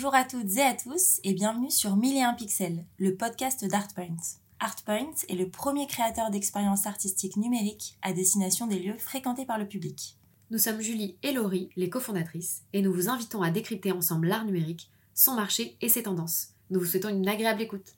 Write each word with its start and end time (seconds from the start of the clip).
Bonjour 0.00 0.14
à 0.14 0.24
toutes 0.24 0.56
et 0.56 0.62
à 0.62 0.72
tous 0.72 1.20
et 1.24 1.34
bienvenue 1.34 1.70
sur 1.70 1.94
1001 1.94 2.32
pixels, 2.32 2.86
le 2.96 3.16
podcast 3.16 3.66
d'ArtPoint. 3.66 4.16
ArtPoint 4.58 5.12
est 5.28 5.34
le 5.34 5.50
premier 5.50 5.86
créateur 5.86 6.30
d'expériences 6.30 6.86
artistiques 6.86 7.36
numériques 7.36 7.98
à 8.00 8.14
destination 8.14 8.66
des 8.66 8.78
lieux 8.78 8.96
fréquentés 8.96 9.44
par 9.44 9.58
le 9.58 9.68
public. 9.68 10.16
Nous 10.50 10.56
sommes 10.56 10.80
Julie 10.80 11.18
et 11.22 11.32
Laurie, 11.32 11.68
les 11.76 11.90
cofondatrices, 11.90 12.62
et 12.72 12.80
nous 12.80 12.94
vous 12.94 13.10
invitons 13.10 13.42
à 13.42 13.50
décrypter 13.50 13.92
ensemble 13.92 14.28
l'art 14.28 14.46
numérique, 14.46 14.90
son 15.12 15.34
marché 15.34 15.76
et 15.82 15.90
ses 15.90 16.04
tendances. 16.04 16.54
Nous 16.70 16.80
vous 16.80 16.86
souhaitons 16.86 17.10
une 17.10 17.28
agréable 17.28 17.60
écoute. 17.60 17.96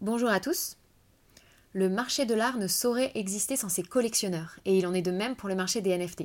Bonjour 0.00 0.30
à 0.30 0.40
tous. 0.40 0.76
Le 1.72 1.88
marché 1.88 2.26
de 2.26 2.34
l'art 2.34 2.58
ne 2.58 2.66
saurait 2.66 3.12
exister 3.14 3.54
sans 3.54 3.68
ses 3.68 3.84
collectionneurs, 3.84 4.58
et 4.64 4.76
il 4.76 4.84
en 4.88 4.92
est 4.92 5.02
de 5.02 5.12
même 5.12 5.36
pour 5.36 5.48
le 5.48 5.54
marché 5.54 5.80
des 5.82 5.96
NFT. 5.96 6.24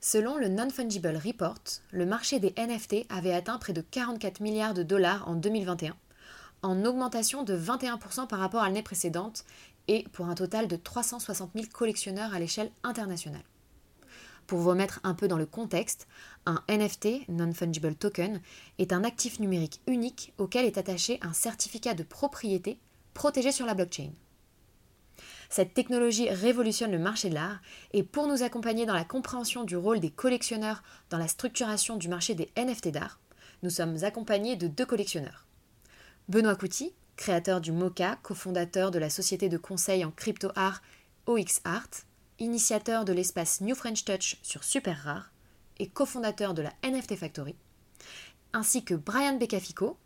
Selon 0.00 0.36
le 0.36 0.48
Non-Fungible 0.48 1.20
Report, 1.24 1.58
le 1.90 2.06
marché 2.06 2.38
des 2.38 2.54
NFT 2.56 3.06
avait 3.08 3.32
atteint 3.32 3.58
près 3.58 3.72
de 3.72 3.80
44 3.80 4.40
milliards 4.40 4.72
de 4.72 4.84
dollars 4.84 5.28
en 5.28 5.34
2021, 5.34 5.96
en 6.62 6.84
augmentation 6.84 7.42
de 7.42 7.58
21% 7.58 8.28
par 8.28 8.38
rapport 8.38 8.62
à 8.62 8.68
l'année 8.68 8.82
précédente, 8.82 9.44
et 9.88 10.04
pour 10.12 10.26
un 10.26 10.36
total 10.36 10.68
de 10.68 10.76
360 10.76 11.50
000 11.52 11.66
collectionneurs 11.72 12.32
à 12.32 12.38
l'échelle 12.38 12.70
internationale. 12.84 13.42
Pour 14.46 14.60
vous 14.60 14.68
remettre 14.68 15.00
un 15.02 15.14
peu 15.14 15.26
dans 15.26 15.36
le 15.36 15.46
contexte, 15.46 16.06
un 16.46 16.62
NFT, 16.68 17.28
Non-Fungible 17.28 17.96
Token, 17.96 18.40
est 18.78 18.92
un 18.92 19.02
actif 19.02 19.40
numérique 19.40 19.80
unique 19.88 20.32
auquel 20.38 20.64
est 20.64 20.78
attaché 20.78 21.18
un 21.22 21.32
certificat 21.32 21.94
de 21.94 22.04
propriété 22.04 22.78
protégé 23.14 23.50
sur 23.50 23.66
la 23.66 23.74
blockchain. 23.74 24.10
Cette 25.48 25.72
technologie 25.72 26.28
révolutionne 26.28 26.92
le 26.92 26.98
marché 26.98 27.30
de 27.30 27.34
l'art 27.34 27.60
et 27.92 28.02
pour 28.02 28.26
nous 28.26 28.42
accompagner 28.42 28.84
dans 28.84 28.94
la 28.94 29.04
compréhension 29.04 29.64
du 29.64 29.76
rôle 29.76 30.00
des 30.00 30.10
collectionneurs 30.10 30.82
dans 31.10 31.18
la 31.18 31.28
structuration 31.28 31.96
du 31.96 32.08
marché 32.08 32.34
des 32.34 32.50
NFT 32.56 32.88
d'art, 32.88 33.18
nous 33.62 33.70
sommes 33.70 34.04
accompagnés 34.04 34.56
de 34.56 34.68
deux 34.68 34.86
collectionneurs. 34.86 35.46
Benoît 36.28 36.54
Couty, 36.54 36.92
créateur 37.16 37.60
du 37.60 37.72
MOCA, 37.72 38.16
cofondateur 38.22 38.90
de 38.90 38.98
la 38.98 39.10
société 39.10 39.48
de 39.48 39.56
conseil 39.56 40.04
en 40.04 40.10
crypto-art 40.10 40.82
OX 41.26 41.60
Art, 41.64 41.90
initiateur 42.38 43.04
de 43.04 43.12
l'espace 43.12 43.60
New 43.62 43.74
French 43.74 44.04
Touch 44.04 44.36
sur 44.42 44.64
Super 44.64 45.02
Rare 45.02 45.32
et 45.78 45.88
cofondateur 45.88 46.54
de 46.54 46.62
la 46.62 46.72
NFT 46.84 47.16
Factory, 47.16 47.56
ainsi 48.52 48.84
que 48.84 48.94
Brian 48.94 49.38
Becafico, 49.38 49.98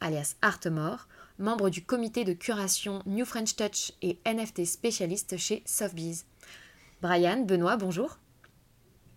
alias 0.00 0.34
Artemore, 0.42 1.08
membre 1.38 1.70
du 1.70 1.84
comité 1.84 2.24
de 2.24 2.32
curation 2.32 3.00
New 3.06 3.24
French 3.24 3.56
Touch 3.56 3.92
et 4.02 4.18
NFT 4.26 4.64
spécialiste 4.64 5.36
chez 5.36 5.62
Softbees. 5.64 6.24
Brian, 7.00 7.44
Benoît, 7.44 7.76
bonjour. 7.76 8.18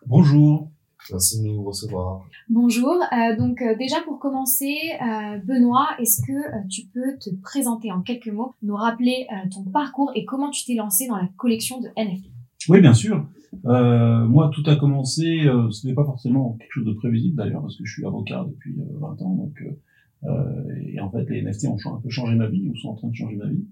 Bonjour. 0.05 0.69
Merci 1.09 1.41
de 1.41 1.47
nous 1.47 1.63
recevoir. 1.63 2.23
Bonjour. 2.49 2.93
Euh, 2.93 3.35
donc 3.35 3.61
euh, 3.61 3.75
déjà 3.75 4.01
pour 4.01 4.19
commencer, 4.19 4.75
euh, 5.01 5.37
Benoît, 5.39 5.87
est-ce 5.99 6.21
que 6.21 6.67
tu 6.69 6.83
peux 6.93 7.17
te 7.19 7.29
présenter 7.41 7.91
en 7.91 8.01
quelques 8.01 8.27
mots, 8.27 8.53
nous 8.61 8.75
rappeler 8.75 9.27
ton 9.51 9.63
parcours 9.63 10.11
et 10.15 10.25
comment 10.25 10.51
tu 10.51 10.65
t'es 10.65 10.75
lancé 10.75 11.07
dans 11.07 11.17
la 11.17 11.27
collection 11.37 11.81
de 11.81 11.87
NFT 11.97 12.29
Oui, 12.69 12.81
bien 12.81 12.93
sûr. 12.93 13.25
moi, 13.63 14.51
tout 14.53 14.63
a 14.67 14.75
commencé, 14.75 15.41
ce 15.71 15.87
n'est 15.87 15.95
pas 15.95 16.05
forcément 16.05 16.57
quelque 16.59 16.71
chose 16.71 16.85
de 16.85 16.93
prévisible 16.93 17.35
d'ailleurs, 17.35 17.61
parce 17.61 17.77
que 17.77 17.85
je 17.85 17.93
suis 17.93 18.05
avocat 18.05 18.45
depuis 18.47 18.75
20 18.99 19.21
ans, 19.23 19.35
donc 19.35 19.59
euh, 19.61 19.79
et 20.23 20.99
en 20.99 21.09
fait, 21.09 21.29
les 21.29 21.41
NFT 21.41 21.65
ont 21.67 21.77
un 21.93 22.01
peu 22.01 22.09
changé 22.09 22.35
ma 22.35 22.47
vie, 22.47 22.69
ou 22.69 22.75
sont 22.75 22.89
en 22.89 22.95
train 22.95 23.09
de 23.09 23.15
changer 23.15 23.35
ma 23.35 23.49
vie. 23.49 23.65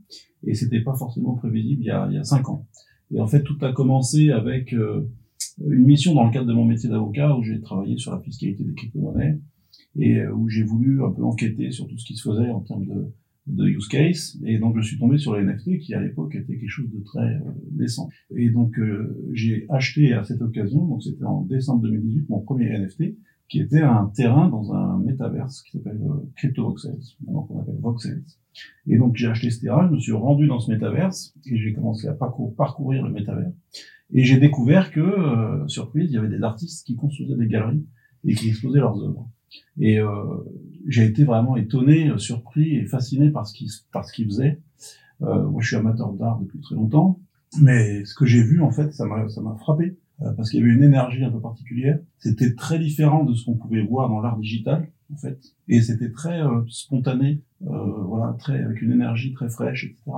Et 0.44 0.54
c'était 0.54 0.82
pas 0.82 0.96
forcément 0.96 1.36
prévisible 1.36 1.82
il 1.82 1.88
y 1.88 1.92
a, 1.92 2.08
il 2.10 2.16
y 2.16 2.18
a 2.18 2.24
cinq 2.24 2.50
ans. 2.50 2.68
Et 3.12 3.20
en 3.20 3.28
fait, 3.28 3.44
tout 3.44 3.58
a 3.62 3.72
commencé 3.72 4.32
avec 4.32 4.74
euh, 4.74 5.10
une 5.60 5.86
mission 5.86 6.14
dans 6.14 6.26
le 6.26 6.32
cadre 6.32 6.48
de 6.48 6.54
mon 6.54 6.66
métier 6.66 6.90
d'avocat, 6.90 7.36
où 7.36 7.44
j'ai 7.44 7.60
travaillé 7.60 7.98
sur 7.98 8.12
la 8.12 8.20
fiscalité 8.20 8.64
des 8.64 8.74
crypto-monnaies, 8.74 9.40
et 9.98 10.20
euh, 10.20 10.34
où 10.34 10.48
j'ai 10.50 10.64
voulu 10.64 11.04
un 11.04 11.12
peu 11.12 11.24
enquêter 11.24 11.72
sur 11.72 11.88
tout 11.88 11.98
ce 11.98 12.06
qui 12.06 12.16
se 12.16 12.30
faisait 12.30 12.50
en 12.50 12.62
termes 12.62 12.86
de, 12.86 13.14
de 13.48 13.68
use 13.68 13.88
case. 13.88 14.40
Et 14.46 14.60
donc, 14.60 14.78
je 14.78 14.82
suis 14.82 15.00
tombé 15.00 15.18
sur 15.18 15.36
les 15.36 15.44
NFT, 15.44 15.80
qui 15.80 15.94
à 15.94 16.02
l'époque 16.02 16.36
était 16.36 16.58
quelque 16.58 16.70
chose 16.70 16.90
de 16.92 17.04
très 17.04 17.20
euh, 17.20 17.52
décent. 17.72 18.10
Et 18.36 18.50
donc, 18.50 18.80
j'ai 19.34 19.66
acheté 19.70 20.14
à 20.14 20.24
cette 20.24 20.42
occasion, 20.42 20.86
donc 20.86 21.04
c'était 21.04 21.26
en 21.26 21.42
décembre 21.42 21.82
2018, 21.84 22.30
mon 22.30 22.42
premier 22.42 22.70
NFT, 22.78 23.16
qui 23.50 23.60
était 23.60 23.82
un 23.82 24.12
terrain 24.16 24.48
dans 24.48 24.74
un 24.74 25.00
métaverse 25.00 25.64
qui 25.64 25.72
s'appelle 25.72 26.00
euh, 26.02 26.30
Crypto 26.36 26.64
Voxels, 26.64 27.00
maintenant 27.22 27.44
qu'on 27.44 27.60
appelle 27.60 27.80
Voxels. 27.80 28.24
Et 28.88 28.98
donc 28.98 29.16
j'ai 29.16 29.28
acheté 29.28 29.50
ce 29.50 29.60
terrain, 29.62 29.88
je 29.88 29.96
me 29.96 30.00
suis 30.00 30.14
rendu 30.14 30.48
dans 30.48 30.60
ce 30.60 30.72
métaverse 30.72 31.34
et 31.46 31.58
j'ai 31.58 31.74
commencé 31.74 32.08
à 32.08 32.14
parcourir, 32.14 33.04
le 33.04 33.12
métavers. 33.12 33.52
Et 34.12 34.24
j'ai 34.24 34.40
découvert 34.40 34.92
que, 34.92 35.00
euh, 35.00 35.68
surprise, 35.68 36.10
il 36.12 36.16
y 36.16 36.18
avait 36.18 36.30
des 36.30 36.44
artistes 36.44 36.86
qui 36.86 36.96
construisaient 36.96 37.36
des 37.36 37.48
galeries 37.48 37.86
et 38.26 38.34
qui 38.34 38.50
exposaient 38.50 38.80
leurs 38.80 39.02
œuvres. 39.04 39.30
Et 39.80 40.00
euh, 40.00 40.08
j'ai 40.88 41.06
été 41.06 41.24
vraiment 41.24 41.58
étonné, 41.58 42.12
surpris 42.18 42.76
et 42.76 42.86
fasciné 42.86 43.32
par 43.32 43.48
ce 43.48 43.54
qu'ils 43.54 43.70
qu'ils 44.14 44.26
faisaient. 44.26 44.62
Euh, 45.22 45.48
moi, 45.50 45.62
je 45.62 45.68
suis 45.68 45.76
amateur 45.76 46.14
d'art 46.14 46.40
depuis 46.40 46.60
très 46.60 46.76
longtemps, 46.76 47.20
mais 47.62 48.06
ce 48.06 48.14
que 48.14 48.26
j'ai 48.26 48.44
vu, 48.44 48.62
en 48.62 48.72
fait, 48.72 48.94
ça 48.94 49.06
m'a 49.06 49.56
frappé 49.60 49.86
euh, 49.86 49.99
parce 50.36 50.50
qu'il 50.50 50.60
y 50.60 50.64
avait 50.64 50.74
une 50.74 50.84
énergie 50.84 51.24
un 51.24 51.32
peu 51.32 51.40
particulière. 51.40 52.00
C'était 52.18 52.54
très 52.54 52.80
différent 52.80 53.24
de 53.24 53.34
ce 53.34 53.46
qu'on 53.46 53.56
pouvait 53.56 53.84
voir 53.84 54.10
dans 54.10 54.20
l'art 54.22 54.38
digital, 54.38 54.90
en 55.14 55.18
fait, 55.18 55.40
et 55.68 55.82
c'était 55.82 56.12
très 56.12 56.42
euh, 56.42 56.62
spontané, 56.68 57.42
euh, 57.64 58.04
voilà, 58.04 58.36
très 58.38 58.62
avec 58.62 58.82
une 58.82 58.92
énergie 58.92 59.34
très 59.34 59.50
fraîche, 59.50 59.86
etc. 59.86 60.18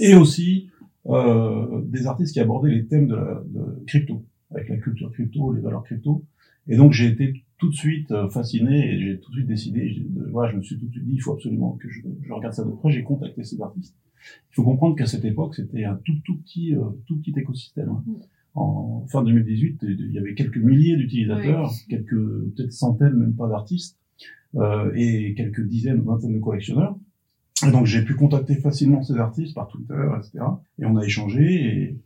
Et 0.00 0.14
aussi 0.14 0.70
euh, 1.06 1.82
des 1.84 2.06
artistes 2.06 2.32
qui 2.32 2.40
abordaient 2.40 2.70
les 2.70 2.86
thèmes 2.86 3.08
de, 3.08 3.14
la, 3.14 3.42
de 3.46 3.84
crypto, 3.86 4.24
avec 4.50 4.68
la 4.68 4.76
culture 4.76 5.10
crypto, 5.12 5.52
les 5.52 5.60
valeurs 5.60 5.82
crypto. 5.84 6.24
Et 6.68 6.76
donc 6.76 6.92
j'ai 6.92 7.08
été 7.08 7.44
tout 7.58 7.68
de 7.68 7.74
suite 7.74 8.12
fasciné 8.30 8.94
et 8.94 9.00
j'ai 9.00 9.20
tout 9.20 9.30
de 9.30 9.36
suite 9.36 9.48
décidé, 9.48 10.06
voilà, 10.30 10.52
je 10.52 10.56
me 10.56 10.62
suis 10.62 10.78
tout 10.78 10.86
de 10.86 10.92
suite 10.92 11.04
dit, 11.04 11.14
il 11.14 11.20
faut 11.20 11.32
absolument 11.32 11.72
que 11.72 11.88
je, 11.88 12.00
regarde 12.32 12.54
ça 12.54 12.64
de 12.64 12.70
près. 12.70 12.90
J'ai 12.90 13.02
contacté 13.02 13.44
ces 13.44 13.60
artistes. 13.60 13.96
Il 14.50 14.54
faut 14.54 14.62
comprendre 14.62 14.94
qu'à 14.94 15.06
cette 15.06 15.24
époque, 15.24 15.56
c'était 15.56 15.84
un 15.84 15.96
tout 16.04 16.14
tout 16.24 16.38
petit, 16.38 16.74
tout 17.06 17.18
petit 17.18 17.34
écosystème. 17.36 17.88
Hein. 17.88 18.04
En 18.54 19.06
fin 19.10 19.22
2018, 19.22 19.78
il 19.82 20.12
y 20.12 20.18
avait 20.18 20.34
quelques 20.34 20.58
milliers 20.58 20.96
d'utilisateurs, 20.96 21.72
quelques 21.88 22.10
peut-être 22.10 22.72
centaines, 22.72 23.14
même 23.14 23.34
pas 23.34 23.48
d'artistes, 23.48 23.98
euh, 24.56 24.92
et 24.94 25.34
quelques 25.34 25.66
dizaines 25.66 26.00
ou 26.00 26.04
vingtaines 26.04 26.34
de 26.34 26.38
collectionneurs. 26.38 26.96
Et 27.66 27.70
donc 27.70 27.86
j'ai 27.86 28.02
pu 28.02 28.14
contacter 28.14 28.56
facilement 28.56 29.02
ces 29.02 29.16
artistes 29.16 29.54
par 29.54 29.68
Twitter, 29.68 29.94
etc. 30.18 30.44
Et 30.78 30.84
on 30.84 30.96
a 30.96 31.04
échangé. 31.04 31.44
Et, 31.54 31.98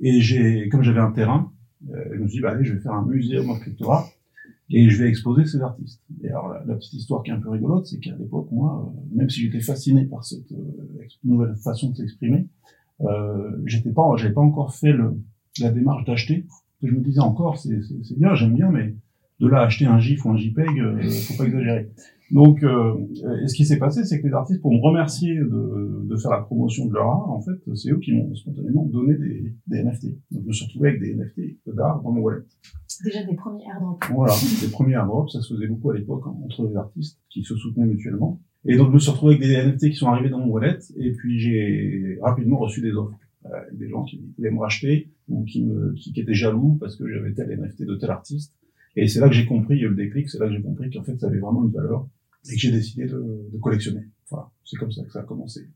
et 0.00 0.20
j'ai, 0.20 0.68
comme 0.68 0.82
j'avais 0.82 1.00
un 1.00 1.10
terrain, 1.10 1.52
euh, 1.90 2.04
je 2.12 2.18
me 2.20 2.28
suis 2.28 2.36
dit, 2.36 2.42
bah, 2.42 2.50
allez, 2.50 2.64
je 2.64 2.74
vais 2.74 2.80
faire 2.80 2.92
un 2.92 3.04
muséum 3.04 3.50
en 3.50 3.58
crypto 3.58 3.90
et 4.70 4.90
je 4.90 5.02
vais 5.02 5.08
exposer 5.08 5.44
ces 5.46 5.60
artistes. 5.62 6.02
Et 6.22 6.28
alors 6.28 6.54
la, 6.66 6.74
petite 6.74 6.94
histoire 6.94 7.22
qui 7.22 7.30
est 7.30 7.34
un 7.34 7.40
peu 7.40 7.50
rigolote, 7.50 7.86
c'est 7.86 7.98
qu'à 7.98 8.14
l'époque, 8.16 8.48
moi, 8.50 8.86
euh, 8.86 9.16
même 9.16 9.30
si 9.30 9.40
j'étais 9.40 9.60
fasciné 9.60 10.04
par 10.04 10.24
cette 10.24 10.52
euh, 10.52 11.06
nouvelle 11.24 11.56
façon 11.56 11.90
de 11.90 11.96
s'exprimer, 11.96 12.48
euh, 13.00 13.62
j'étais 13.64 13.90
pas, 13.90 14.04
j'avais 14.16 14.34
pas 14.34 14.40
encore 14.40 14.74
fait 14.74 14.92
le, 14.92 15.16
la 15.62 15.70
démarche 15.70 16.04
d'acheter. 16.04 16.46
Je 16.82 16.92
me 16.92 17.00
disais 17.00 17.20
encore, 17.20 17.58
c'est 17.58 17.78
bien, 18.16 18.34
j'aime 18.34 18.54
bien, 18.54 18.70
mais 18.70 18.94
de 19.40 19.48
là 19.48 19.62
acheter 19.62 19.86
un 19.86 19.98
GIF 19.98 20.24
ou 20.24 20.30
un 20.30 20.36
JPEG, 20.36 20.80
euh, 20.80 21.02
faut 21.02 21.36
pas 21.36 21.44
exagérer. 21.44 21.90
Donc, 22.30 22.62
euh, 22.62 22.94
et 23.42 23.48
ce 23.48 23.54
qui 23.54 23.64
s'est 23.64 23.78
passé, 23.78 24.04
c'est 24.04 24.20
que 24.20 24.26
les 24.26 24.34
artistes, 24.34 24.60
pour 24.60 24.72
me 24.72 24.80
remercier 24.80 25.34
de, 25.34 26.04
de, 26.04 26.16
faire 26.16 26.30
la 26.30 26.42
promotion 26.42 26.86
de 26.86 26.92
leur 26.92 27.06
art, 27.06 27.30
en 27.30 27.40
fait, 27.40 27.56
c'est 27.74 27.90
eux 27.90 27.98
qui 27.98 28.12
m'ont 28.12 28.34
spontanément 28.34 28.84
donné 28.84 29.14
des, 29.14 29.54
des, 29.66 29.82
NFT. 29.82 30.08
Donc, 30.30 30.42
je 30.42 30.48
me 30.48 30.52
suis 30.52 30.66
retrouvé 30.66 30.90
avec 30.90 31.00
des 31.00 31.14
NFT 31.14 31.58
d'art 31.74 32.02
dans 32.02 32.12
mon 32.12 32.20
wallet. 32.20 32.42
Déjà 33.02 33.22
des 33.24 33.34
premiers 33.34 33.64
airdrops. 33.64 34.06
Voilà, 34.12 34.34
des 34.60 34.70
premiers 34.70 34.94
airdrops, 34.94 35.32
ça 35.32 35.40
se 35.40 35.54
faisait 35.54 35.68
beaucoup 35.68 35.90
à 35.90 35.96
l'époque 35.96 36.24
hein, 36.26 36.34
entre 36.44 36.68
les 36.68 36.76
artistes 36.76 37.18
qui 37.30 37.42
se 37.42 37.56
soutenaient 37.56 37.86
mutuellement. 37.86 38.40
Et 38.66 38.76
donc, 38.76 38.88
je 38.88 38.94
me 38.94 38.98
suis 38.98 39.10
retrouvé 39.10 39.36
avec 39.36 39.48
des 39.48 39.56
NFT 39.56 39.90
qui 39.90 39.96
sont 39.96 40.08
arrivés 40.08 40.28
dans 40.28 40.40
mon 40.40 40.50
wallet, 40.50 40.78
et 40.98 41.12
puis 41.12 41.38
j'ai 41.38 42.18
rapidement 42.20 42.58
reçu 42.58 42.82
des 42.82 42.92
offres. 42.92 43.16
Euh, 43.46 43.50
des 43.72 43.88
gens 43.88 44.02
qui 44.04 44.20
voulaient 44.36 44.50
me 44.50 44.58
racheter 44.58 45.12
ou 45.28 45.44
qui 45.44 45.64
me 45.64 45.92
qui, 45.94 46.12
qui 46.12 46.20
étaient 46.20 46.34
jaloux 46.34 46.76
parce 46.80 46.96
que 46.96 47.08
j'avais 47.08 47.32
tel 47.32 47.48
NFT 47.56 47.84
de 47.84 47.94
tel 47.94 48.10
artiste. 48.10 48.52
Et 48.96 49.06
c'est 49.06 49.20
là 49.20 49.28
que 49.28 49.34
j'ai 49.34 49.46
compris 49.46 49.78
le 49.78 49.94
déclic, 49.94 50.28
c'est 50.28 50.38
là 50.38 50.48
que 50.48 50.54
j'ai 50.54 50.62
compris 50.62 50.90
qu'en 50.90 51.04
fait 51.04 51.16
ça 51.18 51.28
avait 51.28 51.38
vraiment 51.38 51.64
une 51.64 51.70
valeur 51.70 52.08
et 52.50 52.54
que 52.54 52.60
j'ai 52.60 52.72
décidé 52.72 53.06
de, 53.06 53.48
de 53.52 53.58
collectionner. 53.58 54.08
Voilà, 54.28 54.50
c'est 54.64 54.76
comme 54.76 54.90
ça 54.90 55.04
que 55.04 55.12
ça 55.12 55.20
a 55.20 55.22
commencé. 55.22 55.68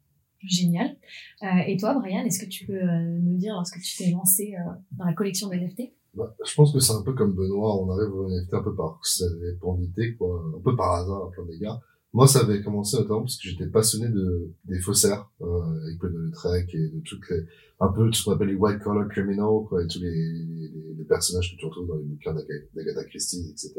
Génial. 0.44 0.96
Euh, 1.42 1.46
et 1.66 1.76
toi, 1.76 1.94
Brian, 1.94 2.24
est-ce 2.24 2.44
que 2.44 2.48
tu 2.48 2.66
peux 2.66 2.72
euh, 2.72 3.18
nous 3.20 3.36
dire 3.36 3.54
lorsque 3.54 3.80
tu 3.80 3.96
t'es 3.96 4.10
lancé 4.10 4.54
euh, 4.56 4.72
dans 4.92 5.04
la 5.04 5.12
collection 5.12 5.48
de 5.48 5.54
NFT 5.54 5.92
bah, 6.14 6.34
Je 6.44 6.54
pense 6.54 6.72
que 6.72 6.80
c'est 6.80 6.92
un 6.92 7.02
peu 7.02 7.12
comme 7.12 7.34
Benoît, 7.34 7.80
on 7.80 7.90
arrive 7.90 8.12
au 8.12 8.28
NFT 8.28 8.54
un 8.54 8.62
peu 8.62 8.74
par 8.74 8.98
serendipité, 9.04 10.16
quoi, 10.16 10.44
un 10.56 10.60
peu 10.60 10.74
par 10.74 10.94
hasard 10.94 11.26
à 11.26 11.30
plein 11.30 11.44
d'égards. 11.46 11.80
Moi, 12.14 12.26
ça 12.26 12.40
avait 12.40 12.60
commencé 12.62 12.98
notamment 12.98 13.22
parce 13.22 13.36
que 13.38 13.48
j'étais 13.48 13.68
passionné 13.68 14.08
de 14.08 14.50
des 14.66 14.78
faussaires, 14.80 15.30
euh, 15.40 15.82
avec 15.82 15.98
de 16.02 16.30
Trek 16.32 16.66
et 16.74 16.88
de 16.88 17.00
toutes 17.00 17.28
les, 17.30 17.44
un 17.80 17.88
peu 17.88 18.12
ce 18.12 18.24
qu'on 18.24 18.32
appelle 18.32 18.48
les 18.48 18.54
white 18.54 18.80
collar 18.80 19.08
criminals, 19.08 19.64
quoi, 19.66 19.82
et 19.82 19.86
tous 19.86 20.00
les, 20.00 20.10
les, 20.10 20.94
les, 20.98 21.04
personnages 21.04 21.52
que 21.52 21.56
tu 21.58 21.64
retrouves 21.64 21.88
dans 21.88 21.96
les 21.96 22.04
bouquins 22.04 22.34
d'Agatha 22.74 23.04
Christie, 23.04 23.48
etc. 23.50 23.74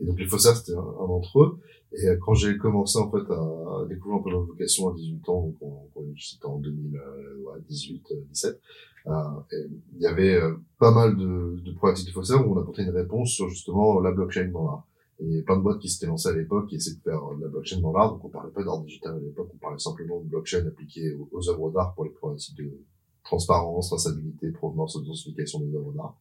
Et 0.00 0.04
donc 0.04 0.18
les 0.18 0.26
faussaires, 0.26 0.56
c'était 0.56 0.72
un, 0.72 0.82
d'entre 0.82 1.42
eux. 1.42 1.58
Et 1.92 2.08
euh, 2.08 2.16
quand 2.20 2.34
j'ai 2.34 2.56
commencé 2.58 2.98
en 2.98 3.08
fait 3.08 3.30
à 3.32 3.86
découvrir 3.88 4.20
un 4.20 4.22
peu 4.24 4.30
leur 4.30 4.42
vocation 4.42 4.88
à 4.88 4.94
18 4.94 5.28
ans, 5.28 5.54
donc 5.60 6.16
c'était 6.18 6.46
en 6.46 6.58
2018, 6.58 8.14
17, 8.30 8.60
euh, 9.06 9.10
euh 9.10 9.68
il 9.94 10.02
y 10.02 10.06
avait 10.06 10.40
pas 10.78 10.90
mal 10.90 11.16
de, 11.16 11.60
de 11.64 11.70
de 11.70 12.10
faussaires 12.10 12.46
où 12.46 12.52
on 12.52 12.60
apportait 12.60 12.82
une 12.82 12.90
réponse 12.90 13.30
sur 13.30 13.48
justement 13.48 14.00
la 14.00 14.10
blockchain 14.10 14.50
dans 14.50 14.64
l'art. 14.64 14.86
Il 15.22 15.36
y 15.36 15.38
a 15.38 15.42
plein 15.42 15.56
de 15.56 15.62
boîtes 15.62 15.80
qui 15.80 15.88
s'étaient 15.88 16.06
lancées 16.06 16.28
à 16.28 16.32
l'époque 16.32 16.68
qui 16.68 16.76
essayaient 16.76 16.96
de 16.96 17.02
faire 17.02 17.20
de 17.36 17.42
la 17.42 17.48
blockchain 17.48 17.80
dans 17.80 17.92
l'art. 17.92 18.12
Donc 18.12 18.24
on 18.24 18.28
parlait 18.28 18.52
pas 18.52 18.64
d'art 18.64 18.80
digital 18.80 19.16
à 19.16 19.18
l'époque, 19.18 19.50
on 19.54 19.58
parlait 19.58 19.78
simplement 19.78 20.20
de 20.20 20.28
blockchain 20.28 20.66
appliquée 20.66 21.14
aux, 21.14 21.28
aux 21.32 21.48
œuvres 21.48 21.70
d'art 21.70 21.94
pour 21.94 22.04
les 22.04 22.10
problématiques 22.10 22.56
de 22.56 22.70
transparence, 23.24 23.88
traçabilité, 23.88 24.50
provenance, 24.50 24.96
authentification 24.96 25.60
des 25.60 25.74
œuvres 25.74 25.92
d'art. 25.92 26.16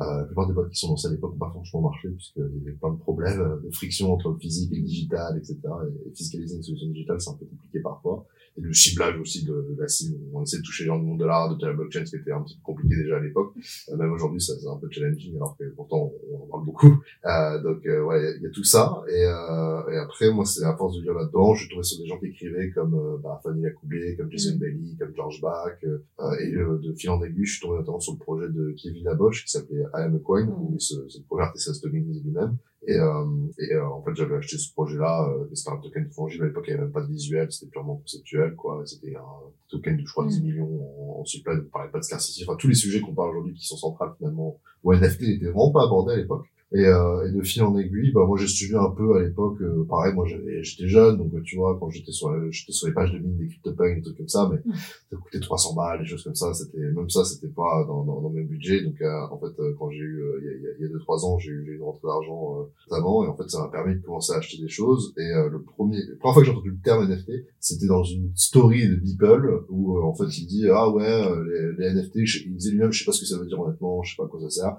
Euh, 0.00 0.18
la 0.18 0.24
plupart 0.24 0.48
des 0.48 0.54
boîtes 0.54 0.70
qui 0.70 0.78
sont 0.78 0.88
lancées 0.88 1.06
à 1.06 1.10
l'époque 1.10 1.34
n'ont 1.34 1.38
pas 1.38 1.50
franchement 1.50 1.82
marché 1.82 2.08
puisqu'il 2.08 2.42
y 2.42 2.68
avait 2.68 2.76
plein 2.76 2.92
de 2.92 2.98
problèmes 2.98 3.40
euh, 3.40 3.60
de 3.60 3.70
friction 3.70 4.12
entre 4.12 4.30
le 4.30 4.38
physique 4.38 4.72
et 4.72 4.76
le 4.76 4.82
digital, 4.82 5.38
etc. 5.38 5.60
Et, 6.06 6.10
fiscaliser 6.10 6.56
une 6.56 6.62
solution 6.64 6.88
digitale, 6.88 7.20
c'est 7.20 7.30
un 7.30 7.34
peu 7.34 7.46
compliqué 7.46 7.78
parfois. 7.80 8.26
Et 8.56 8.60
le 8.60 8.72
ciblage 8.72 9.18
aussi 9.18 9.44
de, 9.44 9.74
la 9.78 9.88
cible. 9.88 10.16
On 10.32 10.42
essaie 10.42 10.58
de 10.58 10.62
toucher 10.62 10.84
les 10.84 10.88
gens 10.88 10.98
du 10.98 11.06
monde 11.06 11.18
de 11.18 11.24
l'art, 11.24 11.56
de 11.56 11.66
la 11.66 11.72
blockchain, 11.72 12.06
ce 12.06 12.10
qui 12.10 12.22
était 12.22 12.30
un 12.30 12.42
petit 12.42 12.54
peu 12.56 12.62
compliqué 12.62 12.94
déjà 12.96 13.16
à 13.16 13.20
l'époque. 13.20 13.52
Euh, 13.88 13.96
même 13.96 14.12
aujourd'hui, 14.12 14.40
ça 14.40 14.52
c'est 14.58 14.68
un 14.68 14.76
peu 14.76 14.88
challenging, 14.90 15.34
alors 15.36 15.56
que 15.56 15.64
pourtant 15.74 16.12
on 16.30 16.44
en 16.44 16.46
parle 16.46 16.64
beaucoup. 16.64 17.02
Euh, 17.24 17.62
donc 17.62 17.84
euh, 17.86 18.02
ouais, 18.04 18.36
il 18.36 18.42
y, 18.42 18.46
a 18.46 18.50
tout 18.50 18.62
ça. 18.62 19.02
Et, 19.08 19.22
et 19.22 19.96
après, 19.96 20.30
moi, 20.30 20.44
c'est 20.44 20.64
à 20.64 20.76
force 20.76 20.96
de 20.96 21.02
lire 21.02 21.14
là-dedans, 21.14 21.54
je 21.54 21.64
suis 21.64 21.70
tombé 21.70 21.82
sur 21.82 21.98
des 21.98 22.06
gens 22.06 22.18
qui 22.18 22.26
écrivaient 22.26 22.70
comme 22.70 23.20
bah, 23.22 23.40
Fanny 23.42 23.62
Lacoublé, 23.62 24.16
comme 24.16 24.30
Jason 24.30 24.54
mm. 24.54 24.58
Bailey, 24.58 24.96
comme 24.98 25.14
George 25.16 25.40
Bach. 25.40 25.78
et 25.82 26.52
de 26.52 26.94
fil 26.96 27.10
en 27.10 27.22
aiguille, 27.24 27.44
je 27.44 27.52
suis 27.54 27.60
tombé 27.60 27.78
notamment 27.78 28.00
sur 28.00 28.12
le 28.12 28.18
projet 28.18 28.48
de 28.48 28.74
Kevin 28.80 29.08
Abosch 29.08 29.44
qui 29.44 29.50
s'appelait 29.50 29.82
I 29.94 30.02
Am 30.02 30.14
a 30.14 30.18
Coin, 30.20 30.46
mm 30.46 30.54
où 30.54 30.78
c'est 30.78 30.94
le 30.94 31.26
premier 31.26 31.42
artiste 31.42 31.68
à 31.68 31.74
se 31.74 31.86
lui-même. 31.88 32.56
Et, 32.86 32.96
euh, 32.96 33.24
et 33.58 33.72
euh, 33.72 33.88
en 33.88 34.02
fait, 34.02 34.14
j'avais 34.14 34.36
acheté 34.36 34.58
ce 34.58 34.72
projet-là, 34.72 35.28
euh, 35.30 35.48
c'était 35.54 35.70
un 35.70 35.78
token 35.78 36.10
fongible, 36.10 36.44
à 36.44 36.46
l'époque, 36.48 36.64
il 36.66 36.70
n'y 36.70 36.74
avait 36.74 36.84
même 36.84 36.92
pas 36.92 37.02
de 37.02 37.08
visuel, 37.08 37.50
c'était 37.50 37.70
purement 37.70 37.96
conceptuel, 37.96 38.54
quoi. 38.56 38.82
C'était 38.84 39.16
un 39.16 39.50
token 39.68 39.96
de, 39.96 40.02
je 40.04 40.12
crois, 40.12 40.26
10 40.26 40.40
mm. 40.40 40.44
millions 40.44 41.20
en, 41.20 41.24
supply, 41.24 41.54
on 41.66 41.70
parlait 41.70 41.90
pas 41.90 41.98
de 41.98 42.04
scarcity. 42.04 42.44
Enfin, 42.44 42.56
tous 42.56 42.68
les 42.68 42.74
sujets 42.74 43.00
qu'on 43.00 43.14
parle 43.14 43.30
aujourd'hui 43.30 43.54
qui 43.54 43.64
sont 43.64 43.76
centrales, 43.76 44.12
finalement, 44.18 44.60
au 44.82 44.94
NFT 44.94 45.22
n'étaient 45.22 45.46
vraiment 45.46 45.72
pas 45.72 45.84
abordés 45.84 46.12
à 46.12 46.16
l'époque. 46.16 46.46
Et, 46.72 46.86
euh, 46.86 47.28
et, 47.28 47.30
de 47.30 47.42
fil 47.42 47.62
en 47.62 47.76
aiguille, 47.78 48.10
bah 48.12 48.24
moi 48.26 48.36
j'ai 48.36 48.48
suivi 48.48 48.74
un 48.74 48.90
peu 48.90 49.16
à 49.16 49.22
l'époque, 49.22 49.60
euh, 49.60 49.84
pareil, 49.88 50.12
moi 50.14 50.26
j'étais 50.26 50.88
jeune, 50.88 51.18
donc 51.18 51.30
tu 51.44 51.56
vois, 51.56 51.78
quand 51.78 51.90
j'étais 51.90 52.10
sur 52.10 52.30
j'étais 52.50 52.72
sur 52.72 52.88
les 52.88 52.94
pages 52.94 53.12
de 53.12 53.18
mine 53.18 53.36
des 53.36 53.46
CryptoPunks, 53.46 53.96
des 53.96 54.02
trucs 54.02 54.16
comme 54.16 54.28
ça, 54.28 54.50
mais 54.50 54.58
mm. 54.64 54.76
ça 55.10 55.16
coûtait 55.16 55.40
300 55.40 55.74
balles, 55.74 56.00
des 56.00 56.06
choses 56.06 56.24
comme 56.24 56.34
ça, 56.34 56.52
c'était 56.54 56.78
même 56.78 57.08
ça, 57.10 57.24
c'était 57.24 57.52
pas 57.52 57.84
dans, 57.86 58.02
dans, 58.04 58.20
dans 58.20 58.30
mes 58.30 58.42
budgets. 58.42 58.82
Donc 58.82 59.00
euh, 59.00 59.26
en 59.30 59.38
fait, 59.38 59.60
euh, 59.60 59.74
quand 59.78 59.90
j'ai 59.90 59.98
eu 59.98 60.22
il 60.40 60.46
y, 60.46 60.48
a, 60.48 60.70
il 60.78 60.82
y 60.82 60.84
a 60.86 60.88
deux 60.88 60.98
trois 60.98 61.24
ans, 61.26 61.38
j'ai 61.38 61.50
eu 61.52 61.76
une 61.76 61.82
rentrée 61.82 62.08
d'argent 62.08 62.66
notamment, 62.90 63.24
et 63.24 63.28
en 63.28 63.36
fait 63.36 63.48
ça 63.48 63.60
m'a 63.60 63.68
permis 63.68 63.94
de 63.94 64.00
commencer 64.00 64.32
à 64.32 64.38
acheter 64.38 64.60
des 64.60 64.68
choses. 64.68 65.14
Et 65.18 65.30
le 65.50 65.62
premier, 65.62 65.98
la 65.98 66.16
première 66.16 66.34
fois 66.34 66.42
que 66.42 66.46
j'ai 66.46 66.52
entendu 66.52 66.70
le 66.70 66.80
terme 66.82 67.06
NFT, 67.06 67.30
c'était 67.60 67.86
dans 67.86 68.02
une 68.02 68.32
story 68.34 68.88
de 68.88 68.96
Beeple 68.96 69.64
où 69.68 70.00
en 70.00 70.14
fait 70.14 70.38
il 70.38 70.46
dit 70.46 70.66
ah 70.70 70.90
ouais 70.90 71.22
les, 71.78 71.86
les 71.86 71.94
NFT, 71.94 72.16
il 72.46 72.56
disait 72.56 72.70
lui-même, 72.72 72.90
je 72.90 72.98
sais 72.98 73.04
pas 73.04 73.12
ce 73.12 73.20
que 73.20 73.26
ça 73.26 73.38
veut 73.38 73.46
dire 73.46 73.60
honnêtement, 73.60 74.02
je 74.02 74.10
sais 74.10 74.16
pas 74.16 74.24
à 74.24 74.28
quoi 74.28 74.40
ça 74.40 74.50
sert, 74.50 74.76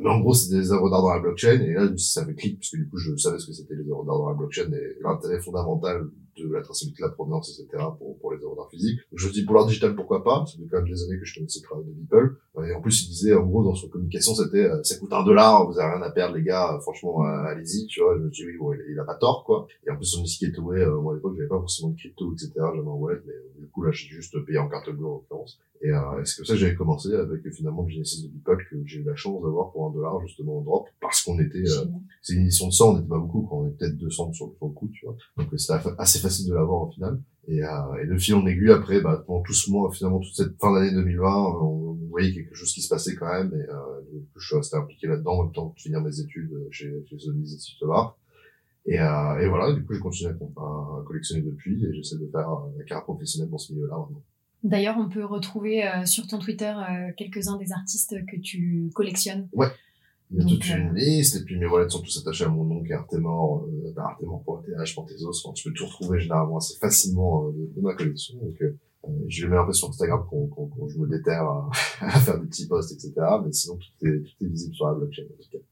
mais 0.00 0.08
en 0.08 0.20
gros 0.20 0.32
c'est 0.32 0.54
des 0.54 0.72
œuvres 0.72 0.88
d'art 0.88 1.02
dans 1.02 1.12
la 1.12 1.20
blockchain 1.24 1.60
et 1.60 1.72
là 1.74 1.88
ça 1.96 2.24
me 2.24 2.32
clique 2.32 2.58
parce 2.60 2.70
que 2.70 2.76
du 2.76 2.88
coup 2.88 2.98
je 2.98 3.16
savais 3.16 3.38
ce 3.38 3.46
que 3.46 3.52
c'était 3.52 3.74
les 3.74 3.88
œuvres 3.90 4.04
d'art 4.04 4.18
dans 4.18 4.28
la 4.28 4.34
blockchain 4.34 4.70
et 4.72 4.96
l'intérêt 5.02 5.40
fondamental 5.40 6.08
de 6.36 6.52
la 6.52 6.62
traçabilité 6.62 7.02
de 7.02 7.08
la 7.08 7.12
provenance, 7.12 7.48
etc. 7.58 7.84
pour, 7.98 8.18
pour 8.18 8.32
les 8.32 8.38
œuvres 8.44 8.56
d'art 8.56 8.70
physique. 8.70 9.00
Je 9.12 9.28
dis 9.28 9.44
pour 9.44 9.54
l'art 9.54 9.66
digital, 9.66 9.94
pourquoi 9.94 10.24
pas? 10.24 10.44
Ça 10.46 10.58
fait 10.58 10.64
quand 10.70 10.78
même 10.78 10.88
des 10.88 11.02
années 11.04 11.18
que 11.18 11.24
je 11.24 11.34
connaissais 11.34 11.60
le 11.60 11.64
travail 11.64 11.84
de 11.86 11.92
Beeple. 11.92 12.36
Et 12.62 12.72
en 12.72 12.80
plus, 12.80 13.04
il 13.04 13.08
disait, 13.08 13.34
en 13.34 13.44
gros, 13.44 13.64
dans 13.64 13.74
son 13.74 13.88
communication, 13.88 14.32
c'était 14.34 14.64
euh, 14.64 14.80
ça 14.84 14.96
coûte 14.98 15.12
un 15.12 15.24
dollar, 15.24 15.66
vous 15.66 15.78
avez 15.78 15.94
rien 15.94 16.02
à 16.02 16.10
perdre, 16.10 16.36
les 16.36 16.42
gars, 16.44 16.78
franchement, 16.82 17.24
euh, 17.24 17.44
allez-y, 17.46 17.86
tu 17.86 18.00
vois. 18.00 18.16
Je 18.16 18.22
me 18.22 18.30
dis, 18.30 18.46
oui, 18.46 18.56
bon, 18.56 18.72
il, 18.88 18.98
a 18.98 19.04
pas 19.04 19.16
tort, 19.16 19.42
quoi. 19.44 19.66
Et 19.86 19.90
en 19.90 19.96
plus, 19.96 20.06
son 20.06 20.22
gateway, 20.22 20.80
euh, 20.80 21.00
moi, 21.00 21.12
à 21.12 21.16
l'époque, 21.16 21.34
j'avais 21.36 21.48
pas 21.48 21.58
forcément 21.58 21.90
de 21.90 21.96
crypto, 21.96 22.32
etc. 22.32 22.52
J'avais 22.56 22.78
un 22.78 22.82
wallet, 22.82 23.20
mais 23.26 23.60
du 23.60 23.66
coup, 23.66 23.82
là, 23.82 23.90
j'ai 23.90 24.06
juste 24.06 24.38
payé 24.44 24.58
en 24.58 24.68
carte 24.68 24.88
bleue, 24.90 25.06
en 25.06 25.14
l'occurrence. 25.14 25.58
Et 25.84 25.90
euh, 25.90 26.24
c'est 26.24 26.36
comme 26.36 26.46
ça 26.46 26.54
que 26.54 26.60
j'avais 26.60 26.74
commencé 26.74 27.12
avec 27.12 27.46
finalement 27.52 27.82
le 27.82 27.90
Genesis 27.90 28.22
de 28.22 28.28
Beeple 28.28 28.64
que 28.70 28.76
j'ai 28.86 29.00
eu 29.00 29.04
la 29.04 29.14
chance 29.16 29.42
d'avoir 29.42 29.70
pour 29.70 29.86
un 29.86 29.90
dollar 29.92 30.18
justement 30.22 30.58
en 30.58 30.62
drop 30.62 30.88
parce 30.98 31.22
qu'on 31.22 31.38
était 31.38 31.58
euh, 31.58 31.84
c'est 32.22 32.32
une 32.32 32.42
édition 32.42 32.68
de 32.68 32.72
100 32.72 32.88
on 32.88 32.94
n'était 32.94 33.08
pas 33.08 33.18
beaucoup 33.18 33.42
quand 33.42 33.58
on 33.58 33.68
était 33.68 33.88
peut-être 33.88 33.98
200 33.98 34.32
sur, 34.32 34.46
le 34.46 34.68
coup 34.68 34.88
tu 34.94 35.04
vois 35.04 35.14
donc 35.36 35.48
c'était 35.58 35.74
assez 35.98 36.20
facile 36.20 36.48
de 36.48 36.54
l'avoir 36.54 36.88
au 36.88 36.90
final 36.90 37.20
et, 37.48 37.62
euh, 37.62 38.02
et 38.02 38.06
de 38.06 38.16
fil 38.16 38.34
en 38.34 38.46
aiguille 38.46 38.72
après 38.72 39.00
bah, 39.00 39.22
pendant 39.26 39.42
tout 39.42 39.52
ce 39.52 39.70
mois 39.70 39.90
finalement 39.92 40.20
toute 40.20 40.34
cette 40.34 40.58
fin 40.58 40.72
d'année 40.72 40.92
2020 40.92 41.28
on, 41.62 41.98
voyait 42.08 42.32
quelque 42.32 42.54
chose 42.54 42.72
qui 42.72 42.80
se 42.80 42.88
passait 42.88 43.16
quand 43.16 43.26
même 43.26 43.52
et 43.54 43.68
euh, 43.68 44.20
je 44.36 44.46
suis 44.46 44.56
resté 44.56 44.76
impliqué 44.76 45.08
là-dedans 45.08 45.32
en 45.32 45.44
même 45.44 45.52
temps 45.52 45.74
de 45.76 45.80
finir 45.80 46.00
mes 46.00 46.20
études 46.20 46.68
chez, 46.70 46.92
chez 47.08 47.16
Institute 47.16 47.82
of 47.82 47.90
Art 47.90 48.18
et, 48.86 49.00
euh, 49.00 49.40
et 49.40 49.48
voilà, 49.48 49.72
du 49.72 49.84
coup, 49.84 49.94
j'ai 49.94 50.00
continué 50.00 50.30
à, 50.30 50.60
à, 50.60 51.02
collectionner 51.06 51.42
depuis 51.42 51.84
et 51.84 51.94
j'essaie 51.94 52.18
de 52.18 52.28
faire 52.30 52.48
la 52.76 52.84
carrière 52.84 53.04
professionnelle 53.04 53.50
dans 53.50 53.58
ce 53.58 53.72
milieu-là 53.72 53.96
maintenant. 53.96 54.22
D'ailleurs, 54.62 54.96
on 54.98 55.08
peut 55.08 55.24
retrouver 55.24 55.86
euh, 55.86 56.06
sur 56.06 56.26
ton 56.26 56.38
Twitter 56.38 56.72
euh, 56.72 57.12
quelques-uns 57.16 57.58
des 57.58 57.72
artistes 57.72 58.16
que 58.26 58.36
tu 58.36 58.90
collectionnes. 58.94 59.48
Ouais. 59.52 59.68
Il 60.30 60.38
y 60.38 60.42
a 60.42 60.46
toute 60.46 60.68
une 60.68 60.88
euh, 60.88 60.92
liste, 60.94 61.36
et 61.36 61.44
puis 61.44 61.58
mes 61.58 61.66
wallets 61.66 61.88
sont 61.88 62.00
tous 62.00 62.18
attachés 62.18 62.44
à 62.44 62.48
mon 62.48 62.64
nom 62.64 62.82
qui 62.82 62.90
est 62.90 62.94
Artemor, 62.94 63.66
euh, 63.66 63.92
Artemor.th, 63.96 64.94
Pantesos. 64.94 65.42
Enfin, 65.44 65.52
tu 65.52 65.68
peux 65.68 65.74
tout 65.74 65.86
retrouver 65.86 66.18
généralement 66.18 66.56
assez 66.56 66.76
facilement 66.78 67.50
de, 67.50 67.70
de, 67.74 67.80
ma 67.80 67.94
collection. 67.94 68.38
Donc, 68.38 68.56
je 69.28 69.44
le 69.44 69.50
mets 69.50 69.58
un 69.58 69.66
peu 69.66 69.72
sur 69.72 69.88
Instagram 69.90 70.24
quand, 70.28 70.46
quand, 70.46 70.66
quand 70.66 70.88
je 70.88 70.98
me 70.98 71.06
déterre 71.06 71.42
à, 71.42 71.70
à, 72.00 72.20
faire 72.20 72.40
des 72.40 72.46
petits 72.46 72.66
posts, 72.66 72.92
etc. 72.92 73.12
Mais 73.44 73.52
sinon, 73.52 73.76
tout 73.76 74.06
est, 74.06 74.22
tout 74.22 74.44
est 74.44 74.48
visible 74.48 74.74
sur 74.74 74.86
la 74.86 74.94
blockchain, 74.94 75.22
en 75.22 75.42
tout 75.42 75.58
cas. 75.58 75.64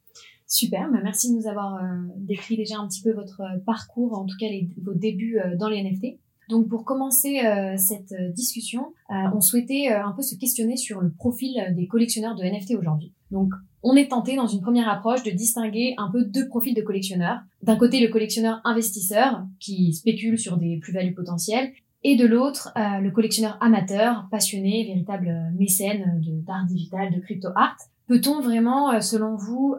Super, 0.46 0.90
bah 0.92 0.98
merci 1.02 1.32
de 1.32 1.36
nous 1.38 1.48
avoir 1.48 1.82
décrit 2.18 2.58
déjà 2.58 2.76
un 2.76 2.86
petit 2.86 3.00
peu 3.00 3.12
votre 3.12 3.40
parcours, 3.64 4.18
en 4.18 4.26
tout 4.26 4.36
cas 4.38 4.48
les, 4.48 4.68
vos 4.82 4.92
débuts 4.92 5.40
dans 5.58 5.70
les 5.70 5.82
NFT. 5.82 6.18
Donc 6.52 6.68
pour 6.68 6.84
commencer 6.84 7.40
euh, 7.40 7.76
cette 7.78 8.12
euh, 8.12 8.30
discussion, 8.30 8.92
euh, 9.10 9.14
on 9.34 9.40
souhaitait 9.40 9.88
un 9.88 10.12
peu 10.12 10.20
se 10.22 10.34
questionner 10.34 10.76
sur 10.76 11.00
le 11.00 11.10
profil 11.10 11.54
des 11.74 11.86
collectionneurs 11.86 12.34
de 12.34 12.44
NFT 12.44 12.74
aujourd'hui. 12.78 13.14
Donc 13.32 13.52
on 13.82 13.96
est 13.96 14.10
tenté 14.10 14.36
dans 14.36 14.46
une 14.46 14.60
première 14.60 14.88
approche 14.88 15.24
de 15.24 15.30
distinguer 15.30 15.94
un 15.98 16.08
peu 16.10 16.24
deux 16.24 16.46
profils 16.46 16.74
de 16.74 16.82
collectionneurs. 16.82 17.40
D'un 17.62 17.76
côté 17.76 17.98
le 18.00 18.12
collectionneur 18.12 18.60
investisseur 18.64 19.44
qui 19.58 19.92
spécule 19.92 20.38
sur 20.38 20.56
des 20.56 20.78
plus-values 20.78 21.14
potentielles 21.14 21.72
et 22.04 22.14
de 22.16 22.26
l'autre 22.26 22.72
le 22.76 23.10
collectionneur 23.10 23.58
amateur, 23.60 24.28
passionné, 24.30 24.84
véritable 24.84 25.52
mécène 25.58 26.20
d'art 26.46 26.66
digital, 26.66 27.12
de 27.12 27.18
crypto 27.20 27.48
art. 27.56 27.76
Peut-on 28.06 28.40
vraiment, 28.40 29.00
selon 29.00 29.36
vous, 29.36 29.76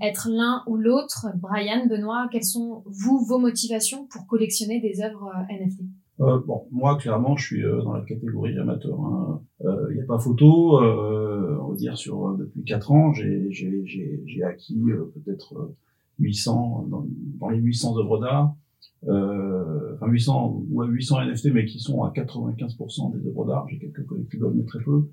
être 0.00 0.28
l'un 0.30 0.62
ou 0.66 0.76
l'autre? 0.76 1.26
Brian, 1.36 1.86
Benoît, 1.86 2.28
quelles 2.30 2.44
sont, 2.44 2.82
vous, 2.86 3.18
vos 3.18 3.38
motivations 3.38 4.06
pour 4.06 4.26
collectionner 4.26 4.80
des 4.80 5.02
œuvres 5.02 5.30
NFT 5.50 5.82
euh, 6.20 6.40
bon, 6.46 6.66
moi, 6.70 6.96
clairement, 6.96 7.36
je 7.36 7.46
suis 7.46 7.64
euh, 7.64 7.82
dans 7.82 7.92
la 7.92 8.02
catégorie 8.02 8.58
amateur. 8.58 8.98
Il 8.98 9.66
hein. 9.66 9.90
n'y 9.92 10.00
euh, 10.00 10.02
a 10.02 10.06
pas 10.06 10.18
photo. 10.18 10.82
Euh, 10.82 11.58
on 11.60 11.70
va 11.70 11.76
dire 11.76 11.96
sur 11.96 12.36
depuis 12.36 12.64
quatre 12.64 12.90
ans, 12.90 13.12
j'ai 13.12 14.42
acquis 14.44 14.82
peut-être 15.14 15.74
800 16.18 16.86
dans, 16.88 17.06
dans, 17.38 17.50
les 17.50 17.58
800 17.58 17.98
œuvres 17.98 18.18
d'art. 18.18 18.54
enfin 19.02 20.06
800 20.06 20.62
ouais, 20.70 20.86
800 20.86 21.26
NFT, 21.26 21.52
mais 21.52 21.66
qui 21.66 21.80
sont 21.80 22.02
à 22.02 22.10
95% 22.12 23.12
des 23.12 23.28
œuvres 23.28 23.44
d'art. 23.44 23.66
J'ai 23.68 23.78
quelques 23.78 24.06
collectibles, 24.06 24.50
mais 24.54 24.64
très 24.64 24.80
peu. 24.82 25.10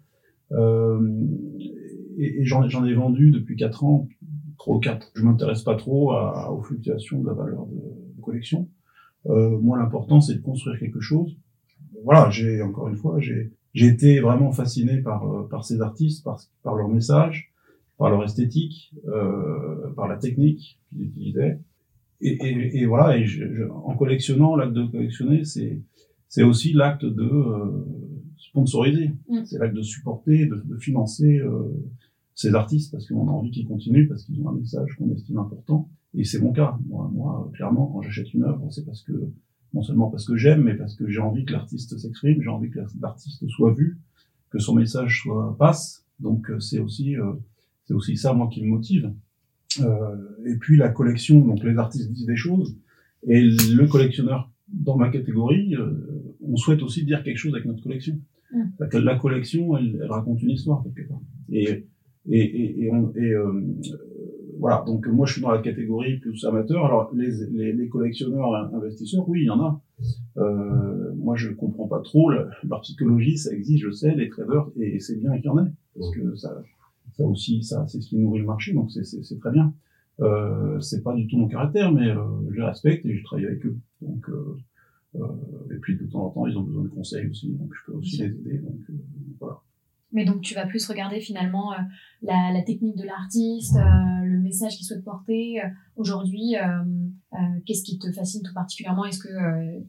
et, 2.17 2.41
et 2.41 2.45
j'en 2.45 2.85
ai 2.85 2.93
vendu 2.93 3.31
depuis 3.31 3.57
quatre 3.57 3.83
ans, 3.83 4.07
trois 4.57 4.77
ou 4.77 4.79
quatre. 4.79 5.11
Je 5.15 5.23
m'intéresse 5.23 5.63
pas 5.63 5.75
trop 5.75 6.13
à, 6.13 6.49
aux 6.53 6.61
fluctuations 6.61 7.19
de 7.21 7.27
la 7.27 7.33
valeur 7.33 7.65
de, 7.65 7.75
de 8.15 8.21
collection. 8.21 8.69
Euh, 9.27 9.57
moi, 9.59 9.77
l'important, 9.77 10.21
c'est 10.21 10.35
de 10.35 10.41
construire 10.41 10.79
quelque 10.79 10.99
chose. 10.99 11.37
Voilà, 12.03 12.29
j'ai 12.29 12.61
encore 12.61 12.89
une 12.89 12.97
fois, 12.97 13.19
j'ai 13.19 13.51
j'ai 13.73 13.87
été 13.87 14.19
vraiment 14.19 14.51
fasciné 14.51 15.01
par 15.01 15.25
euh, 15.25 15.47
par 15.49 15.63
ces 15.65 15.81
artistes, 15.81 16.23
par 16.23 16.39
par 16.61 16.75
leur 16.75 16.89
message, 16.89 17.51
par 17.97 18.09
leur 18.09 18.23
esthétique, 18.23 18.93
euh, 19.07 19.91
par 19.95 20.07
la 20.07 20.17
technique 20.17 20.79
qu'ils 20.89 21.03
utilisaient. 21.03 21.59
Et, 22.21 22.37
et, 22.41 22.77
et, 22.81 22.85
voilà, 22.85 23.17
et 23.17 23.25
je, 23.25 23.69
en 23.69 23.95
collectionnant, 23.95 24.55
l'acte 24.55 24.73
de 24.73 24.85
collectionner, 24.85 25.43
c'est 25.43 25.81
c'est 26.29 26.43
aussi 26.43 26.73
l'acte 26.73 27.05
de 27.05 27.23
euh, 27.23 27.85
sponsoriser, 28.37 29.11
mm. 29.29 29.45
c'est 29.45 29.59
l'acte 29.59 29.75
de 29.75 29.81
supporter, 29.81 30.45
de, 30.45 30.55
de 30.65 30.77
financer 30.77 31.37
euh, 31.39 31.69
ces 32.35 32.55
artistes 32.55 32.91
parce 32.91 33.07
qu'on 33.07 33.27
a 33.27 33.31
envie 33.31 33.51
qu'ils 33.51 33.67
continuent, 33.67 34.07
parce 34.07 34.23
qu'ils 34.23 34.41
ont 34.41 34.49
un 34.49 34.55
message 34.55 34.95
qu'on 34.97 35.11
estime 35.11 35.37
important. 35.37 35.89
Et 36.15 36.23
c'est 36.23 36.39
mon 36.39 36.51
cas. 36.51 36.77
Moi, 36.87 37.09
moi, 37.13 37.49
clairement, 37.53 37.87
quand 37.87 38.01
j'achète 38.01 38.33
une 38.33 38.43
œuvre, 38.43 38.67
c'est 38.71 38.85
parce 38.85 39.01
que, 39.01 39.13
non 39.73 39.81
seulement 39.81 40.09
parce 40.09 40.27
que 40.27 40.35
j'aime, 40.35 40.63
mais 40.63 40.75
parce 40.75 40.95
que 40.95 41.07
j'ai 41.07 41.19
envie 41.19 41.45
que 41.45 41.53
l'artiste 41.53 41.97
s'exprime, 41.97 42.41
j'ai 42.41 42.49
envie 42.49 42.69
que 42.69 42.79
l'artiste 43.01 43.47
soit 43.49 43.73
vu, 43.73 43.99
que 44.49 44.59
son 44.59 44.75
message 44.75 45.21
soit 45.23 45.55
passe. 45.57 46.05
Donc, 46.19 46.49
euh, 46.49 46.59
c'est 46.59 46.79
aussi, 46.79 47.17
euh, 47.17 47.33
c'est 47.85 47.93
aussi 47.93 48.17
ça, 48.17 48.33
moi, 48.33 48.47
qui 48.51 48.63
me 48.63 48.69
motive. 48.69 49.11
Euh, 49.81 50.15
et 50.45 50.55
puis, 50.57 50.77
la 50.77 50.89
collection, 50.89 51.39
donc 51.39 51.63
les 51.63 51.77
artistes 51.77 52.11
disent 52.11 52.27
des 52.27 52.35
choses, 52.35 52.77
et 53.27 53.41
le 53.41 53.87
collectionneur, 53.87 54.51
dans 54.67 54.97
ma 54.97 55.09
catégorie, 55.09 55.75
euh, 55.75 56.35
on 56.41 56.55
souhaite 56.57 56.83
aussi 56.83 57.05
dire 57.05 57.23
quelque 57.23 57.37
chose 57.37 57.53
avec 57.53 57.65
notre 57.65 57.81
collection. 57.81 58.19
Mm. 58.51 58.99
La 59.03 59.15
collection, 59.15 59.75
elle, 59.77 59.99
elle, 60.01 60.11
raconte 60.11 60.41
une 60.43 60.51
histoire, 60.51 60.83
quelque 60.83 61.07
part. 61.07 61.21
Et, 61.51 61.85
et, 62.29 62.39
et, 62.39 62.83
et, 62.83 62.91
on, 62.91 63.11
et 63.15 63.33
voilà, 64.63 64.81
donc 64.87 65.05
moi 65.07 65.25
je 65.25 65.33
suis 65.33 65.41
dans 65.41 65.51
la 65.51 65.61
catégorie 65.61 66.19
plus 66.19 66.45
amateur. 66.45 66.85
Alors 66.85 67.13
les, 67.13 67.31
les, 67.51 67.73
les 67.73 67.89
collectionneurs, 67.89 68.73
investisseurs, 68.73 69.27
oui, 69.27 69.41
il 69.41 69.47
y 69.47 69.49
en 69.49 69.59
a. 69.59 69.81
Euh, 70.37 71.13
moi 71.17 71.35
je 71.35 71.49
comprends 71.49 71.89
pas 71.89 71.99
trop 71.99 72.31
leur 72.31 72.79
psychologie, 72.81 73.37
ça 73.37 73.51
existe, 73.51 73.83
je 73.83 73.91
sais, 73.91 74.15
les 74.15 74.29
traders, 74.29 74.69
et, 74.77 75.01
c'est 75.01 75.19
bien 75.19 75.35
qu'il 75.35 75.47
y 75.47 75.49
en 75.49 75.65
ait, 75.65 75.69
parce 75.97 76.11
que 76.15 76.35
ça, 76.35 76.63
ça 77.17 77.25
aussi, 77.25 77.61
ça, 77.61 77.85
c'est 77.87 77.99
ce 77.99 78.07
qui 78.07 78.17
nourrit 78.17 78.39
le 78.39 78.45
marché, 78.45 78.71
donc 78.71 78.89
c'est 78.89 79.39
très 79.41 79.51
bien. 79.51 79.73
Euh, 80.21 80.79
c'est 80.79 81.03
pas 81.03 81.13
du 81.13 81.27
tout 81.27 81.35
mon 81.35 81.49
caractère, 81.49 81.91
mais 81.91 82.07
euh, 82.07 82.23
je 82.49 82.55
les 82.55 82.63
respecte 82.63 83.05
et 83.05 83.17
je 83.17 83.23
travaille 83.25 83.47
avec 83.47 83.65
eux. 83.65 83.77
Donc, 84.01 84.29
euh, 84.29 85.25
et 85.75 85.79
puis 85.81 85.97
de 85.97 86.05
temps 86.05 86.27
en 86.27 86.29
temps, 86.29 86.47
ils 86.47 86.57
ont 86.57 86.63
besoin 86.63 86.83
de 86.83 86.87
conseils 86.87 87.27
aussi, 87.27 87.51
donc 87.51 87.69
je 87.73 87.91
peux 87.91 87.97
aussi 87.97 88.19
les 88.19 88.29
aider. 88.29 88.59
Donc 88.59 88.79
voilà. 89.41 89.59
Mais 90.13 90.25
donc 90.25 90.41
tu 90.41 90.53
vas 90.53 90.67
plus 90.67 90.87
regarder 90.87 91.19
finalement 91.19 91.73
la, 92.21 92.51
la 92.53 92.61
technique 92.61 92.95
de 92.95 93.03
l'artiste, 93.03 93.75
euh, 93.75 94.22
message 94.43 94.75
qu'il 94.77 94.85
souhaite 94.85 95.03
porter. 95.03 95.61
Euh, 95.61 95.67
Aujourd'hui, 95.95 96.55
euh, 96.55 96.83
euh, 97.33 97.37
qu'est-ce 97.65 97.83
qui 97.83 97.97
te 97.99 98.11
fascine 98.11 98.41
tout 98.43 98.53
particulièrement? 98.53 99.05
Est-ce 99.05 99.19
que 99.19 99.29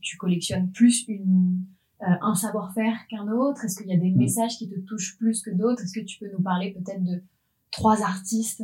tu 0.01 0.17
collectionnes 0.17 0.71
plus 0.71 1.05
une, 1.09 1.61
un 2.01 2.35
savoir-faire 2.35 2.95
qu'un 3.09 3.27
autre? 3.29 3.65
Est-ce 3.65 3.77
qu'il 3.81 3.91
y 3.91 3.95
a 3.95 3.99
des 3.99 4.11
Mm. 4.11 4.19
messages 4.19 4.59
qui 4.59 4.69
te 4.69 4.79
touchent 4.81 5.17
plus 5.19 5.41
que 5.43 5.51
d'autres? 5.51 5.83
Est-ce 5.83 5.99
que 5.99 6.05
tu 6.05 6.19
peux 6.19 6.31
nous 6.31 6.43
parler 6.43 6.73
peut-être 6.73 7.03
de 7.03 7.23
trois 7.71 8.03
artistes 8.03 8.63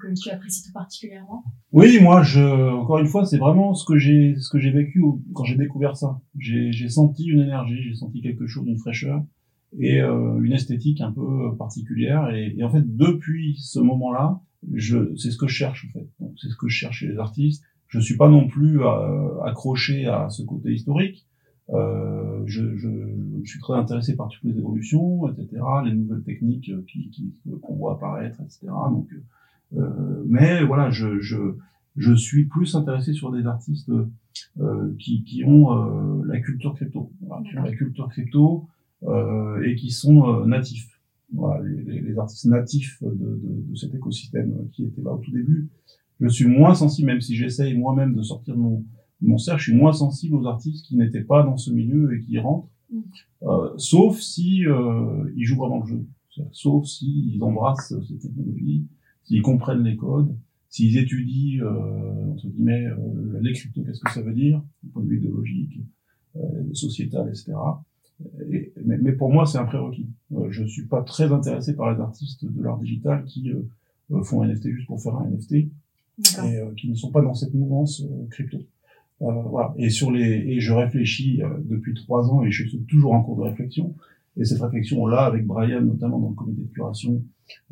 que 0.00 0.12
tu 0.20 0.30
apprécies 0.30 0.64
tout 0.66 0.72
particulièrement? 0.72 1.44
Oui, 1.72 1.98
moi, 2.02 2.22
je, 2.22 2.42
encore 2.74 2.98
une 2.98 3.06
fois, 3.06 3.24
c'est 3.24 3.38
vraiment 3.38 3.72
ce 3.74 3.84
que 3.84 3.96
j'ai, 3.96 4.34
ce 4.36 4.50
que 4.50 4.58
j'ai 4.58 4.70
vécu 4.70 5.02
quand 5.34 5.44
j'ai 5.44 5.56
découvert 5.56 5.96
ça. 5.96 6.20
J'ai, 6.38 6.72
j'ai 6.72 6.88
senti 6.88 7.24
une 7.26 7.40
énergie, 7.40 7.80
j'ai 7.82 7.94
senti 7.94 8.20
quelque 8.20 8.46
chose, 8.46 8.66
une 8.66 8.78
fraîcheur 8.78 9.24
et 9.78 10.00
euh, 10.00 10.40
une 10.42 10.52
esthétique 10.52 11.00
un 11.00 11.12
peu 11.12 11.56
particulière. 11.56 12.28
Et, 12.34 12.54
et 12.58 12.64
en 12.64 12.70
fait, 12.70 12.82
depuis 12.96 13.56
ce 13.60 13.78
moment-là, 13.78 14.40
je, 14.74 15.14
c'est 15.16 15.30
ce 15.30 15.38
que 15.38 15.46
je 15.46 15.54
cherche 15.54 15.86
en 15.88 15.98
fait. 15.98 16.08
Donc, 16.20 16.32
c'est 16.40 16.48
ce 16.48 16.56
que 16.56 16.68
je 16.68 16.74
cherche 16.74 16.98
chez 16.98 17.08
les 17.08 17.18
artistes. 17.18 17.64
Je 17.88 17.98
suis 17.98 18.16
pas 18.16 18.28
non 18.28 18.46
plus 18.46 18.82
euh, 18.82 19.40
accroché 19.42 20.06
à 20.06 20.28
ce 20.30 20.42
côté 20.42 20.72
historique. 20.72 21.26
Euh, 21.70 22.42
je, 22.46 22.76
je, 22.76 22.88
je 23.44 23.50
suis 23.50 23.60
très 23.60 23.74
intéressé 23.74 24.16
par 24.16 24.28
toutes 24.28 24.44
les 24.44 24.58
évolutions, 24.58 25.28
etc., 25.28 25.62
les 25.84 25.94
nouvelles 25.94 26.22
techniques 26.22 26.68
euh, 26.70 26.84
qui, 26.88 27.10
qui, 27.10 27.34
qu'on 27.62 27.76
voit 27.76 27.94
apparaître, 27.94 28.40
etc. 28.40 28.66
Donc, 28.90 29.08
euh, 29.76 30.24
mais 30.26 30.64
voilà, 30.64 30.90
je, 30.90 31.20
je, 31.20 31.36
je 31.96 32.12
suis 32.12 32.46
plus 32.46 32.74
intéressé 32.74 33.12
sur 33.12 33.30
des 33.30 33.46
artistes 33.46 33.90
euh, 34.60 34.94
qui, 34.98 35.22
qui 35.24 35.44
ont 35.44 35.72
euh, 35.72 36.24
la 36.26 36.40
culture 36.40 36.74
crypto, 36.74 37.12
voilà, 37.20 37.42
qui 37.48 37.56
ont 37.58 37.62
la 37.62 37.72
culture 37.72 38.08
crypto 38.08 38.68
euh, 39.04 39.62
et 39.62 39.74
qui 39.76 39.90
sont 39.90 40.44
natifs. 40.46 40.89
Voilà, 41.32 41.62
les, 41.64 42.00
les, 42.00 42.18
artistes 42.18 42.46
natifs 42.46 43.02
de, 43.02 43.10
de, 43.10 43.64
de 43.70 43.74
cet 43.76 43.94
écosystème 43.94 44.68
qui 44.72 44.84
était 44.84 45.02
là 45.02 45.12
au 45.12 45.18
tout 45.18 45.30
début. 45.30 45.70
Je 46.18 46.28
suis 46.28 46.46
moins 46.46 46.74
sensible, 46.74 47.06
même 47.06 47.20
si 47.20 47.36
j'essaye 47.36 47.76
moi-même 47.76 48.14
de 48.14 48.22
sortir 48.22 48.54
de 48.54 48.60
mon, 48.60 48.84
de 49.20 49.28
mon 49.28 49.38
cercle, 49.38 49.60
je 49.60 49.70
suis 49.70 49.78
moins 49.78 49.92
sensible 49.92 50.34
aux 50.34 50.46
artistes 50.46 50.86
qui 50.86 50.96
n'étaient 50.96 51.22
pas 51.22 51.42
dans 51.42 51.56
ce 51.56 51.70
milieu 51.70 52.14
et 52.14 52.20
qui 52.20 52.32
y 52.32 52.38
rentrent, 52.38 52.68
Mm. 52.90 53.00
euh, 53.42 53.70
sauf 53.76 54.18
si 54.18 54.66
euh, 54.66 55.32
ils 55.36 55.44
jouent 55.44 55.58
vraiment 55.58 55.80
le 55.80 55.86
jeu, 55.86 56.06
sauf 56.50 56.86
s'ils 56.86 57.42
embrassent 57.42 57.94
ces 58.08 58.18
technologies, 58.18 58.88
s'ils 59.22 59.42
comprennent 59.42 59.84
les 59.84 59.96
codes, 59.96 60.36
s'ils 60.68 60.98
étudient 60.98 61.64
euh, 61.64 62.32
entre 62.32 62.48
guillemets 62.48 62.86
euh, 62.86 63.38
les 63.40 63.52
cryptos, 63.52 63.82
qu'est-ce 63.84 64.00
que 64.00 64.10
ça 64.10 64.22
veut 64.22 64.34
dire, 64.34 64.62
du 64.82 64.90
point 64.90 65.02
de 65.02 65.08
vue 65.08 65.18
idéologique, 65.18 65.80
euh, 66.36 66.40
sociétal, 66.72 67.28
etc. 67.28 67.52
Et, 68.50 68.72
mais, 68.84 68.98
mais 68.98 69.12
pour 69.12 69.32
moi, 69.32 69.46
c'est 69.46 69.58
un 69.58 69.64
prérequis. 69.64 70.08
Euh, 70.32 70.50
je 70.50 70.64
suis 70.64 70.86
pas 70.86 71.02
très 71.02 71.32
intéressé 71.32 71.74
par 71.74 71.92
les 71.92 72.00
artistes 72.00 72.44
de 72.44 72.62
l'art 72.62 72.78
digital 72.78 73.24
qui 73.24 73.50
euh, 73.50 73.62
euh, 74.12 74.22
font 74.22 74.42
un 74.42 74.48
NFT 74.48 74.70
juste 74.70 74.86
pour 74.86 75.02
faire 75.02 75.16
un 75.16 75.28
NFT 75.28 75.52
et 75.52 75.68
euh, 76.38 76.72
qui 76.76 76.88
ne 76.88 76.94
sont 76.94 77.10
pas 77.10 77.22
dans 77.22 77.34
cette 77.34 77.54
mouvance 77.54 78.02
euh, 78.02 78.26
crypto. 78.30 78.58
Euh, 79.22 79.42
voilà. 79.46 79.74
Et 79.76 79.90
sur 79.90 80.10
les 80.10 80.22
et 80.22 80.60
je 80.60 80.72
réfléchis 80.72 81.42
euh, 81.42 81.48
depuis 81.64 81.94
trois 81.94 82.30
ans 82.30 82.42
et 82.44 82.50
je 82.50 82.66
suis 82.66 82.80
toujours 82.84 83.14
en 83.14 83.22
cours 83.22 83.36
de 83.36 83.42
réflexion. 83.42 83.94
Et 84.36 84.44
cette 84.44 84.60
réflexion 84.60 85.06
là 85.06 85.24
avec 85.24 85.46
Brian 85.46 85.82
notamment 85.82 86.18
dans 86.18 86.30
le 86.30 86.34
comité 86.34 86.62
de 86.62 86.68
curation 86.68 87.22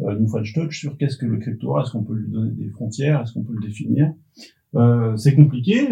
euh, 0.00 0.19
New 0.19 0.28
French 0.28 0.52
Touch 0.52 0.78
sur 0.78 0.97
qu'est-ce 0.97 1.17
que 1.17 1.26
le 1.26 1.38
crypto 1.38 1.76
art, 1.76 1.85
est-ce 1.85 1.93
qu'on 1.93 2.05
peut 2.05 2.14
lui 2.14 2.31
donner 2.31 2.50
des 2.50 2.69
frontières, 2.69 3.23
est-ce 3.23 3.33
qu'on 3.33 3.45
peut 3.45 3.55
le 3.55 3.67
définir. 3.67 4.12
Euh, 4.75 5.17
c'est 5.17 5.35
compliqué. 5.35 5.88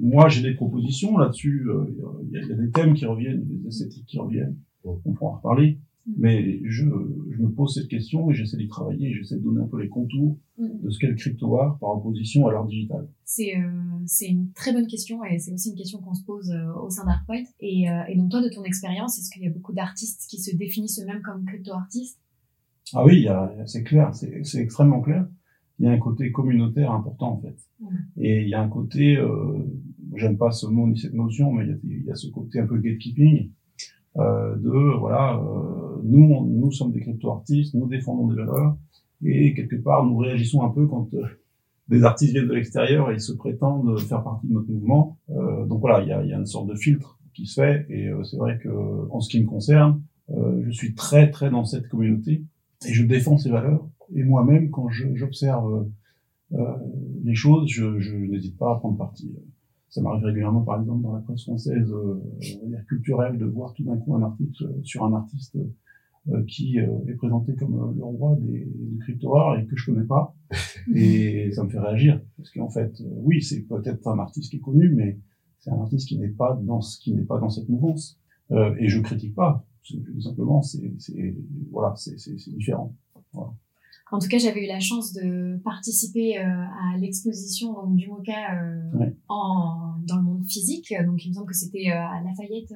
Moi, 0.00 0.28
j'ai 0.28 0.42
des 0.42 0.54
propositions 0.54 1.16
là-dessus. 1.18 1.66
Euh, 1.68 1.84
Il 2.24 2.30
y, 2.32 2.36
a- 2.38 2.42
il 2.42 2.48
y 2.48 2.52
a 2.52 2.56
des 2.56 2.70
thèmes 2.70 2.94
qui 2.94 3.06
reviennent, 3.06 3.44
des 3.44 3.66
esthétiques 3.68 4.06
qui 4.06 4.18
reviennent. 4.18 4.56
On 4.84 5.12
pourra 5.12 5.32
en 5.32 5.36
reparler. 5.36 5.78
Mais 6.16 6.60
je, 6.64 6.84
je 7.30 7.42
me 7.42 7.48
pose 7.50 7.74
cette 7.74 7.88
question 7.88 8.30
et 8.30 8.34
j'essaie 8.34 8.56
d'y 8.56 8.68
travailler. 8.68 9.12
J'essaie 9.12 9.36
de 9.38 9.42
donner 9.42 9.60
un 9.62 9.66
peu 9.66 9.80
les 9.82 9.88
contours 9.88 10.38
Mm. 10.58 10.68
de 10.84 10.88
ce 10.90 10.98
qu'est 10.98 11.08
le 11.08 11.16
crypto 11.16 11.58
art 11.58 11.78
par 11.80 11.90
opposition 11.90 12.46
à 12.46 12.52
l'art 12.52 12.64
digital. 12.64 13.06
C'est 13.26 13.56
euh, 13.58 13.68
c'est 14.06 14.26
une 14.28 14.52
très 14.52 14.72
bonne 14.72 14.86
question 14.86 15.22
et 15.24 15.38
c'est 15.38 15.52
aussi 15.52 15.68
une 15.70 15.76
question 15.76 15.98
qu'on 16.00 16.14
se 16.14 16.24
pose 16.24 16.50
euh, 16.50 16.72
au 16.80 16.88
sein 16.88 17.04
d'Artpoint. 17.04 17.42
Et, 17.60 17.90
euh, 17.90 18.02
et 18.08 18.16
donc 18.16 18.30
toi, 18.30 18.40
de 18.40 18.48
ton 18.48 18.62
expérience, 18.64 19.18
est-ce 19.18 19.30
qu'il 19.30 19.42
y 19.42 19.46
a 19.46 19.50
beaucoup 19.50 19.74
d'artistes 19.74 20.24
qui 20.30 20.38
se 20.40 20.56
définissent 20.56 20.98
eux-mêmes 21.02 21.20
comme 21.22 21.44
crypto-artistes? 21.44 22.18
Ah 22.94 23.04
oui, 23.04 23.26
c'est 23.66 23.82
clair, 23.82 24.14
c'est 24.14 24.44
c'est 24.44 24.60
extrêmement 24.62 25.00
clair. 25.02 25.28
Il 25.78 25.86
y 25.86 25.88
a 25.88 25.92
un 25.92 25.98
côté 25.98 26.32
communautaire 26.32 26.90
important 26.92 27.32
en 27.34 27.40
fait. 27.42 27.56
Et 28.18 28.42
il 28.42 28.48
y 28.48 28.54
a 28.54 28.62
un 28.62 28.68
côté, 28.68 29.16
euh, 29.16 29.58
j'aime 30.14 30.38
pas 30.38 30.50
ce 30.50 30.66
mot 30.66 30.86
ni 30.86 30.98
cette 30.98 31.14
notion, 31.14 31.52
mais 31.52 31.64
il 31.64 31.70
y 31.70 31.72
a, 31.72 31.76
il 31.84 32.04
y 32.06 32.10
a 32.10 32.14
ce 32.14 32.28
côté 32.28 32.60
un 32.60 32.66
peu 32.66 32.78
gatekeeping 32.78 33.50
euh, 34.18 34.56
de 34.56 34.98
voilà, 34.98 35.36
euh, 35.38 36.00
nous 36.02 36.24
on- 36.34 36.44
nous 36.44 36.72
sommes 36.72 36.92
des 36.92 37.00
crypto-artistes, 37.00 37.74
nous 37.74 37.86
défendons 37.86 38.28
des 38.28 38.36
valeurs 38.36 38.76
et 39.22 39.52
quelque 39.54 39.76
part 39.76 40.06
nous 40.06 40.16
réagissons 40.16 40.62
un 40.62 40.70
peu 40.70 40.86
quand 40.86 41.12
euh, 41.14 41.22
des 41.88 42.02
artistes 42.04 42.32
viennent 42.32 42.48
de 42.48 42.54
l'extérieur 42.54 43.10
et 43.10 43.14
ils 43.14 43.20
se 43.20 43.32
prétendent 43.34 43.98
faire 44.00 44.22
partie 44.24 44.46
de 44.48 44.54
notre 44.54 44.70
mouvement. 44.70 45.18
Euh, 45.30 45.66
donc 45.66 45.80
voilà, 45.80 46.02
il 46.02 46.08
y 46.08 46.12
a, 46.12 46.22
il 46.24 46.30
y 46.30 46.32
a 46.32 46.38
une 46.38 46.46
sorte 46.46 46.68
de 46.68 46.74
filtre 46.74 47.18
qui 47.34 47.44
se 47.46 47.60
fait 47.60 47.86
et 47.90 48.08
euh, 48.08 48.24
c'est 48.24 48.38
vrai 48.38 48.58
que 48.58 48.70
en 49.10 49.20
ce 49.20 49.28
qui 49.28 49.40
me 49.42 49.46
concerne, 49.46 50.00
euh, 50.30 50.62
je 50.64 50.70
suis 50.70 50.94
très 50.94 51.30
très 51.30 51.50
dans 51.50 51.64
cette 51.66 51.88
communauté 51.88 52.42
et 52.88 52.92
je 52.94 53.04
défends 53.04 53.36
ces 53.36 53.50
valeurs. 53.50 53.86
Et 54.14 54.22
moi-même, 54.22 54.70
quand 54.70 54.88
j'observe 54.88 55.90
euh, 56.52 56.58
euh, 56.58 56.76
les 57.24 57.34
choses, 57.34 57.68
je, 57.68 57.98
je 57.98 58.16
n'hésite 58.16 58.56
pas 58.56 58.72
à 58.72 58.76
prendre 58.76 58.96
parti. 58.96 59.34
Ça 59.88 60.00
m'arrive 60.02 60.24
régulièrement, 60.24 60.62
par 60.62 60.80
exemple, 60.80 61.02
dans 61.02 61.14
la 61.14 61.20
presse 61.20 61.44
française, 61.44 61.90
euh, 61.92 62.20
culturelle, 62.88 63.38
de 63.38 63.46
voir 63.46 63.72
tout 63.74 63.84
d'un 63.84 63.96
coup 63.96 64.14
un 64.14 64.22
article 64.22 64.68
sur 64.82 65.04
un 65.04 65.14
artiste 65.14 65.56
euh, 66.28 66.42
qui 66.48 66.80
euh, 66.80 66.88
est 67.06 67.14
présenté 67.14 67.54
comme 67.54 67.74
euh, 67.74 67.92
le 67.94 68.02
roi 68.02 68.34
des, 68.40 68.64
du 68.64 68.98
crypto 68.98 69.32
et 69.54 69.64
que 69.66 69.76
je 69.76 69.92
connais 69.92 70.06
pas. 70.06 70.34
Et 70.94 71.52
ça 71.52 71.62
me 71.62 71.68
fait 71.68 71.78
réagir. 71.78 72.20
Parce 72.36 72.50
qu'en 72.50 72.68
fait, 72.68 73.00
oui, 73.00 73.42
c'est 73.42 73.62
peut-être 73.62 74.08
un 74.08 74.18
artiste 74.18 74.50
qui 74.50 74.56
est 74.56 74.60
connu, 74.60 74.90
mais 74.90 75.20
c'est 75.60 75.70
un 75.70 75.80
artiste 75.80 76.08
qui 76.08 76.18
n'est 76.18 76.28
pas 76.28 76.58
dans 76.60 76.80
ce 76.80 76.98
qui 76.98 77.14
n'est 77.14 77.24
pas 77.24 77.38
dans 77.38 77.48
cette 77.48 77.68
mouvance. 77.68 78.18
Euh, 78.50 78.74
et 78.80 78.88
je 78.88 79.00
critique 79.00 79.36
pas. 79.36 79.64
Simplement, 80.18 80.62
c'est, 80.62 80.92
c'est, 80.98 81.36
voilà, 81.70 81.94
c'est, 81.94 82.18
c'est, 82.18 82.36
c'est 82.38 82.52
différent. 82.52 82.92
En 84.12 84.20
tout 84.20 84.28
cas, 84.28 84.38
j'avais 84.38 84.64
eu 84.64 84.68
la 84.68 84.78
chance 84.78 85.12
de 85.12 85.58
participer 85.64 86.38
euh, 86.38 86.42
à 86.44 86.96
l'exposition 86.98 87.90
du 87.90 88.08
MoCA 88.08 88.54
euh, 88.54 88.98
Ouais. 88.98 89.16
en, 89.28 89.96
dans 90.06 90.16
le 90.16 90.22
monde 90.22 90.44
physique. 90.44 90.94
Donc, 91.04 91.24
il 91.24 91.30
me 91.30 91.34
semble 91.34 91.48
que 91.48 91.56
c'était 91.56 91.90
euh, 91.90 91.98
à 91.98 92.22
Lafayette. 92.22 92.72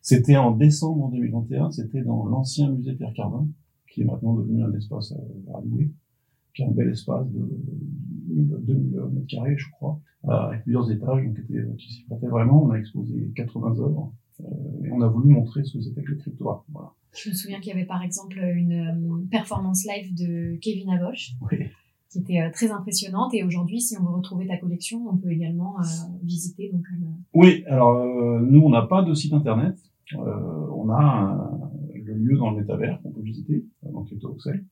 C'était 0.00 0.36
en 0.36 0.52
décembre 0.52 1.10
2021, 1.10 1.70
c'était 1.70 2.02
dans 2.02 2.26
l'ancien 2.26 2.70
musée 2.70 2.94
Pierre 2.94 3.12
Cardin, 3.14 3.46
qui 3.90 4.02
est 4.02 4.04
maintenant 4.04 4.34
devenu 4.34 4.62
un 4.62 4.72
espace 4.74 5.12
à, 5.12 5.60
louer, 5.62 5.92
qui 6.54 6.62
est 6.62 6.66
un 6.66 6.70
bel 6.72 6.90
espace 6.90 7.26
de 7.30 7.40
1000, 8.28 8.56
2000 8.62 9.00
mètres 9.12 9.26
carrés, 9.28 9.56
je 9.56 9.70
crois, 9.70 10.00
avec 10.24 10.62
plusieurs 10.64 10.90
étages, 10.90 11.24
donc 11.24 11.38
était, 11.38 11.64
qui 11.78 11.92
s'y 11.92 12.04
prêtait 12.04 12.26
vraiment. 12.26 12.64
On 12.64 12.70
a 12.70 12.78
exposé 12.78 13.32
80 13.34 13.80
œuvres, 13.80 14.12
et 14.84 14.90
on 14.92 15.00
a 15.00 15.08
voulu 15.08 15.32
montrer 15.32 15.64
ce 15.64 15.78
que 15.78 15.82
c'était 15.82 16.02
que 16.02 16.10
le 16.10 16.16
crypto 16.16 16.50
art. 16.50 16.66
Voilà. 16.70 16.92
Je 17.16 17.30
me 17.30 17.34
souviens 17.34 17.60
qu'il 17.60 17.72
y 17.72 17.76
avait 17.76 17.84
par 17.86 18.02
exemple 18.02 18.38
une 18.38 18.72
euh, 18.72 19.26
performance 19.30 19.84
live 19.86 20.14
de 20.14 20.56
Kevin 20.60 20.90
Abosch 20.90 21.32
Oui. 21.50 21.58
qui 22.10 22.18
était 22.20 22.40
euh, 22.40 22.50
très 22.52 22.70
impressionnante. 22.70 23.32
Et 23.34 23.42
aujourd'hui, 23.44 23.80
si 23.80 23.96
on 23.98 24.02
veut 24.04 24.14
retrouver 24.16 24.46
ta 24.46 24.56
collection, 24.56 25.06
on 25.08 25.16
peut 25.16 25.30
également 25.30 25.78
euh, 25.80 25.84
visiter. 26.22 26.70
Donc, 26.72 26.84
Oui, 27.34 27.64
alors 27.66 28.04
nous, 28.42 28.60
on 28.60 28.70
n'a 28.70 28.82
pas 28.82 29.02
de 29.02 29.14
site 29.14 29.32
internet. 29.32 29.76
On 30.16 30.88
a 30.90 31.00
un- 31.00 31.70
le 31.94 32.12
lieu 32.14 32.36
dans 32.36 32.50
le 32.50 32.58
métavers 32.60 33.00
qu'on 33.02 33.10
peut 33.10 33.22
visiter, 33.22 33.64
dans 33.82 34.02
CryptoVoxel. 34.02 34.62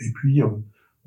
Et 0.00 0.12
puis, 0.14 0.40
euh, 0.42 0.46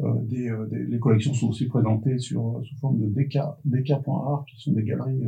euh, 0.01 0.13
des, 0.21 0.47
euh, 0.49 0.67
des- 0.67 0.85
les 0.85 0.99
collections 0.99 1.33
sont 1.33 1.49
aussi 1.49 1.65
présentées 1.65 2.19
sur, 2.19 2.61
sous 2.63 2.75
forme 2.77 2.99
de 2.99 3.07
DK, 3.07 3.39
DK.art, 3.65 4.45
qui 4.47 4.61
sont 4.61 4.71
des 4.73 4.83
galeries 4.83 5.23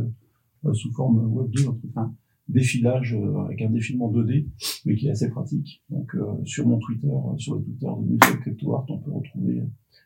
sous 0.73 0.91
forme 0.93 1.17
Web 1.33 1.49
2, 1.51 1.61
un 1.67 1.73
truc, 1.73 1.91
un 1.95 2.13
défilage 2.47 3.13
euh, 3.15 3.45
avec 3.45 3.61
un 3.61 3.69
défilement 3.69 4.11
2D, 4.11 4.47
mais 4.85 4.95
qui 4.95 5.07
est 5.07 5.11
assez 5.11 5.29
pratique. 5.29 5.83
Donc, 5.89 6.13
euh, 6.15 6.25
sur 6.43 6.67
mon 6.67 6.77
Twitter, 6.79 7.07
euh, 7.07 7.37
sur 7.37 7.55
le 7.55 7.63
Twitter 7.63 7.87
de 7.87 8.05
Musée 8.05 8.39
Crypto 8.41 8.75
Art, 8.75 8.85
on 8.89 8.99
peut 8.99 9.11
retrouver 9.11 9.63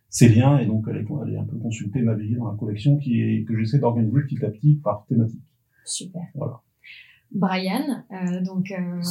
ces 0.10 0.29
liens 0.29 0.58
et 0.60 0.65
donc 0.65 0.88
aller, 0.88 1.05
aller 1.22 1.38
un 1.38 1.43
peu 1.43 1.58
consulter, 1.58 2.01
naviguer 2.01 2.36
dans 2.36 2.51
la 2.51 2.58
collection 2.58 2.98
qui 2.98 3.22
est, 3.22 3.43
que 3.43 3.58
j'essaie 3.58 3.79
d'organiser 3.79 4.22
petit 4.22 4.43
à 4.43 4.50
petit 4.50 4.75
par 4.84 5.05
thématique. 5.08 5.41
super. 5.86 6.22
Voilà. 6.34 6.62
Brian, 7.31 8.03
euh, 8.12 8.41
donc, 8.43 8.72
euh, 8.72 9.01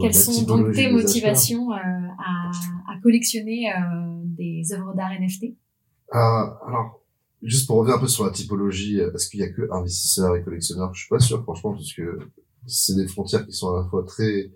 quelles 0.00 0.14
sont 0.14 0.44
donc 0.44 0.72
tes 0.72 0.92
motivations 0.92 1.72
euh, 1.72 1.76
à, 1.76 2.50
à 2.86 3.00
collectionner 3.02 3.68
euh, 3.72 4.22
des 4.24 4.72
œuvres 4.72 4.94
d'art 4.94 5.10
NFT. 5.10 5.44
Euh, 5.44 6.16
alors, 6.16 7.00
juste 7.42 7.66
pour 7.66 7.78
revenir 7.78 7.96
un 7.96 8.00
peu 8.00 8.06
sur 8.06 8.24
la 8.24 8.30
typologie, 8.30 8.98
est-ce 8.98 9.28
qu'il 9.28 9.40
y 9.40 9.42
a 9.42 9.48
que 9.48 9.68
investisseurs 9.72 10.36
et 10.36 10.42
collectionneurs 10.42 10.94
Je 10.94 11.00
suis 11.00 11.08
pas 11.08 11.18
sûr, 11.18 11.42
franchement, 11.42 11.72
parce 11.72 11.92
que 11.92 12.18
c'est 12.66 12.94
des 12.96 13.08
frontières 13.08 13.46
qui 13.46 13.52
sont 13.52 13.74
à 13.74 13.82
la 13.82 13.88
fois 13.88 14.04
très 14.04 14.52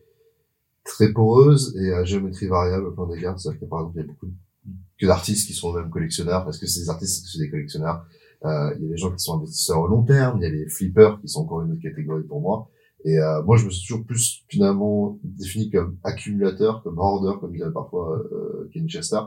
très 0.85 1.13
poreuses 1.13 1.77
et 1.77 1.93
à 1.93 2.05
géométrie 2.05 2.49
variable 2.49 2.87
au 2.87 2.93
plan 2.93 3.07
d'égards. 3.07 3.39
C'est-à-dire 3.39 3.61
que 3.61 3.67
par 3.67 3.81
exemple, 3.81 3.99
il 3.99 4.01
y 4.01 4.05
a 4.05 4.13
beaucoup 4.13 4.27
d'artistes 5.01 5.47
qui 5.47 5.55
sont 5.55 5.73
même 5.73 5.91
collectionneurs, 5.91 6.45
parce 6.45 6.59
que 6.59 6.67
c'est 6.67 6.81
des 6.81 6.91
artistes, 6.91 7.27
c'est 7.31 7.39
des 7.39 7.51
collectionneurs. 7.51 8.05
Euh, 8.45 8.75
il 8.77 8.85
y 8.85 8.87
a 8.87 8.91
des 8.91 8.97
gens 8.97 9.13
qui 9.13 9.23
sont 9.23 9.39
investisseurs 9.39 9.81
au 9.81 9.87
long 9.87 10.03
terme, 10.03 10.39
il 10.39 10.43
y 10.43 10.47
a 10.47 10.51
les 10.51 10.69
flippers 10.69 11.21
qui 11.21 11.29
sont 11.29 11.43
encore 11.43 11.63
une 11.63 11.73
autre 11.73 11.83
catégorie 11.83 12.25
pour 12.25 12.41
moi. 12.41 12.69
Et 13.05 13.19
euh, 13.19 13.43
moi, 13.43 13.57
je 13.57 13.65
me 13.65 13.71
suis 13.71 13.87
toujours 13.87 14.07
plus 14.07 14.45
finalement 14.49 15.19
défini 15.25 15.71
comme 15.71 15.97
accumulateur, 16.05 16.83
comme 16.83 16.99
hoarder, 16.99 17.39
comme 17.41 17.53
disait 17.53 17.71
parfois 17.73 18.19
euh, 18.33 18.71
Kenny 18.73 18.89
Chester, 18.89 19.19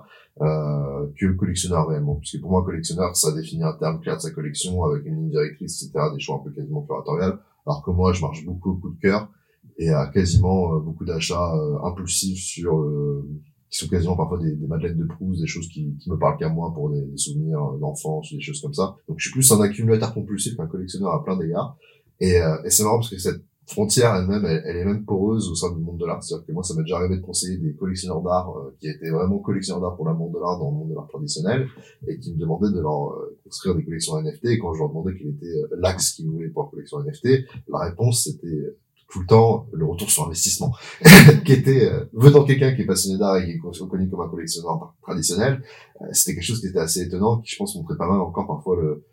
euh, 0.41 1.08
que 1.20 1.32
collectionneur 1.34 1.88
réellement. 1.88 2.15
Puisque 2.15 2.39
pour 2.39 2.51
moi, 2.51 2.63
collectionneur, 2.63 3.15
ça 3.15 3.34
définit 3.34 3.63
un 3.63 3.74
terme 3.74 4.00
clair 4.00 4.15
de 4.15 4.22
sa 4.22 4.32
collection 4.32 4.82
avec 4.86 5.05
une 5.05 5.15
ligne 5.15 5.29
directrice, 5.29 5.84
etc., 5.84 6.05
des 6.13 6.20
choix 6.20 6.38
un 6.38 6.44
peu 6.44 6.51
quasiment 6.51 6.84
curatoriales. 6.84 7.39
Alors 7.65 7.84
que 7.84 7.91
moi, 7.91 8.13
je 8.13 8.22
marche 8.22 8.45
beaucoup 8.45 8.72
au 8.72 8.75
coup 8.75 8.91
de 8.91 9.00
cœur 9.00 9.29
et 9.77 9.89
à 9.89 10.07
quasiment 10.07 10.74
euh, 10.74 10.79
beaucoup 10.79 11.05
d'achats 11.05 11.55
euh, 11.55 11.84
impulsifs 11.84 12.43
sur 12.43 12.79
le, 12.79 13.27
qui 13.69 13.79
sont 13.79 13.89
quasiment 13.89 14.15
parfois 14.15 14.39
des, 14.39 14.55
des 14.55 14.67
madeleines 14.67 14.98
de 14.98 15.05
Proust, 15.05 15.41
des 15.41 15.48
choses 15.48 15.67
qui, 15.67 15.98
qui 15.98 16.10
me 16.10 16.17
parlent 16.17 16.38
qu'à 16.38 16.50
moi 16.50 16.72
pour 16.74 16.89
des, 16.91 17.17
souvenirs 17.17 17.60
d'enfance 17.79 18.31
des 18.31 18.39
choses 18.39 18.62
comme 18.62 18.74
ça. 18.74 18.95
Donc 19.07 19.19
je 19.19 19.27
suis 19.27 19.34
plus 19.34 19.51
un 19.51 19.62
accumulateur 19.62 20.13
compulsif 20.13 20.55
qu'un 20.55 20.67
collectionneur 20.67 21.12
à 21.12 21.24
plein 21.24 21.38
d'égards. 21.38 21.77
Et, 22.19 22.39
euh, 22.39 22.63
et 22.63 22.69
c'est 22.69 22.84
marrant 22.84 22.98
parce 22.98 23.10
que 23.10 23.17
cette 23.17 23.43
frontière 23.65 24.15
elle-même, 24.15 24.45
elle, 24.45 24.77
est 24.77 24.86
même 24.86 25.05
poreuse 25.05 25.50
au 25.50 25.55
sein 25.55 25.72
du 25.72 25.81
monde 25.81 25.98
de 25.98 26.05
l'art. 26.05 26.24
C'est-à-dire 26.24 26.45
que 26.45 26.51
moi, 26.51 26.63
ça 26.63 26.75
m'est 26.75 26.84
déjà 26.84 26.98
arrivé 26.98 27.17
de 27.17 27.22
conseiller 27.22 27.57
des 27.57 27.74
collectionneurs 27.74 28.22
d'art 28.22 28.50
euh, 28.57 28.75
qui 28.79 28.88
étaient 28.88 29.10
vraiment 29.10 29.39
collectionneurs 29.39 29.81
d'art 29.81 29.95
pour 29.95 30.07
le 30.07 30.13
monde 30.13 30.34
de 30.34 30.39
l'art 30.39 30.60
dans 30.60 30.72
le 30.72 30.77
monde 30.77 30.89
de 30.89 30.95
l'art 30.95 31.07
traditionnel 31.07 31.67
et 32.07 32.19
qui 32.19 32.34
me 32.34 32.39
demandaient 32.39 32.72
de 32.72 32.81
leur 32.81 33.10
euh, 33.10 33.38
construire 33.43 33.75
des 33.75 33.84
collections 33.84 34.22
NFT. 34.22 34.45
Et 34.45 34.60
quand 34.60 34.74
je 34.74 34.79
leur 34.79 34.89
demandais 34.89 35.13
quel 35.17 35.29
était 35.29 35.48
euh, 35.48 35.75
l'axe 35.77 36.13
qu'ils 36.13 36.29
voulaient 36.29 36.50
pour 36.50 36.63
la 36.63 36.69
collection 36.69 37.00
NFT, 37.03 37.45
la 37.67 37.79
réponse 37.79 38.24
c'était 38.24 38.75
tout 39.10 39.22
le 39.22 39.27
temps 39.27 39.67
le 39.72 39.86
retour 39.86 40.10
sur 40.10 40.25
investissement, 40.25 40.74
qui 41.45 41.53
était 41.53 41.86
euh, 41.86 42.05
venant 42.13 42.43
quelqu'un 42.43 42.75
qui 42.75 42.81
est 42.81 42.86
passionné 42.86 43.17
d'art 43.17 43.38
et 43.38 43.45
qui 43.45 43.51
est 43.51 43.60
reconnu 43.81 44.10
comme 44.10 44.22
un 44.22 44.29
collectionneur 44.29 44.93
traditionnel, 45.01 45.62
euh, 46.01 46.05
c'était 46.12 46.36
quelque 46.36 46.45
chose 46.45 46.60
qui 46.60 46.67
était 46.67 46.79
assez 46.79 47.01
étonnant, 47.01 47.39
qui 47.39 47.51
je 47.51 47.57
pense 47.57 47.75
montrait 47.75 47.98
pas 47.98 48.07
mal 48.07 48.19
encore 48.19 48.48
parfois 48.48 48.75
le 48.77 48.88
euh, 48.88 49.05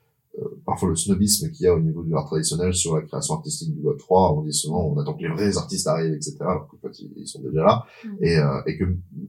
parfois 0.64 0.88
le 0.88 0.96
snobisme 0.96 1.50
qu'il 1.50 1.66
y 1.66 1.68
a 1.68 1.74
au 1.74 1.80
niveau 1.80 2.02
de 2.02 2.10
l'art 2.10 2.24
traditionnel 2.24 2.72
sur 2.72 2.96
la 2.96 3.02
création 3.02 3.34
artistique 3.34 3.74
du 3.74 3.80
Web 3.82 3.98
3. 3.98 4.34
On 4.34 4.42
dit 4.42 4.52
souvent, 4.52 4.86
on 4.86 4.98
attend 4.98 5.14
que 5.14 5.22
les 5.22 5.28
vrais 5.28 5.56
artistes 5.56 5.86
arrivent, 5.86 6.14
etc. 6.14 6.36
Alors 6.40 6.68
qu'en 6.68 6.78
fait, 6.78 6.98
ils, 7.16 7.26
sont 7.26 7.40
déjà 7.42 7.62
là. 7.62 7.84
Mm. 8.04 8.24
Et, 8.24 8.38
euh, 8.38 8.62
et 8.66 8.78
que, 8.78 8.84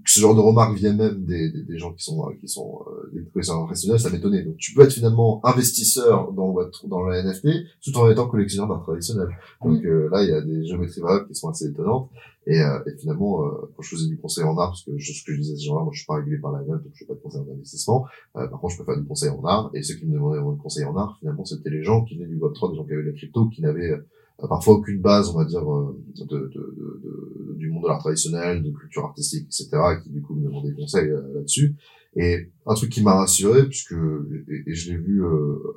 ce 0.06 0.20
genre 0.20 0.36
de 0.36 0.40
remarques 0.40 0.76
viennent 0.78 0.98
même 0.98 1.26
des, 1.26 1.52
des, 1.52 1.64
des 1.64 1.78
gens 1.78 1.92
qui 1.94 2.04
sont, 2.04 2.26
qui 2.40 2.48
sont 2.48 2.80
euh, 2.88 3.12
des 3.14 3.26
collectionneurs 3.30 3.66
professionnels, 3.66 4.00
ça 4.00 4.10
m'étonnait. 4.10 4.44
Donc, 4.44 4.58
tu 4.58 4.74
peux 4.74 4.84
être 4.84 4.94
finalement 4.94 5.42
investisseur 5.46 6.32
dans 6.32 6.48
le, 6.48 6.54
Web, 6.54 6.70
dans 6.88 7.02
le 7.04 7.22
NFT 7.22 7.48
tout 7.84 7.98
en 7.98 8.10
étant 8.10 8.28
collectionneur 8.28 8.70
d'art 8.70 8.84
traditionnel. 8.84 9.28
Donc 9.62 9.84
mm. 9.84 10.08
là, 10.10 10.24
il 10.24 10.30
y 10.30 10.34
a 10.34 10.42
des 10.42 10.66
géométries 10.66 11.02
variables 11.02 11.28
qui 11.28 11.36
sont 11.36 11.50
assez 11.50 11.66
étonnantes. 11.66 12.10
Et, 12.46 12.62
euh, 12.62 12.80
et 12.86 12.98
finalement, 12.98 13.46
euh, 13.46 13.72
quand 13.76 13.82
je 13.82 13.90
faisais 13.90 14.08
du 14.08 14.18
conseil 14.18 14.44
en 14.44 14.58
art, 14.58 14.70
parce 14.70 14.84
que 14.84 14.92
je, 14.98 15.14
ce 15.14 15.24
que 15.24 15.34
je 15.34 15.40
disais 15.40 15.54
à 15.54 15.58
ces 15.58 15.66
gens-là, 15.66 15.84
moi 15.84 15.92
je 15.94 16.00
suis 16.00 16.06
pas 16.06 16.16
régulé 16.16 16.38
par 16.40 16.52
la 16.52 16.60
même, 16.60 16.80
donc 16.80 16.92
je 16.94 17.00
fais 17.00 17.06
pas 17.06 17.14
de 17.14 17.20
conseil 17.20 17.42
en 17.42 17.54
investissement. 17.54 18.06
Euh, 18.36 18.48
par 18.48 18.60
contre, 18.60 18.74
je 18.74 18.80
peux 18.80 18.86
faire 18.86 18.98
du 18.98 19.06
conseil 19.06 19.30
en 19.30 19.44
art. 19.46 19.72
Et 19.74 19.82
ceux 19.82 19.96
qui 19.96 20.06
me 20.06 20.14
demandaient 20.14 20.40
de 20.40 20.62
conseil 20.62 20.84
en 20.84 20.96
art, 20.98 21.18
finalement, 21.20 21.46
c'était 21.46 21.70
les 21.70 21.84
gens 21.84 22.04
qui 22.04 22.16
venaient 22.16 22.28
du 22.28 22.38
Web3, 22.38 22.72
des 22.72 22.78
gens 22.78 22.86
qui 22.86 22.94
avaient 22.94 23.04
de 23.04 23.08
la 23.08 23.14
crypto, 23.14 23.48
qui 23.48 23.62
n'avaient 23.62 23.92
euh, 23.92 24.48
parfois 24.50 24.76
aucune 24.76 25.00
base, 25.00 25.30
on 25.30 25.38
va 25.38 25.46
dire, 25.46 25.62
euh, 25.62 25.98
de, 26.18 26.26
de, 26.26 26.48
de, 26.54 27.56
du 27.56 27.70
monde 27.70 27.84
de 27.84 27.88
l'art 27.88 28.00
traditionnel, 28.00 28.62
de 28.62 28.72
culture 28.72 29.06
artistique, 29.06 29.46
etc., 29.46 29.70
et 29.98 30.04
qui 30.04 30.10
du 30.10 30.22
coup 30.22 30.36
me 30.36 30.44
demandaient 30.44 30.70
des 30.70 30.76
conseils 30.76 31.10
là-dessus. 31.34 31.76
Et 32.16 32.52
un 32.66 32.74
truc 32.76 32.92
qui 32.92 33.02
m'a 33.02 33.16
rassuré, 33.16 33.68
puisque 33.68 33.94
et, 33.94 34.70
et 34.70 34.76
je 34.76 34.92
l'ai 34.92 34.98
vu 34.98 35.24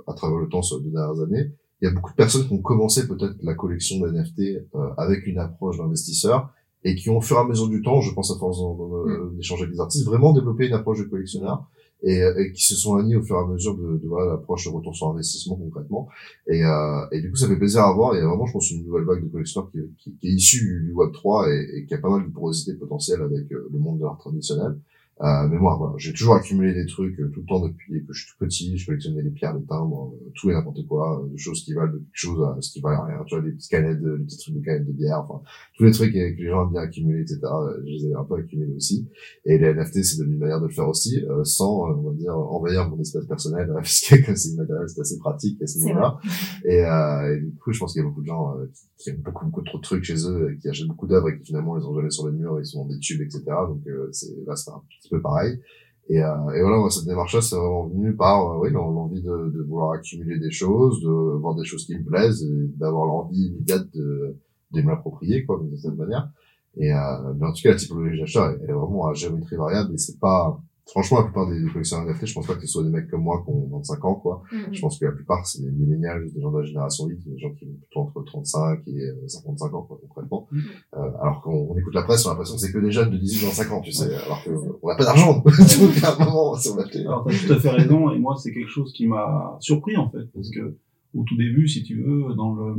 à 0.06 0.12
travers 0.12 0.38
le 0.38 0.48
temps 0.48 0.60
sur 0.60 0.78
les 0.78 0.84
deux 0.84 0.90
dernières 0.90 1.22
années, 1.22 1.52
il 1.80 1.86
y 1.86 1.88
a 1.88 1.94
beaucoup 1.94 2.10
de 2.10 2.16
personnes 2.16 2.46
qui 2.46 2.52
ont 2.52 2.62
commencé 2.62 3.06
peut-être 3.06 3.36
la 3.42 3.54
collection 3.54 3.98
de 4.00 4.10
NFT 4.10 4.40
euh, 4.74 4.88
avec 4.96 5.26
une 5.26 5.38
approche 5.38 5.78
d'investisseur 5.78 6.50
et 6.84 6.94
qui 6.94 7.10
ont 7.10 7.18
au 7.18 7.20
fur 7.20 7.36
et 7.36 7.40
à 7.40 7.44
mesure 7.44 7.68
du 7.68 7.82
temps, 7.82 8.00
je 8.00 8.12
pense 8.14 8.30
à 8.30 8.38
force 8.38 8.58
mm. 8.60 9.36
d'échanger 9.36 9.64
avec 9.64 9.74
des 9.74 9.80
artistes, 9.80 10.06
vraiment 10.06 10.32
développé 10.32 10.68
une 10.68 10.74
approche 10.74 11.00
de 11.00 11.04
collectionneur 11.04 11.68
et, 12.02 12.20
et 12.20 12.52
qui 12.52 12.62
se 12.62 12.74
sont 12.74 12.96
alignés 12.96 13.16
au 13.16 13.22
fur 13.22 13.36
et 13.36 13.40
à 13.40 13.46
mesure 13.46 13.76
de, 13.76 13.98
de 13.98 14.06
voilà, 14.06 14.32
l'approche 14.32 14.68
retour 14.68 14.94
sur 14.94 15.08
investissement 15.08 15.56
concrètement. 15.56 16.08
Et, 16.46 16.64
euh, 16.64 17.06
et 17.10 17.20
du 17.20 17.30
coup, 17.30 17.36
ça 17.36 17.48
fait 17.48 17.56
plaisir 17.56 17.82
à 17.82 17.92
voir. 17.92 18.14
Il 18.14 18.18
y 18.18 18.20
a 18.20 18.26
vraiment, 18.26 18.46
je 18.46 18.52
pense, 18.52 18.70
une 18.70 18.84
nouvelle 18.84 19.04
vague 19.04 19.24
de 19.24 19.28
collectionneurs 19.28 19.70
qui, 19.70 19.78
qui, 19.98 20.16
qui 20.16 20.28
est 20.28 20.32
issue 20.32 20.84
du 20.84 20.92
Web 20.92 21.12
3 21.12 21.48
et, 21.48 21.68
et, 21.74 21.86
qui 21.86 21.94
a 21.94 21.98
pas 21.98 22.10
mal 22.10 22.26
de 22.26 22.32
porosité 22.32 22.74
potentielle 22.74 23.22
avec 23.22 23.50
euh, 23.52 23.68
le 23.72 23.78
monde 23.78 23.98
de 23.98 24.04
l'art 24.04 24.18
traditionnel. 24.18 24.78
Euh, 25.22 25.48
mais 25.48 25.56
moi, 25.56 25.76
voilà, 25.78 25.94
j'ai 25.96 26.12
toujours 26.12 26.34
accumulé 26.34 26.74
des 26.74 26.84
trucs 26.84 27.18
euh, 27.20 27.30
tout 27.32 27.40
le 27.40 27.46
temps 27.46 27.66
depuis 27.66 28.04
que 28.04 28.12
je 28.12 28.20
suis 28.20 28.30
tout 28.30 28.38
petit. 28.38 28.76
Je 28.76 28.84
collectionnais 28.84 29.22
les 29.22 29.30
pierres, 29.30 29.56
les 29.56 29.64
timbres, 29.64 30.12
euh, 30.12 30.30
tout 30.34 30.50
et 30.50 30.52
n'importe 30.52 30.86
quoi, 30.86 31.22
euh, 31.22 31.28
des 31.28 31.38
choses 31.38 31.64
qui 31.64 31.72
valent 31.72 31.92
de 31.92 31.98
quelque 31.98 32.10
chose 32.12 32.44
à 32.44 32.60
ce 32.60 32.70
qui 32.70 32.82
valent 32.82 33.02
rien. 33.02 33.24
Tu 33.26 33.34
vois, 33.34 33.44
les 33.44 33.52
petites 33.52 33.70
canettes, 33.70 33.98
les 34.02 34.24
petits 34.24 34.38
trucs 34.38 34.56
de 34.56 34.60
canettes 34.60 34.86
de 34.86 34.92
bière, 34.92 35.24
enfin, 35.26 35.42
tous 35.74 35.84
les 35.84 35.92
trucs 35.92 36.12
que 36.12 36.18
les 36.18 36.48
gens 36.48 36.64
aiment 36.64 36.72
bien 36.72 36.82
accumuler, 36.82 37.22
etc. 37.22 37.40
Je 37.78 37.90
les 37.90 38.06
ai 38.08 38.14
un 38.14 38.24
peu 38.24 38.34
accumulés 38.34 38.74
aussi. 38.74 39.08
Et 39.46 39.56
les 39.56 39.72
NFT, 39.72 40.04
c'est 40.04 40.18
devenu 40.18 40.34
une 40.34 40.40
manière 40.40 40.60
de 40.60 40.66
le 40.66 40.72
faire 40.72 40.88
aussi, 40.88 41.24
sans, 41.44 41.88
on 41.88 42.10
va 42.10 42.12
dire, 42.12 42.36
envahir 42.36 42.86
mon 42.90 43.00
espace 43.00 43.24
personnel, 43.24 43.70
parce 43.74 44.02
que 44.02 44.26
comme 44.26 44.36
c'est 44.36 44.54
matériel, 44.54 44.86
c'est 44.86 45.00
assez 45.00 45.18
pratique 45.18 45.62
à 45.62 45.66
ce 45.66 45.78
niveau-là. 45.78 46.18
Et, 46.66 46.80
et, 46.80 47.40
du 47.40 47.56
coup, 47.56 47.72
je 47.72 47.78
pense 47.78 47.94
qu'il 47.94 48.02
y 48.02 48.04
a 48.04 48.08
beaucoup 48.08 48.20
de 48.20 48.26
gens 48.26 48.54
qui, 48.98 49.12
ont 49.12 49.14
beaucoup, 49.24 49.46
beaucoup 49.46 49.62
trop 49.62 49.78
de 49.78 49.82
trucs 49.82 50.04
chez 50.04 50.28
eux, 50.28 50.52
et 50.52 50.58
qui 50.58 50.68
achètent 50.68 50.88
beaucoup 50.88 51.06
d'œuvres 51.06 51.30
et 51.30 51.38
qui 51.38 51.46
finalement 51.46 51.74
les 51.76 51.84
ont 51.84 51.94
jamais 51.94 52.10
sur 52.10 52.28
les 52.28 52.36
murs, 52.36 52.60
ils 52.60 52.66
sont 52.66 52.84
dans 52.84 52.92
des 52.92 52.98
tubes, 52.98 53.22
etc. 53.22 53.42
Donc, 53.66 53.82
c'est, 54.12 54.34
là, 54.46 54.54
c'est 54.56 54.70
un 54.70 54.82
peu 55.08 55.20
pareil. 55.20 55.60
Et, 56.08 56.22
euh, 56.22 56.50
et 56.54 56.60
voilà, 56.60 56.78
moi, 56.78 56.90
cette 56.90 57.06
démarche-là, 57.06 57.40
c'est 57.40 57.56
vraiment 57.56 57.88
venu 57.88 58.14
par 58.14 58.52
euh, 58.52 58.58
oui, 58.60 58.70
l'envie 58.70 59.22
de, 59.22 59.50
de, 59.50 59.62
vouloir 59.62 59.92
accumuler 59.92 60.38
des 60.38 60.52
choses, 60.52 61.02
de 61.02 61.38
voir 61.38 61.56
des 61.56 61.64
choses 61.64 61.84
qui 61.84 61.98
me 61.98 62.04
plaisent, 62.04 62.46
d'avoir 62.76 63.06
l'envie 63.06 63.48
immédiate 63.48 63.88
de, 63.92 64.36
de 64.72 64.82
me 64.82 64.88
l'approprier, 64.88 65.44
quoi, 65.44 65.60
de 65.60 65.76
cette 65.76 65.96
manière. 65.96 66.30
Et 66.76 66.92
euh, 66.92 67.34
mais 67.38 67.46
en 67.46 67.52
tout 67.52 67.62
cas, 67.62 67.70
la 67.70 67.76
typologie 67.76 68.20
d'achat, 68.20 68.52
elle 68.62 68.70
est 68.70 68.72
vraiment 68.72 69.06
à 69.08 69.14
géométrie 69.14 69.56
variable, 69.56 69.94
et 69.94 69.98
c'est 69.98 70.20
pas 70.20 70.60
franchement, 70.86 71.18
la 71.18 71.24
plupart 71.24 71.48
des, 71.48 71.60
collectionneurs 71.72 72.06
NFT, 72.06 72.26
je 72.26 72.34
pense 72.34 72.46
pas 72.46 72.54
que 72.54 72.60
ce 72.60 72.66
soit 72.68 72.84
des 72.84 72.90
mecs 72.90 73.08
comme 73.08 73.22
moi 73.22 73.42
qui 73.44 73.50
ont 73.50 73.68
25 73.72 74.04
ans, 74.04 74.14
quoi. 74.14 74.42
Mm-hmm. 74.52 74.72
Je 74.72 74.80
pense 74.80 74.98
que 74.98 75.04
la 75.04 75.12
plupart, 75.12 75.46
c'est 75.46 75.62
des 75.62 75.70
millénials, 75.70 76.30
des 76.32 76.40
gens 76.40 76.52
de 76.52 76.60
la 76.60 76.64
génération 76.64 77.06
8, 77.06 77.24
des 77.26 77.38
gens 77.38 77.52
qui 77.54 77.66
ont 77.66 77.74
plutôt 77.74 78.00
entre 78.00 78.22
35 78.22 78.80
et 78.86 79.28
55 79.28 79.66
euh, 79.66 79.76
ans, 79.76 79.82
quoi, 79.82 79.98
concrètement. 80.00 80.48
Mm-hmm. 80.52 80.58
Euh, 80.94 81.22
alors 81.22 81.42
qu'on 81.42 81.68
on 81.70 81.76
écoute 81.76 81.94
la 81.94 82.02
presse, 82.02 82.24
on 82.24 82.30
a 82.30 82.32
l'impression 82.32 82.54
que 82.54 82.60
c'est 82.60 82.72
que 82.72 82.78
des 82.78 82.92
jeunes 82.92 83.10
de 83.10 83.18
18 83.18 83.46
25 83.46 83.72
ans, 83.72 83.80
tu 83.80 83.92
sais, 83.92 84.14
alors 84.14 84.42
qu'on 84.44 84.88
n'a 84.88 84.96
pas 84.96 85.04
d'argent. 85.04 85.38
Donc, 85.44 86.04
à 86.04 86.14
un 86.14 86.24
moment, 86.24 86.54
si 86.54 86.68
on. 86.68 86.78
Alors, 86.78 87.24
t'as 87.26 87.46
tout 87.46 87.52
à 87.52 87.58
fait 87.58 87.70
raison, 87.70 88.12
et 88.12 88.18
moi, 88.18 88.36
c'est 88.36 88.52
quelque 88.52 88.70
chose 88.70 88.92
qui 88.92 89.06
m'a 89.06 89.56
surpris, 89.60 89.96
en 89.96 90.08
fait, 90.10 90.24
parce 90.34 90.50
que, 90.50 90.76
au 91.14 91.24
tout 91.24 91.36
début, 91.36 91.66
si 91.66 91.82
tu 91.82 92.00
veux, 92.00 92.34
dans 92.34 92.54
le, 92.54 92.74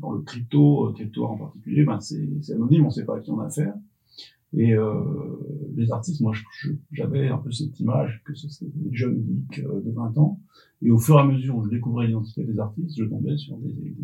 dans 0.00 0.12
le 0.12 0.22
crypto, 0.22 0.88
euh, 0.88 0.92
crypto 0.92 1.24
en 1.24 1.36
particulier, 1.36 1.84
ben, 1.84 2.00
c'est 2.00 2.52
anonyme, 2.52 2.86
on 2.86 2.90
sait 2.90 3.04
pas 3.04 3.16
à 3.16 3.20
qui 3.20 3.30
on 3.30 3.40
a 3.40 3.46
affaire. 3.46 3.74
Et 4.56 4.74
euh, 4.74 4.94
les 5.76 5.92
artistes, 5.92 6.20
moi, 6.20 6.32
j'avais 6.90 7.28
un 7.28 7.38
peu 7.38 7.52
cette 7.52 7.78
image 7.78 8.22
que 8.24 8.34
c'était 8.34 8.70
des 8.74 8.94
jeunes 8.94 9.24
geeks 9.24 9.64
euh, 9.64 9.80
de 9.80 9.90
20 9.92 10.18
ans. 10.18 10.40
Et 10.82 10.90
au 10.90 10.98
fur 10.98 11.16
et 11.16 11.20
à 11.20 11.24
mesure 11.24 11.56
où 11.56 11.64
je 11.64 11.70
découvrais 11.70 12.06
l'identité 12.06 12.42
des 12.42 12.58
artistes, 12.58 12.96
je 12.98 13.04
tombais 13.04 13.36
sur 13.36 13.56
des, 13.58 13.72
des, 13.72 13.94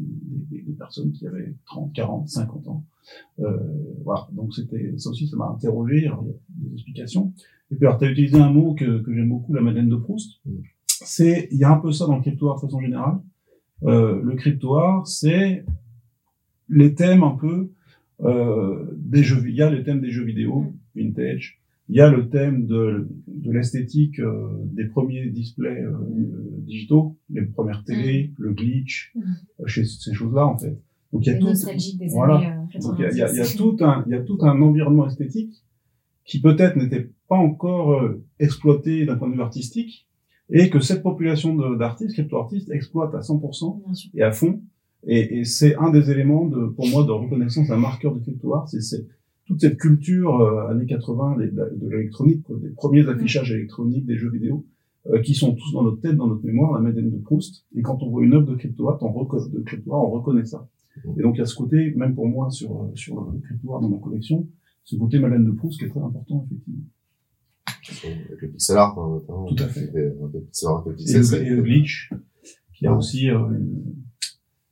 des, 0.50 0.62
des, 0.62 0.72
personnes 0.74 1.11
qui 1.11 1.26
avaient 1.26 1.54
30, 1.64 1.92
40, 1.94 2.28
50 2.28 2.68
ans. 2.68 2.85
Euh, 3.40 3.56
voilà, 4.04 4.28
donc 4.32 4.54
c'était 4.54 4.94
ça 4.98 5.11
aussi, 5.11 5.26
ça 5.26 5.37
m'a 5.37 5.48
interrogé. 5.48 6.06
Alors, 6.06 6.24
il 6.24 6.28
y 6.28 6.66
a 6.66 6.68
des 6.68 6.74
explications. 6.74 7.32
Et 7.72 7.76
puis, 7.76 7.87
alors, 7.87 7.98
tu 7.98 8.04
as 8.04 8.11
utilisé 8.11 8.38
un 8.38 8.52
mot 8.52 8.74
que, 8.74 9.00
que 9.00 9.12
j'aime 9.12 9.28
beaucoup, 9.28 9.52
la 9.52 9.62
Madeleine 9.62 9.88
de 9.88 9.96
Proust. 9.96 10.40
C'est, 10.87 11.48
il 11.50 11.59
y 11.59 11.64
a 11.64 11.72
un 11.72 11.78
peu 11.78 11.92
ça 11.92 12.06
dans 12.06 12.16
le 12.16 12.22
crypto 12.22 12.54
de 12.54 12.61
façon 12.61 12.80
générale. 12.80 13.18
Euh, 13.82 14.22
le 14.22 14.35
crypto 14.37 15.04
c'est 15.04 15.64
les 16.68 16.94
thèmes 16.94 17.22
un 17.22 17.37
peu 17.37 17.70
euh, 18.22 18.85
des 18.96 19.22
jeux, 19.22 19.42
il 19.46 19.55
y 19.55 19.62
a 19.62 19.70
le 19.70 19.83
thème 19.83 20.00
des 20.00 20.11
jeux 20.11 20.24
vidéo, 20.24 20.72
vintage, 20.94 21.61
il 21.88 21.96
y 21.96 22.00
a 22.00 22.11
le 22.11 22.29
thème 22.29 22.66
de, 22.66 23.09
de 23.29 23.52
l'esthétique 23.52 24.18
euh, 24.18 24.48
des 24.64 24.87
premiers 24.87 25.26
displays 25.26 25.83
euh, 25.83 25.92
digitaux, 26.59 27.16
les 27.31 27.42
premières 27.42 27.85
télé, 27.85 28.33
mm. 28.38 28.42
le 28.42 28.52
glitch, 28.52 29.12
mm. 29.14 29.66
chez 29.66 29.85
ces 29.85 30.14
choses-là 30.14 30.46
en 30.46 30.59
fait. 30.59 30.76
Donc 31.12 31.26
il 31.26 31.33
y 31.33 31.37
a 31.37 31.38
tout, 31.38 31.52
voilà. 32.11 32.66
Il 32.74 33.00
y 33.00 33.05
a, 33.05 33.11
il 33.12 33.18
y, 33.18 33.40
a, 33.40 33.46
tout 33.57 33.76
un, 33.81 34.02
il 34.07 34.12
y 34.12 34.14
a 34.14 34.20
tout 34.20 34.38
un 34.40 34.61
environnement 34.61 35.07
esthétique 35.07 35.62
qui 36.24 36.40
peut-être 36.40 36.76
n'était 36.76 37.11
pas 37.29 37.37
encore 37.37 38.02
exploité 38.40 39.07
d'un 39.07 39.14
point 39.16 39.29
de 39.29 39.35
vue 39.35 39.40
artistique, 39.40 40.07
et 40.50 40.70
que 40.70 40.81
cette 40.81 41.02
population 41.02 41.55
d'artistes, 41.76 42.14
crypto-artistes, 42.14 42.70
exploite 42.70 43.14
à 43.14 43.20
100% 43.20 43.83
et 44.14 44.22
à 44.22 44.33
fond. 44.33 44.61
Et, 45.07 45.38
et 45.38 45.45
c'est 45.45 45.77
un 45.77 45.90
des 45.90 46.11
éléments 46.11 46.47
de, 46.47 46.66
pour 46.66 46.88
moi 46.88 47.05
de 47.05 47.12
reconnaissance 47.12 47.69
d'un 47.69 47.77
marqueur 47.77 48.14
de 48.14 48.21
crypto 48.21 48.55
art, 48.55 48.69
c'est 48.69 49.07
toute 49.47 49.61
cette 49.61 49.79
culture 49.79 50.40
euh, 50.40 50.69
années 50.69 50.87
80 50.87 51.37
de 51.38 51.88
l'électronique, 51.88 52.45
des 52.61 52.71
premiers 52.71 53.05
mm. 53.05 53.09
affichages 53.11 53.53
électroniques, 53.53 54.05
des 54.05 54.16
jeux 54.16 54.31
vidéo, 54.31 54.66
euh, 55.07 55.21
qui 55.21 55.35
sont 55.35 55.55
tous 55.55 55.73
dans 55.73 55.85
notre 55.85 56.01
tête, 56.01 56.16
dans 56.16 56.27
notre 56.27 56.45
mémoire, 56.45 56.73
la 56.73 56.81
Madeleine 56.81 57.11
de 57.11 57.19
Proust. 57.19 57.64
Et 57.77 57.83
quand 57.83 58.03
on 58.03 58.11
voit 58.11 58.25
une 58.25 58.35
œuvre 58.35 58.47
de 58.47 58.57
crypto 58.57 58.88
art, 58.88 58.99
on, 59.01 59.23
de 59.23 59.61
crypto 59.61 59.95
art, 59.95 60.03
on 60.03 60.11
reconnaît 60.11 60.45
ça. 60.45 60.69
Et 61.16 61.23
donc 61.23 61.37
il 61.37 61.38
y 61.38 61.42
a 61.42 61.47
ce 61.47 61.55
côté, 61.55 61.95
même 61.95 62.14
pour 62.14 62.27
moi 62.27 62.51
sur 62.51 62.83
euh, 62.83 62.90
sur 62.95 63.21
le 63.21 63.38
crypto 63.40 63.75
art 63.75 63.81
dans 63.81 63.88
ma 63.88 63.99
collection, 63.99 64.49
ce 64.83 64.97
côté 64.97 65.19
Madeleine 65.19 65.45
de 65.45 65.53
Proust 65.53 65.79
qui 65.79 65.85
est 65.85 65.88
très 65.88 66.01
important 66.01 66.47
effectivement. 66.47 66.85
Avec 68.05 68.42
le 68.42 68.49
pixel 68.49 68.79
art, 68.79 68.99
hein, 68.99 69.21
notamment. 69.21 69.47
Tout 69.47 69.62
à 69.62 69.69
fait. 69.69 69.92
Et, 69.95 71.51
le, 71.51 71.62
glitch, 71.62 72.12
qui 72.75 72.87
a 72.87 72.97
aussi 72.97 73.29
une, 73.29 73.95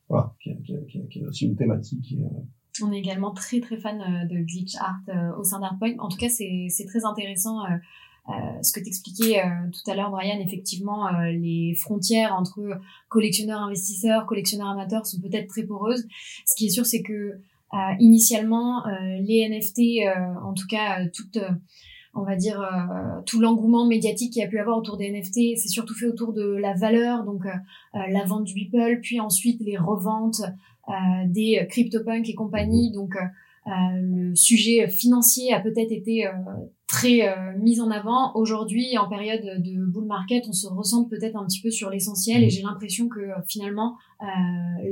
voilà, 0.09 0.35
qui 0.41 0.51
qui, 0.63 1.07
qui, 1.09 1.25
a, 1.25 1.29
aussi 1.29 1.47
une 1.47 1.57
thématique. 1.57 2.15
Euh... 2.19 2.83
On 2.83 2.93
est 2.93 2.99
également 2.99 3.33
très 3.33 3.61
très 3.61 3.77
fan 3.77 4.01
euh, 4.01 4.27
de 4.27 4.43
glitch 4.43 4.75
art 4.77 5.01
euh, 5.09 5.37
au 5.39 5.45
sein 5.45 5.61
d'Artpoint. 5.61 5.97
En 5.99 6.09
tout 6.09 6.17
cas, 6.17 6.29
c'est 6.29 6.87
très 6.87 7.05
intéressant. 7.05 7.63
Ce 8.63 8.73
que 8.73 8.83
t'expliquais 8.83 9.43
tout 9.71 9.91
à 9.91 9.95
l'heure, 9.95 10.11
Brian, 10.11 10.41
effectivement, 10.41 11.11
les 11.29 11.75
frontières 11.75 12.35
entre 12.35 12.81
collectionneurs 13.11 13.61
investisseurs, 13.61 14.25
collectionneurs 14.25 14.69
amateurs 14.69 15.05
sont 15.05 15.21
peut-être 15.21 15.47
très 15.47 15.65
poreuses. 15.65 16.07
Ce 16.47 16.57
qui 16.57 16.65
est 16.65 16.71
sûr, 16.71 16.87
c'est 16.87 17.03
que 17.03 17.39
initialement, 18.01 18.83
les 19.21 19.47
NFT, 19.47 20.09
en 20.43 20.55
tout 20.55 20.67
cas, 20.67 21.07
toutes 21.09 21.39
on 22.15 22.23
va 22.23 22.37
dire 22.37 22.61
euh, 22.61 23.21
tout 23.27 23.41
l'engouement 23.41 23.87
médiatique 23.87 24.33
qu'il 24.33 24.43
y 24.43 24.45
a 24.45 24.49
pu 24.49 24.59
avoir 24.59 24.79
autour 24.79 24.97
des 24.97 25.11
NFT, 25.11 25.57
c'est 25.57 25.69
surtout 25.69 25.95
fait 25.95 26.07
autour 26.07 26.33
de 26.33 26.45
la 26.45 26.75
valeur, 26.75 27.25
donc 27.25 27.45
euh, 27.47 27.51
euh, 27.95 27.99
la 28.11 28.25
vente 28.25 28.45
du 28.45 28.55
Beeple, 28.55 29.01
puis 29.03 29.21
ensuite 29.21 29.61
les 29.61 29.77
reventes 29.77 30.43
des 31.29 31.67
CryptoPunk 31.71 32.29
et 32.29 32.35
compagnie. 32.35 32.93
Donc 32.93 33.15
le 33.67 34.35
sujet 34.35 34.87
financier 34.87 35.55
a 35.55 35.61
peut-être 35.61 35.93
été 35.93 36.27
très 36.87 37.35
mis 37.59 37.81
en 37.81 37.91
avant. 37.91 38.35
Aujourd'hui, 38.35 38.99
en 38.99 39.09
période 39.09 39.63
de 39.63 39.87
bull 39.87 40.05
market, 40.05 40.45
on 40.47 40.53
se 40.53 40.67
ressent 40.67 41.07
peut-être 41.09 41.37
un 41.37 41.47
petit 41.47 41.63
peu 41.63 41.71
sur 41.71 41.89
l'essentiel 41.89 42.45
et 42.45 42.51
j'ai 42.51 42.61
l'impression 42.61 43.09
que 43.09 43.31
finalement 43.49 43.97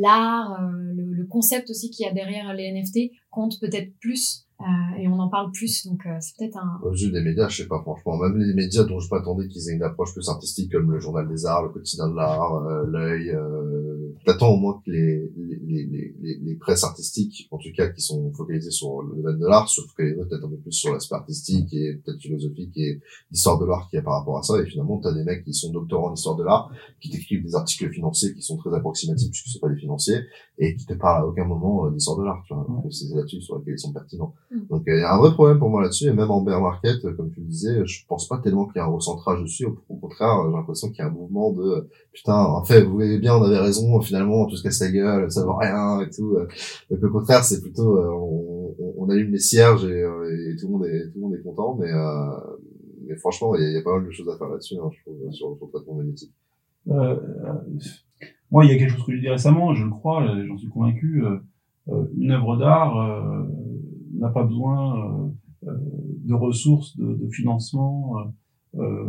l'art, 0.01 0.59
le, 0.71 1.13
le, 1.13 1.27
concept 1.27 1.69
aussi 1.69 1.91
qu'il 1.91 2.07
y 2.07 2.09
a 2.09 2.13
derrière 2.15 2.55
les 2.55 2.73
NFT 2.73 3.13
compte 3.31 3.61
peut-être 3.61 3.93
plus 4.01 4.47
euh, 4.63 4.99
et 4.99 5.09
on 5.09 5.19
en 5.19 5.29
parle 5.29 5.51
plus, 5.51 5.87
donc 5.87 6.07
euh, 6.07 6.17
c'est 6.21 6.37
peut-être 6.37 6.57
un... 6.57 6.81
Aux 6.83 6.93
yeux 6.93 7.11
des 7.11 7.21
médias, 7.21 7.49
je 7.49 7.63
sais 7.63 7.69
pas 7.69 7.81
franchement, 7.81 8.17
même 8.17 8.39
les 8.39 8.55
médias 8.55 8.85
dont 8.85 9.01
je 9.01 9.13
m'attendais 9.13 9.49
qu'ils 9.49 9.69
aient 9.69 9.75
une 9.75 9.83
approche 9.83 10.13
plus 10.13 10.29
artistique, 10.29 10.71
comme 10.71 10.93
le 10.93 11.01
Journal 11.01 11.27
des 11.29 11.47
Arts, 11.47 11.65
le 11.65 11.71
Quotidien 11.71 12.09
de 12.09 12.15
l'Art, 12.15 12.65
euh, 12.65 12.87
l'œil, 12.87 13.31
euh, 13.31 13.92
t'attends 14.25 14.51
au 14.51 14.57
moins 14.57 14.81
que 14.85 14.91
les, 14.91 15.31
les, 15.37 15.85
les, 15.87 16.15
les, 16.21 16.39
les 16.43 16.55
presses 16.57 16.85
artistiques, 16.85 17.49
en 17.51 17.59
tout 17.59 17.71
cas 17.77 17.89
qui 17.89 18.01
sont 18.01 18.33
focalisées 18.33 18.71
sur 18.71 19.03
le 19.03 19.17
domaine 19.17 19.39
de 19.39 19.47
l'art, 19.47 19.69
se 19.69 19.81
focalisent 19.83 20.17
peut-être 20.29 20.45
un 20.45 20.49
peu 20.49 20.57
plus 20.57 20.73
sur 20.73 20.93
l'aspect 20.93 21.15
artistique 21.15 21.73
et 21.73 21.95
peut-être 21.95 22.21
philosophique 22.21 22.77
et 22.77 23.01
l'histoire 23.31 23.59
de 23.59 23.67
l'art 23.67 23.89
qui 23.91 23.97
est 23.97 24.03
par 24.03 24.15
rapport 24.15 24.39
à 24.39 24.43
ça, 24.43 24.61
et 24.61 24.67
finalement 24.67 24.99
t'as 24.99 25.13
des 25.13 25.25
mecs 25.25 25.45
qui 25.45 25.55
sont 25.55 25.71
doctorants 25.71 26.11
en 26.11 26.15
histoire 26.15 26.37
de 26.37 26.45
l'art, 26.45 26.71
qui 27.01 27.11
t'écrivent 27.11 27.43
des 27.43 27.55
articles 27.55 27.91
financiers 27.91 28.35
qui 28.35 28.43
sont 28.43 28.57
très 28.57 28.75
approximatifs 28.75 29.31
puisque 29.31 29.49
c'est 29.49 29.61
pas 29.61 29.69
des 29.69 29.79
financiers, 29.79 30.21
et 30.59 30.77
qui 30.77 30.87
te 30.87 30.95
parlent 30.95 31.23
à 31.23 31.27
aucun 31.27 31.45
moment 31.45 31.91
d'histoire 31.91 32.19
de 32.19 32.25
l'art, 32.25 32.43
tu 32.47 32.55
vois, 32.55 32.67
c'est 32.91 33.15
là-dessus 33.15 33.41
sur 33.41 33.59
lesquels 33.59 33.75
ils 33.75 33.79
sont 33.79 33.93
pertinents. 33.93 34.35
Mm. 34.51 34.67
Donc 34.71 34.83
il 34.87 34.99
y 34.99 35.03
a 35.03 35.15
un 35.15 35.19
vrai 35.19 35.33
problème 35.33 35.59
pour 35.59 35.71
moi 35.71 35.83
là-dessus, 35.83 36.07
et 36.07 36.13
même 36.13 36.31
en 36.31 36.43
bear 36.43 36.61
market, 36.61 37.05
euh, 37.05 37.15
comme 37.15 37.31
tu 37.31 37.41
le 37.41 37.47
disais, 37.47 37.87
je 37.87 38.07
pense 38.07 38.29
pas 38.29 38.39
tellement 38.39 38.67
qu'il 38.67 38.77
y 38.77 38.81
a 38.81 38.85
un 38.85 38.89
recentrage 38.89 39.43
dessus. 39.43 39.67
Au, 39.67 39.97
contraire, 39.97 40.45
j'ai 40.47 40.53
l'impression 40.53 40.89
qu'il 40.89 40.99
y 40.99 41.03
a 41.03 41.07
un 41.07 41.11
mouvement 41.11 41.53
de 41.53 41.89
putain, 42.13 42.37
en 42.37 42.65
fait, 42.65 42.83
vous 42.83 42.95
voyez 42.95 43.19
bien, 43.19 43.37
on 43.37 43.43
avait 43.43 43.59
raison, 43.59 44.01
finalement, 44.01 44.47
tout 44.47 44.57
se 44.57 44.63
casse 44.63 44.81
la 44.81 44.91
gueule, 44.91 45.31
ça 45.31 45.45
vaut 45.45 45.57
rien 45.57 46.01
et 46.01 46.11
tout. 46.11 46.37
Donc 46.91 47.03
au 47.03 47.11
contraire, 47.11 47.45
c'est 47.45 47.61
plutôt 47.61 47.97
euh, 47.97 48.11
on, 48.13 48.75
on, 48.99 49.09
allume 49.09 49.33
les 49.33 49.39
cierges 49.39 49.85
et, 49.85 50.03
euh, 50.03 50.53
et, 50.53 50.57
tout 50.57 50.67
le 50.67 50.73
monde 50.73 50.87
est 50.87 51.11
tout 51.11 51.19
le 51.19 51.21
monde 51.21 51.35
est 51.35 51.43
content, 51.43 51.77
mais 51.79 51.91
mais 53.07 53.17
franchement, 53.17 53.55
il 53.57 53.73
y, 53.73 53.77
a, 53.77 53.83
pas 53.83 53.97
mal 53.97 54.07
de 54.07 54.11
choses 54.11 54.29
à 54.29 54.39
faire 54.39 54.49
là-dessus, 54.49 54.77
hein, 54.77 54.89
je 54.93 55.03
trouve, 55.03 55.33
sur, 55.33 55.51
le 55.51 55.69
traitement. 55.69 56.01
Euh, 56.89 57.17
moi, 58.51 58.65
il 58.65 58.71
y 58.71 58.75
a 58.75 58.79
quelque 58.79 58.93
chose 58.93 59.05
que 59.05 59.13
j'ai 59.13 59.21
dit 59.21 59.29
récemment, 59.29 59.75
je 59.75 59.85
le 59.85 59.91
crois, 59.91 60.25
j'en 60.47 60.57
suis 60.57 60.69
convaincu. 60.69 61.25
une 62.17 62.31
œuvre 62.31 62.57
d'art 62.59 62.95
n'a 64.23 64.31
pas 64.31 64.45
besoin 64.45 64.97
euh, 64.97 65.69
euh, 65.69 65.77
de 66.25 66.35
ressources, 66.35 66.97
de, 66.97 67.15
de 67.15 67.29
financement, 67.31 68.15
euh, 68.77 69.05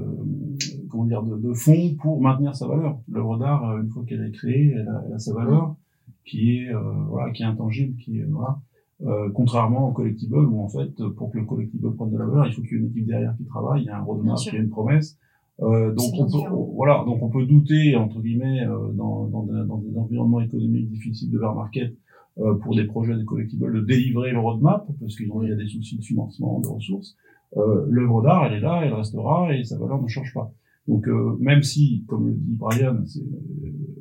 comment 0.93 1.05
dire, 1.05 1.23
de, 1.23 1.35
de, 1.35 1.53
fonds 1.53 1.95
pour 2.01 2.21
maintenir 2.21 2.55
sa 2.55 2.67
valeur. 2.67 2.99
L'œuvre 3.11 3.37
d'art, 3.37 3.77
une 3.77 3.89
fois 3.89 4.03
qu'elle 4.07 4.23
est 4.23 4.31
créée, 4.31 4.73
elle 4.75 4.87
a, 4.87 5.03
elle 5.07 5.13
a, 5.13 5.19
sa 5.19 5.33
valeur 5.33 5.75
qui 6.23 6.57
est 6.57 6.71
voilà, 7.09 7.31
qui 7.31 7.43
est 7.43 7.45
intangible, 7.45 7.97
qui 7.97 8.19
est 8.19 8.23
voilà. 8.23 8.59
Euh, 9.01 9.29
contrairement 9.33 9.89
au 9.89 9.91
collectible 9.91 10.37
où 10.37 10.61
en 10.61 10.69
fait 10.69 10.91
pour 11.17 11.31
que 11.31 11.39
le 11.39 11.45
collectible 11.45 11.93
prenne 11.95 12.11
de 12.11 12.17
la 12.17 12.25
valeur 12.25 12.47
il 12.47 12.53
faut 12.53 12.61
qu'il 12.61 12.73
y 12.73 12.75
ait 12.75 12.83
une 12.83 12.89
équipe 12.89 13.07
derrière 13.07 13.35
qui 13.35 13.43
travaille 13.43 13.81
il 13.81 13.85
y 13.87 13.89
a 13.89 13.97
un 13.97 14.01
roadmap 14.03 14.37
il 14.45 14.53
y 14.53 14.55
a 14.55 14.59
une 14.61 14.69
promesse 14.69 15.17
euh, 15.61 15.91
donc 15.93 16.13
on 16.17 16.25
peut 16.25 16.55
voilà 16.75 17.03
donc 17.05 17.21
on 17.21 17.29
peut 17.29 17.45
douter 17.45 17.97
entre 17.97 18.21
guillemets 18.21 18.65
dans, 18.93 19.25
dans, 19.25 19.43
dans, 19.65 19.77
des 19.77 19.97
environnements 19.97 20.39
économiques 20.39 20.89
difficiles 20.89 21.31
de 21.31 21.39
bear 21.39 21.53
market 21.53 21.93
euh, 22.39 22.55
pour 22.55 22.75
des 22.75 22.85
projets 22.85 23.13
de 23.15 23.23
collectibles 23.23 23.71
de 23.71 23.81
délivrer 23.81 24.31
le 24.31 24.39
roadmap, 24.39 24.87
parce 24.99 25.15
qu'il 25.15 25.27
y 25.27 25.51
a 25.51 25.55
des 25.55 25.67
soucis 25.67 25.99
de 25.99 26.03
financement, 26.03 26.59
de 26.61 26.67
ressources. 26.67 27.15
Euh, 27.57 27.85
L'œuvre 27.87 28.23
d'art, 28.23 28.47
elle 28.47 28.53
est 28.53 28.59
là, 28.59 28.81
elle 28.83 28.93
restera, 28.93 29.55
et 29.55 29.63
sa 29.63 29.77
valeur 29.77 30.01
ne 30.01 30.07
change 30.07 30.33
pas. 30.33 30.51
Donc 30.87 31.07
euh, 31.07 31.37
même 31.39 31.63
si, 31.63 32.03
comme 32.07 32.27
le 32.27 32.33
dit 32.33 32.55
Brian, 32.55 32.97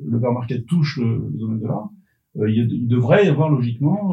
le 0.05 0.19
bear 0.19 0.33
market 0.33 0.65
touche 0.65 0.99
le, 0.99 1.29
domaine 1.37 1.59
de 1.59 1.67
l'art, 1.67 1.89
il, 2.35 2.67
il, 2.71 2.87
devrait 2.87 3.25
y 3.25 3.29
avoir 3.29 3.49
logiquement 3.49 4.09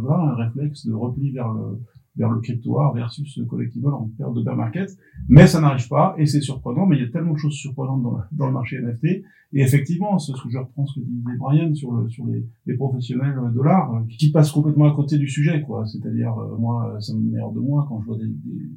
voilà, 0.00 0.32
un 0.32 0.34
réflexe 0.34 0.86
de 0.86 0.92
repli 0.92 1.32
vers 1.32 1.52
le, 1.52 1.80
vers 2.16 2.30
le 2.30 2.40
crypto 2.40 2.78
art 2.78 2.94
versus 2.94 3.36
le 3.38 3.44
collectible 3.46 3.88
en 3.88 4.10
période 4.16 4.36
de 4.36 4.42
bear 4.42 4.56
market. 4.56 4.90
Mais 5.28 5.46
ça 5.46 5.60
n'arrive 5.60 5.88
pas 5.88 6.14
et 6.18 6.26
c'est 6.26 6.40
surprenant, 6.40 6.86
mais 6.86 6.96
il 6.96 7.02
y 7.02 7.06
a 7.06 7.10
tellement 7.10 7.32
de 7.32 7.38
choses 7.38 7.54
surprenantes 7.54 8.02
dans, 8.02 8.18
dans 8.32 8.46
le 8.46 8.52
marché 8.52 8.78
NFT. 8.80 9.24
Et 9.52 9.62
effectivement, 9.62 10.18
ce 10.18 10.32
que 10.32 10.48
je 10.48 10.58
reprends 10.58 10.86
ce 10.86 11.00
que 11.00 11.04
disait 11.04 11.36
Brian 11.38 11.74
sur, 11.74 11.92
le, 11.92 12.08
sur 12.08 12.26
les, 12.26 12.46
les 12.66 12.76
professionnels 12.76 13.36
de 13.52 13.62
l'art 13.62 13.94
euh, 13.94 14.00
qui 14.08 14.30
passent 14.30 14.52
complètement 14.52 14.86
à 14.86 14.94
côté 14.94 15.18
du 15.18 15.28
sujet, 15.28 15.62
quoi. 15.62 15.84
C'est-à-dire, 15.86 16.36
euh, 16.38 16.56
moi, 16.56 16.96
ça 17.00 17.14
me 17.14 17.20
merde 17.20 17.54
de 17.54 17.60
moi 17.60 17.84
quand 17.88 18.00
je 18.00 18.06
vois 18.06 18.18
des, 18.18 18.26
des 18.28 18.68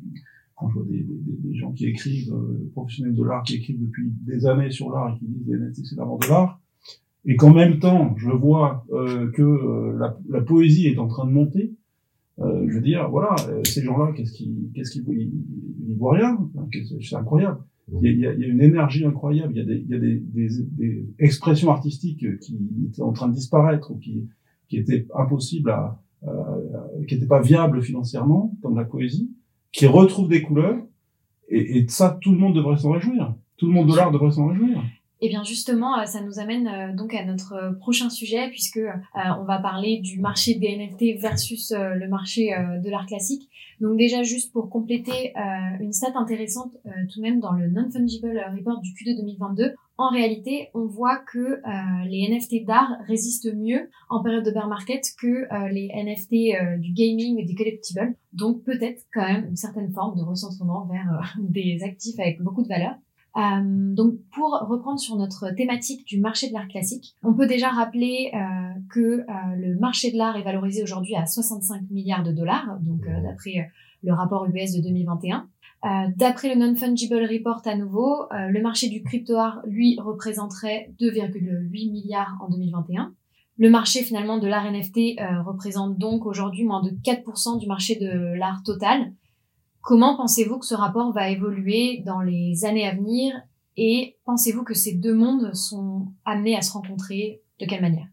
quand 0.56 0.70
je 0.70 0.76
vois 0.76 0.86
des, 0.86 1.04
des, 1.04 1.50
des, 1.50 1.56
gens 1.56 1.72
qui 1.72 1.88
écrivent, 1.88 2.34
euh, 2.34 2.70
professionnels 2.74 3.16
de 3.16 3.24
l'art, 3.24 3.44
qui 3.44 3.56
écrivent 3.56 3.82
depuis 3.82 4.12
des 4.26 4.46
années 4.46 4.72
sur 4.72 4.92
l'art 4.92 5.14
et 5.14 5.20
qui 5.20 5.26
disent 5.26 5.48
les 5.48 5.58
NFT 5.58 5.86
c'est 5.86 5.96
de 5.96 6.30
l'art, 6.30 6.62
et 7.26 7.36
qu'en 7.36 7.54
même 7.54 7.80
temps 7.80 8.16
je 8.18 8.30
vois 8.30 8.86
que 8.90 9.98
la, 9.98 10.18
la, 10.30 10.42
poésie 10.42 10.88
est 10.88 11.00
en 11.00 11.08
train 11.08 11.26
de 11.26 11.32
monter, 11.32 11.76
euh, 12.40 12.66
je 12.68 12.76
veux 12.76 12.82
dire, 12.82 13.10
voilà, 13.10 13.36
euh, 13.50 13.62
ces 13.64 13.84
gens-là, 13.84 14.12
qu'est-ce 14.14 14.34
qu'ils, 14.34 14.72
qu'est-ce 14.74 14.92
qu'ils, 14.92 15.04
ils, 15.88 15.96
voient 15.98 16.14
rien. 16.14 16.38
c'est 17.02 17.16
incroyable. 17.16 17.60
Il 18.02 18.18
y, 18.18 18.26
a, 18.26 18.34
il 18.34 18.40
y, 18.40 18.46
a, 18.46 18.48
une 18.48 18.62
énergie 18.62 19.06
incroyable. 19.06 19.54
Il 19.54 19.58
y 19.58 19.62
a, 19.62 19.66
des, 19.66 19.78
il 19.78 19.90
y 19.90 19.94
a 19.94 20.00
des, 20.00 20.16
des, 20.20 20.48
des, 20.72 21.06
expressions 21.20 21.70
artistiques 21.70 22.26
qui 22.40 22.58
étaient 22.88 23.02
en 23.02 23.12
train 23.12 23.28
de 23.28 23.34
disparaître 23.34 23.92
ou 23.92 23.98
qui, 23.98 24.28
qui 24.68 24.78
étaient 24.78 25.06
impossibles 25.16 25.70
à, 25.70 26.00
qui 27.08 27.16
n'étaient 27.16 27.28
pas 27.28 27.42
viables 27.42 27.84
financièrement, 27.84 28.58
comme 28.62 28.78
la 28.78 28.86
poésie, 28.86 29.30
qui 29.74 29.86
retrouvent 29.86 30.30
des 30.30 30.42
couleurs. 30.42 30.78
Et, 31.50 31.80
et 31.80 31.88
ça, 31.90 32.18
tout 32.22 32.32
le 32.32 32.38
monde 32.38 32.56
devrait 32.56 32.78
s'en 32.78 32.92
réjouir. 32.92 33.36
Tout 33.58 33.68
le 33.68 33.74
monde 33.74 33.90
de 33.90 33.96
l'art 33.96 34.12
devrait 34.12 34.32
s'en 34.32 34.48
réjouir. 34.48 34.82
Et 35.24 35.28
eh 35.28 35.30
bien 35.30 35.46
justement, 35.46 35.98
euh, 35.98 36.04
ça 36.04 36.20
nous 36.20 36.38
amène 36.38 36.68
euh, 36.68 36.94
donc 36.94 37.14
à 37.14 37.24
notre 37.24 37.54
euh, 37.54 37.72
prochain 37.72 38.10
sujet 38.10 38.50
puisque 38.50 38.82
on 39.16 39.46
va 39.46 39.58
parler 39.60 40.02
du 40.02 40.20
marché 40.20 40.56
des 40.56 40.76
NFT 40.76 41.22
versus 41.22 41.72
le 41.74 42.10
marché 42.10 42.50
de 42.84 42.90
l'art 42.90 43.06
classique. 43.06 43.50
Donc 43.80 43.96
déjà 43.98 44.24
juste 44.24 44.52
pour 44.52 44.70
compléter 44.70 45.34
une 45.80 45.94
stat 45.94 46.12
intéressante 46.16 46.74
tout 47.10 47.20
de 47.20 47.22
même 47.22 47.40
dans 47.40 47.54
le 47.54 47.70
non-fungible 47.70 48.44
report 48.58 48.82
du 48.82 48.90
Q2 48.92 49.16
2022, 49.16 49.74
en 49.98 50.10
réalité, 50.10 50.70
on 50.74 50.88
voit 50.88 51.20
que 51.20 51.62
les 52.08 52.28
NFT 52.28 52.66
d'art 52.66 52.92
résistent 53.08 53.54
mieux 53.54 53.90
en 54.10 54.24
période 54.24 54.44
de 54.44 54.52
bear 54.52 54.68
market 54.68 55.06
que 55.22 55.48
les 55.72 55.90
NFT 55.94 56.80
du 56.80 56.94
gaming 56.94 57.40
et 57.40 57.46
des 57.46 57.56
collectibles. 57.56 58.16
Donc 58.32 58.64
peut-être 58.64 59.04
quand 59.14 59.26
même 59.28 59.46
une 59.50 59.56
certaine 59.56 59.94
forme 59.94 60.18
de 60.18 60.24
recentrement 60.24 60.88
vers 60.88 61.36
des 61.40 61.80
actifs 61.84 62.20
avec 62.20 62.42
beaucoup 62.42 62.64
de 62.64 62.70
valeur. 62.70 62.96
Euh, 63.36 63.94
donc 63.96 64.16
pour 64.32 64.52
reprendre 64.70 65.00
sur 65.00 65.16
notre 65.16 65.50
thématique 65.56 66.06
du 66.06 66.20
marché 66.20 66.50
de 66.50 66.54
l'art 66.54 66.68
classique, 66.68 67.16
on 67.24 67.34
peut 67.34 67.48
déjà 67.48 67.70
rappeler 67.70 68.32
euh, 68.34 68.80
que 68.92 69.00
euh, 69.00 69.24
le 69.58 69.76
marché 69.80 70.12
de 70.12 70.18
l'art 70.18 70.38
est 70.38 70.44
valorisé 70.44 70.84
aujourd'hui 70.84 71.16
à 71.16 71.26
65 71.26 71.90
milliards 71.90 72.24
de 72.24 72.32
dollars, 72.32 72.78
donc 72.82 73.08
euh, 73.08 73.22
d'après 73.24 73.72
le 74.04 74.14
rapport 74.14 74.46
UBS 74.46 74.76
de 74.76 74.84
2021. 74.84 75.48
D'après 76.16 76.54
le 76.54 76.60
Non-Fungible 76.60 77.24
Report 77.30 77.62
à 77.66 77.76
nouveau, 77.76 78.28
le 78.32 78.62
marché 78.62 78.88
du 78.88 79.04
crypto-art, 79.04 79.62
lui, 79.66 79.98
représenterait 80.00 80.94
2,8 81.00 81.92
milliards 81.92 82.38
en 82.42 82.50
2021. 82.50 83.14
Le 83.58 83.70
marché 83.70 84.02
finalement 84.02 84.38
de 84.38 84.48
l'art 84.48 84.72
NFT 84.72 85.20
représente 85.46 85.98
donc 85.98 86.26
aujourd'hui 86.26 86.64
moins 86.64 86.82
de 86.82 86.90
4% 86.90 87.60
du 87.60 87.68
marché 87.68 87.96
de 87.96 88.38
l'art 88.38 88.64
total, 88.64 89.12
Comment 89.84 90.16
pensez-vous 90.16 90.60
que 90.60 90.66
ce 90.66 90.76
rapport 90.76 91.12
va 91.12 91.30
évoluer 91.30 92.04
dans 92.06 92.22
les 92.22 92.64
années 92.64 92.88
à 92.88 92.96
venir 92.96 93.36
et 93.76 94.16
pensez-vous 94.24 94.64
que 94.64 94.74
ces 94.74 94.94
deux 94.94 95.14
mondes 95.14 95.54
sont 95.54 96.08
amenés 96.24 96.56
à 96.56 96.62
se 96.62 96.72
rencontrer 96.72 97.42
de 97.60 97.66
quelle 97.66 97.82
manière? 97.82 98.08
euh, 98.08 98.13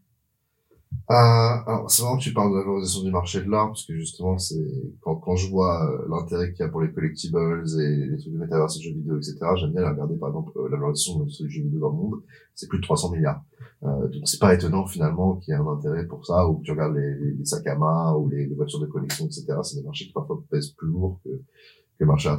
alors 1.13 1.89
c'est 1.89 2.01
vraiment 2.01 2.17
que 2.17 2.23
tu 2.23 2.33
parles 2.33 2.51
de 2.51 2.57
la 2.57 2.63
valorisation 2.63 3.03
du 3.03 3.11
marché 3.11 3.41
de 3.41 3.49
l'art 3.49 3.67
parce 3.67 3.85
que 3.85 3.93
justement 3.93 4.37
c'est 4.37 4.63
quand, 5.01 5.15
quand 5.15 5.35
je 5.35 5.49
vois 5.49 5.89
euh, 5.89 6.07
l'intérêt 6.09 6.51
qu'il 6.51 6.63
y 6.63 6.67
a 6.67 6.69
pour 6.69 6.81
les 6.81 6.91
collectibles 6.91 7.37
et 7.37 8.05
les 8.07 8.17
trucs 8.17 8.33
de 8.33 8.37
métaverse 8.37 8.77
et 8.77 8.81
jeux 8.81 8.93
vidéo 8.93 9.17
etc 9.17 9.37
j'aime 9.55 9.71
bien 9.71 9.89
regarder 9.89 10.15
par 10.15 10.29
exemple 10.29 10.51
euh, 10.57 10.69
la 10.69 10.77
valorisation 10.77 11.15
de 11.15 11.19
l'industrie 11.19 11.45
du 11.45 11.51
jeu 11.51 11.63
vidéo 11.63 11.79
dans 11.79 11.89
le 11.89 11.95
monde. 11.95 12.21
C'est 12.55 12.67
plus 12.67 12.79
de 12.79 12.83
300 12.83 13.11
milliards. 13.11 13.43
Euh, 13.83 14.07
donc 14.09 14.27
c'est 14.27 14.39
pas 14.39 14.53
étonnant 14.53 14.85
finalement 14.85 15.37
qu'il 15.37 15.53
y 15.53 15.57
ait 15.57 15.59
un 15.59 15.67
intérêt 15.67 16.05
pour 16.05 16.25
ça 16.25 16.47
ou 16.47 16.59
que 16.59 16.63
tu 16.63 16.71
regardes 16.71 16.95
les, 16.95 17.33
les, 17.33 17.45
sacs 17.45 17.65
à 17.65 17.75
main 17.75 18.13
ou 18.13 18.29
les, 18.29 18.45
les, 18.45 18.53
voitures 18.53 18.79
de 18.79 18.85
collection 18.85 19.25
etc 19.25 19.45
c'est 19.63 19.77
des 19.77 19.83
marchés 19.83 20.05
qui 20.05 20.13
parfois 20.13 20.43
pèsent 20.51 20.69
plus 20.77 20.87
lourd 20.87 21.19
que, 21.23 21.29
que 21.29 21.41
le 22.01 22.05
marché 22.05 22.29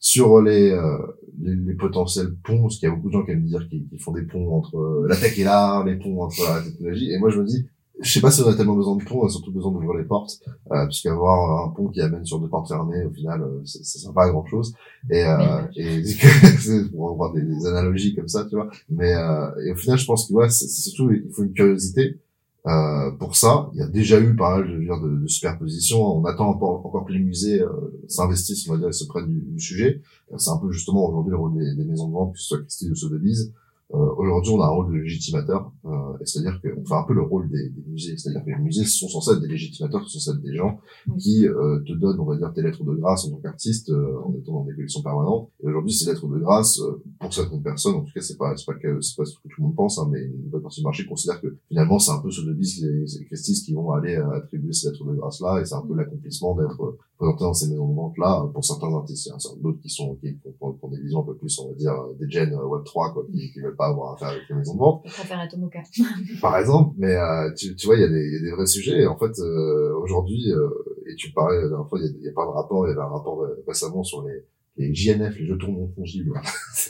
sur 0.00 0.42
les, 0.42 0.72
euh, 0.72 0.98
les, 1.40 1.54
les 1.54 1.74
potentiels 1.74 2.34
ponts 2.42 2.62
parce 2.62 2.78
qu'il 2.78 2.88
y 2.88 2.92
a 2.92 2.94
beaucoup 2.94 3.08
de 3.08 3.12
gens 3.12 3.24
qui 3.24 3.30
aiment 3.30 3.44
dire 3.44 3.68
qu'ils 3.68 4.00
font 4.00 4.10
des 4.10 4.22
ponts 4.22 4.56
entre 4.56 5.06
la 5.08 5.14
tech 5.14 5.38
et 5.38 5.44
l'art 5.44 5.84
les 5.84 5.96
ponts 5.96 6.22
entre 6.22 6.42
la 6.42 6.62
technologie. 6.62 7.12
Et 7.12 7.18
moi 7.20 7.30
je 7.30 7.38
me 7.38 7.44
dis 7.44 7.68
je 8.00 8.12
sais 8.12 8.20
pas 8.20 8.30
si 8.30 8.42
on 8.42 8.48
a 8.48 8.54
tellement 8.54 8.74
besoin 8.74 8.96
de 8.96 9.04
pont, 9.04 9.22
on 9.22 9.26
a 9.26 9.30
surtout 9.30 9.52
besoin 9.52 9.70
d'ouvrir 9.70 9.94
les 9.94 10.04
portes, 10.04 10.40
euh, 10.72 10.86
puisqu'avoir 10.86 11.68
un 11.68 11.70
pont 11.70 11.88
qui 11.88 12.00
amène 12.00 12.24
sur 12.24 12.40
deux 12.40 12.48
portes 12.48 12.68
fermées, 12.68 13.04
au 13.04 13.10
final, 13.10 13.42
euh, 13.42 13.60
ça, 13.64 13.78
ça 13.82 13.98
sert 13.98 14.12
pas 14.12 14.24
à 14.24 14.30
grand 14.30 14.44
chose. 14.46 14.74
Et, 15.10 15.24
euh, 15.24 15.62
et 15.76 16.02
pour 16.92 17.10
avoir 17.10 17.32
des, 17.32 17.42
des, 17.42 17.66
analogies 17.66 18.14
comme 18.14 18.28
ça, 18.28 18.44
tu 18.44 18.56
vois. 18.56 18.68
Mais 18.88 19.14
euh, 19.14 19.48
et 19.64 19.72
au 19.72 19.76
final, 19.76 19.98
je 19.98 20.06
pense 20.06 20.28
que 20.28 20.34
ouais, 20.34 20.50
c'est 20.50 20.68
surtout 20.68 21.10
il 21.12 21.30
faut 21.32 21.44
une 21.44 21.52
curiosité. 21.52 22.18
Euh, 22.66 23.10
pour 23.18 23.36
ça, 23.36 23.68
il 23.74 23.80
y 23.80 23.82
a 23.82 23.86
déjà 23.86 24.18
eu 24.18 24.34
pas 24.36 24.56
mal 24.56 24.66
je 24.66 24.72
de, 24.78 25.22
de 25.22 25.26
superpositions. 25.26 26.16
On 26.16 26.24
attend 26.24 26.48
encore, 26.48 26.84
encore 26.86 27.04
que 27.04 27.12
les 27.12 27.18
musées 27.18 27.60
euh, 27.60 27.68
s'investissent, 28.08 28.66
on 28.68 28.72
va 28.72 28.78
dire, 28.78 28.88
et 28.88 28.92
se 28.92 29.04
prennent 29.04 29.28
du, 29.28 29.40
du 29.40 29.60
sujet. 29.60 30.00
C'est 30.38 30.50
un 30.50 30.56
peu 30.56 30.70
justement 30.72 31.06
aujourd'hui 31.06 31.32
le 31.32 31.36
rôle 31.36 31.54
des, 31.58 31.74
des, 31.74 31.84
maisons 31.84 32.08
de 32.08 32.14
vente, 32.14 32.32
que 32.32 32.38
ce 32.38 32.46
soit 32.46 32.60
Christie 32.60 32.90
ou 32.90 32.94
Sotheby's, 32.94 33.52
Aujourd'hui, 33.90 34.52
on 34.52 34.60
a 34.60 34.66
un 34.66 34.70
rôle 34.70 34.92
de 34.92 34.98
légitimateur, 34.98 35.70
euh, 35.84 35.90
c'est-à-dire 36.24 36.60
qu'on 36.60 36.84
fait 36.84 36.94
un 36.94 37.04
peu 37.04 37.14
le 37.14 37.22
rôle 37.22 37.48
des, 37.50 37.68
des 37.68 37.82
musées, 37.86 38.16
c'est-à-dire 38.16 38.44
que 38.44 38.50
les 38.50 38.58
musées 38.58 38.84
sont 38.84 39.08
censés 39.08 39.32
être 39.32 39.40
des 39.40 39.48
légitimateurs, 39.48 40.02
sont 40.02 40.18
censés 40.18 40.36
être 40.36 40.42
des 40.42 40.54
gens 40.54 40.78
qui 41.18 41.46
euh, 41.46 41.80
te 41.86 41.92
donnent, 41.92 42.18
on 42.20 42.24
va 42.24 42.36
dire, 42.36 42.52
tes 42.52 42.62
lettres 42.62 42.84
de 42.84 42.94
grâce 42.94 43.26
en 43.26 43.30
tant 43.30 43.38
qu'artiste, 43.38 43.90
euh, 43.90 44.18
en 44.24 44.34
étant 44.34 44.52
dans 44.52 44.64
des 44.64 44.74
collections 44.74 45.02
permanentes. 45.02 45.50
Et 45.62 45.66
aujourd'hui, 45.66 45.92
ces 45.92 46.06
lettres 46.06 46.26
de 46.26 46.38
grâce, 46.38 46.80
euh, 46.80 47.02
pour 47.20 47.32
certaines 47.32 47.62
personnes, 47.62 47.94
en 47.94 48.00
tout 48.02 48.12
cas, 48.14 48.20
c'est 48.20 48.36
pas, 48.36 48.56
c'est 48.56 48.66
pas, 48.66 48.74
c'est 49.00 49.16
pas 49.16 49.24
ce 49.24 49.36
que 49.36 49.48
tout 49.48 49.60
le 49.60 49.64
monde 49.64 49.76
pense, 49.76 49.98
hein, 49.98 50.08
mais 50.10 50.22
une 50.22 50.48
bonne 50.48 50.62
partie 50.62 50.80
du 50.80 50.84
marché 50.84 51.06
considère 51.06 51.40
que 51.40 51.56
finalement, 51.68 51.98
c'est 51.98 52.12
un 52.12 52.20
peu 52.20 52.30
ceux 52.30 52.44
de 52.46 52.52
bis 52.52 52.82
et 52.82 53.24
Christie's 53.26 53.62
qui 53.62 53.74
vont 53.74 53.92
aller 53.92 54.16
attribuer 54.16 54.72
ces 54.72 54.88
lettres 54.88 55.04
de 55.04 55.14
grâce-là, 55.14 55.60
et 55.60 55.64
c'est 55.64 55.74
un 55.74 55.82
peu 55.82 55.94
l'accomplissement 55.94 56.56
d'être 56.56 56.96
présenté 57.16 57.44
dans 57.44 57.54
ces 57.54 57.68
maisons 57.68 57.88
de 57.88 57.94
vente 57.94 58.18
là 58.18 58.44
pour 58.52 58.64
certains 58.64 58.92
artistes. 58.92 59.26
Il 59.26 59.28
y 59.28 59.32
en 59.32 59.36
a 59.36 59.62
d'autres 59.62 59.80
qui 59.80 59.88
sont 59.88 60.16
qui, 60.16 60.36
ont, 60.60 60.88
des 60.88 61.00
visions 61.00 61.20
un 61.20 61.24
peu 61.24 61.36
plus 61.36 61.58
on 61.60 61.68
va 61.68 61.74
dire 61.74 61.94
des 62.18 62.28
gens 62.28 62.44
web 62.66 62.84
3 62.84 63.12
quoi 63.12 63.24
qui, 63.30 63.52
qui 63.52 63.60
veulent 63.60 63.73
pas 63.74 63.86
avoir 63.86 64.14
affaire 64.14 64.28
avec 64.28 64.42
les 64.48 64.54
maisons 64.56 64.74
de 64.74 64.78
vente. 64.78 65.02
Je 65.04 65.12
préfère 65.12 65.40
être 65.40 65.56
Moka 65.56 65.82
par 66.40 66.58
exemple 66.58 66.94
mais 66.98 67.14
euh, 67.14 67.52
tu, 67.54 67.74
tu 67.76 67.86
vois 67.86 67.96
il 67.96 68.02
y 68.02 68.04
a 68.04 68.08
des 68.08 68.24
il 68.26 68.34
y 68.34 68.36
a 68.38 68.40
des 68.40 68.50
vrais 68.52 68.66
sujets. 68.66 69.02
Et 69.02 69.06
en 69.06 69.16
fait 69.16 69.38
euh, 69.38 69.94
aujourd'hui 69.96 70.52
euh, 70.52 70.68
et 71.06 71.14
tu 71.14 71.32
parlais 71.32 71.60
la 71.60 71.68
dernière 71.68 71.88
fois 71.88 71.98
il 72.00 72.22
y, 72.22 72.28
a, 72.28 72.32
pas 72.32 72.44
de 72.44 72.50
rapport 72.50 72.86
il 72.86 72.90
y 72.90 72.92
avait 72.92 73.02
un 73.02 73.08
rapport 73.08 73.46
récemment 73.66 74.02
sur 74.02 74.22
les 74.26 74.44
les 74.76 74.94
JNF, 74.94 75.38
les 75.38 75.46
jetons 75.46 75.72
non 75.72 75.88
fongibles, 75.94 76.32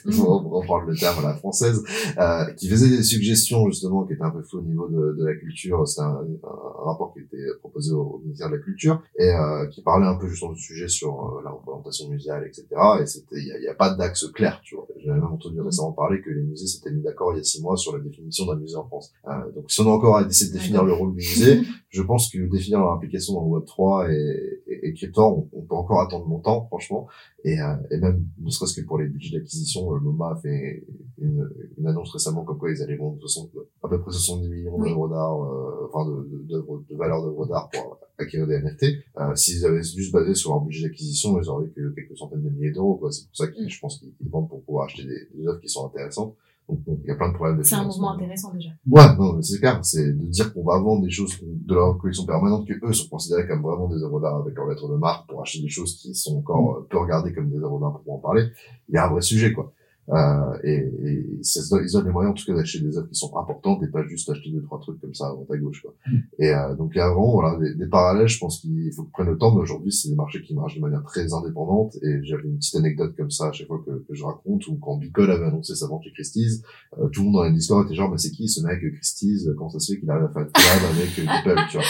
on 0.07 0.38
reprendre 0.49 0.87
le 0.87 0.97
terme 0.97 1.18
à 1.25 1.29
la 1.29 1.35
française, 1.35 1.83
euh, 2.18 2.44
qui 2.55 2.68
faisait 2.68 2.88
des 2.88 3.03
suggestions 3.03 3.66
justement 3.68 4.05
qui 4.05 4.14
étaient 4.14 4.23
un 4.23 4.31
peu 4.31 4.42
floues 4.42 4.61
au 4.61 4.62
niveau 4.62 4.88
de, 4.88 5.16
de 5.18 5.25
la 5.25 5.35
culture. 5.35 5.87
C'était 5.87 6.03
un, 6.03 6.27
un, 6.42 6.85
rapport 6.85 7.12
qui 7.12 7.20
était 7.20 7.44
proposé 7.61 7.92
au, 7.92 8.20
ministère 8.25 8.51
de 8.51 8.57
la 8.57 8.62
Culture 8.62 9.03
et 9.18 9.29
euh, 9.29 9.66
qui 9.68 9.83
parlait 9.83 10.07
un 10.07 10.16
peu 10.16 10.29
justement 10.29 10.53
du 10.53 10.61
sujet 10.61 10.88
sur 10.88 11.12
euh, 11.12 11.42
la 11.44 11.51
représentation 11.51 12.09
muséale, 12.09 12.47
etc. 12.47 12.66
Et 13.01 13.07
c'était, 13.07 13.37
il 13.37 13.61
n'y 13.61 13.66
a, 13.66 13.73
a, 13.73 13.75
pas 13.75 13.94
d'axe 13.94 14.27
clair, 14.33 14.61
tu 14.62 14.77
vois. 14.77 14.87
J'avais 14.99 15.18
même 15.18 15.33
entendu 15.33 15.61
récemment 15.61 15.92
parler 15.92 16.20
que 16.20 16.31
les 16.31 16.42
musées 16.42 16.66
s'étaient 16.66 16.90
mis 16.90 17.03
d'accord 17.03 17.33
il 17.35 17.38
y 17.38 17.40
a 17.40 17.44
six 17.44 17.62
mois 17.62 17.77
sur 17.77 17.97
la 17.97 18.03
définition 18.03 18.47
d'un 18.47 18.57
musée 18.57 18.77
en 18.77 18.87
France. 18.87 19.12
Euh, 19.27 19.53
donc 19.55 19.70
si 19.70 19.81
on 19.81 19.87
a 19.87 19.90
encore 19.90 20.16
à 20.16 20.23
essayer 20.23 20.51
de 20.51 20.57
définir 20.57 20.85
le 20.85 20.92
rôle 20.92 21.11
du 21.11 21.16
musée, 21.16 21.62
je 21.90 22.03
pense 22.03 22.31
que 22.31 22.38
définir 22.51 22.81
leur 22.81 22.92
implication 22.92 23.35
dans 23.35 23.44
le 23.44 23.49
Web 23.49 23.64
3 23.64 24.11
et, 24.11 24.62
et, 24.85 24.90
et 24.90 25.11
on, 25.16 25.49
on, 25.53 25.62
peut 25.62 25.75
encore 25.75 26.01
attendre 26.03 26.29
longtemps, 26.29 26.66
franchement. 26.66 27.09
Et, 27.42 27.61
euh, 27.61 27.75
et 27.90 27.99
même, 27.99 28.25
ne 28.38 28.51
serait-ce 28.51 28.81
que 28.81 28.87
pour 28.87 28.99
les 28.99 29.07
budgets 29.07 29.37
d'acquisition, 29.38 29.90
MoMA 29.99 30.33
a 30.33 30.37
fait 30.37 30.85
une, 31.18 31.49
une, 31.79 31.87
annonce 31.87 32.12
récemment 32.12 32.44
comme 32.44 32.59
quoi 32.59 32.70
ils 32.70 32.83
allaient 32.83 32.97
vendre 32.97 33.18
60, 33.18 33.51
à 33.83 33.88
peu 33.88 34.01
près 34.01 34.12
70 34.12 34.49
millions 34.49 34.79
d'euros 34.79 35.09
d'art, 35.09 35.42
euh, 35.42 35.90
enfin 35.90 36.09
de, 36.09 36.29
de, 36.31 36.57
de, 36.57 36.85
de 36.90 36.97
valeur 36.97 37.23
d'œuvres 37.23 37.47
d'art 37.47 37.70
pour 37.70 37.99
acquérir 38.18 38.47
des 38.47 38.59
NFT. 38.59 38.85
Euh, 39.18 39.35
S'ils 39.35 39.64
avaient 39.64 39.83
juste 39.83 40.12
basé 40.12 40.35
sur 40.35 40.51
leur 40.51 40.61
budget 40.61 40.88
d'acquisition, 40.88 41.40
ils 41.40 41.49
auraient 41.49 41.68
que 41.68 41.94
quelques 41.94 42.16
centaines 42.16 42.42
de 42.42 42.51
milliers 42.51 42.73
d'euros. 42.73 43.01
C'est 43.11 43.27
pour 43.27 43.37
ça 43.37 43.47
que 43.49 43.61
mm. 43.61 43.68
je 43.68 43.81
pense 43.81 43.99
qu'ils 43.99 44.31
vendent 44.31 44.49
pour 44.49 44.62
pouvoir 44.62 44.85
acheter 44.87 45.05
des, 45.05 45.29
des 45.35 45.47
œuvres 45.47 45.61
qui 45.61 45.68
sont 45.68 45.87
intéressantes. 45.87 46.37
Donc, 46.68 46.79
il 46.87 47.09
y 47.09 47.11
a 47.11 47.14
plein 47.14 47.29
de 47.29 47.35
problèmes 47.35 47.59
de 47.59 47.62
C'est 47.62 47.74
un 47.74 47.85
mouvement 47.85 48.12
intéressant 48.12 48.53
déjà. 48.55 48.70
Ouais, 48.88 49.16
non, 49.18 49.40
c'est 49.42 49.59
clair. 49.59 49.79
C'est 49.83 50.12
de 50.12 50.27
dire 50.27 50.53
qu'on 50.55 50.64
va 50.64 50.79
vendre 50.79 51.03
des 51.03 51.11
choses 51.11 51.38
de 51.42 51.74
leur 51.74 51.98
collection 51.98 52.24
permanente 52.24 52.66
que 52.66 52.72
eux 52.87 52.92
sont 52.92 53.09
considérés 53.09 53.46
comme 53.46 53.61
vraiment 53.62 53.87
des 53.88 54.03
œuvres 54.03 54.20
d'art 54.20 54.37
avec 54.37 54.55
leur 54.55 54.66
lettre 54.68 54.88
de 54.88 54.96
marque 54.96 55.29
pour 55.29 55.42
acheter 55.42 55.61
des 55.61 55.68
choses 55.68 55.96
qui 55.96 56.14
sont 56.14 56.38
encore 56.38 56.81
mm. 56.81 56.87
peu 56.88 56.98
regardées 56.98 57.35
comme 57.35 57.50
des 57.50 57.59
œuvres 57.59 57.79
d'art 57.81 58.00
pour 58.03 58.14
en 58.14 58.18
parler. 58.18 58.48
Il 58.88 58.94
y 58.94 58.98
a 58.98 59.07
un 59.07 59.11
vrai 59.11 59.20
sujet, 59.20 59.53
quoi. 59.53 59.72
Euh, 60.11 60.59
et, 60.64 60.75
et 60.75 61.27
ils 61.40 61.97
ont 61.97 62.03
les 62.03 62.11
moyens 62.11 62.33
en 62.33 62.35
tout 62.35 62.45
cas 62.45 62.53
d'acheter 62.53 62.81
des 62.81 62.99
œuvres 62.99 63.09
qui 63.09 63.14
sont 63.14 63.35
importantes 63.38 63.83
et 63.83 63.87
pas 63.87 64.07
juste 64.07 64.29
acheter 64.29 64.51
deux 64.51 64.61
trois 64.61 64.79
trucs 64.79 65.01
comme 65.01 65.14
ça 65.14 65.29
à 65.29 65.31
droite 65.31 65.51
à 65.51 65.57
gauche 65.57 65.81
quoi. 65.81 65.95
Mm. 66.07 66.17
Et 66.40 66.55
euh, 66.55 66.75
donc 66.75 66.95
avant 66.99 67.33
voilà 67.33 67.57
des, 67.59 67.75
des, 67.75 67.87
parallèles 67.87 68.29
je 68.29 68.38
pense 68.38 68.61
qu'il 68.61 68.93
faut 68.93 69.05
que 69.05 69.11
prenne 69.12 69.29
le 69.29 69.38
temps 69.38 69.55
mais 69.55 69.62
aujourd'hui 69.62 69.90
c'est 69.93 70.11
des 70.11 70.14
marchés 70.14 70.43
qui 70.43 70.55
marchent 70.55 70.77
de 70.77 70.83
manière 70.83 71.03
très 71.05 71.33
indépendante 71.33 71.97
et 72.03 72.23
j'avais 72.23 72.43
une 72.45 72.59
petite 72.59 72.77
anecdote 72.77 73.14
comme 73.17 73.31
ça 73.31 73.49
à 73.49 73.53
chaque 73.53 73.67
fois 73.67 73.83
que, 73.85 74.05
que 74.07 74.14
je 74.14 74.23
raconte 74.25 74.67
où 74.69 74.77
quand 74.77 74.99
Bicol 74.99 75.31
avait 75.31 75.47
annoncé 75.47 75.75
sa 75.75 75.87
vente 75.87 76.03
chez 76.05 76.12
Christie's 76.12 76.62
euh, 76.99 77.09
tout 77.09 77.21
le 77.21 77.25
monde 77.31 77.35
dans 77.37 77.45
les 77.45 77.53
Discord 77.53 77.87
était 77.87 77.95
genre 77.95 78.11
mais 78.11 78.19
c'est 78.19 78.31
qui 78.31 78.47
ce 78.47 78.61
mec 78.61 78.81
Christie's 78.97 79.49
comment 79.57 79.71
ça 79.71 79.79
se 79.79 79.95
fait 79.95 80.01
qu'il 80.01 80.11
arrive 80.11 80.25
à 80.25 80.29
faire 80.29 80.47
collab 80.53 80.90
avec 80.93 81.14
Bicol 81.17 81.64
tu 81.71 81.79
vois 81.79 81.87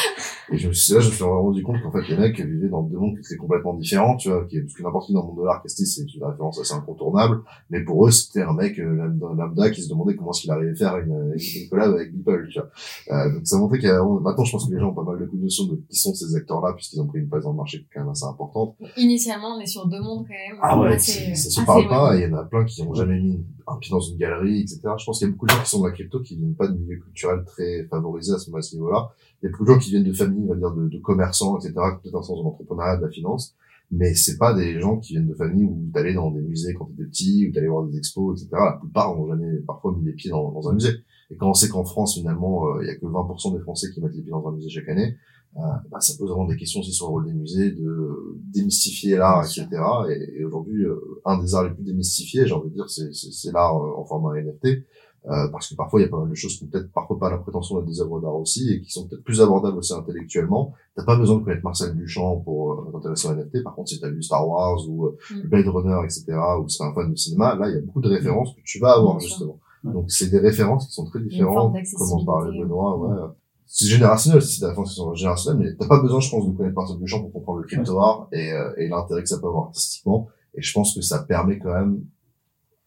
et 0.52 0.56
je 0.56 0.68
me 0.68 0.72
suis 0.72 0.94
là 0.94 1.00
je 1.00 1.08
me 1.08 1.12
suis 1.12 1.24
rendu 1.24 1.64
compte 1.64 1.82
qu'en 1.82 1.90
fait 1.90 2.08
les 2.08 2.16
mecs 2.16 2.38
vivaient 2.38 2.68
dans 2.68 2.84
deux 2.84 2.96
mondes 2.96 3.14
qui 3.16 3.26
étaient 3.26 3.36
complètement 3.36 3.74
différents 3.74 4.16
tu 4.16 4.28
vois 4.28 4.44
qui, 4.46 4.60
parce 4.60 4.74
que 4.74 4.84
n'importe 4.84 5.08
qui 5.08 5.14
dans 5.14 5.22
le 5.22 5.26
monde 5.26 5.38
de 5.38 5.44
l'art 5.44 5.58
Christie's 5.62 5.96
c'est 5.96 6.14
une 6.14 6.24
référence 6.24 6.60
assez 6.60 6.74
incontournable 6.74 7.40
mais 7.70 7.82
pour 7.82 8.03
c'était 8.10 8.42
un 8.42 8.52
mec 8.52 8.78
euh, 8.78 9.08
lambda 9.20 9.70
qui 9.70 9.82
se 9.82 9.88
demandait 9.88 10.14
comment 10.16 10.30
est-ce 10.30 10.42
qu'il 10.42 10.50
arrivait 10.50 10.72
à 10.72 10.74
faire 10.74 10.96
une, 10.98 11.34
une 11.36 11.68
collab 11.68 11.94
avec 11.94 12.14
Beeple, 12.14 12.48
tu 12.50 12.58
vois. 12.58 12.70
Euh, 13.12 13.34
donc 13.34 13.46
ça 13.46 13.58
montrait 13.58 13.78
qu'il 13.78 13.88
y 13.88 13.92
a, 13.92 14.02
maintenant 14.02 14.44
je 14.44 14.52
pense 14.52 14.66
que 14.66 14.74
les 14.74 14.80
gens 14.80 14.90
ont 14.90 14.94
pas 14.94 15.02
mal 15.02 15.18
de 15.18 15.36
notions 15.36 15.66
de 15.66 15.76
qui 15.88 15.96
sont 15.96 16.14
ces 16.14 16.34
acteurs-là 16.36 16.72
puisqu'ils 16.74 17.00
ont 17.00 17.06
pris 17.06 17.20
une 17.20 17.28
place 17.28 17.44
dans 17.44 17.50
le 17.50 17.56
marché 17.56 17.78
qui 17.78 17.86
quand 17.92 18.00
même 18.00 18.10
assez 18.10 18.24
importante. 18.24 18.76
Initialement, 18.96 19.56
on 19.56 19.60
est 19.60 19.66
sur 19.66 19.86
deux 19.86 20.00
mondes 20.00 20.26
quand 20.26 20.34
même. 20.34 20.58
Ah 20.62 20.80
ouais, 20.80 20.98
ça 20.98 21.34
se 21.34 21.64
parle 21.64 21.88
pas, 21.88 22.16
il 22.16 22.22
y 22.22 22.26
en 22.26 22.36
a 22.36 22.44
plein 22.44 22.64
qui 22.64 22.82
ont 22.82 22.94
jamais 22.94 23.20
mis 23.20 23.44
un 23.66 23.76
pied 23.78 23.90
dans 23.90 24.00
une 24.00 24.16
galerie, 24.16 24.60
etc. 24.60 24.80
Je 24.98 25.04
pense 25.04 25.18
qu'il 25.18 25.26
y 25.26 25.30
a 25.30 25.32
beaucoup 25.32 25.46
de 25.46 25.52
gens 25.52 25.62
qui 25.62 25.70
sont 25.70 25.82
de 25.82 25.86
la 25.86 25.92
crypto 25.92 26.20
qui 26.20 26.36
viennent 26.36 26.54
pas 26.54 26.68
de 26.68 26.76
milieu 26.76 26.98
culturel 26.98 27.44
très 27.46 27.84
favorisé 27.90 28.34
à 28.34 28.38
ce, 28.38 28.74
niveau-là. 28.74 29.10
Il 29.42 29.46
y 29.46 29.48
a 29.48 29.50
beaucoup 29.50 29.64
de 29.64 29.72
gens 29.72 29.78
qui 29.78 29.90
viennent 29.90 30.04
de 30.04 30.12
familles, 30.12 30.44
on 30.44 30.54
va 30.54 30.56
dire, 30.56 30.70
de, 30.72 30.88
de 30.88 30.98
commerçants, 30.98 31.58
etc., 31.58 31.72
peut-être 32.02 32.16
un 32.16 32.22
sens 32.22 32.38
de 32.38 32.44
l'entrepreneuriat, 32.44 32.96
de 32.98 33.06
la 33.06 33.10
finance 33.10 33.54
mais 33.96 34.14
c'est 34.14 34.38
pas 34.38 34.54
des 34.54 34.80
gens 34.80 34.98
qui 34.98 35.12
viennent 35.12 35.28
de 35.28 35.34
familles 35.34 35.64
où 35.64 35.90
t'allais 35.92 36.14
dans 36.14 36.30
des 36.30 36.40
musées 36.40 36.74
quand 36.74 36.86
t'étais 36.86 37.04
petit, 37.04 37.48
ou 37.48 37.52
t'allais 37.52 37.68
voir 37.68 37.84
des 37.84 37.96
expos, 37.96 38.40
etc. 38.40 38.50
La 38.52 38.78
plupart 38.80 39.18
ont 39.18 39.28
jamais 39.28 39.58
parfois 39.66 39.94
mis 39.96 40.04
les 40.04 40.12
pieds 40.12 40.30
dans, 40.30 40.50
dans 40.52 40.68
un 40.68 40.74
musée. 40.74 40.94
Et 41.30 41.36
quand 41.36 41.50
on 41.50 41.54
sait 41.54 41.68
qu'en 41.68 41.84
France, 41.84 42.14
finalement, 42.18 42.66
euh, 42.68 42.82
il 42.82 42.88
y 42.88 42.90
a 42.90 42.96
que 42.96 43.06
20% 43.06 43.56
des 43.56 43.62
Français 43.62 43.88
qui 43.92 44.00
mettent 44.00 44.14
les 44.14 44.22
pieds 44.22 44.30
dans 44.30 44.46
un 44.46 44.52
musée 44.52 44.68
chaque 44.68 44.88
année, 44.88 45.16
euh, 45.56 45.60
bah, 45.90 46.00
ça 46.00 46.14
pose 46.18 46.30
vraiment 46.30 46.46
des 46.46 46.56
questions 46.56 46.80
aussi 46.80 46.92
sur 46.92 47.06
le 47.06 47.12
rôle 47.12 47.26
des 47.26 47.34
musées, 47.34 47.70
de 47.70 48.36
démystifier 48.52 49.16
l'art, 49.16 49.44
etc. 49.44 49.68
Et, 50.10 50.40
et 50.40 50.44
aujourd'hui, 50.44 50.84
euh, 50.84 50.98
un 51.24 51.40
des 51.40 51.54
arts 51.54 51.64
les 51.64 51.74
plus 51.74 51.84
démystifiés, 51.84 52.46
j'ai 52.46 52.54
envie 52.54 52.70
de 52.70 52.74
dire, 52.74 52.88
c'est 52.88 53.52
l'art 53.52 53.76
en 53.76 54.04
format 54.04 54.40
NFT. 54.40 54.84
Euh, 55.26 55.48
parce 55.48 55.70
que 55.70 55.74
parfois 55.74 56.00
il 56.00 56.02
y 56.02 56.06
a 56.06 56.10
pas 56.10 56.18
mal 56.18 56.28
de 56.28 56.34
choses 56.34 56.58
qui 56.58 56.64
ont 56.64 56.66
peut-être 56.66 56.92
parfois 56.92 57.18
pas 57.18 57.30
la 57.30 57.38
prétention 57.38 57.76
d'être 57.76 57.86
des 57.86 57.98
œuvres 57.98 58.20
d'art 58.20 58.36
aussi 58.36 58.70
et 58.70 58.82
qui 58.82 58.90
sont 58.90 59.08
peut-être 59.08 59.24
plus 59.24 59.40
abordables 59.40 59.78
aussi 59.78 59.94
intellectuellement. 59.94 60.74
T'as 60.94 61.04
pas 61.04 61.16
besoin 61.16 61.38
de 61.38 61.44
connaître 61.44 61.64
Marcel 61.64 61.94
Duchamp 61.94 62.40
pour 62.40 62.72
euh, 62.72 62.92
t'intéresser 62.92 63.28
à 63.28 63.34
NFT. 63.34 63.62
Par 63.62 63.74
contre, 63.74 63.88
si 63.88 64.00
t'as 64.00 64.10
vu 64.10 64.22
Star 64.22 64.46
Wars 64.46 64.86
ou 64.86 65.06
euh, 65.06 65.16
mm. 65.30 65.48
Blade 65.48 65.68
Runner, 65.68 65.98
etc., 66.04 66.24
ou 66.62 66.68
si 66.68 66.76
t'es 66.76 66.84
un 66.84 66.92
fan 66.92 67.10
de 67.10 67.16
cinéma, 67.16 67.54
là 67.54 67.70
il 67.70 67.74
y 67.74 67.78
a 67.78 67.80
beaucoup 67.80 68.02
de 68.02 68.08
références 68.10 68.54
que 68.54 68.60
tu 68.64 68.78
vas 68.80 68.92
avoir 68.92 69.18
justement. 69.18 69.58
Donc 69.82 70.10
c'est 70.10 70.28
des 70.28 70.40
références 70.40 70.88
qui 70.88 70.92
sont 70.92 71.06
très 71.06 71.20
différentes, 71.20 71.74
comme 71.96 72.12
on 72.12 72.24
parlait 72.24 72.58
Benoît, 72.58 72.98
ouais. 72.98 73.28
C'est 73.66 73.86
générationnel, 73.86 74.42
c'est 74.42 74.60
des 74.60 74.66
références 74.66 74.90
qui 74.90 74.96
sont 74.96 75.14
générationnelles, 75.14 75.66
mais 75.66 75.74
t'as 75.74 75.88
pas 75.88 76.00
besoin, 76.00 76.20
je 76.20 76.30
pense, 76.30 76.46
de 76.46 76.54
connaître 76.54 76.76
Marcel 76.76 76.98
Duchamp 76.98 77.22
pour 77.22 77.32
comprendre 77.32 77.60
le 77.60 77.64
crypto 77.64 77.98
art 77.98 78.28
et, 78.30 78.52
euh, 78.52 78.74
et 78.76 78.88
l'intérêt 78.88 79.22
que 79.22 79.28
ça 79.28 79.38
peut 79.38 79.46
avoir 79.46 79.64
artistiquement. 79.64 80.28
Et 80.54 80.62
je 80.62 80.72
pense 80.72 80.94
que 80.94 81.00
ça 81.00 81.20
permet 81.20 81.58
quand 81.58 81.72
même 81.72 82.04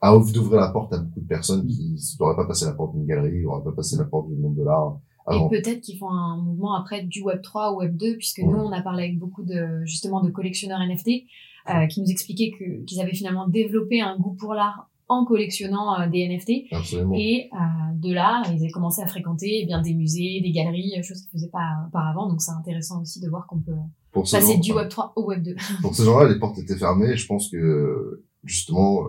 à 0.01 0.15
d'ouvrir 0.15 0.59
la 0.59 0.69
porte 0.69 0.93
à 0.93 0.97
beaucoup 0.99 1.21
de 1.21 1.27
personnes 1.27 1.65
qui 1.65 1.95
n'auraient 2.19 2.35
pas 2.35 2.45
passé 2.45 2.65
la 2.65 2.73
porte 2.73 2.93
d'une 2.93 3.05
galerie, 3.05 3.41
n'auraient 3.41 3.63
pas 3.63 3.71
passé 3.71 3.97
la 3.97 4.05
porte 4.05 4.29
du 4.29 4.35
monde 4.35 4.55
de 4.55 4.63
l'art. 4.63 4.99
Et 5.29 5.49
peut-être 5.49 5.81
qu'ils 5.81 5.97
font 5.97 6.09
un 6.09 6.37
mouvement 6.37 6.75
après 6.75 7.03
du 7.03 7.21
Web 7.21 7.41
3 7.41 7.73
au 7.73 7.79
Web 7.79 7.97
2, 7.97 8.15
puisque 8.15 8.39
nous, 8.39 8.57
on 8.57 8.71
a 8.71 8.81
parlé 8.81 9.03
avec 9.03 9.19
beaucoup 9.19 9.43
de, 9.43 9.81
justement, 9.83 10.21
de 10.21 10.29
collectionneurs 10.29 10.79
NFT, 10.79 11.25
euh, 11.69 11.85
qui 11.87 12.01
nous 12.01 12.07
expliquaient 12.07 12.51
que, 12.57 12.85
qu'ils 12.85 13.01
avaient 13.01 13.13
finalement 13.13 13.47
développé 13.47 13.99
un 13.99 14.17
goût 14.17 14.35
pour 14.39 14.53
l'art 14.53 14.89
en 15.09 15.25
collectionnant 15.25 15.99
euh, 15.99 16.07
des 16.07 16.29
NFT. 16.29 16.71
Absolument. 16.71 17.15
Et 17.17 17.49
euh, 17.51 17.57
de 17.95 18.13
là, 18.13 18.41
ils 18.53 18.61
avaient 18.63 18.71
commencé 18.71 19.01
à 19.01 19.07
fréquenter 19.07 19.63
eh 19.63 19.65
bien 19.65 19.81
des 19.81 19.93
musées, 19.93 20.39
des 20.41 20.51
galeries, 20.51 20.93
choses 21.03 21.21
qu'ils 21.23 21.31
faisaient 21.31 21.49
pas 21.49 21.85
auparavant. 21.87 22.29
Donc 22.29 22.41
c'est 22.41 22.51
intéressant 22.51 23.01
aussi 23.01 23.19
de 23.19 23.27
voir 23.27 23.47
qu'on 23.47 23.59
peut 23.59 23.73
passer 24.13 24.57
du 24.59 24.71
Web 24.71 24.87
3 24.87 25.11
au 25.17 25.25
Web 25.25 25.43
2. 25.43 25.55
Pour 25.81 25.93
ces 25.93 26.05
gens-là, 26.05 26.29
les 26.29 26.39
portes 26.39 26.57
étaient 26.57 26.77
fermées. 26.77 27.17
Je 27.17 27.25
pense 27.25 27.49
que 27.49 28.23
justement, 28.47 29.03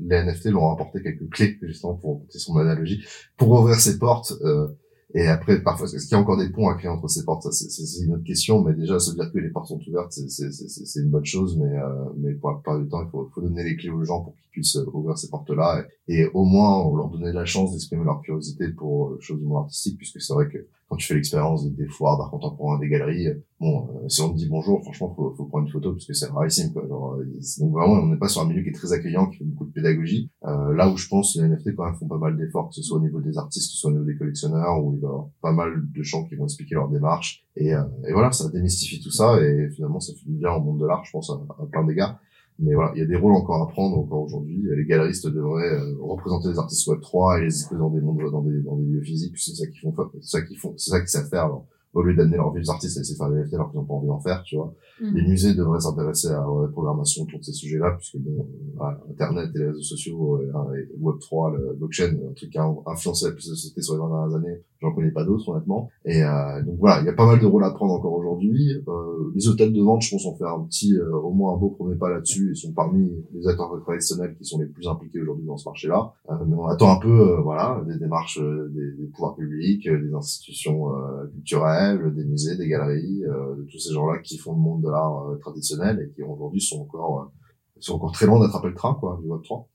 les 0.00 0.22
NFT 0.24 0.46
l'ont 0.46 0.72
apporté 0.72 1.02
quelques 1.02 1.28
clés, 1.30 1.58
justement, 1.62 1.94
pour 1.94 2.26
c'est 2.28 2.38
son 2.38 2.56
analogie, 2.56 3.04
pour 3.36 3.50
ouvrir 3.50 3.76
ses 3.76 3.98
portes. 3.98 4.32
Euh, 4.42 4.68
et 5.14 5.26
après, 5.26 5.60
parfois, 5.60 5.86
est-ce 5.86 6.06
qu'il 6.06 6.12
y 6.12 6.14
a 6.14 6.20
encore 6.20 6.36
des 6.36 6.50
ponts 6.50 6.68
à 6.68 6.74
créer 6.74 6.90
entre 6.90 7.08
ces 7.08 7.24
portes? 7.24 7.50
C'est 7.50 8.04
une 8.04 8.14
autre 8.14 8.24
question. 8.24 8.62
Mais 8.62 8.74
déjà, 8.74 8.98
se 9.00 9.12
dire 9.12 9.30
que 9.32 9.38
les 9.38 9.50
portes 9.50 9.68
sont 9.68 9.80
ouvertes, 9.88 10.12
c'est 10.12 11.00
une 11.00 11.10
bonne 11.10 11.24
chose. 11.24 11.56
Mais, 11.58 11.78
euh, 11.78 12.04
mais 12.16 12.34
pour 12.34 12.50
la 12.50 12.56
plupart 12.56 12.78
du 12.80 12.88
temps, 12.88 13.02
il 13.04 13.10
faut, 13.10 13.28
faut 13.34 13.40
donner 13.40 13.64
les 13.64 13.76
clés 13.76 13.90
aux 13.90 14.04
gens 14.04 14.20
pour 14.20 14.34
qu'ils 14.34 14.49
puissent 14.50 14.78
ouvrir 14.92 15.16
ces 15.18 15.28
portes-là 15.28 15.84
et, 16.08 16.26
au 16.34 16.44
moins 16.44 16.84
leur 16.96 17.08
donner 17.08 17.32
la 17.32 17.44
chance 17.44 17.72
d'exprimer 17.72 18.04
leur 18.04 18.20
curiosité 18.20 18.68
pour 18.68 19.16
choses 19.20 19.38
du 19.38 19.46
monde 19.46 19.64
artistique, 19.64 19.96
puisque 19.96 20.20
c'est 20.20 20.34
vrai 20.34 20.48
que 20.48 20.58
quand 20.90 20.96
tu 20.96 21.06
fais 21.06 21.14
l'expérience 21.14 21.70
des, 21.72 21.86
foires 21.86 22.18
d'art 22.18 22.30
contemporain, 22.30 22.76
des 22.80 22.88
galeries, 22.88 23.28
bon, 23.60 23.88
si 24.08 24.20
on 24.22 24.30
te 24.32 24.36
dit 24.36 24.48
bonjour, 24.48 24.82
franchement, 24.82 25.14
faut, 25.14 25.32
faut 25.36 25.44
prendre 25.44 25.66
une 25.66 25.72
photo 25.72 25.92
parce 25.92 26.04
que 26.04 26.12
c'est 26.12 26.26
rarissime, 26.26 26.72
quoi. 26.72 26.84
Genre, 26.88 27.16
donc 27.60 27.72
vraiment, 27.72 27.94
on 28.02 28.06
n'est 28.06 28.18
pas 28.18 28.26
sur 28.26 28.42
un 28.42 28.46
milieu 28.46 28.62
qui 28.62 28.70
est 28.70 28.72
très 28.72 28.92
accueillant, 28.92 29.28
qui 29.28 29.38
fait 29.38 29.44
beaucoup 29.44 29.66
de 29.66 29.70
pédagogie. 29.70 30.30
là 30.42 30.90
où 30.90 30.96
je 30.96 31.06
pense 31.06 31.36
les 31.36 31.48
NFT 31.48 31.76
quand 31.76 31.84
même 31.84 31.94
font 31.94 32.08
pas 32.08 32.18
mal 32.18 32.36
d'efforts, 32.36 32.70
que 32.70 32.74
ce 32.74 32.82
soit 32.82 32.98
au 32.98 33.00
niveau 33.00 33.20
des 33.20 33.38
artistes, 33.38 33.68
que 33.68 33.72
ce 33.74 33.78
soit 33.78 33.90
au 33.90 33.94
niveau 33.94 34.04
des 34.04 34.16
collectionneurs, 34.16 34.82
où 34.82 34.94
il 34.94 35.00
va 35.00 35.06
y 35.06 35.10
avoir 35.10 35.28
pas 35.40 35.52
mal 35.52 35.80
de 35.94 36.02
gens 36.02 36.24
qui 36.24 36.34
vont 36.34 36.44
expliquer 36.44 36.74
leur 36.74 36.88
démarche. 36.88 37.44
Et, 37.54 37.68
et 37.68 38.12
voilà, 38.12 38.32
ça 38.32 38.48
démystifie 38.48 39.00
tout 39.00 39.12
ça 39.12 39.40
et 39.40 39.70
finalement, 39.70 40.00
ça 40.00 40.12
fait 40.12 40.28
du 40.28 40.38
bien 40.38 40.52
au 40.52 40.60
monde 40.60 40.80
de 40.80 40.86
l'art, 40.86 41.04
je 41.04 41.12
pense, 41.12 41.30
à, 41.30 41.34
à 41.34 41.66
plein 41.66 41.84
d'égards. 41.84 42.18
Mais 42.62 42.74
voilà, 42.74 42.92
il 42.94 42.98
y 42.98 43.02
a 43.02 43.06
des 43.06 43.16
rôles 43.16 43.32
encore 43.32 43.62
à 43.62 43.68
prendre 43.68 43.98
encore 43.98 44.22
aujourd'hui. 44.22 44.62
Les 44.76 44.84
galeristes 44.84 45.26
devraient 45.26 45.72
euh, 45.72 45.96
représenter 46.00 46.48
les 46.50 46.58
artistes 46.58 46.86
Web 46.88 47.00
3 47.00 47.38
et 47.38 47.40
les 47.42 47.46
exposer 47.46 47.78
dans 47.78 47.88
des 47.88 48.00
mondes, 48.00 48.20
dans 48.30 48.42
des, 48.42 48.60
dans 48.60 48.76
des 48.76 48.84
lieux 48.84 49.00
physiques. 49.00 49.36
C'est 49.38 49.54
ça 49.54 49.66
qu'ils 49.66 49.80
font, 49.80 49.94
c'est 50.20 50.38
ça 50.38 50.42
qu'ils 50.42 50.58
font, 50.58 50.74
c'est 50.76 50.90
ça 50.90 51.00
qu'ils 51.00 51.08
savent 51.08 51.28
faire. 51.28 51.44
Alors, 51.44 51.66
au 51.92 52.02
lieu 52.02 52.14
d'amener 52.14 52.36
leurs 52.36 52.52
vieux 52.52 52.68
artistes 52.68 52.98
à 52.98 53.00
essayer 53.00 53.14
de 53.14 53.18
faire 53.18 53.30
des 53.30 53.40
NFT 53.40 53.54
alors 53.54 53.70
qu'ils 53.70 53.80
n'ont 53.80 53.86
pas 53.86 53.94
envie 53.94 54.08
d'en 54.08 54.20
faire, 54.20 54.42
tu 54.42 54.56
vois. 54.56 54.74
Mm. 55.00 55.14
Les 55.14 55.22
musées 55.28 55.54
devraient 55.54 55.80
s'intéresser 55.80 56.28
à 56.28 56.40
la 56.40 56.68
programmation 56.72 57.24
autour 57.24 57.38
de 57.38 57.44
ces 57.44 57.52
sujets-là, 57.52 57.92
puisque 57.96 58.18
bon, 58.18 58.46
euh, 58.80 58.84
Internet 59.10 59.50
et 59.54 59.58
les 59.58 59.66
réseaux 59.66 59.82
sociaux, 59.82 60.36
euh, 60.36 60.74
et 60.74 60.88
Web 60.98 61.16
3, 61.20 61.52
le 61.52 61.74
blockchain, 61.74 62.16
un 62.30 62.34
truc 62.34 62.50
qui 62.50 62.58
a 62.58 62.74
influencé 62.86 63.30
la 63.30 63.40
société 63.40 63.82
sur 63.82 63.94
les 63.94 64.00
20 64.00 64.08
dernières 64.08 64.36
années, 64.36 64.60
j'en 64.80 64.92
connais 64.92 65.10
pas 65.10 65.24
d'autres 65.24 65.48
honnêtement. 65.50 65.88
Et 66.04 66.22
euh, 66.22 66.62
donc 66.62 66.76
voilà, 66.78 67.00
il 67.00 67.06
y 67.06 67.08
a 67.08 67.12
pas 67.12 67.26
mal 67.26 67.38
de 67.38 67.46
rôles 67.46 67.64
à 67.64 67.70
prendre 67.70 67.94
encore 67.94 68.12
aujourd'hui. 68.12 68.82
Euh, 68.88 69.32
les 69.34 69.48
hôtels 69.48 69.72
de 69.72 69.82
vente, 69.82 70.02
je 70.02 70.10
pense, 70.10 70.26
ont 70.26 70.34
fait 70.36 70.44
un 70.44 70.60
petit, 70.64 70.96
euh, 70.96 71.12
au 71.16 71.32
moins 71.32 71.54
un 71.54 71.56
beau 71.56 71.70
premier 71.70 71.96
pas 71.96 72.10
là-dessus. 72.10 72.52
Ils 72.52 72.56
sont 72.56 72.72
parmi 72.72 73.10
les 73.32 73.46
acteurs 73.46 73.70
traditionnels 73.84 74.34
qui 74.36 74.44
sont 74.44 74.58
les 74.58 74.66
plus 74.66 74.88
impliqués 74.88 75.20
aujourd'hui 75.20 75.46
dans 75.46 75.56
ce 75.56 75.68
marché-là. 75.68 76.12
Euh, 76.30 76.34
mais 76.46 76.56
on 76.56 76.66
attend 76.66 76.96
un 76.96 77.00
peu, 77.00 77.40
voilà, 77.42 77.82
des 77.86 77.98
démarches 77.98 78.40
des, 78.40 78.92
des, 78.92 79.06
pouvoirs 79.08 79.36
publics, 79.36 79.88
des 79.88 80.14
institutions 80.14 80.86
culturelles, 81.32 82.14
des 82.14 82.24
musées, 82.24 82.56
des 82.56 82.68
galeries, 82.68 83.20
de 83.20 83.66
tous 83.70 83.78
ces 83.78 83.92
gens-là 83.92 84.18
qui 84.18 84.38
font 84.38 84.52
le 84.52 84.60
monde 84.60 84.89
de 84.90 84.94
l'art 84.94 85.38
traditionnel 85.40 86.00
et 86.00 86.14
qui 86.14 86.22
aujourd'hui 86.22 86.60
sont 86.60 86.82
encore 86.82 87.32
sont 87.80 87.94
encore 87.94 88.12
très 88.12 88.26
loin 88.26 88.40
d'attraper 88.40 88.68
le 88.68 88.74
train, 88.74 88.94
quoi, 88.94 89.18
du 89.22 89.28
Web 89.28 89.42
3. 89.42 89.68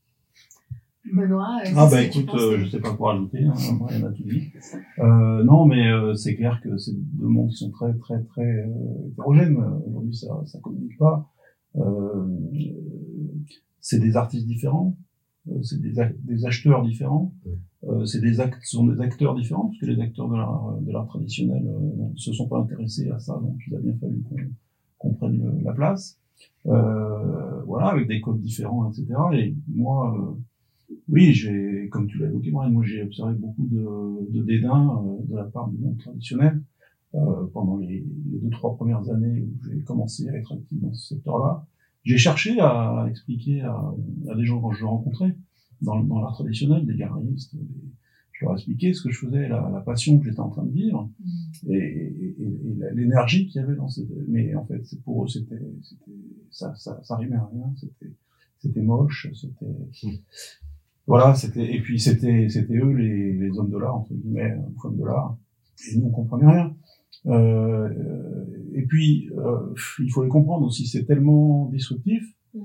Benoît, 1.14 1.60
euh, 1.64 1.70
ah 1.76 1.88
bah 1.90 2.02
écoute, 2.02 2.34
euh, 2.34 2.58
je 2.58 2.70
sais 2.70 2.80
pas 2.80 2.94
quoi 2.94 3.14
rajouter, 3.14 3.44
hein, 3.44 3.54
a 3.54 4.12
tout 4.12 4.24
dit. 4.24 4.52
Euh, 4.98 5.44
non, 5.44 5.66
mais 5.66 5.88
euh, 5.88 6.16
c'est 6.16 6.36
clair 6.36 6.60
que 6.64 6.78
c'est 6.78 6.94
deux 6.96 7.28
mondes 7.28 7.50
qui 7.50 7.58
sont 7.58 7.70
très 7.70 7.94
très 7.98 8.24
très 8.24 8.68
hétérogènes. 9.12 9.58
Aujourd'hui, 9.88 10.16
ça 10.16 10.28
ça 10.46 10.60
communique 10.60 10.98
pas. 10.98 11.32
c'est 13.82 14.00
des 14.00 14.18
artistes 14.18 14.48
différents, 14.48 14.98
c'est 15.62 15.80
des, 15.80 15.94
des 16.24 16.46
acheteurs 16.46 16.84
différents, 16.84 17.36
c'est 18.06 18.22
des 18.22 18.40
actes, 18.40 18.64
sont 18.64 18.88
des 18.88 19.00
acteurs 19.00 19.36
différents 19.36 19.68
parce 19.68 19.78
que 19.78 19.86
les 19.86 20.02
acteurs 20.02 20.28
de 20.28 20.36
l'art 20.36 20.76
de 20.82 20.92
l'art 20.92 21.06
traditionnel 21.06 21.64
ne 21.64 22.18
se 22.18 22.34
sont 22.34 22.48
pas 22.48 22.58
intéressés 22.58 23.10
à 23.12 23.20
ça, 23.20 23.34
donc 23.34 23.58
il 23.68 23.76
a 23.76 23.80
bien 23.80 23.96
fallu 24.00 24.24
qu'on 24.24 24.38
prenne 25.00 25.62
la 25.64 25.74
place. 25.74 26.20
voilà, 26.64 27.88
avec 27.88 28.08
des 28.08 28.22
codes 28.22 28.42
différents, 28.42 28.90
etc. 28.90 29.08
Et 29.34 29.56
moi 29.68 30.36
oui, 31.08 31.34
j'ai, 31.34 31.88
comme 31.92 32.08
tu 32.08 32.18
l'as 32.18 32.28
évoqué, 32.28 32.52
moi, 32.52 32.70
j'ai 32.84 33.04
observé 33.04 33.34
beaucoup 33.36 33.68
de, 33.68 34.32
de 34.32 34.44
dédain 34.44 35.04
euh, 35.04 35.24
de 35.28 35.36
la 35.36 35.44
part 35.44 35.70
du 35.70 35.78
monde 35.78 35.98
traditionnel 35.98 36.62
euh, 37.16 37.46
pendant 37.54 37.78
les, 37.78 38.04
deux 38.06 38.50
trois 38.50 38.76
premières 38.76 39.10
années 39.10 39.42
où 39.42 39.70
j'ai 39.70 39.80
commencé 39.82 40.28
à 40.30 40.36
être 40.36 40.54
actif 40.54 40.80
dans 40.82 40.94
ce 40.94 41.16
secteur-là. 41.16 41.66
J'ai 42.04 42.18
cherché 42.18 42.60
à 42.60 43.08
expliquer 43.10 43.62
à, 43.62 43.94
à, 44.30 44.36
des 44.36 44.46
gens 44.46 44.62
quand 44.62 44.72
je 44.72 44.86
rencontrais 44.86 45.36
dans, 45.82 46.00
dans 46.02 46.20
l'art 46.20 46.34
traditionnel, 46.34 46.86
des 46.86 46.96
galeristes, 46.96 47.56
je 48.40 48.46
leur 48.46 48.54
expliquais 48.56 48.94
ce 48.94 49.04
que 49.04 49.12
je 49.12 49.20
faisais, 49.26 49.48
la, 49.48 49.70
la 49.72 49.82
passion 49.82 50.20
que 50.20 50.26
j'étais 50.26 50.40
en 50.40 50.50
train 50.50 50.66
de 50.66 50.72
vivre 50.72 51.10
mmh. 51.20 51.72
et, 51.72 51.76
et, 51.76 52.36
et 52.40 52.94
l'énergie 52.94 53.48
qu'il 53.48 53.62
y 53.62 53.64
avait 53.64 53.76
dans 53.76 53.88
cette. 53.88 54.10
Mais 54.28 54.54
en 54.56 54.66
fait, 54.66 54.84
pour 55.04 55.24
eux, 55.24 55.28
c'était, 55.28 55.62
c'était 55.82 56.12
ça, 56.52 56.74
ça, 56.76 57.00
ça 57.04 57.16
rimait 57.16 57.38
à 57.38 57.46
rien. 57.46 57.74
C'était, 57.78 58.14
c'était 58.60 58.82
moche. 58.82 59.28
C'était. 59.34 60.08
Mmh. 60.08 60.18
Voilà, 61.08 61.36
c'était 61.36 61.76
et 61.76 61.82
puis 61.82 62.00
c'était 62.00 62.50
c'était 62.50 62.78
eux 62.78 62.92
les, 62.92 63.34
les 63.34 63.60
hommes 63.60 63.70
de 63.70 63.78
l'art 63.78 63.96
entre 63.98 64.14
guillemets, 64.16 64.58
femmes 64.82 64.98
de 64.98 65.06
l'art, 65.06 65.38
et 65.88 65.98
nous 66.00 66.08
on 66.08 66.10
comprenait 66.10 66.52
rien. 66.52 66.76
Euh, 67.28 67.90
et 68.74 68.88
puis 68.88 69.30
euh, 69.38 69.74
il 70.00 70.12
faut 70.12 70.24
les 70.24 70.30
comprendre 70.30 70.66
aussi, 70.66 70.88
c'est 70.88 71.06
tellement 71.06 71.70
destructif 71.70 72.24
mm. 72.56 72.60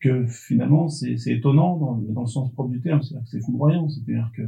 que 0.00 0.24
finalement 0.26 0.88
c'est 0.88 1.16
c'est 1.16 1.32
étonnant 1.32 1.78
dans, 1.78 1.96
dans 1.96 2.20
le 2.20 2.28
sens 2.28 2.52
propre 2.52 2.70
du 2.70 2.80
terme, 2.80 3.02
c'est-à-dire 3.02 3.24
que 3.24 3.30
c'est 3.30 3.40
foudroyant, 3.40 3.88
c'est-à-dire 3.88 4.30
que 4.36 4.42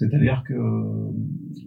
c'est-à-dire 0.00 0.42
que 0.48 0.54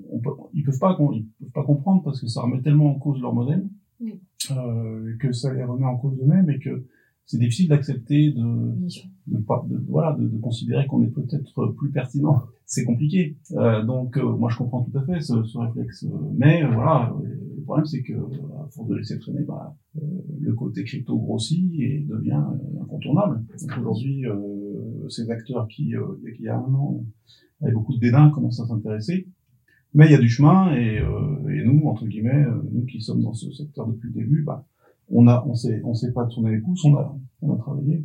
on 0.10 0.20
peut, 0.20 0.32
ils 0.54 0.64
peuvent 0.64 0.80
pas 0.80 0.98
ils 1.14 1.28
peuvent 1.40 1.52
pas 1.52 1.64
comprendre 1.64 2.02
parce 2.04 2.20
que 2.20 2.28
ça 2.28 2.42
remet 2.42 2.62
tellement 2.62 2.90
en 2.96 2.98
cause 2.98 3.22
leur 3.22 3.34
modèle 3.34 3.70
euh, 4.02 5.16
que 5.20 5.32
ça 5.32 5.54
les 5.54 5.64
remet 5.64 5.86
en 5.86 5.98
cause 5.98 6.20
eux-mêmes 6.20 6.50
et 6.50 6.58
que 6.58 6.86
c'est 7.26 7.38
difficile 7.38 7.70
d'accepter 7.70 8.32
de, 8.32 8.44
de, 9.28 9.38
de, 9.38 9.86
voilà, 9.88 10.14
de, 10.20 10.28
de 10.28 10.38
considérer 10.40 10.88
qu'on 10.88 11.04
est 11.04 11.14
peut-être 11.20 11.68
plus 11.78 11.92
pertinent. 11.92 12.42
C'est 12.66 12.84
compliqué. 12.84 13.38
Euh, 13.52 13.84
donc, 13.84 14.18
euh, 14.18 14.36
moi, 14.36 14.50
je 14.50 14.58
comprends 14.58 14.84
tout 14.84 14.98
à 14.98 15.06
fait 15.06 15.22
ce, 15.22 15.44
ce 15.44 15.58
réflexe. 15.58 16.06
Mais 16.36 16.64
euh, 16.64 16.72
voilà, 16.74 17.16
le 17.56 17.64
problème, 17.64 17.86
c'est 17.86 18.02
que 18.02 18.14
à 18.14 18.68
force 18.72 18.90
de 18.90 18.96
laisser 18.96 19.20
traîner, 19.20 19.44
bah, 19.44 19.78
euh, 19.96 20.02
le 20.42 20.54
côté 20.54 20.84
crypto 20.84 21.18
grossit 21.18 21.72
et 21.80 22.06
devient 22.10 22.44
incontournable. 22.82 23.44
aujourd'hui, 23.80 24.26
ces 25.08 25.30
acteurs 25.30 25.68
qui, 25.68 25.94
il 25.94 26.42
y 26.42 26.50
a 26.50 26.58
un 26.58 26.74
an, 26.74 27.06
avaient 27.64 27.74
beaucoup 27.74 27.94
de 27.94 28.00
dédain, 28.00 28.30
commencent 28.30 28.60
à 28.60 28.68
s'intéresser. 28.68 29.28
Mais 29.94 30.06
il 30.08 30.12
y 30.12 30.16
a 30.16 30.20
du 30.20 30.30
chemin 30.30 30.76
et, 30.76 30.98
et 30.98 31.64
nous, 31.66 31.88
entre 31.88 32.08
guillemets, 32.08 32.46
nous 32.72 32.86
qui 32.86 33.00
sommes 33.00 33.22
dans 33.22 33.34
ce 33.34 33.52
secteur 33.52 33.88
depuis 33.88 34.10
le 34.10 34.22
début, 34.22 34.42
bah, 34.42 34.66
on 35.10 35.28
a, 35.28 35.44
on 35.48 35.54
sait, 35.54 35.82
on 35.84 35.94
sait 35.94 36.12
pas 36.12 36.26
tourner 36.26 36.52
les 36.52 36.62
pouces, 36.62 36.84
on 36.86 36.96
a, 36.96 37.16
on 37.42 37.54
a 37.54 37.58
travaillé 37.58 38.04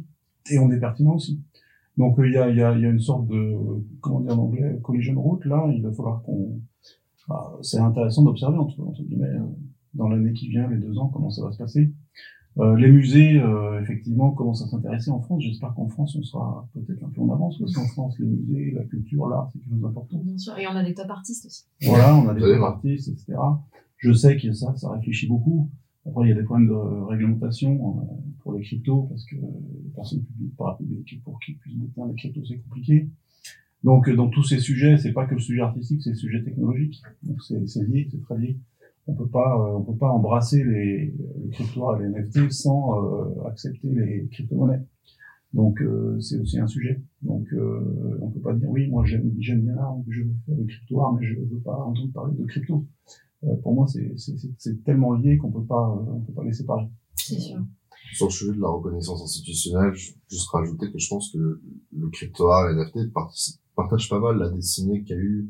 et 0.50 0.58
on 0.58 0.70
est 0.70 0.78
pertinent 0.78 1.14
aussi. 1.14 1.40
Donc 1.96 2.18
euh, 2.18 2.28
il 2.28 2.34
y, 2.34 2.38
a, 2.38 2.50
y, 2.50 2.62
a, 2.62 2.78
y 2.78 2.86
a 2.86 2.90
une 2.90 3.00
sorte 3.00 3.26
de, 3.26 3.56
comment 4.00 4.20
dire 4.20 4.38
en 4.38 4.44
anglais, 4.44 4.78
collision 4.82 5.20
route 5.20 5.44
là. 5.44 5.68
Il 5.74 5.82
va 5.82 5.92
falloir 5.92 6.22
qu'on, 6.22 6.60
bah, 7.28 7.58
c'est 7.62 7.78
intéressant 7.78 8.22
d'observer 8.22 8.58
entre 8.58 9.02
guillemets 9.02 9.26
euh, 9.26 9.46
dans 9.94 10.08
l'année 10.08 10.32
qui 10.32 10.48
vient, 10.48 10.68
les 10.68 10.76
deux 10.76 10.98
ans, 10.98 11.08
comment 11.08 11.30
ça 11.30 11.42
va 11.42 11.52
se 11.52 11.58
passer. 11.58 11.92
Euh, 12.58 12.76
les 12.76 12.90
musées, 12.90 13.40
euh, 13.40 13.80
effectivement, 13.80 14.32
commencent 14.32 14.62
à 14.62 14.66
s'intéresser 14.66 15.10
en 15.10 15.20
France. 15.20 15.42
J'espère 15.44 15.74
qu'en 15.74 15.88
France, 15.88 16.16
on 16.16 16.22
sera 16.22 16.68
peut-être 16.74 17.04
un 17.04 17.10
peu 17.10 17.20
en 17.20 17.32
avance, 17.32 17.58
parce 17.58 17.72
qu'en 17.72 17.86
France, 17.86 18.18
les 18.18 18.26
musées, 18.26 18.72
la 18.72 18.84
culture, 18.84 19.28
l'art, 19.28 19.48
c'est 19.52 19.60
quelque 19.60 19.70
chose 19.70 19.80
d'important. 19.80 20.18
Bien 20.18 20.38
sûr, 20.38 20.58
et 20.58 20.66
on 20.66 20.74
a 20.74 20.82
des 20.82 20.94
top 20.94 21.10
artistes 21.10 21.46
aussi. 21.46 21.64
Voilà, 21.82 22.16
on 22.16 22.28
a 22.28 22.34
des 22.34 22.40
top 22.40 22.62
artistes, 22.62 23.08
etc. 23.08 23.38
Je 23.96 24.12
sais 24.12 24.36
que 24.36 24.52
ça, 24.52 24.74
ça 24.76 24.90
réfléchit 24.90 25.28
beaucoup. 25.28 25.70
Après, 26.04 26.26
il 26.26 26.30
y 26.30 26.32
a 26.32 26.34
des 26.34 26.42
problèmes 26.42 26.68
de 26.68 27.06
réglementation 27.06 28.00
euh, 28.00 28.14
pour 28.42 28.54
les 28.54 28.62
cryptos, 28.62 29.02
parce 29.08 29.24
que 29.26 29.36
les 29.36 29.90
personnes 29.94 30.24
publiques, 30.24 30.54
publiques, 30.78 31.22
pour 31.22 31.38
qu'ils 31.40 31.58
puissent 31.58 31.78
détenir 31.78 32.08
des 32.08 32.14
cryptos, 32.14 32.44
c'est 32.44 32.58
compliqué. 32.58 33.08
Donc, 33.84 34.08
euh, 34.08 34.16
dans 34.16 34.28
tous 34.28 34.42
ces 34.42 34.58
sujets, 34.58 34.96
c'est 34.98 35.12
pas 35.12 35.26
que 35.26 35.34
le 35.34 35.40
sujet 35.40 35.60
artistique, 35.60 36.02
c'est 36.02 36.10
le 36.10 36.16
sujet 36.16 36.42
technologique. 36.42 37.00
Donc, 37.22 37.40
c'est 37.42 37.86
lié, 37.86 38.08
c'est 38.10 38.20
très 38.22 38.38
lié. 38.38 38.58
On 39.08 39.14
peut 39.14 39.28
pas, 39.28 39.56
euh, 39.58 39.78
on 39.78 39.82
peut 39.82 39.96
pas 39.96 40.10
embrasser 40.10 40.62
les, 40.62 41.14
les 41.42 41.48
cryptos 41.50 41.96
et 41.96 42.02
les 42.02 42.08
NFT 42.10 42.52
sans 42.52 43.02
euh, 43.02 43.46
accepter 43.46 43.88
les 43.88 44.28
crypto-monnaies. 44.30 44.84
Donc, 45.54 45.80
euh, 45.80 46.20
c'est 46.20 46.38
aussi 46.38 46.58
un 46.58 46.66
sujet. 46.66 47.00
Donc, 47.22 47.46
euh, 47.52 48.18
on 48.20 48.30
peut 48.30 48.40
pas 48.40 48.52
dire 48.52 48.68
oui, 48.68 48.88
moi 48.88 49.04
j'aime, 49.04 49.32
j'aime 49.38 49.62
bien 49.62 49.74
l'art, 49.74 49.96
je 50.08 50.22
veux 50.22 50.34
faire 50.44 50.56
du 50.56 50.66
crypto 50.66 51.00
art, 51.00 51.14
mais 51.14 51.26
je 51.26 51.40
veux 51.40 51.60
pas 51.60 51.76
entendre 51.76 52.12
parler 52.12 52.36
de 52.36 52.44
crypto. 52.44 52.86
Euh, 53.44 53.56
pour 53.62 53.74
moi, 53.74 53.86
c'est 53.86 54.84
tellement 54.84 55.14
lié 55.14 55.38
qu'on 55.38 55.50
peut 55.50 55.64
pas, 55.64 55.88
euh, 55.88 56.12
on 56.12 56.20
peut 56.20 56.32
pas 56.32 56.44
les 56.44 56.52
séparer. 56.52 56.88
C'est 57.16 57.38
sûr. 57.38 57.64
Sur 58.14 58.26
le 58.26 58.32
sujet 58.32 58.52
de 58.52 58.60
la 58.60 58.68
reconnaissance 58.68 59.22
institutionnelle, 59.22 59.92
je 59.94 60.12
juste 60.28 60.48
rajouter 60.50 60.90
que 60.90 60.98
je 60.98 61.08
pense 61.08 61.32
que 61.32 61.38
le, 61.38 62.08
crypto 62.10 62.48
art 62.48 62.70
et 62.70 62.74
NFT 62.74 63.12
partagent 63.74 64.08
pas 64.08 64.20
mal 64.20 64.38
la 64.38 64.50
destinée 64.50 65.02
qu'a 65.04 65.16
eu 65.16 65.48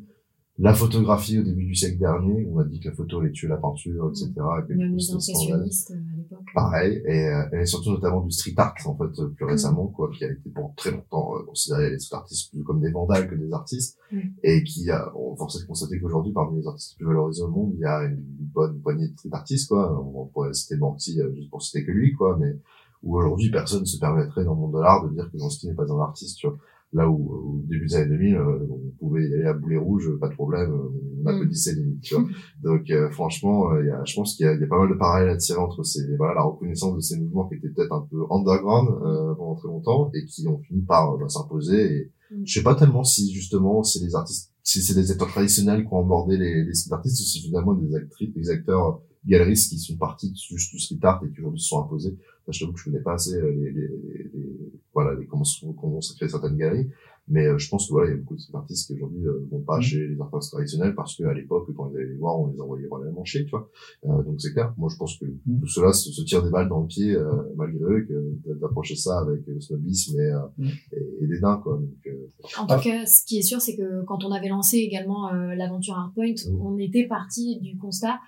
la 0.61 0.75
photographie 0.75 1.38
au 1.38 1.42
début 1.44 1.66
du 1.66 1.75
siècle 1.75 1.99
dernier, 1.99 2.49
on 2.53 2.59
a 2.59 2.64
dit 2.64 2.81
que 2.81 2.88
la 2.88 2.94
photo 2.94 3.21
allait 3.21 3.31
tuer 3.31 3.47
la 3.47 3.59
peinture, 3.59 4.11
etc. 4.11 4.33
Et 4.68 4.75
Même 4.75 4.97
les 4.97 5.11
impressionnistes 5.11 5.92
euh, 5.92 5.94
à 5.94 6.16
l'époque. 6.16 6.47
Pareil, 6.53 7.03
et, 7.07 7.31
et, 7.53 7.64
surtout 7.64 7.92
notamment 7.92 8.23
du 8.23 8.33
street 8.33 8.55
art, 8.57 8.75
en 8.87 8.97
fait, 8.97 9.07
plus 9.37 9.44
mm. 9.44 9.49
récemment, 9.49 9.87
quoi, 9.87 10.11
qui 10.11 10.25
a 10.25 10.33
été 10.33 10.51
pour 10.51 10.75
très 10.75 10.90
longtemps 10.90 11.37
euh, 11.37 11.44
considéré 11.44 11.90
les 11.90 11.99
street 12.01 12.16
artistes 12.16 12.51
plus 12.51 12.64
comme 12.64 12.81
des 12.81 12.90
vandales 12.90 13.31
que 13.31 13.37
des 13.37 13.53
artistes, 13.53 13.99
mm. 14.11 14.18
et 14.42 14.64
qui 14.64 14.90
a, 14.90 15.12
on 15.16 15.37
force 15.37 15.61
de 15.61 15.66
constater 15.66 16.01
qu'aujourd'hui, 16.01 16.33
parmi 16.33 16.61
les 16.61 16.67
artistes 16.67 16.96
les 16.98 17.04
plus 17.04 17.06
valorisés 17.06 17.42
au 17.42 17.48
monde, 17.48 17.73
il 17.75 17.81
y 17.81 17.87
a 17.87 18.02
une 18.02 18.21
bonne 18.21 18.81
poignée 18.81 19.06
de 19.06 19.17
street 19.17 19.31
artistes, 19.33 19.69
quoi. 19.69 19.96
On 20.00 20.27
pourrait 20.27 20.52
citer 20.54 20.77
Banksy, 20.77 21.21
euh, 21.21 21.33
juste 21.35 21.50
pour 21.50 21.63
citer 21.63 21.85
que 21.85 21.92
lui, 21.92 22.15
quoi, 22.15 22.37
mais 22.37 22.56
où 23.04 23.17
aujourd'hui 23.17 23.48
personne 23.52 23.83
ne 23.83 23.87
se 23.87 24.00
permettrait 24.00 24.44
dans 24.44 24.54
le 24.54 24.61
monde 24.61 24.75
de 24.75 24.81
l'art 24.81 25.09
de 25.09 25.15
dire 25.15 25.31
que 25.31 25.38
Banksy 25.38 25.69
n'est 25.69 25.75
pas 25.75 25.85
un 25.85 26.00
artiste, 26.00 26.38
tu 26.38 26.48
vois. 26.48 26.59
Là 26.95 27.09
où, 27.09 27.31
au 27.33 27.63
début 27.69 27.87
des 27.87 27.95
années 27.97 28.09
2000, 28.17 28.37
euh, 28.37 28.67
on 28.71 28.91
pouvait 28.99 29.29
y 29.29 29.35
aller 29.35 29.45
à 29.45 29.53
boulet 29.53 29.77
rouge, 29.77 30.11
pas 30.21 30.29
de 30.29 30.35
problème, 30.35 30.73
on 30.73 30.91
Mm. 31.23 31.27
applaudissait 31.27 31.75
limite, 31.75 32.01
tu 32.01 32.15
vois. 32.15 32.25
Donc 32.63 32.91
euh, 32.91 33.11
franchement, 33.11 33.73
euh, 33.73 33.83
il 33.83 33.89
y 33.89 33.91
a, 33.91 34.03
je 34.07 34.15
pense 34.15 34.37
qu'il 34.37 34.47
y, 34.47 34.49
y 34.49 34.65
a 34.65 34.67
pas 34.67 34.79
mal 34.79 34.89
de 34.89 34.95
parallèles 34.95 35.29
à 35.31 35.37
tirer 35.37 35.59
entre 35.59 35.83
ces, 35.83 36.01
voilà, 36.17 36.35
la 36.37 36.43
reconnaissance 36.45 36.95
de 36.95 37.01
ces 37.01 37.19
mouvements 37.21 37.47
qui 37.49 37.57
étaient 37.57 37.69
peut-être 37.69 37.93
un 37.93 38.07
peu 38.11 38.19
underground 38.31 38.89
euh, 38.89 39.35
pendant 39.35 39.55
très 39.57 39.69
longtemps 39.69 40.11
et 40.15 40.25
qui 40.25 40.47
ont 40.49 40.59
fini 40.61 40.81
par 40.83 41.13
euh, 41.15 41.19
bah, 41.21 41.29
s'imposer. 41.29 41.93
Et 41.97 42.13
Mm. 42.31 42.43
je 42.45 42.53
sais 42.59 42.63
pas 42.63 42.75
tellement 42.75 43.05
si 43.05 43.33
justement 43.33 43.83
c'est 43.83 44.01
les 44.05 44.15
artistes, 44.15 44.53
si 44.63 44.83
c'est 44.83 44.95
les 44.95 45.11
acteurs 45.11 45.29
traditionnels 45.29 45.83
qui 45.83 45.89
ont 45.93 46.01
abordé 46.05 46.37
les, 46.37 46.63
les 46.65 46.93
artistes 46.93 47.21
ou 47.21 47.25
si 47.25 47.41
finalement 47.41 47.73
des 47.75 47.95
actrices, 47.95 48.35
des 48.35 48.51
acteurs 48.51 49.01
galeristes 49.27 49.71
qui 49.71 49.79
sont 49.79 49.97
partis 49.97 50.31
du, 50.31 50.39
du 50.55 50.79
street 50.79 50.99
art 51.03 51.23
et 51.25 51.31
qui 51.33 51.41
aujourd'hui 51.41 51.61
se 51.61 51.69
sont 51.69 51.83
imposés. 51.85 52.17
Enfin, 52.43 52.53
je 52.53 52.61
t'avoue 52.61 52.73
que 52.75 52.81
je 52.81 52.85
connais 52.85 53.01
pas 53.03 53.15
assez 53.15 53.35
euh, 53.35 53.51
les, 53.51 53.73
les, 53.73 53.89
les, 53.89 54.31
les- 54.35 54.58
voilà 55.03 55.11
sont 55.44 55.73
comment 55.75 56.01
sont 56.01 56.15
créées 56.17 56.29
certaines 56.29 56.57
galeries. 56.57 56.88
Mais 57.31 57.46
euh, 57.46 57.59
je 57.59 57.69
pense 57.69 57.87
que 57.87 57.92
voilà, 57.92 58.09
il 58.09 58.15
y 58.15 58.15
a 58.15 58.21
beaucoup 58.23 58.37
de 58.37 58.40
street 58.40 58.57
artistes 58.57 58.87
qui 58.87 58.94
aujourd'hui 58.94 59.27
euh, 59.27 59.46
vont 59.51 59.61
pas 59.61 59.77
Mhm. 59.77 59.83
chez 59.83 60.09
les 60.09 60.19
artistes 60.19 60.51
traditionnels 60.51 60.94
parce 60.94 61.15
qu'à 61.15 61.35
l'époque, 61.35 61.69
quand 61.77 61.90
ils 61.90 61.96
allaient 61.99 62.09
les 62.15 62.17
voir, 62.17 62.40
on 62.40 62.46
les 62.46 62.59
envoyait 62.59 62.87
vraiment 62.87 63.23
chez, 63.25 63.44
tu 63.44 63.51
vois. 63.51 63.69
Euh, 64.07 64.23
donc 64.23 64.40
c'est 64.40 64.53
clair. 64.55 64.73
Moi, 64.79 64.88
je 64.90 64.96
pense 64.96 65.19
que 65.19 65.27
Mhm. 65.27 65.61
tout 65.61 65.67
cela 65.67 65.92
se, 65.92 66.11
se 66.11 66.23
tire 66.23 66.42
des 66.42 66.51
balles 66.51 66.71
dans 66.71 66.81
le 66.81 66.87
pied, 66.87 67.15
euh, 67.15 67.31
malgré 67.57 67.85
eux, 67.85 68.07
que 68.09 68.55
d'approcher 68.55 68.96
ça 68.96 69.21
avec 69.21 69.46
euh, 69.46 69.61
snobisme 69.61 70.19
et, 70.19 70.23
euh, 70.23 70.38
Mhm. 70.57 70.69
et, 70.92 71.25
et 71.25 71.27
dédain, 71.27 71.61
quoi. 71.63 71.75
Donc, 71.75 72.07
euh, 72.07 72.31
En 72.59 72.65
Ah. 72.67 72.77
tout 72.77 72.85
cas, 72.88 73.05
ce 73.05 73.25
qui 73.27 73.37
est 73.38 73.42
sûr, 73.42 73.61
c'est 73.61 73.77
que 73.77 74.03
quand 74.07 74.25
on 74.25 74.33
avait 74.33 74.49
lancé 74.49 74.79
également 74.79 75.29
euh, 75.31 75.55
l'aventure 75.55 75.99
Hardpoint, 75.99 76.33
Mm. 76.51 76.61
on 76.63 76.79
était 76.79 77.07
parti 77.07 77.61
du 77.61 77.77
constat, 77.77 78.21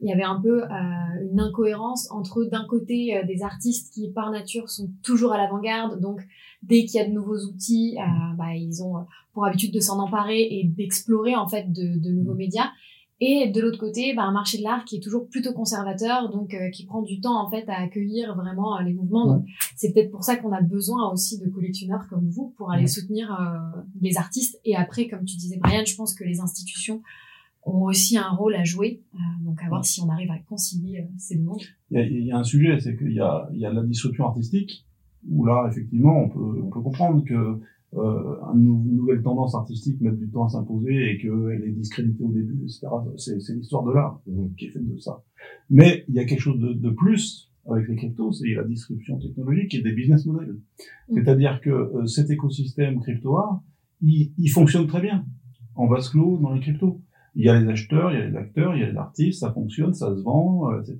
il 0.00 0.08
y 0.08 0.12
avait 0.12 0.22
un 0.22 0.40
peu 0.40 0.62
euh, 0.62 0.66
une 1.30 1.40
incohérence 1.40 2.10
entre 2.10 2.44
d'un 2.44 2.64
côté 2.66 3.16
euh, 3.16 3.24
des 3.26 3.42
artistes 3.42 3.92
qui 3.92 4.10
par 4.10 4.30
nature 4.30 4.68
sont 4.70 4.90
toujours 5.02 5.32
à 5.32 5.38
l'avant-garde, 5.38 6.00
donc 6.00 6.20
dès 6.62 6.84
qu'il 6.84 7.00
y 7.00 7.04
a 7.04 7.08
de 7.08 7.12
nouveaux 7.12 7.38
outils, 7.46 7.96
euh, 7.98 8.36
bah, 8.36 8.54
ils 8.54 8.82
ont 8.82 9.06
pour 9.32 9.44
habitude 9.44 9.72
de 9.72 9.80
s'en 9.80 9.98
emparer 9.98 10.40
et 10.40 10.64
d'explorer 10.64 11.36
en 11.36 11.48
fait 11.48 11.72
de, 11.72 11.98
de 11.98 12.10
nouveaux 12.10 12.34
médias. 12.34 12.70
Et 13.20 13.48
de 13.48 13.60
l'autre 13.60 13.78
côté, 13.78 14.14
bah, 14.14 14.22
un 14.22 14.32
marché 14.32 14.58
de 14.58 14.62
l'art 14.62 14.84
qui 14.84 14.96
est 14.96 15.00
toujours 15.00 15.28
plutôt 15.28 15.52
conservateur, 15.52 16.30
donc 16.30 16.54
euh, 16.54 16.70
qui 16.70 16.86
prend 16.86 17.02
du 17.02 17.20
temps 17.20 17.44
en 17.44 17.50
fait 17.50 17.68
à 17.68 17.80
accueillir 17.80 18.36
vraiment 18.36 18.78
euh, 18.78 18.82
les 18.82 18.92
mouvements. 18.92 19.44
C'est 19.76 19.92
peut-être 19.92 20.12
pour 20.12 20.22
ça 20.22 20.36
qu'on 20.36 20.52
a 20.52 20.60
besoin 20.60 21.10
aussi 21.10 21.38
de 21.40 21.48
collectionneurs 21.48 22.06
comme 22.08 22.28
vous 22.28 22.54
pour 22.56 22.70
aller 22.70 22.86
soutenir 22.86 23.32
euh, 23.32 23.80
les 24.00 24.18
artistes. 24.18 24.60
Et 24.64 24.76
après, 24.76 25.08
comme 25.08 25.24
tu 25.24 25.36
disais, 25.36 25.56
Brian, 25.56 25.84
je 25.84 25.96
pense 25.96 26.14
que 26.14 26.22
les 26.22 26.40
institutions 26.40 27.02
ont 27.64 27.82
aussi 27.84 28.16
un 28.16 28.30
rôle 28.30 28.54
à 28.54 28.64
jouer. 28.64 29.02
Euh, 29.14 29.18
donc 29.44 29.62
à 29.62 29.68
voir 29.68 29.80
Ouais. 29.80 29.86
si 29.86 30.00
on 30.00 30.08
arrive 30.08 30.30
à 30.30 30.38
concilier 30.38 31.00
euh, 31.00 31.04
ces 31.18 31.36
deux 31.36 31.44
mondes. 31.44 31.60
Il 31.90 31.98
y 31.98 32.00
a, 32.00 32.06
il 32.06 32.24
y 32.26 32.30
a 32.32 32.38
un 32.38 32.44
sujet, 32.44 32.78
c'est 32.80 32.96
qu'il 32.96 33.12
y 33.12 33.20
a, 33.20 33.48
il 33.52 33.60
y 33.60 33.66
a 33.66 33.72
la 33.72 33.82
disruption 33.82 34.26
artistique, 34.26 34.86
où 35.28 35.44
là, 35.44 35.66
effectivement, 35.70 36.16
on 36.24 36.28
peut, 36.28 36.62
on 36.64 36.70
peut 36.70 36.80
comprendre 36.80 37.24
que 37.24 37.60
euh, 37.94 38.36
une 38.54 38.96
nouvelle 38.96 39.22
tendance 39.22 39.54
artistique 39.54 40.00
met 40.00 40.12
du 40.12 40.28
temps 40.30 40.44
à 40.44 40.48
s'imposer 40.50 41.10
et 41.12 41.18
qu'elle 41.18 41.62
est 41.66 41.72
discréditée 41.72 42.22
au 42.22 42.30
début, 42.32 42.58
etc. 42.64 42.86
C'est, 43.16 43.40
c'est 43.40 43.54
l'histoire 43.54 43.82
de 43.84 43.92
l'art 43.92 44.20
Mhm. 44.26 44.54
qui 44.56 44.66
est 44.66 44.70
faite 44.70 44.86
de 44.86 44.98
ça. 44.98 45.22
Mais 45.70 46.04
il 46.08 46.14
y 46.14 46.18
a 46.20 46.24
quelque 46.26 46.40
chose 46.40 46.58
de, 46.60 46.72
de 46.74 46.90
plus 46.90 47.50
avec 47.70 47.86
les 47.88 47.96
cryptos, 47.96 48.32
c'est 48.32 48.48
la 48.54 48.64
disruption 48.64 49.18
technologique 49.18 49.74
et 49.74 49.82
des 49.82 49.92
business 49.92 50.24
models. 50.26 50.48
Mhm. 51.08 51.14
C'est-à-dire 51.14 51.60
que 51.62 51.70
euh, 51.70 52.06
cet 52.06 52.30
écosystème 52.30 53.00
crypto-art, 53.00 53.62
il, 54.02 54.32
il 54.38 54.48
fonctionne 54.48 54.86
très 54.86 55.00
bien 55.02 55.24
en 55.74 55.86
vase 55.86 56.08
clos 56.10 56.38
dans 56.38 56.52
les 56.52 56.60
cryptos. 56.60 57.00
Il 57.38 57.44
y 57.44 57.48
a 57.48 57.58
les 57.58 57.68
acheteurs, 57.68 58.10
il 58.12 58.18
y 58.18 58.20
a 58.20 58.26
les 58.26 58.36
acteurs, 58.36 58.74
il 58.74 58.80
y 58.80 58.82
a 58.82 58.90
les 58.90 58.96
artistes, 58.96 59.40
ça 59.40 59.52
fonctionne, 59.52 59.94
ça 59.94 60.08
se 60.14 60.20
vend, 60.20 60.72
euh, 60.72 60.80
etc. 60.80 60.96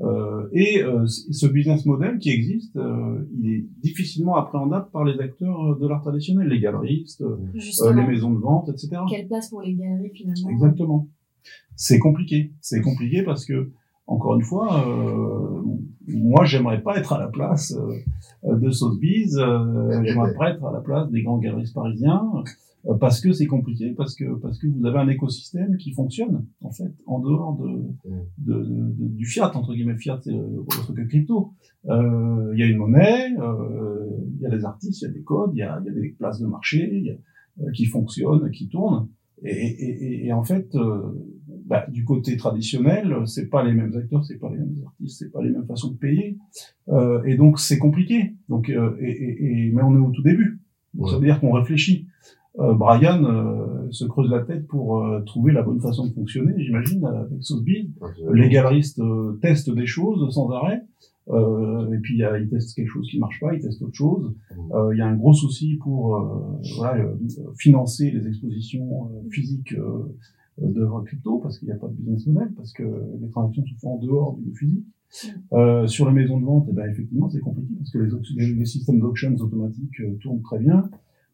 Euh, 0.00 0.46
et 0.52 0.84
euh, 0.84 1.06
ce 1.06 1.46
business 1.48 1.84
model 1.86 2.18
qui 2.18 2.30
existe, 2.30 2.76
euh, 2.76 3.28
il 3.36 3.50
est 3.52 3.64
difficilement 3.82 4.36
appréhendable 4.36 4.86
par 4.92 5.04
les 5.04 5.18
acteurs 5.18 5.72
euh, 5.72 5.78
de 5.80 5.88
l'art 5.88 6.02
traditionnel, 6.02 6.46
les 6.46 6.60
galeristes, 6.60 7.20
euh, 7.22 7.92
les 7.92 8.06
maisons 8.06 8.30
de 8.30 8.38
vente, 8.38 8.68
etc. 8.68 9.02
quelle 9.10 9.26
place 9.26 9.50
pour 9.50 9.60
les 9.60 9.74
galeries 9.74 10.12
finalement? 10.14 10.50
Exactement. 10.50 11.08
C'est 11.74 11.98
compliqué. 11.98 12.52
C'est 12.60 12.80
compliqué 12.80 13.24
parce 13.24 13.44
que, 13.44 13.72
encore 14.06 14.36
une 14.36 14.44
fois, 14.44 14.88
euh, 14.88 15.62
moi, 16.06 16.44
j'aimerais 16.44 16.80
pas 16.80 16.96
être 16.96 17.12
à 17.12 17.18
la 17.18 17.26
place 17.26 17.76
euh, 18.44 18.56
de 18.56 18.70
Sotheby's, 18.70 19.36
euh, 19.36 20.02
j'aimerais 20.04 20.32
pas 20.34 20.50
être 20.50 20.64
à 20.64 20.72
la 20.72 20.80
place 20.80 21.10
des 21.10 21.22
grands 21.22 21.38
galeristes 21.38 21.74
parisiens, 21.74 22.22
parce 22.94 23.20
que 23.20 23.32
c'est 23.32 23.46
compliqué, 23.46 23.92
parce 23.96 24.14
que 24.14 24.24
parce 24.36 24.58
que 24.58 24.66
vous 24.68 24.86
avez 24.86 24.98
un 24.98 25.08
écosystème 25.08 25.76
qui 25.76 25.92
fonctionne 25.92 26.46
en 26.60 26.70
fait 26.70 26.92
en 27.06 27.18
dehors 27.18 27.56
de, 27.56 27.68
de, 28.38 28.54
de- 28.62 28.90
de- 28.98 29.08
du 29.08 29.24
fiat 29.26 29.50
entre 29.56 29.74
guillemets 29.74 29.96
fiat, 29.96 30.20
c'est 30.22 30.30
le 30.32 30.64
truc 30.68 31.08
crypto. 31.08 31.52
Euh, 31.88 32.52
Il 32.54 32.60
y 32.60 32.62
a 32.62 32.66
une 32.66 32.78
monnaie, 32.78 33.32
euh, 33.40 34.06
il 34.36 34.40
y 34.40 34.46
a 34.46 34.50
des 34.50 34.64
artistes, 34.64 35.02
il 35.02 35.04
y 35.06 35.08
a 35.08 35.12
des 35.12 35.22
codes, 35.22 35.50
il 35.54 35.58
y 35.58 35.62
a, 35.62 35.80
il 35.84 35.86
y 35.86 35.90
a 35.90 36.00
des 36.00 36.08
places 36.10 36.40
de 36.40 36.46
marché 36.46 36.88
il 36.92 37.04
y 37.06 37.10
a- 37.10 37.16
euh, 37.62 37.70
qui 37.72 37.86
fonctionnent, 37.86 38.50
qui 38.50 38.68
tournent. 38.68 39.08
Et, 39.42 39.50
et, 39.50 40.04
et, 40.04 40.26
et 40.26 40.32
en 40.32 40.44
fait, 40.44 40.68
bah, 41.66 41.84
du 41.90 42.04
côté 42.04 42.36
traditionnel, 42.38 43.14
c'est 43.26 43.48
pas 43.50 43.62
les 43.64 43.74
mêmes 43.74 43.94
acteurs, 43.94 44.24
c'est 44.24 44.38
pas 44.38 44.48
les 44.50 44.56
mêmes 44.58 44.76
artistes, 44.86 45.18
c'est 45.18 45.30
pas 45.30 45.42
les 45.42 45.50
mêmes 45.50 45.66
façons 45.66 45.90
de 45.90 45.96
payer, 45.98 46.38
et 47.26 47.36
donc 47.36 47.58
c'est 47.58 47.78
compliqué. 47.78 48.34
Donc, 48.48 48.70
et, 48.70 49.70
mais 49.74 49.82
on 49.82 49.94
est 49.94 49.98
au 50.06 50.10
tout 50.10 50.22
début. 50.22 50.60
Donc, 50.94 51.10
Ça 51.10 51.16
veut 51.18 51.26
dire 51.26 51.38
qu'on 51.40 51.52
réfléchit. 51.52 52.05
Euh, 52.58 52.72
Brian 52.74 53.22
euh, 53.24 53.90
se 53.90 54.04
creuse 54.06 54.30
la 54.30 54.40
tête 54.40 54.66
pour 54.66 54.98
euh, 55.04 55.20
trouver 55.22 55.52
la 55.52 55.62
bonne 55.62 55.80
façon 55.80 56.06
de 56.06 56.12
fonctionner, 56.12 56.54
j'imagine, 56.56 57.04
avec 57.04 57.28
Sotheby's. 57.42 57.88
Les 58.32 58.48
galeristes 58.48 58.98
euh, 59.00 59.38
testent 59.42 59.70
des 59.74 59.86
choses 59.86 60.32
sans 60.34 60.50
arrêt. 60.50 60.82
Euh, 61.28 61.92
et 61.92 61.98
puis 61.98 62.14
il 62.14 62.20
y 62.20 62.24
a- 62.24 62.38
ils 62.38 62.48
testent 62.48 62.74
quelque 62.76 62.88
chose 62.88 63.08
qui 63.10 63.18
marche 63.18 63.40
pas, 63.40 63.52
ils 63.52 63.60
testent 63.60 63.82
autre 63.82 63.94
chose. 63.96 64.32
Euh, 64.74 64.94
Il 64.94 64.98
y 64.98 65.00
a 65.02 65.06
un 65.06 65.16
gros 65.16 65.32
souci 65.34 65.74
pour 65.82 66.16
euh, 66.16 66.60
voilà, 66.78 67.02
euh, 67.02 67.14
financer 67.58 68.10
les 68.12 68.26
expositions 68.28 69.08
euh, 69.10 69.28
physiques 69.30 69.72
euh, 69.74 70.04
d'œuvres 70.58 71.02
crypto 71.02 71.38
parce 71.38 71.58
qu'il 71.58 71.66
n'y 71.68 71.74
a 71.74 71.78
pas 71.78 71.88
de 71.88 71.94
business 71.94 72.26
model, 72.28 72.52
parce 72.56 72.72
que 72.72 72.84
les 73.20 73.28
transactions 73.30 73.64
se 73.66 73.74
font 73.80 73.94
en 73.96 73.98
dehors 73.98 74.38
du 74.38 74.54
physique. 74.56 74.86
Euh, 75.52 75.86
sur 75.86 76.06
les 76.08 76.12
maisons 76.14 76.38
de 76.40 76.44
vente, 76.44 76.66
eh 76.70 76.72
ben, 76.72 76.88
effectivement, 76.90 77.28
c'est 77.28 77.40
compliqué 77.40 77.74
parce 77.78 77.90
que 77.90 77.98
les, 77.98 78.10
les, 78.46 78.54
les 78.54 78.64
systèmes 78.64 79.00
d'auctions 79.00 79.34
automatiques 79.36 80.00
euh, 80.00 80.16
tournent 80.22 80.42
très 80.42 80.58
bien. 80.58 80.88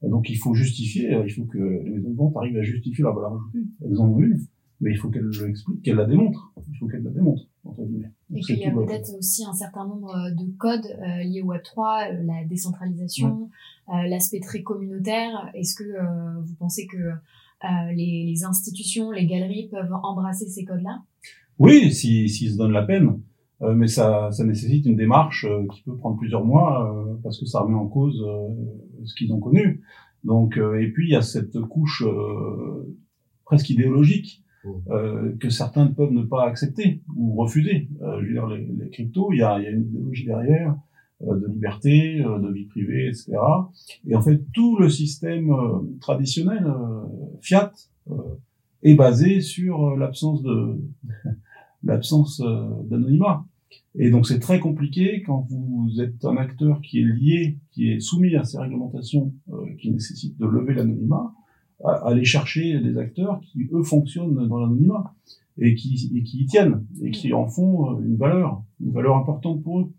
Euh, 0.04 0.08
donc 0.08 0.28
il 0.30 0.36
faut 0.36 0.54
justifier, 0.54 1.14
euh, 1.14 1.24
il 1.26 1.30
faut 1.30 1.44
que 1.44 1.58
les 1.58 1.90
maisons 1.90 2.10
de 2.10 2.16
vente 2.16 2.36
arrivent 2.36 2.58
à 2.58 2.62
justifier 2.62 3.02
leur 3.02 3.14
valeur 3.14 3.34
ajoutée. 3.34 3.66
Elles 3.84 3.98
en 4.00 4.08
ont 4.08 4.18
une, 4.20 4.38
mais 4.80 4.90
il 4.92 4.96
faut 4.96 5.10
qu'elles 5.10 5.28
l'expliquent, 5.44 5.82
qu'elles 5.82 5.96
la 5.96 6.06
démontrent. 6.06 6.52
Il 6.70 6.76
faut 6.78 6.86
qu'elles 6.88 7.02
la 7.04 7.10
démontrent, 7.10 7.46
entre 7.64 7.84
guillemets. 7.84 8.10
Et 8.34 8.40
qu'il 8.40 8.58
y 8.58 8.64
a 8.64 8.70
le- 8.72 8.84
peut-être 8.84 9.14
aussi 9.18 9.44
un 9.44 9.52
certain 9.52 9.86
nombre 9.86 10.14
euh, 10.16 10.30
de 10.32 10.50
codes 10.58 10.86
euh, 10.86 11.22
liés 11.24 11.42
au 11.42 11.52
Web3, 11.52 12.10
euh, 12.14 12.22
la 12.24 12.44
décentralisation, 12.48 13.48
euh, 13.88 13.92
l'aspect 14.08 14.40
très 14.40 14.62
communautaire. 14.62 15.50
Est-ce 15.54 15.74
que 15.76 15.84
euh, 15.84 16.40
vous 16.40 16.54
pensez 16.54 16.86
que 16.86 16.96
euh, 16.96 17.92
les, 17.94 18.26
les 18.26 18.44
institutions, 18.44 19.10
les 19.12 19.26
galeries 19.26 19.68
peuvent 19.68 19.92
embrasser 20.02 20.46
ces 20.48 20.64
codes-là? 20.64 21.02
Oui, 21.58 21.92
s'ils 21.92 22.28
si, 22.28 22.50
se 22.50 22.56
donnent 22.56 22.72
la 22.72 22.82
peine. 22.82 23.20
Euh, 23.62 23.74
mais 23.74 23.86
ça, 23.86 24.30
ça 24.32 24.44
nécessite 24.44 24.86
une 24.86 24.96
démarche 24.96 25.44
euh, 25.44 25.66
qui 25.72 25.82
peut 25.82 25.96
prendre 25.96 26.16
plusieurs 26.16 26.44
mois 26.44 26.90
euh, 26.90 27.14
parce 27.22 27.38
que 27.38 27.46
ça 27.46 27.60
remet 27.60 27.76
en 27.76 27.86
cause 27.86 28.20
euh, 28.26 28.48
ce 29.04 29.14
qu'ils 29.14 29.32
ont 29.32 29.38
connu. 29.38 29.82
Donc, 30.24 30.56
euh, 30.56 30.80
et 30.80 30.88
puis 30.90 31.08
il 31.08 31.12
y 31.12 31.16
a 31.16 31.22
cette 31.22 31.58
couche 31.60 32.02
euh, 32.06 32.96
presque 33.44 33.70
idéologique 33.70 34.42
euh, 34.90 35.36
que 35.40 35.48
certains 35.48 35.86
peuvent 35.88 36.12
ne 36.12 36.22
pas 36.22 36.44
accepter 36.44 37.02
ou 37.16 37.34
refuser. 37.34 37.88
Euh, 38.02 38.20
je 38.20 38.26
veux 38.26 38.32
dire, 38.32 38.46
les, 38.46 38.64
les 38.64 38.90
cryptos, 38.90 39.32
il 39.32 39.38
y 39.38 39.42
a, 39.42 39.60
y 39.60 39.66
a 39.66 39.70
une 39.70 39.86
idéologie 39.86 40.26
derrière 40.26 40.76
euh, 41.22 41.38
de 41.38 41.46
liberté, 41.46 42.18
de 42.18 42.52
vie 42.52 42.66
privée, 42.66 43.08
etc. 43.08 43.32
Et 44.06 44.16
en 44.16 44.22
fait, 44.22 44.40
tout 44.52 44.78
le 44.78 44.88
système 44.88 45.52
traditionnel 46.00 46.72
fiat 47.40 47.72
est 48.82 48.94
basé 48.94 49.40
sur 49.40 49.96
l'absence 49.96 50.42
de 50.42 50.80
l'absence 51.84 52.40
d'anonymat. 52.84 53.44
Et 53.94 54.10
donc 54.10 54.26
c'est 54.26 54.38
très 54.38 54.58
compliqué 54.60 55.22
quand 55.22 55.46
vous 55.50 56.00
êtes 56.00 56.24
un 56.24 56.36
acteur 56.36 56.80
qui 56.80 57.00
est 57.00 57.04
lié, 57.04 57.58
qui 57.72 57.90
est 57.90 58.00
soumis 58.00 58.34
à 58.36 58.44
ces 58.44 58.58
réglementations 58.58 59.34
euh, 59.52 59.74
qui 59.80 59.90
nécessitent 59.90 60.38
de 60.38 60.46
lever 60.46 60.74
l'anonymat, 60.74 61.34
à, 61.84 62.08
aller 62.08 62.24
chercher 62.24 62.80
des 62.80 62.96
acteurs 62.98 63.40
qui 63.40 63.68
eux 63.72 63.82
fonctionnent 63.82 64.46
dans 64.48 64.60
l'anonymat 64.60 65.14
et 65.58 65.74
qui, 65.74 66.10
et 66.14 66.22
qui 66.22 66.42
y 66.42 66.46
tiennent 66.46 66.86
et 67.02 67.10
qui 67.10 67.32
en 67.32 67.46
font 67.46 67.90
euh, 67.90 68.02
une 68.04 68.16
valeur, 68.16 68.62
une 68.80 68.92
valeur 68.92 69.16
importante 69.16 69.62
pour 69.62 69.80
eux. 69.80 69.92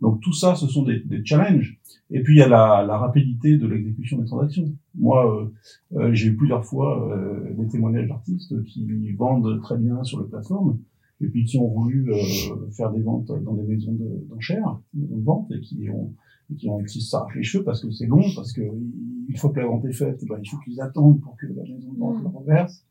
Donc 0.00 0.20
tout 0.20 0.32
ça, 0.32 0.54
ce 0.54 0.66
sont 0.66 0.82
des, 0.82 1.00
des 1.00 1.24
challenges. 1.24 1.78
Et 2.10 2.22
puis 2.22 2.36
il 2.36 2.38
y 2.38 2.42
a 2.42 2.48
la, 2.48 2.84
la 2.86 2.96
rapidité 2.96 3.56
de 3.56 3.66
l'exécution 3.66 4.18
des 4.18 4.24
transactions. 4.24 4.72
Moi, 4.98 5.52
euh, 5.92 5.98
euh, 5.98 6.14
j'ai 6.14 6.28
eu 6.28 6.36
plusieurs 6.36 6.64
fois 6.64 7.08
euh, 7.12 7.54
des 7.54 7.68
témoignages 7.68 8.08
d'artistes 8.08 8.62
qui 8.64 9.12
vendent 9.12 9.60
très 9.60 9.76
bien 9.76 10.02
sur 10.02 10.20
les 10.20 10.28
plateformes 10.28 10.78
et 11.20 11.28
puis 11.28 11.44
qui 11.44 11.58
ont 11.58 11.68
voulu 11.68 12.12
euh, 12.12 12.16
faire 12.72 12.90
des 12.92 13.00
ventes 13.02 13.26
dans 13.44 13.54
des 13.54 13.62
maisons 13.64 13.92
de- 13.92 14.26
d'enchères, 14.28 14.80
des 14.94 15.02
maisons 15.02 15.16
de 15.18 15.24
vente, 15.24 15.52
et 15.52 15.60
qui 15.60 15.88
ont, 15.90 16.14
et 16.50 16.54
qui 16.56 16.68
ont 16.68 16.78
qui 16.84 17.00
s'arrachent 17.00 17.36
les 17.36 17.42
cheveux 17.42 17.64
parce 17.64 17.80
que 17.80 17.90
c'est 17.90 18.06
long, 18.06 18.22
parce 18.34 18.52
que 18.52 18.62
une 18.62 19.36
fois 19.36 19.50
que 19.52 19.60
la 19.60 19.66
vente 19.66 19.84
est 19.84 19.92
faite, 19.92 20.24
ben, 20.28 20.38
il 20.42 20.48
faut 20.48 20.58
qu'ils 20.58 20.80
attendent 20.80 21.20
pour 21.20 21.36
que 21.36 21.46
la 21.46 21.62
maison 21.62 21.92
de 21.92 21.98
vente 21.98 22.20
Mm. 22.20 22.24
la 22.24 22.30
reverse. 22.30 22.84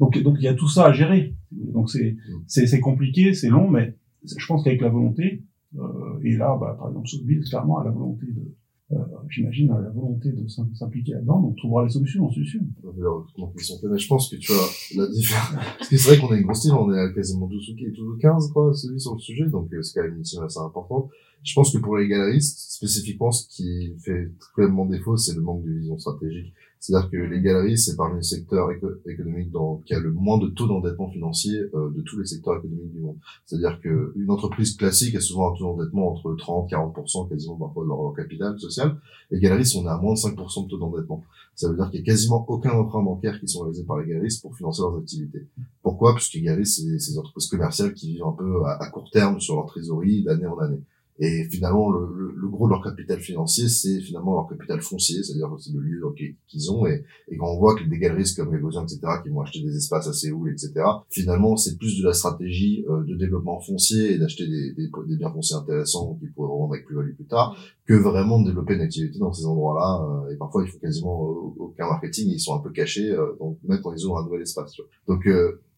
Donc, 0.00 0.20
donc 0.22 0.36
il 0.40 0.44
y 0.44 0.48
a 0.48 0.54
tout 0.54 0.68
ça 0.68 0.86
à 0.86 0.92
gérer. 0.92 1.34
Donc 1.52 1.88
c'est 1.90 2.16
c'est 2.46 2.66
c'est 2.66 2.80
compliqué, 2.80 3.32
c'est 3.34 3.48
long, 3.50 3.70
mais 3.70 3.94
je 4.24 4.44
pense 4.46 4.64
qu'avec 4.64 4.80
la 4.80 4.88
volonté, 4.88 5.44
euh, 5.76 6.18
et 6.22 6.36
là, 6.36 6.56
bah, 6.60 6.74
par 6.78 6.88
exemple, 6.88 7.06
Sotheby's, 7.08 7.48
clairement, 7.50 7.78
a 7.78 7.84
la 7.84 7.90
volonté 7.90 8.26
de, 8.26 8.54
euh, 8.94 9.16
j'imagine, 9.28 9.68
la 9.68 9.90
volonté 9.90 10.30
de 10.32 10.46
s'impliquer 10.48 11.12
là-dedans, 11.12 11.40
donc 11.40 11.52
on 11.52 11.54
trouvera 11.54 11.84
les 11.84 11.90
solutions, 11.90 12.26
en 12.26 12.30
solution. 12.30 12.60
Mais 12.84 13.98
je 13.98 14.08
pense 14.08 14.30
que 14.30 14.36
tu 14.36 14.52
vois, 14.52 14.66
la 14.96 15.06
différence, 15.08 15.54
parce 15.78 15.88
que 15.88 15.96
c'est 15.96 16.08
vrai 16.08 16.18
qu'on 16.18 16.32
a 16.32 16.36
une 16.36 16.44
grosse 16.44 16.60
team, 16.60 16.74
on 16.74 16.92
est 16.92 16.98
à 16.98 17.12
quasiment 17.12 17.46
12 17.46 17.74
ou 18.00 18.16
15, 18.18 18.52
quoi, 18.52 18.72
celui 18.74 19.00
sur 19.00 19.14
le 19.14 19.20
sujet, 19.20 19.46
donc 19.48 19.68
c'est 19.82 20.00
quand 20.00 20.06
même 20.06 20.16
une 20.16 20.22
team 20.22 20.42
assez 20.42 20.60
importante. 20.60 21.10
Je 21.42 21.52
pense 21.54 21.72
que 21.72 21.78
pour 21.78 21.98
les 21.98 22.08
galeristes, 22.08 22.58
spécifiquement, 22.72 23.30
ce 23.30 23.46
qui 23.48 23.92
fait 23.98 24.32
clairement 24.54 24.86
défaut, 24.86 25.16
c'est 25.16 25.34
le 25.34 25.42
manque 25.42 25.62
de 25.64 25.72
vision 25.72 25.98
stratégique. 25.98 26.54
C'est-à-dire 26.84 27.08
que 27.08 27.16
les 27.16 27.40
galeries, 27.40 27.78
c'est 27.78 27.96
parmi 27.96 28.16
les 28.16 28.22
secteurs 28.22 28.68
économiques 29.06 29.50
dans, 29.50 29.76
qui 29.86 29.94
a 29.94 29.98
le 29.98 30.12
moins 30.12 30.36
de 30.36 30.48
taux 30.48 30.66
d'endettement 30.66 31.08
financier 31.08 31.58
euh, 31.72 31.88
de 31.88 32.02
tous 32.02 32.18
les 32.18 32.26
secteurs 32.26 32.58
économiques 32.58 32.92
du 32.92 33.00
monde. 33.00 33.16
C'est-à-dire 33.46 33.80
qu'une 33.80 34.30
entreprise 34.30 34.76
classique 34.76 35.14
a 35.14 35.20
souvent 35.20 35.50
un 35.50 35.56
taux 35.56 35.64
d'endettement 35.64 36.12
entre 36.12 36.34
30 36.34 36.68
40 36.68 36.94
quasiment 37.30 37.56
parfois 37.56 37.84
de 37.84 37.88
leur, 37.88 38.12
capital 38.14 38.60
social. 38.60 38.98
Les 39.30 39.40
galeries, 39.40 39.72
on 39.78 39.86
est 39.86 39.88
à 39.88 39.96
moins 39.96 40.12
de 40.12 40.18
5 40.18 40.36
de 40.36 40.68
taux 40.68 40.76
d'endettement. 40.76 41.24
Ça 41.54 41.70
veut 41.70 41.76
dire 41.76 41.90
qu'il 41.90 42.00
y 42.00 42.02
a 42.02 42.04
quasiment 42.04 42.44
aucun 42.48 42.72
emprunt 42.72 43.02
bancaire 43.02 43.40
qui 43.40 43.48
sont 43.48 43.60
réalisés 43.60 43.84
par 43.84 44.00
les 44.00 44.06
galeristes 44.06 44.42
pour 44.42 44.54
financer 44.54 44.82
leurs 44.82 44.98
activités. 44.98 45.48
Pourquoi? 45.82 46.12
Parce 46.12 46.28
que 46.28 46.36
les 46.36 46.44
galeries, 46.44 46.66
c'est 46.66 46.98
ces 46.98 47.16
entreprises 47.16 47.48
commerciales 47.48 47.94
qui 47.94 48.08
vivent 48.08 48.26
un 48.26 48.32
peu 48.32 48.62
à 48.66 48.90
court 48.90 49.10
terme 49.10 49.40
sur 49.40 49.54
leur 49.54 49.64
trésorerie 49.64 50.22
d'année 50.22 50.46
en 50.46 50.58
année. 50.58 50.82
Et 51.20 51.44
finalement, 51.48 51.92
le, 51.92 52.08
le, 52.12 52.32
le, 52.34 52.48
gros 52.48 52.66
de 52.66 52.72
leur 52.72 52.82
capital 52.82 53.20
financier, 53.20 53.68
c'est 53.68 54.00
finalement 54.00 54.34
leur 54.34 54.48
capital 54.48 54.80
foncier, 54.80 55.22
c'est-à-dire 55.22 55.48
c'est 55.60 55.72
le 55.72 55.80
lieu 55.80 56.02
qu'ils 56.48 56.72
ont. 56.72 56.86
Et, 56.86 57.04
et, 57.28 57.36
quand 57.36 57.46
on 57.46 57.58
voit 57.58 57.76
que 57.76 57.84
des 57.84 57.98
galeristes 57.98 58.36
comme 58.36 58.50
Gagosian, 58.50 58.82
etc., 58.82 59.00
qui 59.22 59.28
vont 59.28 59.40
acheter 59.40 59.62
des 59.62 59.76
espaces 59.76 60.08
à 60.08 60.12
Séoul, 60.12 60.50
etc., 60.50 60.72
finalement, 61.10 61.56
c'est 61.56 61.78
plus 61.78 62.00
de 62.00 62.04
la 62.04 62.14
stratégie 62.14 62.84
euh, 62.88 63.04
de 63.04 63.14
développement 63.14 63.60
foncier 63.60 64.14
et 64.14 64.18
d'acheter 64.18 64.48
des, 64.48 64.72
des, 64.72 64.90
des, 65.06 65.16
biens 65.16 65.30
fonciers 65.30 65.56
intéressants 65.56 66.16
qu'ils 66.18 66.32
pourraient 66.32 66.52
revendre 66.52 66.74
avec 66.74 66.84
plus-value 66.84 67.14
plus 67.14 67.26
tard, 67.26 67.56
que 67.86 67.94
vraiment 67.94 68.40
de 68.40 68.46
développer 68.46 68.74
une 68.74 68.80
activité 68.80 69.20
dans 69.20 69.32
ces 69.32 69.46
endroits-là. 69.46 70.26
Euh, 70.26 70.34
et 70.34 70.36
parfois, 70.36 70.64
il 70.64 70.70
faut 70.70 70.78
quasiment 70.78 71.20
aucun 71.20 71.86
marketing, 71.86 72.28
ils 72.28 72.40
sont 72.40 72.56
un 72.56 72.60
peu 72.60 72.70
cachés, 72.70 73.12
euh, 73.12 73.36
donc 73.38 73.58
même 73.62 73.80
quand 73.82 73.92
ils 73.92 74.04
ouvrent 74.04 74.18
un 74.18 74.24
nouvel 74.24 74.42
espace. 74.42 74.74
Donc, 75.06 75.28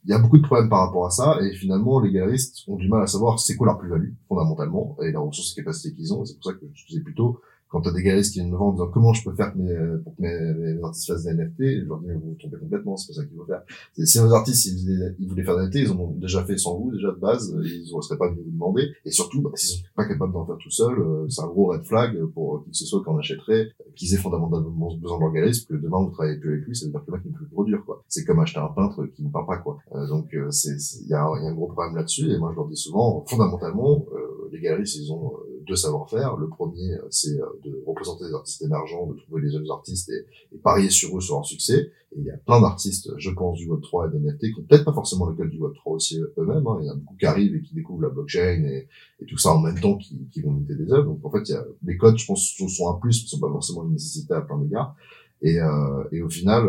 il 0.07 0.11
y 0.11 0.15
a 0.15 0.19
beaucoup 0.19 0.39
de 0.39 0.43
problèmes 0.43 0.69
par 0.69 0.87
rapport 0.87 1.05
à 1.05 1.11
ça, 1.11 1.37
et 1.43 1.53
finalement, 1.55 1.99
les 1.99 2.13
galeristes 2.13 2.63
ont 2.69 2.77
du 2.77 2.89
mal 2.89 3.03
à 3.03 3.07
savoir 3.09 3.41
c'est 3.41 3.57
quoi 3.57 3.67
leur 3.67 3.79
plus-value, 3.79 4.13
fondamentalement, 4.29 4.97
et 5.03 5.11
la 5.11 5.19
ressource 5.19 5.53
et 5.53 5.63
capacité 5.63 5.95
qu'ils 5.95 6.15
ont, 6.15 6.23
et 6.23 6.27
c'est 6.27 6.35
pour 6.35 6.45
ça 6.45 6.53
que 6.53 6.65
je 6.75 6.87
disais 6.87 7.01
plutôt, 7.01 7.41
quand 7.69 7.81
tu 7.81 7.89
as 7.89 7.93
des 7.93 8.05
galeristes 8.05 8.33
qui 8.33 8.39
viennent 8.39 8.53
me 8.53 8.57
voir 8.57 8.69
en 8.69 8.73
disant 8.73 8.89
comment 8.89 9.13
je 9.13 9.25
peux 9.25 9.35
faire 9.35 9.53
pour 9.53 10.15
que 10.15 10.23
mes, 10.23 10.66
artistes 10.87 11.07
fassent 11.07 11.24
des 11.24 11.34
NFT, 11.34 11.59
je 11.59 11.84
leur 11.84 12.01
dis 12.01 12.09
vous 12.12 12.34
trompez 12.39 12.57
complètement, 12.57 12.97
c'est 12.97 13.09
pas 13.09 13.20
ça 13.20 13.26
qu'il 13.26 13.37
faut 13.37 13.45
faire. 13.45 13.62
Si 14.05 14.20
nos 14.20 14.32
artistes 14.32 14.66
ils, 14.66 15.28
voulaient 15.28 15.45
faire 15.45 15.57
des 15.57 15.64
NFT, 15.66 15.74
ils 15.76 15.93
ont 15.93 16.11
déjà 16.16 16.45
fait 16.45 16.57
sans 16.57 16.78
vous, 16.78 16.91
déjà 16.91 17.09
de 17.09 17.18
base, 17.18 17.55
ils 17.62 17.95
ne 17.95 18.01
seraient 18.01 18.18
pas 18.18 18.28
venus 18.28 18.45
vous 18.45 18.51
demander. 18.51 18.89
Et 19.05 19.11
surtout, 19.11 19.43
bah, 19.43 19.51
s'ils 19.55 19.78
sont 19.78 19.84
pas 19.95 20.07
capables 20.07 20.32
d'en 20.32 20.47
faire 20.47 20.57
tout 20.59 20.70
seuls, 20.70 20.99
euh, 20.99 21.28
c'est 21.28 21.43
un 21.43 21.49
gros 21.49 21.66
red 21.66 21.82
flag 21.84 22.16
pour 22.34 22.64
qui 22.64 22.70
que 22.70 22.76
ce 22.76 22.87
soit 22.87 23.03
qu'on 23.03 23.18
achèterait, 23.18 23.72
qu'ils 23.95 24.14
aient 24.14 24.18
fondamentalement 24.18 24.95
besoin 24.97 25.18
de 25.18 25.22
leur 25.22 25.32
galeriste, 25.32 25.68
que 25.68 25.74
demain 25.74 26.03
vous 26.03 26.11
travaillez 26.11 26.39
plus 26.39 26.53
avec 26.55 26.66
lui, 26.66 26.76
ça 26.76 26.87
veut 26.87 26.93
dire 26.93 27.05
que 27.05 27.11
le 27.11 27.16
mec 27.16 27.26
n'est 27.26 27.32
plus 27.32 27.47
produire 27.47 27.84
quoi. 27.84 28.05
C'est 28.09 28.24
comme 28.24 28.41
acheter 28.41 28.61
un 28.61 28.68
peintre 28.68 29.07
qui 29.07 29.22
ne 29.22 29.30
peint 29.30 29.45
pas 29.45 29.59
quoi. 29.59 29.78
Euh, 29.95 30.07
donc 30.09 30.34
euh, 30.34 30.51
il 30.64 31.09
y 31.09 31.14
a, 31.14 31.18
y 31.18 31.47
a, 31.47 31.49
un 31.49 31.55
gros 31.55 31.66
problème 31.66 31.97
là-dessus 31.97 32.30
et 32.30 32.39
moi 32.39 32.51
je 32.53 32.57
leur 32.57 32.68
dis 32.68 32.76
souvent 32.76 33.24
fondamentalement 33.26 34.05
les 34.53 34.61
galeristes 34.61 34.97
ils 34.97 35.12
ont 35.12 35.32
deux 35.67 35.77
savoir-faire. 35.77 36.37
Le 36.37 36.49
premier, 36.49 36.95
euh, 36.95 37.07
c'est 37.11 37.39
euh, 37.41 37.47
de 37.64 37.83
représenter 37.87 38.27
des 38.27 38.35
artistes 38.35 38.62
émergents, 38.62 39.07
de 39.07 39.14
trouver 39.19 39.43
les 39.43 39.51
jeunes 39.51 39.71
artistes 39.71 40.11
et, 40.11 40.59
parier 40.59 40.91
sur 40.91 41.17
eux, 41.17 41.21
sur 41.21 41.35
leur 41.35 41.45
succès. 41.45 41.93
Et 42.12 42.21
il 42.21 42.25
y 42.25 42.31
a 42.31 42.37
plein 42.37 42.61
d'artistes, 42.61 43.11
je 43.19 43.31
pense, 43.31 43.59
du 43.59 43.69
Web3 43.69 44.09
et 44.09 44.12
des 44.12 44.25
NFT, 44.25 44.55
qui 44.55 44.61
ont 44.61 44.64
peut-être 44.69 44.85
pas 44.85 44.93
forcément 44.93 45.27
le 45.27 45.35
code 45.35 45.51
du 45.51 45.59
Web3 45.59 45.81
aussi 45.87 46.21
eux-mêmes. 46.39 46.67
Hein. 46.67 46.79
Il 46.81 46.87
y 46.87 46.91
en 46.91 46.93
a 46.93 46.97
beaucoup 46.97 47.17
qui 47.17 47.27
arrivent 47.27 47.55
et 47.55 47.62
qui 47.62 47.75
découvrent 47.75 48.03
la 48.03 48.09
blockchain 48.09 48.64
et, 48.64 48.89
et 49.21 49.27
tout 49.27 49.39
ça 49.39 49.53
en 49.53 49.61
même 49.61 49.79
temps 49.79 49.97
qui, 49.97 50.27
qui 50.33 50.41
vont 50.41 50.51
monter 50.51 50.75
des 50.75 50.93
œuvres. 50.93 51.07
Donc 51.07 51.25
en 51.25 51.31
fait, 51.31 51.49
il 51.49 51.53
y 51.53 51.55
a, 51.57 51.64
les 51.85 51.97
codes, 51.97 52.19
je 52.19 52.27
pense, 52.27 52.55
sont 52.57 52.91
un 52.91 52.99
plus, 52.99 53.23
mais 53.23 53.29
sont 53.29 53.41
pas 53.41 53.51
forcément 53.51 53.85
une 53.85 53.93
nécessité 53.93 54.35
à 54.35 54.41
plein 54.41 54.59
d'égards. 54.59 54.97
Et, 55.43 55.61
euh, 55.61 56.05
et 56.12 56.23
au 56.23 56.31
final, 56.31 56.67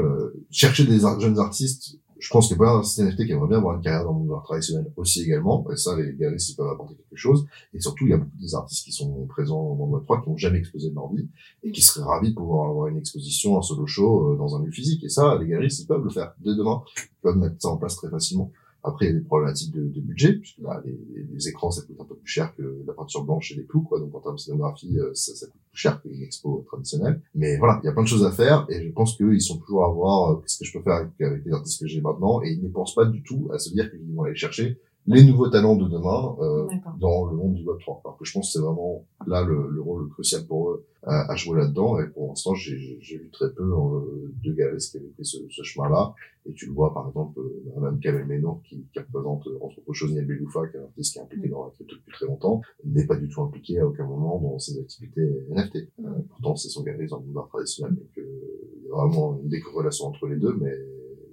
chercher 0.52 0.86
des 0.86 1.00
jeunes 1.00 1.40
artistes 1.40 1.98
je 2.20 2.30
pense 2.30 2.50
y 2.50 2.54
a 2.54 2.58
plein 2.58 2.74
d'artistes 2.74 3.00
NFT 3.00 3.26
qui 3.26 3.32
aimeraient 3.32 3.48
bien 3.48 3.58
avoir 3.58 3.76
une 3.76 3.82
carrière 3.82 4.04
dans 4.04 4.14
le 4.14 4.20
monde 4.20 4.30
de 4.30 4.44
traditionnel 4.44 4.92
aussi 4.96 5.24
également. 5.24 5.66
Et 5.72 5.76
ça, 5.76 5.96
les 5.96 6.14
galeristes, 6.16 6.50
ils 6.50 6.56
peuvent 6.56 6.70
apporter 6.70 6.96
quelque 6.96 7.18
chose. 7.18 7.46
Et 7.74 7.80
surtout, 7.80 8.06
il 8.06 8.12
y 8.12 8.14
a 8.14 8.18
beaucoup 8.18 8.38
des 8.40 8.56
artistes 8.56 8.84
qui 8.86 8.92
sont 8.92 9.26
présents 9.28 9.76
dans 9.76 9.86
le 9.86 10.00
Web3 10.00 10.24
qui 10.24 10.30
n'ont 10.30 10.38
jamais 10.38 10.60
exposé 10.60 10.90
de 10.90 10.96
leur 10.96 11.12
vie 11.14 11.28
et 11.64 11.72
qui 11.72 11.82
seraient 11.82 12.06
ravis 12.06 12.30
de 12.30 12.36
pouvoir 12.36 12.70
avoir 12.70 12.88
une 12.88 12.98
exposition, 12.98 13.58
un 13.58 13.62
solo 13.62 13.86
show 13.86 14.34
euh, 14.34 14.38
dans 14.38 14.56
un 14.56 14.64
lieu 14.64 14.72
physique. 14.72 15.04
Et 15.04 15.10
ça, 15.10 15.38
les 15.40 15.48
galeristes, 15.48 15.82
ils 15.82 15.88
peuvent 15.88 16.04
le 16.04 16.10
faire 16.10 16.34
dès 16.40 16.56
demain. 16.56 16.82
Ils 16.98 17.22
peuvent 17.22 17.38
mettre 17.38 17.56
ça 17.60 17.70
en 17.70 17.78
place 17.78 17.96
très 17.96 18.10
facilement. 18.10 18.52
Après, 18.88 19.06
il 19.06 19.10
y 19.10 19.12
a 19.12 19.20
des 19.20 19.26
problématiques 19.26 19.74
de, 19.74 19.82
de 19.82 20.00
budget, 20.00 20.34
puisque 20.34 20.62
bah, 20.62 20.82
les, 20.86 20.98
les, 21.30 21.50
écrans, 21.50 21.72
ça 21.72 21.82
coûte 21.82 21.98
un 22.00 22.06
peu 22.06 22.16
plus 22.16 22.28
cher 22.28 22.56
que 22.56 22.84
la 22.88 22.94
peinture 22.94 23.26
blanche 23.26 23.52
et 23.52 23.56
les 23.56 23.66
clous, 23.66 23.82
quoi. 23.82 24.00
Donc, 24.00 24.16
en 24.16 24.22
termes 24.22 24.36
de 24.36 24.40
scénographie, 24.40 24.98
euh, 24.98 25.12
ça, 25.14 25.36
ça 25.36 25.46
coûte 25.48 25.60
plus 25.70 25.78
cher 25.78 26.02
qu'une 26.02 26.24
expo 26.24 26.64
traditionnelle. 26.66 27.22
Mais 27.36 27.58
voilà, 27.58 27.82
il 27.84 27.88
y 27.88 27.90
a 27.90 27.92
plein 27.92 28.04
de 28.04 28.08
choses 28.08 28.26
à 28.26 28.32
faire, 28.32 28.66
et 28.70 28.88
je 28.88 28.92
pense 28.94 29.18
qu'ils 29.18 29.42
sont 29.42 29.58
toujours 29.58 29.84
à 29.84 29.92
voir 29.92 30.32
euh, 30.32 30.36
qu'est-ce 30.38 30.60
que 30.60 30.66
je 30.66 30.78
peux 30.78 30.84
faire 30.84 30.94
avec, 30.94 31.20
avec 31.20 31.46
les 31.46 31.52
artistes 31.52 31.82
que 31.82 31.88
j'ai 31.88 32.00
maintenant, 32.00 32.42
et 32.44 32.52
ils 32.52 32.64
ne 32.64 32.70
pensent 32.70 32.96
pas 32.96 33.06
du 33.06 33.22
tout 33.24 33.50
à 33.54 33.60
se 33.60 33.72
dire 33.72 33.92
qu'ils 33.92 34.16
vont 34.16 34.24
aller 34.24 34.36
chercher 34.36 34.80
les 35.08 35.24
nouveaux 35.24 35.50
talents 35.50 35.76
de 35.76 35.88
demain 35.88 36.36
euh, 36.40 36.68
dans 37.00 37.26
le 37.26 37.36
monde 37.36 37.54
du 37.54 37.64
Web 37.66 37.78
3. 37.80 38.02
Alors 38.04 38.18
que 38.18 38.26
je 38.26 38.34
pense 38.34 38.48
que 38.48 38.60
c'est 38.60 38.66
vraiment 38.66 39.06
là 39.26 39.42
le, 39.42 39.70
le, 39.70 39.82
rôle 39.82 40.10
crucial 40.10 40.46
pour 40.46 40.72
eux 40.72 40.86
à, 41.04 41.32
à 41.32 41.36
jouer 41.36 41.60
là-dedans. 41.60 42.00
Et 42.00 42.08
pour 42.08 42.28
l'instant, 42.28 42.54
j'ai 42.56 42.76
vu 42.76 43.30
très 43.32 43.52
peu 43.54 43.64
euh, 43.64 44.34
de 44.44 44.54
galeristes 44.54 44.92
qui 44.92 44.98
avaient 44.98 45.08
pris 45.08 45.26
ce, 45.26 45.38
ce 45.50 45.64
chemin-là. 45.64 46.14
Et 46.48 46.54
tu 46.54 46.66
le 46.66 46.72
vois, 46.74 46.94
par 46.94 47.08
exemple, 47.08 47.40
euh, 47.40 47.80
même 47.82 48.00
Kamel 48.00 48.26
Ménor, 48.26 48.62
qui, 48.64 48.86
qui 48.94 49.00
représente, 49.00 49.48
euh, 49.48 49.58
entre 49.62 49.80
autres 49.80 49.94
choses, 49.94 50.14
Niel 50.14 50.26
Beloufa, 50.26 50.68
qui 50.68 50.78
est 50.78 50.80
un 50.80 50.84
artiste 50.84 51.14
qui 51.14 51.20
est 51.20 51.22
impliqué 51.22 51.50
dans 51.50 51.66
la 51.66 51.72
crypto 51.72 51.96
depuis 51.96 52.14
très 52.14 52.26
longtemps, 52.26 52.62
n'est 52.86 53.06
pas 53.06 53.18
du 53.18 53.28
tout 53.28 53.42
impliqué 53.42 53.80
à 53.80 53.88
aucun 53.88 54.06
moment 54.06 54.40
dans 54.40 54.60
ses 54.60 54.80
activités 54.80 55.46
NFT. 55.50 55.90
Euh, 56.00 56.10
pourtant, 56.30 56.56
c'est 56.56 56.70
son 56.70 56.84
galeriste 56.84 57.12
dans 57.12 57.20
le 57.20 57.26
monde 57.26 57.38
art 57.38 57.50
traditionnel. 57.50 57.96
Donc, 57.96 58.08
il 58.16 58.88
y 58.88 58.92
a 58.92 58.96
vraiment 58.96 59.40
une 59.42 59.50
décorrélation 59.50 60.08
entre 60.08 60.28
les 60.28 60.38
deux, 60.38 60.56
mais 60.60 60.74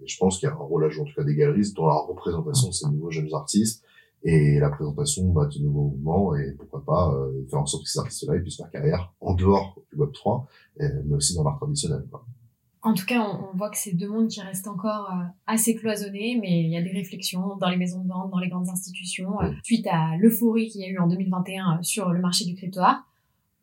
je 0.07 0.17
pense 0.19 0.39
qu'il 0.39 0.49
y 0.49 0.51
a 0.51 0.55
un 0.55 0.59
rôle 0.59 0.85
à 0.85 0.89
jouer 0.89 1.03
en 1.03 1.07
tout 1.07 1.15
cas 1.15 1.25
des 1.25 1.35
galeristes 1.35 1.77
dans 1.77 1.87
la 1.87 1.95
représentation 1.95 2.69
de 2.69 2.73
ces 2.73 2.89
nouveaux 2.89 3.11
jeunes 3.11 3.33
artistes 3.33 3.85
et 4.23 4.59
la 4.59 4.71
présentation 4.71 5.25
bah, 5.29 5.47
de 5.47 5.63
nouveaux 5.63 5.89
mouvements 5.89 6.35
et 6.35 6.53
pourquoi 6.53 6.85
pas 6.85 7.15
euh, 7.15 7.47
faire 7.51 7.61
en 7.61 7.67
sorte 7.67 7.85
que 7.85 7.91
ces 7.91 7.99
artistes-là 7.99 8.39
puissent 8.41 8.57
faire 8.57 8.71
carrière 8.71 9.13
en 9.21 9.35
dehors 9.35 9.79
du 9.93 9.99
Web 9.99 10.13
3 10.13 10.47
mais 10.79 11.15
aussi 11.15 11.35
dans 11.35 11.45
l'art 11.45 11.57
traditionnel. 11.59 12.05
Quoi. 12.11 12.25
En 12.85 12.93
tout 12.93 13.07
cas, 13.07 13.23
on, 13.23 13.57
voit 13.57 13.71
que 13.71 13.79
c'est 13.79 13.95
deux 13.95 14.09
mondes 14.09 14.29
qui 14.29 14.43
restent 14.43 14.69
encore 14.69 15.11
euh, 15.11 15.25
assez 15.47 15.75
cloisonnés, 15.75 16.39
mais 16.39 16.65
il 16.65 16.71
y 16.71 16.77
a 16.77 16.83
des 16.83 16.93
réflexions 16.93 17.57
dans 17.57 17.71
les 17.71 17.79
maisons 17.79 18.05
de 18.05 18.09
vente, 18.09 18.31
dans 18.31 18.39
les 18.39 18.49
grandes 18.49 18.69
institutions, 18.69 19.41
euh, 19.41 19.51
suite 19.63 19.87
à 19.91 20.19
l'euphorie 20.19 20.69
qu'il 20.69 20.83
y 20.83 20.85
a 20.85 20.89
eu 20.89 20.99
en 20.99 21.07
2021 21.07 21.83
sur 21.83 22.11
le 22.11 22.21
marché 22.21 22.45
du 22.45 22.55
crypto-art. 22.55 23.03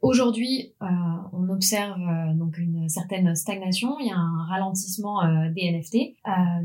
Aujourd'hui, 0.01 0.73
euh, 0.81 0.85
on 1.31 1.47
observe 1.49 2.01
euh, 2.01 2.33
donc 2.33 2.57
une 2.57 2.89
certaine 2.89 3.35
stagnation, 3.35 3.99
il 3.99 4.07
y 4.07 4.09
a 4.09 4.17
un 4.17 4.45
ralentissement 4.49 5.23
euh, 5.23 5.51
des 5.55 5.71
NFT. 5.71 6.15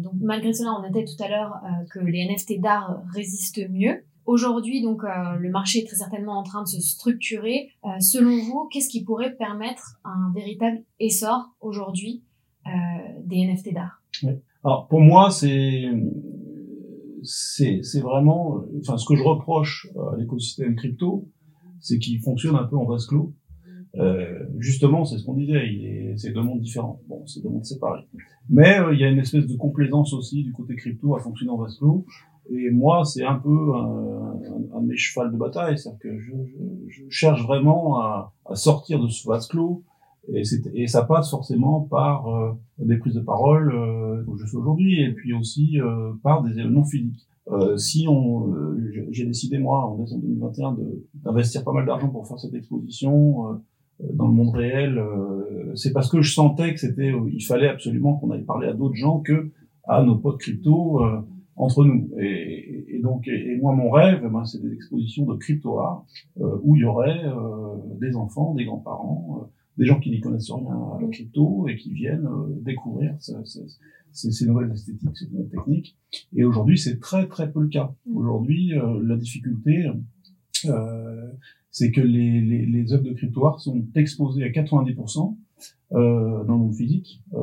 donc 0.03 0.14
malgré 0.22 0.55
cela, 0.55 0.70
on 0.80 0.84
était 0.89 1.05
tout 1.05 1.22
à 1.22 1.28
l'heure 1.28 1.61
que 1.91 1.99
les 1.99 2.26
NFT 2.26 2.61
d'art 2.61 3.03
résistent 3.12 3.68
mieux. 3.70 4.05
Aujourd'hui, 4.24 4.82
donc 4.82 5.03
le 5.05 5.51
marché 5.51 5.80
est 5.80 5.87
très 5.87 5.97
certainement 5.97 6.39
en 6.39 6.43
train 6.43 6.62
de 6.62 6.68
se 6.68 6.80
structurer. 6.80 7.68
selon 8.01 8.43
vous, 8.43 8.68
qu'est-ce 8.72 8.89
qui 8.89 9.05
pourrait 9.05 9.37
permettre 9.37 10.01
un 10.05 10.32
véritable 10.34 10.82
essor 10.99 11.55
aujourd'hui 11.61 12.24
des 13.24 13.47
NFT 13.47 13.72
d'art? 13.72 14.03
Alors 14.64 14.89
pour 14.89 15.01
moi, 15.01 15.30
c'est 15.30 15.84
c'est 17.22 18.01
vraiment, 18.01 18.62
enfin 18.80 18.97
ce 18.97 19.07
que 19.07 19.14
je 19.14 19.22
reproche 19.22 19.89
à 19.97 20.16
l'écosystème 20.16 20.74
crypto, 20.74 21.28
c'est 21.81 21.99
qu'il 21.99 22.20
fonctionne 22.20 22.57
un 22.57 22.64
peu 22.64 22.77
en 22.77 22.85
vase 22.85 23.07
clos. 23.07 23.35
Euh, 23.99 24.45
justement, 24.59 25.05
c'est 25.05 25.18
ce 25.18 25.24
qu'on 25.24 25.35
disait, 25.35 26.14
c'est 26.16 26.33
deux 26.33 26.43
mondes 26.43 26.61
différents. 26.61 27.01
Bon, 27.09 27.24
c'est 27.27 27.43
deux 27.43 27.49
mondes 27.49 27.64
séparés. 27.64 28.07
Mais 28.49 28.79
euh, 28.79 28.93
il 28.93 29.01
y 29.01 29.05
a 29.05 29.09
une 29.09 29.18
espèce 29.18 29.47
de 29.47 29.57
complaisance 29.57 30.12
aussi 30.12 30.45
du 30.45 30.53
côté 30.53 30.77
crypto 30.77 31.16
à 31.16 31.20
fonctionner 31.20 31.51
en 31.51 31.57
vase 31.57 31.77
clos. 31.79 32.05
Et 32.51 32.70
moi, 32.70 33.05
c'est 33.05 33.24
un 33.24 33.37
peu 33.37 33.74
un, 33.74 34.39
un, 34.74 34.81
de 34.81 34.87
mes 34.87 34.97
chevals 34.97 35.33
de 35.33 35.37
bataille, 35.37 35.79
c'est-à-dire 35.79 35.99
que 35.99 36.18
je, 36.18 36.31
je, 36.31 36.57
je, 36.89 37.03
cherche 37.09 37.43
vraiment 37.45 37.99
à, 38.01 38.33
à, 38.45 38.55
sortir 38.55 39.01
de 39.01 39.09
ce 39.09 39.27
vase 39.27 39.49
clos. 39.49 39.83
Et, 40.33 40.43
et 40.74 40.87
ça 40.87 41.03
passe 41.05 41.31
forcément 41.31 41.81
par 41.83 42.29
euh, 42.29 42.53
des 42.79 42.97
prises 42.97 43.14
de 43.14 43.20
parole 43.20 43.72
euh, 43.72 44.24
que 44.24 44.37
je 44.39 44.47
fais 44.47 44.57
aujourd'hui, 44.57 45.03
et 45.03 45.12
puis 45.12 45.33
aussi 45.33 45.81
euh, 45.81 46.12
par 46.22 46.43
des 46.43 46.59
événements 46.59 46.85
physiques. 46.85 47.27
Euh, 47.53 47.77
si 47.77 48.07
on, 48.09 48.53
euh, 48.53 49.07
j'ai 49.11 49.24
décidé 49.24 49.59
moi 49.59 49.87
en 49.87 49.97
décembre 49.99 50.22
2021 50.22 50.77
d'investir 51.14 51.62
pas 51.62 51.72
mal 51.72 51.87
d'argent 51.87 52.09
pour 52.09 52.27
faire 52.27 52.41
cette 52.41 52.55
exposition 52.55 53.53
euh, 53.53 53.57
dans 54.12 54.27
le 54.27 54.35
monde 54.35 54.55
réel, 54.55 55.03
c'est 55.74 55.95
parce 55.95 56.11
que 56.11 56.20
je 56.20 56.35
sentais 56.35 56.74
que 56.74 56.81
c'était, 56.81 57.14
il 57.33 57.41
fallait 57.41 57.68
absolument 57.68 58.16
qu'on 58.16 58.31
aille 58.31 58.45
parler 58.45 58.68
à 58.68 58.74
d'autres 58.74 58.95
gens 58.95 59.20
que 59.20 59.53
à 59.85 60.03
nos 60.03 60.16
potes 60.16 60.39
crypto 60.39 61.01
entre 61.55 61.83
nous. 61.87 62.11
Et, 62.20 62.85
et 62.95 63.01
donc, 63.01 63.27
et, 63.27 63.57
moi 63.57 63.74
mon 63.74 63.89
rêve, 63.89 64.20
ben, 64.31 64.45
c'est 64.45 64.61
des 64.61 64.70
expositions 64.74 65.24
de 65.24 65.35
crypto 65.37 65.79
art 65.79 66.05
où 66.37 66.77
il 66.77 66.83
y 66.83 66.85
aurait 66.85 67.22
des 67.99 68.16
enfants, 68.16 68.53
des 68.53 68.66
grands-parents, 68.66 69.49
des 69.77 69.87
gens 69.87 70.01
qui 70.01 70.11
n'y 70.11 70.20
connaissent 70.20 70.51
rien 70.51 70.66
à 70.68 70.99
la 71.01 71.09
crypto 71.09 71.68
et 71.68 71.77
qui 71.77 71.93
viennent 71.93 72.29
découvrir 72.62 73.14
ces, 74.12 74.47
nouvelles 74.47 74.72
esthétiques, 74.72 75.16
ces 75.16 75.29
nouvelles 75.29 75.51
techniques. 75.51 75.97
Et 76.35 76.45
aujourd'hui, 76.45 76.79
c'est 76.79 76.99
très 76.99 77.27
très 77.27 77.51
peu 77.51 77.61
le 77.61 77.68
cas. 77.68 77.95
Mm. 78.07 78.16
Aujourd'hui, 78.16 78.74
euh, 78.74 79.01
la 79.05 79.16
difficulté, 79.16 79.87
euh, 80.66 81.31
c'est 81.70 81.91
que 81.91 82.01
les, 82.01 82.41
les, 82.41 82.64
les 82.64 82.93
œuvres 82.93 83.05
de 83.05 83.12
crypto 83.12 83.47
art 83.47 83.61
sont 83.61 83.85
exposées 83.95 84.45
à 84.45 84.49
90% 84.49 85.37
euh, 85.93 86.45
dans 86.45 86.55
le 86.55 86.59
monde 86.59 86.74
physique, 86.74 87.22
euh, 87.35 87.41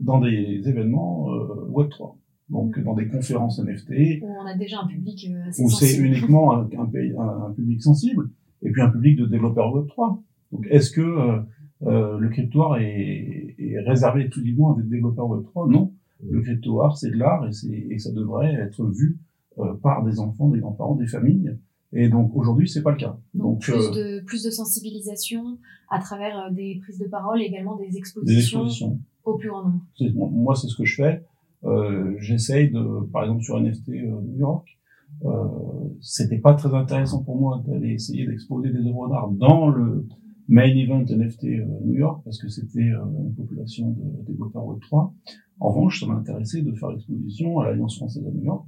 dans 0.00 0.20
des 0.20 0.62
événements 0.66 1.32
euh, 1.32 1.66
Web 1.68 1.88
3. 1.88 2.18
Donc 2.50 2.76
Mm. 2.76 2.84
dans 2.84 2.94
des 2.94 3.08
conférences 3.08 3.58
NFT, 3.58 4.22
On 4.22 4.46
a 4.46 4.56
déjà 4.56 4.80
un 4.80 4.86
public 4.86 5.26
euh, 5.30 5.48
assez 5.48 5.62
où 5.62 5.70
c'est 5.70 5.96
uniquement 5.96 6.54
un, 6.54 6.68
un, 6.78 7.52
public 7.56 7.82
sensible, 7.82 8.30
et 8.62 8.70
puis 8.70 8.82
un 8.82 8.90
public 8.90 9.16
de 9.16 9.26
développeurs 9.26 9.72
Web 9.74 9.86
3. 9.88 10.22
Donc 10.52 10.66
est-ce 10.70 10.90
que 10.90 11.40
euh, 11.84 12.18
le 12.18 12.28
crypto 12.28 12.62
art 12.62 12.78
est, 12.78 13.54
est 13.58 13.78
réservé 13.80 14.22
exclusivement 14.22 14.74
à 14.74 14.80
des 14.80 14.88
développeurs 14.88 15.28
Web 15.28 15.44
3 15.44 15.68
Non. 15.68 15.92
Le 16.28 16.40
crypto 16.40 16.80
art, 16.82 16.96
c'est 16.96 17.10
de 17.10 17.16
l'art 17.16 17.46
et, 17.48 17.52
c'est- 17.52 17.68
et 17.90 17.98
ça 17.98 18.12
devrait 18.12 18.52
être 18.54 18.84
vu 18.86 19.18
euh, 19.58 19.74
par 19.82 20.04
des 20.04 20.18
enfants, 20.20 20.48
des 20.48 20.60
grands-parents, 20.60 20.94
des 20.94 21.06
familles. 21.08 21.56
Et 21.92 22.08
donc 22.08 22.34
aujourd'hui, 22.36 22.68
c'est 22.68 22.82
pas 22.82 22.92
le 22.92 22.96
cas. 22.96 23.18
Donc, 23.34 23.42
Donc, 23.54 23.60
plus, 23.60 23.72
euh, 23.74 23.90
de, 24.20 24.24
plus 24.24 24.42
de 24.44 24.50
sensibilisation 24.50 25.58
à 25.90 25.98
travers 25.98 26.38
euh, 26.46 26.50
des 26.50 26.78
prises 26.82 26.98
de 26.98 27.06
parole 27.08 27.42
et 27.42 27.44
également 27.46 27.76
des 27.76 27.88
des 27.88 27.98
expositions, 27.98 28.60
expositions. 28.60 28.98
au 29.24 29.36
plus 29.36 29.48
grand 29.50 29.64
nombre. 29.64 30.30
Moi- 30.32 30.54
c'est 30.54 30.68
ce 30.68 30.76
que 30.76 30.84
je 30.84 30.94
fais. 30.96 31.24
Euh, 31.64 32.14
J'essaye 32.18 32.70
de, 32.70 33.04
par 33.12 33.22
exemple, 33.24 33.42
sur 33.42 33.56
NFT 33.60 33.90
euh, 33.90 34.20
New 34.22 34.38
York, 34.38 34.66
euh, 35.24 35.28
c'était 36.00 36.38
pas 36.38 36.54
très 36.54 36.72
intéressant 36.74 37.22
pour 37.22 37.36
moi 37.38 37.62
d'aller 37.66 37.90
essayer 37.92 38.26
d'exposer 38.26 38.70
des 38.70 38.80
œuvres 38.88 39.08
d'art 39.08 39.28
dans 39.30 39.68
le 39.68 40.06
main 40.48 40.74
event 40.76 41.04
NFT 41.04 41.44
euh, 41.44 41.66
New 41.84 41.94
York 41.94 42.22
parce 42.24 42.38
que 42.38 42.48
c'était 42.48 42.80
euh, 42.90 43.04
une 43.24 43.34
population 43.34 43.90
de 43.90 44.26
développeurs 44.26 44.66
Web 44.66 44.80
3. 44.80 45.14
En 45.60 45.68
revanche, 45.70 46.00
ça 46.00 46.06
m'a 46.06 46.14
intéressé 46.14 46.62
de 46.62 46.72
faire 46.72 46.90
l'exposition 46.90 47.60
à 47.60 47.66
l'Alliance 47.66 47.96
française 47.96 48.26
à 48.26 48.30
New 48.30 48.44
York 48.44 48.66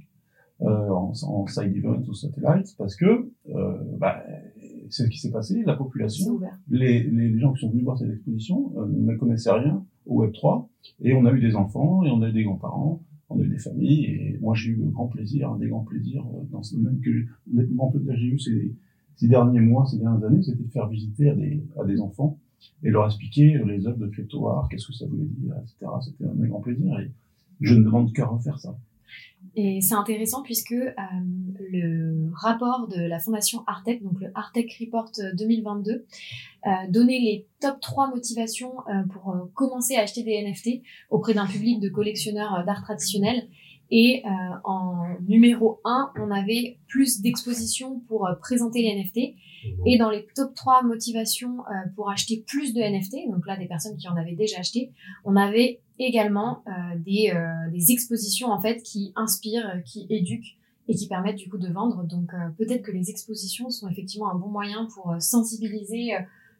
euh, 0.61 0.89
en, 0.89 1.11
en 1.27 1.47
side 1.47 1.75
event 1.75 2.01
ou 2.07 2.13
satellite 2.13 2.75
parce 2.77 2.95
que 2.95 3.29
euh, 3.49 3.77
bah, 3.99 4.23
c'est 4.89 5.03
ce 5.03 5.09
qui 5.09 5.19
s'est 5.19 5.31
passé. 5.31 5.63
La 5.65 5.73
C'est 5.73 5.77
population 5.77 6.39
les, 6.69 7.03
les, 7.03 7.37
gens 7.39 7.51
qui 7.53 7.61
sont 7.61 7.69
venus 7.71 7.83
voir 7.83 7.97
cette 7.97 8.11
exposition 8.11 8.71
euh, 8.77 8.85
ne 8.87 9.15
connaissaient 9.17 9.51
rien 9.51 9.85
au 10.05 10.21
Web 10.21 10.31
3 10.31 10.69
et 11.01 11.13
on 11.13 11.25
a 11.25 11.33
eu 11.33 11.41
des 11.41 11.55
enfants 11.55 12.03
et 12.05 12.11
on 12.11 12.21
a 12.21 12.29
eu 12.29 12.33
des 12.33 12.43
grands-parents, 12.43 13.03
on 13.29 13.39
a 13.39 13.43
eu 13.43 13.49
des 13.49 13.57
familles 13.57 14.05
et 14.05 14.37
moi 14.39 14.53
j'ai 14.55 14.71
eu 14.71 14.75
le 14.75 14.85
grand 14.91 15.07
plaisir, 15.07 15.51
un 15.51 15.57
des 15.57 15.67
grands 15.67 15.83
plaisirs 15.83 16.23
dans 16.51 16.63
ce 16.63 16.75
domaine 16.75 16.99
que 17.01 17.11
j'ai- 17.11 17.25
le 17.51 17.65
plus 17.65 17.75
grand 17.75 17.91
plaisir 17.91 18.13
que 18.13 18.17
j'ai 18.19 18.27
eu 18.27 18.39
ces, 18.39 18.75
ces 19.15 19.27
derniers 19.27 19.59
mois, 19.59 19.85
ces 19.85 19.97
dernières 19.97 20.23
années, 20.25 20.43
c'était 20.43 20.63
de 20.63 20.71
faire 20.71 20.87
visiter 20.87 21.29
à 21.29 21.83
des, 21.85 22.01
enfants 22.01 22.37
et 22.83 22.89
leur 22.89 23.05
expliquer 23.05 23.59
les 23.65 23.87
œuvres 23.87 23.97
de 23.97 24.07
crypto 24.07 24.47
art, 24.47 24.67
qu'est-ce 24.69 24.87
que 24.87 24.93
ça 24.93 25.05
voulait 25.05 25.25
dire, 25.25 25.53
etc. 25.61 25.91
C'était 26.03 26.29
un 26.29 26.35
des 26.35 26.47
grands 26.47 26.61
plaisirs 26.61 26.99
et 26.99 27.11
je 27.61 27.75
ne 27.75 27.83
demande 27.83 28.11
qu'à 28.13 28.25
refaire 28.25 28.59
ça. 28.59 28.77
Et 29.55 29.79
c'est 29.81 29.95
intéressant 29.95 30.41
puisque 30.41 30.73
euh, 30.73 30.91
le 31.71 32.29
rapport 32.33 32.87
de 32.87 33.01
la 33.01 33.19
fondation 33.19 33.63
Artec, 33.67 34.03
donc 34.03 34.19
le 34.19 34.27
Artec 34.35 34.75
Report 34.79 35.11
2022, 35.33 35.91
euh, 35.91 36.69
donnait 36.89 37.19
les 37.19 37.47
top 37.61 37.79
3 37.79 38.09
motivations 38.09 38.73
euh, 38.89 39.03
pour 39.03 39.49
commencer 39.53 39.95
à 39.95 40.01
acheter 40.01 40.23
des 40.23 40.41
NFT 40.43 40.81
auprès 41.09 41.33
d'un 41.33 41.45
public 41.45 41.79
de 41.79 41.89
collectionneurs 41.89 42.65
d'art 42.65 42.83
traditionnel. 42.83 43.47
Et 43.91 44.23
euh, 44.25 44.29
en 44.63 45.05
numéro 45.27 45.79
1, 45.85 46.13
on 46.19 46.31
avait 46.31 46.77
plus 46.87 47.21
d'expositions 47.21 47.99
pour 48.07 48.27
euh, 48.27 48.33
présenter 48.35 48.81
les 48.81 48.95
NFT. 48.95 49.35
Et 49.85 49.97
dans 49.97 50.09
les 50.09 50.25
top 50.35 50.53
3 50.55 50.83
motivations 50.83 51.59
euh, 51.59 51.89
pour 51.95 52.09
acheter 52.09 52.43
plus 52.47 52.73
de 52.73 52.81
NFT, 52.81 53.29
donc 53.31 53.45
là 53.47 53.57
des 53.57 53.67
personnes 53.67 53.97
qui 53.97 54.07
en 54.07 54.15
avaient 54.15 54.35
déjà 54.35 54.59
acheté, 54.59 54.91
on 55.23 55.35
avait 55.35 55.81
également 55.99 56.63
euh, 56.67 56.71
des, 56.97 57.31
euh, 57.33 57.71
des 57.71 57.91
expositions 57.91 58.49
en 58.49 58.61
fait 58.61 58.81
qui 58.81 59.13
inspirent, 59.15 59.81
qui 59.85 60.07
éduquent 60.09 60.57
et 60.87 60.95
qui 60.95 61.07
permettent 61.07 61.37
du 61.37 61.49
coup 61.49 61.57
de 61.57 61.71
vendre. 61.71 62.03
Donc 62.03 62.33
euh, 62.33 62.49
peut-être 62.57 62.83
que 62.83 62.91
les 62.91 63.09
expositions 63.09 63.69
sont 63.69 63.87
effectivement 63.89 64.29
un 64.29 64.35
bon 64.35 64.49
moyen 64.49 64.87
pour 64.93 65.15
sensibiliser 65.19 66.13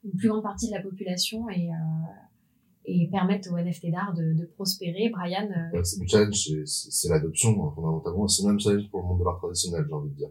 une 0.04 0.18
plus 0.18 0.30
grande 0.30 0.44
partie 0.44 0.68
de 0.68 0.74
la 0.74 0.82
population 0.82 1.50
et, 1.50 1.70
euh, 1.70 1.74
et 2.88 3.08
permettre 3.12 3.52
aux 3.52 3.58
NFT 3.58 3.92
d'art 3.92 4.14
de, 4.14 4.34
de 4.34 4.46
prospérer. 4.46 5.10
Brian, 5.10 5.48
euh, 5.50 5.78
le 5.78 6.08
challenge, 6.08 6.50
c'est 6.66 7.10
l'adoption, 7.10 7.52
hein, 7.64 7.72
fondamentalement. 7.76 8.28
C'est 8.28 8.44
le 8.44 8.50
même 8.50 8.60
challenge 8.60 8.90
pour 8.90 9.02
le 9.02 9.08
monde 9.08 9.20
de 9.20 9.24
l'art 9.24 9.38
traditionnel, 9.38 9.86
j'ai 9.88 9.94
envie 9.94 10.10
de 10.10 10.16
dire. 10.16 10.30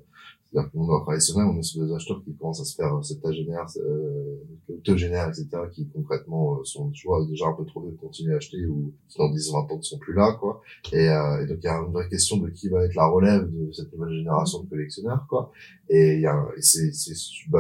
C'est-à-dire 0.54 1.02
traditionnel, 1.04 1.48
on 1.52 1.58
est 1.58 1.62
sur 1.62 1.84
des 1.84 1.92
acheteurs 1.92 2.22
qui 2.22 2.32
commencent 2.36 2.60
à 2.60 2.64
se 2.64 2.76
faire 2.76 2.94
euh, 2.94 3.02
septagénaires, 3.02 3.66
euh, 3.78 4.36
octogénaires, 4.68 5.28
etc., 5.28 5.48
qui 5.72 5.88
concrètement 5.88 6.60
euh, 6.60 6.64
sont, 6.64 6.90
tu 6.90 7.08
vois, 7.08 7.26
déjà 7.26 7.46
un 7.46 7.54
peu 7.54 7.64
trop 7.64 7.82
vieux 7.82 7.90
de 7.90 7.96
continuer 7.96 8.34
à 8.34 8.36
acheter 8.36 8.64
ou 8.66 8.92
qui 9.08 9.18
dans 9.18 9.30
10, 9.30 9.52
20 9.52 9.58
ans 9.58 9.76
ne 9.76 9.82
sont 9.82 9.98
plus 9.98 10.14
là, 10.14 10.36
quoi. 10.38 10.60
Et, 10.92 11.08
euh, 11.08 11.42
et 11.42 11.46
donc 11.46 11.58
il 11.60 11.64
y 11.64 11.68
a 11.68 11.76
une 11.78 11.92
vraie 11.92 12.08
question 12.08 12.36
de 12.36 12.50
qui 12.50 12.68
va 12.68 12.84
être 12.84 12.94
la 12.94 13.06
relève 13.06 13.50
de 13.50 13.72
cette 13.72 13.92
nouvelle 13.92 14.14
génération 14.14 14.62
de 14.62 14.68
collectionneurs, 14.68 15.26
quoi. 15.28 15.50
Et 15.88 16.20
il 16.20 16.30
c'est, 16.60 16.92
c'est 16.92 17.14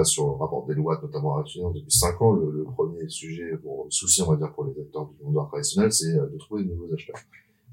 sur 0.04 0.26
le 0.26 0.32
rapport 0.36 0.64
des 0.66 0.74
lois, 0.74 0.98
notamment 1.02 1.36
à 1.36 1.42
la 1.42 1.70
depuis 1.72 1.90
5 1.90 2.22
ans, 2.22 2.32
le, 2.32 2.50
le 2.50 2.64
premier 2.64 3.08
sujet, 3.08 3.56
pour, 3.56 3.86
souci, 3.90 4.22
on 4.22 4.30
va 4.30 4.36
dire, 4.36 4.52
pour 4.54 4.64
les 4.64 4.80
acteurs 4.80 5.08
du 5.08 5.24
monde 5.24 5.46
traditionnel, 5.48 5.92
c'est 5.92 6.16
euh, 6.16 6.26
de 6.28 6.38
trouver 6.38 6.62
de 6.62 6.68
nouveaux 6.68 6.92
acheteurs. 6.94 7.20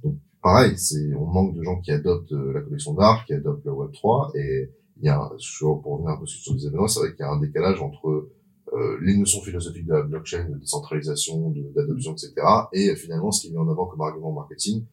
Donc, 0.04 0.16
pareil, 0.42 0.78
c'est, 0.78 1.14
on 1.14 1.26
manque 1.26 1.56
de 1.56 1.62
gens 1.62 1.80
qui 1.80 1.92
adoptent 1.92 2.32
la 2.32 2.62
collection 2.62 2.94
d'art, 2.96 3.24
qui 3.26 3.34
adoptent 3.34 3.66
le 3.66 3.72
Web 3.72 3.92
3, 3.92 4.32
et 4.36 4.72
il 5.02 5.08
y 5.08 5.10
a, 5.10 5.32
sur, 5.38 5.82
pour 5.82 5.94
revenir 5.94 6.12
un 6.12 6.18
peu 6.18 6.26
sur 6.26 6.54
les 6.54 6.66
événements, 6.66 6.88
c'est 6.88 7.00
vrai 7.00 7.12
qu'il 7.12 7.22
y 7.22 7.24
a 7.24 7.32
un 7.32 7.40
décalage 7.40 7.82
entre 7.82 8.30
euh, 8.74 8.98
les 9.02 9.18
notions 9.18 9.42
philosophiques 9.42 9.86
de 9.86 9.94
la 9.94 10.04
blockchain, 10.04 10.48
de 10.50 10.58
décentralisation, 10.58 11.54
d'adoption, 11.76 12.14
etc., 12.14 12.34
et 12.74 12.96
finalement 12.96 13.32
ce 13.32 13.42
qui 13.42 13.48
est 13.48 13.52
mis 13.52 13.58
en 13.58 13.70
avant 13.70 13.86
comme 13.86 14.02
argument 14.02 14.32
marketing 14.32 14.86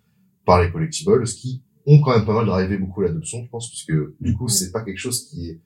par 0.44 0.62
les 0.62 0.72
collectibles, 0.72 1.26
ce 1.26 1.34
qui 1.34 1.62
ont 1.86 2.00
quand 2.00 2.16
même 2.16 2.26
pas 2.26 2.34
mal 2.34 2.46
drivé 2.46 2.78
beaucoup 2.78 3.02
l'adoption, 3.02 3.42
je 3.44 3.50
pense, 3.50 3.68
puisque 3.68 3.92
du 4.20 4.34
coup, 4.34 4.48
c'est 4.48 4.72
pas 4.72 4.82
quelque 4.82 4.98
chose 4.98 5.28
qui 5.28 5.50
est 5.50 5.61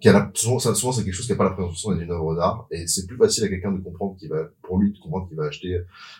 qui 0.00 0.08
a 0.08 0.12
la, 0.12 0.30
souvent, 0.34 0.58
ça, 0.58 0.74
souvent 0.74 0.92
c'est 0.92 1.04
quelque 1.04 1.14
chose 1.14 1.26
qui 1.26 1.32
a 1.32 1.36
pas 1.36 1.44
la 1.44 1.50
présentation 1.50 1.92
d'une 1.92 2.10
œuvre 2.10 2.34
d'art 2.34 2.66
et 2.70 2.86
c'est 2.86 3.06
plus 3.06 3.16
facile 3.16 3.44
à 3.44 3.48
quelqu'un 3.48 3.72
de 3.72 3.80
comprendre 3.80 4.16
qu'il 4.16 4.28
va 4.28 4.48
pour 4.62 4.78
lui 4.78 4.92
de 4.92 4.98
comprendre 4.98 5.28
qu'il 5.28 5.36
va 5.36 5.44
acheter 5.44 5.78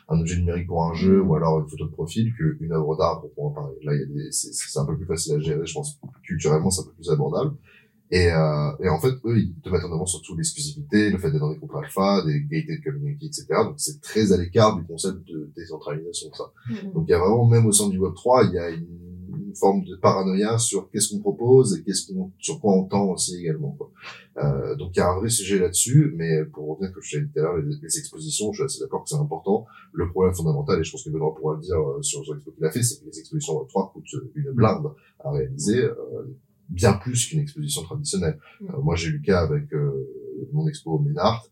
un 0.08 0.20
objet 0.20 0.36
numérique 0.36 0.68
pour 0.68 0.84
un 0.84 0.94
jeu 0.94 1.20
ou 1.20 1.34
alors 1.34 1.58
une 1.58 1.68
photo 1.68 1.86
de 1.86 1.90
profil 1.90 2.32
qu'une 2.34 2.72
œuvre 2.72 2.96
d'art 2.96 3.20
pour 3.20 3.32
pouvoir 3.32 3.54
parler. 3.54 3.76
Là, 3.82 3.94
il 3.94 4.00
y 4.00 4.02
a 4.02 4.06
des, 4.06 4.32
c'est, 4.32 4.52
c'est 4.52 4.78
un 4.78 4.84
peu 4.84 4.96
plus 4.96 5.06
facile 5.06 5.34
à 5.34 5.40
gérer, 5.40 5.66
je 5.66 5.74
pense, 5.74 5.98
culturellement, 6.22 6.70
c'est 6.70 6.82
un 6.82 6.84
peu 6.84 6.92
plus 6.92 7.10
abordable. 7.10 7.56
Et, 8.10 8.30
euh, 8.30 8.70
et 8.80 8.88
en 8.88 9.00
fait, 9.00 9.14
eux, 9.24 9.38
ils 9.38 9.54
te 9.60 9.68
mettent 9.68 9.84
en 9.84 9.92
avant 9.92 10.06
surtout 10.06 10.36
l'exclusivité, 10.36 11.10
le 11.10 11.18
fait 11.18 11.30
d'être 11.32 11.40
dans 11.40 11.50
des 11.50 11.58
groupes 11.58 11.74
alpha, 11.74 12.22
des 12.24 12.40
gated 12.42 12.82
community, 12.84 13.26
etc. 13.26 13.46
Donc, 13.64 13.74
c'est 13.78 14.00
très 14.00 14.32
à 14.32 14.36
l'écart 14.36 14.76
du 14.76 14.84
concept 14.84 15.26
de 15.26 15.50
décentralisation, 15.56 16.32
ça. 16.32 16.44
Donc, 16.94 17.06
il 17.08 17.10
y 17.10 17.14
a 17.14 17.18
vraiment, 17.18 17.46
même 17.46 17.66
au 17.66 17.72
sein 17.72 17.88
du 17.88 17.98
Web3, 17.98 18.48
il 18.48 18.54
y 18.54 18.58
a 18.58 18.70
une 18.70 19.05
forme 19.56 19.84
de 19.84 19.96
paranoïa 19.96 20.58
sur 20.58 20.90
qu'est-ce 20.90 21.10
qu'on 21.10 21.20
propose 21.20 21.78
et 21.78 21.82
qu'est-ce 21.82 22.12
qu'on, 22.12 22.30
sur 22.38 22.60
quoi 22.60 22.74
on 22.74 22.84
tend 22.84 23.10
aussi 23.10 23.36
également, 23.36 23.72
quoi. 23.72 23.90
Euh, 24.38 24.74
donc, 24.76 24.92
il 24.94 24.98
y 24.98 25.02
a 25.02 25.08
un 25.08 25.16
vrai 25.16 25.30
sujet 25.30 25.58
là-dessus, 25.58 26.12
mais 26.14 26.44
pour 26.44 26.68
revenir, 26.68 26.92
comme 26.92 27.02
je 27.02 27.16
t'ai 27.16 27.24
dit 27.24 27.32
tout 27.32 27.38
à 27.38 27.42
l'heure, 27.42 27.56
les, 27.56 27.76
les 27.82 27.98
expositions, 27.98 28.52
je 28.52 28.56
suis 28.56 28.64
assez 28.64 28.80
d'accord 28.80 29.02
que 29.04 29.08
c'est 29.08 29.16
important. 29.16 29.66
Le 29.92 30.10
problème 30.10 30.34
fondamental, 30.34 30.78
et 30.80 30.84
je 30.84 30.92
pense 30.92 31.04
que 31.04 31.10
Benoît 31.10 31.34
pourra 31.34 31.54
le 31.54 31.60
dire 31.60 31.78
euh, 31.78 32.02
sur, 32.02 32.22
sur 32.22 32.34
l'expo 32.34 32.50
qu'il 32.52 32.64
a 32.64 32.70
fait, 32.70 32.82
c'est 32.82 33.00
que 33.00 33.06
les 33.06 33.18
expositions 33.18 33.54
Web3 33.54 33.92
coûtent 33.92 34.04
une 34.34 34.50
blinde 34.52 34.92
à 35.20 35.30
réaliser, 35.30 35.84
euh, 35.84 35.94
bien 36.68 36.94
plus 36.94 37.28
qu'une 37.28 37.40
exposition 37.40 37.82
traditionnelle. 37.82 38.38
Mm. 38.60 38.66
Euh, 38.66 38.80
moi, 38.82 38.94
j'ai 38.94 39.08
eu 39.08 39.12
le 39.12 39.24
cas 39.24 39.40
avec 39.40 39.72
mon 40.52 40.68
expo 40.68 40.98
Ménart, 40.98 41.48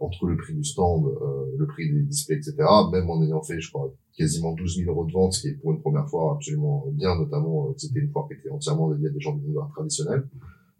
entre 0.00 0.26
le 0.26 0.36
prix 0.36 0.54
du 0.54 0.64
stand, 0.64 1.06
euh, 1.06 1.54
le 1.56 1.66
prix 1.66 1.90
des 1.90 2.02
displays, 2.02 2.36
etc., 2.36 2.56
même 2.92 3.10
en 3.10 3.22
ayant 3.22 3.42
fait, 3.42 3.60
je 3.60 3.70
crois, 3.70 3.92
quasiment 4.16 4.52
12 4.52 4.78
000 4.78 4.90
euros 4.90 5.04
de 5.04 5.12
vente, 5.12 5.34
ce 5.34 5.42
qui 5.42 5.48
est 5.48 5.54
pour 5.54 5.72
une 5.72 5.80
première 5.80 6.08
fois 6.08 6.34
absolument 6.34 6.86
bien, 6.92 7.16
notamment 7.16 7.68
euh, 7.68 7.72
que 7.72 7.80
c'était 7.80 8.00
une 8.00 8.10
foire 8.10 8.26
qui 8.28 8.34
était 8.34 8.50
entièrement 8.50 8.90
dédiée 8.90 9.08
à 9.08 9.10
des 9.10 9.20
gens 9.20 9.34
du 9.34 9.46
monde 9.46 9.68
traditionnel. 9.74 10.26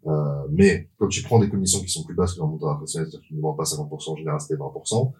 Euh, 0.05 0.47
mais 0.51 0.87
quand 0.97 1.07
tu 1.07 1.23
prends 1.23 1.39
des 1.39 1.49
commissions 1.49 1.81
qui 1.81 1.89
sont 1.89 2.03
plus 2.03 2.15
basses 2.15 2.33
que 2.33 2.39
dans 2.39 2.45
le 2.45 2.51
monde 2.51 2.59
traditionnel, 2.59 3.07
c'est-à-dire 3.09 3.21
que 3.21 3.27
tu 3.27 3.33
ne 3.33 3.37
demandes 3.39 3.57
pas 3.57 3.63
50%, 3.63 4.11
en 4.11 4.15
général 4.15 4.39
c'était 4.39 4.55
20%, 4.55 5.11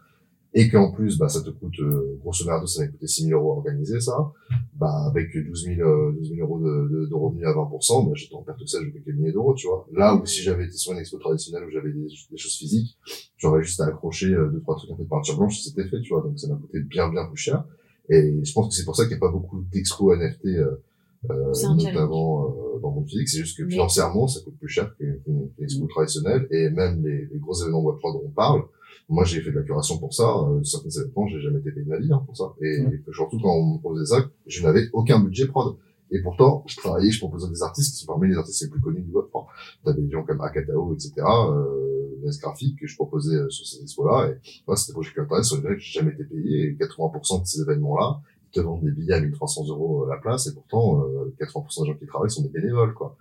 et 0.54 0.70
qu'en 0.70 0.92
plus, 0.92 1.18
bah, 1.18 1.30
ça 1.30 1.42
te 1.42 1.50
coûte, 1.50 1.80
euh, 1.80 2.18
grosso 2.22 2.46
merdo, 2.46 2.66
ça 2.66 2.82
m'a 2.82 2.88
coûté 2.88 3.06
6 3.06 3.26
000 3.26 3.40
euros 3.40 3.54
à 3.54 3.58
organiser 3.58 4.00
ça, 4.00 4.32
bah, 4.76 5.06
avec 5.08 5.36
12 5.36 5.66
000, 5.66 5.82
euh, 5.88 6.12
12 6.14 6.30
000 6.36 6.42
euros 6.42 6.60
de, 6.60 6.90
de, 6.90 7.06
de 7.06 7.14
revenus 7.14 7.46
à 7.46 7.52
20%, 7.52 8.08
bah, 8.08 8.12
j'étais 8.16 8.36
en 8.36 8.44
perte 8.44 8.66
sèche 8.66 8.86
de 8.86 8.90
quelques 8.90 9.16
milliers 9.16 9.34
d'euros, 9.34 9.54
tu 9.54 9.68
vois. 9.68 9.86
Là 9.94 10.16
où 10.16 10.26
si 10.26 10.42
j'avais 10.42 10.66
été 10.66 10.74
sur 10.78 10.94
une 10.94 11.00
expo 11.00 11.18
traditionnelle 11.18 11.64
où 11.66 11.70
j'avais 11.70 11.92
des, 11.92 12.08
des 12.32 12.38
choses 12.38 12.56
physiques, 12.56 12.98
j'aurais 13.38 13.62
juste 13.62 13.80
à 13.82 13.86
accrocher 13.86 14.34
euh, 14.34 14.50
deux, 14.50 14.62
trois 14.62 14.76
trucs 14.78 14.92
un 14.92 14.96
peu 14.96 15.04
de 15.04 15.10
peinture 15.10 15.38
blanche, 15.38 15.60
c'était 15.60 15.88
fait, 15.88 16.02
tu 16.02 16.14
vois. 16.14 16.24
Donc 16.24 16.40
ça 16.40 16.48
m'a 16.48 16.56
coûté 16.56 16.80
bien, 16.80 17.10
bien 17.10 17.26
plus 17.26 17.38
cher. 17.38 17.66
Et 18.10 18.40
je 18.42 18.54
pense 18.54 18.70
que 18.70 18.74
c'est 18.74 18.86
pour 18.86 18.96
ça 18.96 19.04
qu'il 19.04 19.12
n'y 19.12 19.18
a 19.18 19.20
pas 19.20 19.32
beaucoup 19.32 19.62
d'expos 19.72 20.18
NFT, 20.18 20.46
euh, 20.46 21.54
notamment 21.76 22.46
euh, 22.46 22.80
dans 22.80 22.90
le 22.90 22.96
monde 22.96 23.08
physique. 23.08 23.28
C'est 23.28 23.40
juste 23.40 23.58
que 23.58 23.68
financièrement, 23.68 24.28
ça 24.28 24.40
coûte 24.42 24.58
plus 24.58 24.70
cher 24.70 24.96
qu'une 24.96 25.50
expo 25.60 25.86
traditionnelle. 25.88 26.48
Et 26.52 26.70
même 26.70 27.04
les, 27.04 27.26
les 27.26 27.38
gros 27.40 27.54
événements 27.54 27.84
Web3 27.84 28.14
dont 28.14 28.24
on 28.26 28.30
parle, 28.30 28.64
moi 29.10 29.24
j'ai 29.24 29.42
fait 29.42 29.52
de 29.52 29.60
la 29.60 29.64
curation 29.64 29.98
pour 29.98 30.14
ça. 30.14 30.24
Euh, 30.24 30.64
certains 30.64 30.90
événements, 30.90 31.28
j'ai 31.28 31.40
jamais 31.40 31.60
été 31.60 31.72
payé 31.72 31.86
de 31.86 31.90
ma 31.90 32.00
vie 32.00 32.12
hein, 32.12 32.22
pour 32.26 32.36
ça. 32.36 32.54
Et, 32.62 32.80
et 32.82 33.14
surtout 33.14 33.40
quand 33.40 33.54
on 33.54 33.74
me 33.74 33.80
proposait 33.80 34.06
ça, 34.06 34.30
je 34.46 34.64
n'avais 34.64 34.90
aucun 34.94 35.20
budget 35.20 35.48
prod. 35.48 35.78
Et 36.12 36.22
pourtant, 36.22 36.64
je 36.68 36.78
travaillais, 36.78 37.12
je 37.12 37.20
proposais 37.20 37.50
des 37.50 37.64
artistes 37.64 37.94
qui 37.94 38.00
sont 38.00 38.08
parmi 38.08 38.30
les 38.30 38.38
artistes 38.38 38.64
les 38.64 38.70
plus 38.70 38.80
connus 38.80 39.02
du 39.02 39.12
Web3. 39.12 39.46
T'avais 39.84 40.02
des 40.02 40.10
gens 40.10 40.24
comme 40.24 40.40
Akatao, 40.42 40.94
etc., 40.94 41.14
euh, 41.18 42.16
Nes 42.24 42.38
Graphic, 42.42 42.80
que 42.80 42.88
je 42.88 42.96
proposais 42.96 43.36
euh, 43.36 43.50
sur 43.50 43.66
ces 43.66 43.82
expos-là. 43.82 44.30
Et 44.30 44.38
voilà, 44.66 44.78
c'était 44.78 44.98
qui 44.98 45.20
m'intéressent, 45.20 45.48
sur 45.50 45.58
lesquels 45.58 45.80
j'ai 45.80 46.00
jamais 46.00 46.14
été 46.14 46.24
payé. 46.24 46.70
Et 46.70 46.76
80% 46.76 47.42
de 47.42 47.46
ces 47.46 47.62
événements-là, 47.62 48.22
ils 48.50 48.56
te 48.56 48.60
vendent 48.62 48.84
des 48.84 48.92
billets 48.92 49.14
à 49.14 49.20
1300 49.20 49.68
euros 49.68 50.06
la 50.06 50.16
place 50.18 50.48
et 50.48 50.54
pourtant 50.54 51.06
80% 51.38 51.82
des 51.82 51.88
gens 51.92 51.98
qui 51.98 52.06
travaillent 52.06 52.32
sont 52.32 52.44
des 52.44 52.50
bénévoles 52.50 52.94
quoi. 52.94 53.18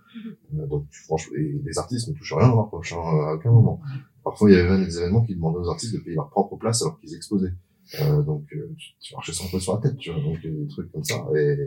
donc 0.53 0.85
franchement, 0.89 1.35
et 1.37 1.61
les 1.65 1.77
artistes 1.77 2.07
ne 2.07 2.13
touchent 2.13 2.33
rien 2.33 2.47
dans 2.47 2.55
leur 2.55 2.69
poche 2.69 2.93
hein, 2.93 3.27
à 3.27 3.33
aucun 3.33 3.51
moment. 3.51 3.81
Parfois 4.29 4.51
il 4.51 4.57
y 4.57 4.59
avait 4.59 4.69
même 4.69 4.83
des 4.83 4.97
événements 4.97 5.23
qui 5.23 5.35
demandaient 5.35 5.59
aux 5.59 5.69
artistes 5.69 5.93
de 5.93 5.99
payer 5.99 6.15
leur 6.15 6.29
propre 6.29 6.57
place 6.57 6.81
alors 6.81 6.99
qu'ils 6.99 7.15
exposaient. 7.15 7.53
Euh, 8.01 8.21
donc 8.21 8.43
euh, 8.53 8.75
tu, 8.99 9.15
marchais 9.15 9.31
sans 9.31 9.49
peu 9.49 9.59
sur 9.59 9.75
la 9.75 9.79
tête, 9.79 9.95
tu 9.95 10.11
vois, 10.11 10.21
donc 10.21 10.41
des 10.41 10.67
trucs 10.67 10.91
comme 10.91 11.03
ça. 11.05 11.15
Et, 11.33 11.57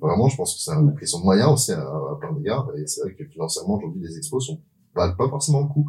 vraiment, 0.00 0.28
je 0.28 0.36
pense 0.36 0.56
que 0.56 0.60
c'est 0.60 0.72
une 0.72 0.96
question 0.96 1.20
de 1.20 1.24
moyens 1.24 1.52
aussi 1.52 1.70
à, 1.70 1.80
à 1.80 2.18
plein 2.20 2.32
d'égards. 2.32 2.68
Et 2.76 2.84
c'est 2.88 3.02
vrai 3.02 3.14
que 3.14 3.24
financièrement, 3.24 3.76
aujourd'hui, 3.76 4.02
les 4.02 4.16
expos 4.16 4.44
sont 4.44 4.60
pas, 4.94 5.12
pas 5.12 5.28
forcément 5.28 5.60
le 5.60 5.68
coup. 5.68 5.88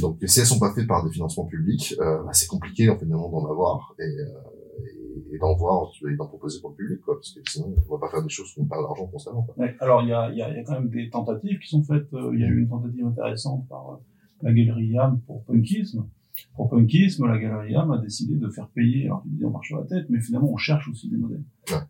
Donc 0.00 0.18
si 0.26 0.40
elles 0.40 0.46
sont 0.46 0.58
pas 0.58 0.74
faites 0.74 0.86
par 0.86 1.04
des 1.04 1.10
financements 1.10 1.46
publics, 1.46 1.94
euh, 2.00 2.22
bah, 2.22 2.32
c'est 2.32 2.48
compliqué 2.48 2.90
en 2.90 2.98
fait 2.98 3.06
d'en 3.06 3.50
avoir 3.50 3.94
et, 3.98 4.02
euh, 4.02 5.32
et, 5.32 5.38
d'en 5.38 5.54
voir 5.54 5.90
et 6.10 6.16
d'en 6.16 6.26
proposer 6.26 6.60
pour 6.60 6.70
le 6.70 6.76
public, 6.76 7.00
quoi, 7.02 7.14
parce 7.14 7.32
que 7.32 7.40
sinon 7.48 7.74
on 7.88 7.94
va 7.94 8.00
pas 8.00 8.10
faire 8.10 8.22
des 8.22 8.28
choses 8.28 8.52
où 8.56 8.62
on 8.62 8.66
perd 8.66 8.82
l'argent 8.82 9.06
constamment. 9.06 9.42
Quoi. 9.42 9.54
Ouais, 9.58 9.74
alors 9.80 10.02
il 10.02 10.08
y 10.08 10.12
a, 10.12 10.30
y, 10.32 10.42
a, 10.42 10.50
y 10.50 10.58
a 10.58 10.64
quand 10.64 10.74
même 10.74 10.90
des 10.90 11.08
tentatives 11.08 11.58
qui 11.60 11.68
sont 11.68 11.84
faites. 11.84 12.12
Euh, 12.12 12.32
il 12.34 12.40
y 12.40 12.44
a 12.44 12.48
eu 12.48 12.60
une 12.62 12.68
tentative 12.68 13.06
intéressante 13.06 13.66
par 13.68 14.00
la 14.42 14.52
galerie 14.52 14.88
YAM 14.88 15.20
pour 15.26 15.42
Punkisme. 15.44 16.06
Pour 16.54 16.68
punkisme, 16.68 17.26
la 17.26 17.38
galerie 17.38 17.72
YAM 17.72 17.90
a 17.90 17.98
décidé 17.98 18.36
de 18.36 18.48
faire 18.48 18.68
payer, 18.68 19.06
alors 19.06 19.24
on 19.42 19.50
marche 19.50 19.68
sur 19.68 19.78
la 19.78 19.84
tête, 19.84 20.06
mais 20.10 20.20
finalement 20.20 20.52
on 20.52 20.56
cherche 20.56 20.88
aussi 20.88 21.08
des 21.08 21.16
modèles. 21.16 21.44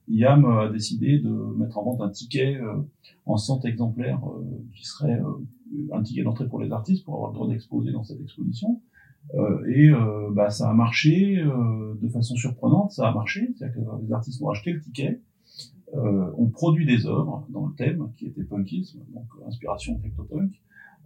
YAM 0.09 0.44
a 0.44 0.68
décidé 0.70 1.18
de 1.18 1.30
mettre 1.30 1.78
en 1.78 1.84
vente 1.84 2.01
un 2.01 2.11
ticket 2.11 2.57
euh, 2.57 2.82
en 3.26 3.36
100 3.36 3.64
exemplaires 3.64 4.20
euh, 4.26 4.44
qui 4.74 4.84
serait 4.84 5.20
euh, 5.20 5.92
un 5.92 6.03
ticket 6.03 6.22
d'entrée 6.22 6.49
pour 6.49 6.61
les 6.61 6.70
artistes 6.72 7.05
pour 7.05 7.14
avoir 7.14 7.30
le 7.30 7.34
droit 7.34 7.49
d'exposer 7.49 7.92
dans 7.92 8.05
cette 8.05 8.20
exposition. 8.20 8.80
et 9.66 9.90
bah, 10.30 10.51
ça 10.51 10.70
a 10.70 10.74
marché 10.74 11.42
de 11.42 12.09
façon 12.09 12.36
surprenante, 12.36 12.92
ça 12.92 13.09
a 13.09 13.12
marché, 13.12 13.53
c'est-à-dire 13.57 13.82
que 13.82 14.05
les 14.05 14.12
artistes 14.12 14.40
ont 14.40 14.51
acheté 14.51 14.72
le 14.72 14.80
ticket, 14.80 15.20
ont 15.92 16.49
produit 16.51 16.86
des 16.86 17.07
œuvres 17.07 17.44
dans 17.51 17.66
le 17.66 17.74
thème 17.74 18.12
qui 18.16 18.26
était 18.26 18.44
punkisme, 18.44 19.01
donc 19.12 19.26
inspiration 19.49 19.99
crypto-punk, 19.99 20.53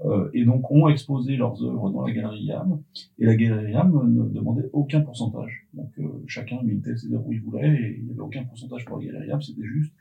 euh, 0.05 0.31
et 0.33 0.45
donc 0.45 0.71
ont 0.71 0.89
exposé 0.89 1.37
leurs 1.37 1.63
œuvres 1.63 1.91
dans 1.91 2.07
la 2.07 2.13
galerie 2.13 2.45
YAM, 2.45 2.81
et 3.19 3.27
la 3.27 3.37
galerie 3.37 3.73
YAM 3.73 3.93
ne 3.93 4.29
demandait 4.29 4.69
aucun 4.73 5.03
pourcentage. 5.03 5.67
Donc 5.75 5.91
euh, 5.99 6.23
chacun 6.27 6.63
mettait 6.63 6.97
ses 6.97 7.13
œuvres 7.13 7.27
où 7.27 7.33
il 7.33 7.43
voulait, 7.43 7.69
et 7.69 7.97
il 7.99 8.07
n'y 8.07 8.11
avait 8.13 8.21
aucun 8.21 8.45
pourcentage 8.45 8.85
pour 8.87 8.99
la 8.99 9.07
galerie 9.07 9.29
YAM, 9.29 9.43
c'était 9.43 9.67
juste 9.67 9.93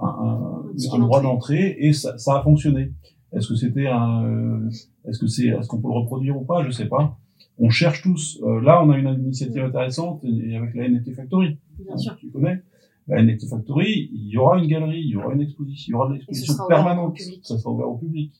un, 0.00 0.06
un, 0.06 0.94
un 0.94 0.98
droit 0.98 1.22
d'entrée, 1.22 1.76
et 1.78 1.92
ça, 1.92 2.18
ça, 2.18 2.38
a 2.38 2.42
fonctionné. 2.42 2.92
Est-ce 3.32 3.48
que 3.48 3.54
c'était 3.54 3.86
un, 3.86 4.24
euh, 4.24 4.70
est-ce 5.06 5.18
que 5.18 5.26
c'est, 5.28 5.46
est-ce 5.46 5.68
qu'on 5.68 5.80
peut 5.80 5.88
le 5.88 6.00
reproduire 6.00 6.36
ou 6.36 6.44
pas? 6.44 6.64
Je 6.64 6.70
sais 6.70 6.86
pas. 6.86 7.18
On 7.58 7.70
cherche 7.70 8.02
tous. 8.02 8.40
là, 8.62 8.82
on 8.84 8.90
a 8.90 8.98
une 8.98 9.08
initiative 9.22 9.62
intéressante 9.62 10.24
et 10.24 10.56
avec 10.56 10.74
la 10.74 10.88
NFT 10.88 11.14
Factory. 11.14 11.58
Bien 11.78 11.96
sûr. 11.96 12.16
Tu 12.16 12.28
connais 12.30 12.60
la 13.06 13.22
NFT 13.22 13.48
Factory, 13.48 14.10
il 14.12 14.28
y 14.28 14.36
aura 14.38 14.58
une 14.58 14.66
galerie, 14.66 15.00
il 15.00 15.10
y 15.10 15.16
aura 15.16 15.34
une 15.34 15.42
exposition, 15.42 15.88
il 15.88 15.92
y 15.92 15.94
aura 15.94 16.08
de 16.08 16.14
l'exposition 16.14 16.54
permanente. 16.66 17.18
Ça 17.42 17.58
sera 17.58 17.70
ouvert 17.70 17.88
au 17.88 17.98
public. 17.98 18.32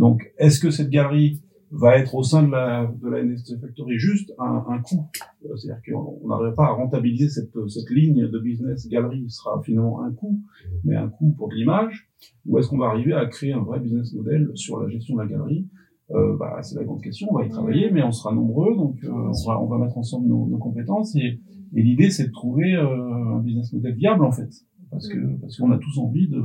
Donc, 0.00 0.32
est-ce 0.38 0.58
que 0.58 0.70
cette 0.70 0.88
galerie 0.88 1.42
va 1.70 1.98
être 1.98 2.14
au 2.14 2.22
sein 2.22 2.42
de 2.42 2.50
la, 2.50 2.90
de 3.02 3.08
la 3.08 3.22
NFT 3.22 3.60
Factory 3.60 3.98
juste 3.98 4.32
un, 4.38 4.64
un 4.66 4.78
coût? 4.80 5.10
Euh, 5.44 5.54
C'est-à-dire 5.56 5.82
qu'on 5.92 6.26
n'arrive 6.26 6.54
pas 6.54 6.68
à 6.68 6.72
rentabiliser 6.72 7.28
cette, 7.28 7.52
cette 7.68 7.90
ligne 7.90 8.26
de 8.26 8.38
business 8.38 8.88
galerie 8.88 9.28
sera 9.28 9.60
finalement 9.62 10.02
un 10.02 10.10
coût, 10.10 10.40
mais 10.84 10.96
un 10.96 11.10
coût 11.10 11.32
pour 11.36 11.48
de 11.50 11.54
l'image? 11.54 12.08
Ou 12.46 12.58
est-ce 12.58 12.68
qu'on 12.68 12.78
va 12.78 12.86
arriver 12.86 13.12
à 13.12 13.26
créer 13.26 13.52
un 13.52 13.60
vrai 13.60 13.78
business 13.78 14.14
model 14.14 14.50
sur 14.54 14.80
la 14.80 14.88
gestion 14.88 15.16
de 15.16 15.20
la 15.20 15.28
galerie? 15.28 15.68
Euh, 16.12 16.34
bah, 16.38 16.62
C'est 16.62 16.76
la 16.76 16.84
grande 16.84 17.02
question, 17.02 17.28
on 17.30 17.36
va 17.36 17.44
y 17.44 17.50
travailler, 17.50 17.90
mais 17.90 18.02
on 18.02 18.10
sera 18.10 18.34
nombreux, 18.34 18.74
donc 18.74 18.96
euh, 19.04 19.10
on, 19.10 19.48
va, 19.48 19.62
on 19.62 19.66
va 19.66 19.76
mettre 19.76 19.98
ensemble 19.98 20.28
nos, 20.28 20.46
nos 20.46 20.58
compétences. 20.58 21.14
Et, 21.14 21.38
et 21.76 21.82
l'idée, 21.82 22.08
c'est 22.08 22.28
de 22.28 22.32
trouver 22.32 22.74
euh, 22.74 23.36
un 23.36 23.40
business 23.40 23.70
model 23.74 23.94
viable, 23.94 24.24
en 24.24 24.32
fait, 24.32 24.50
parce 24.90 25.06
que 25.08 25.18
parce 25.42 25.58
qu'on 25.58 25.70
a 25.72 25.78
tous 25.78 25.98
envie 25.98 26.26
de, 26.26 26.40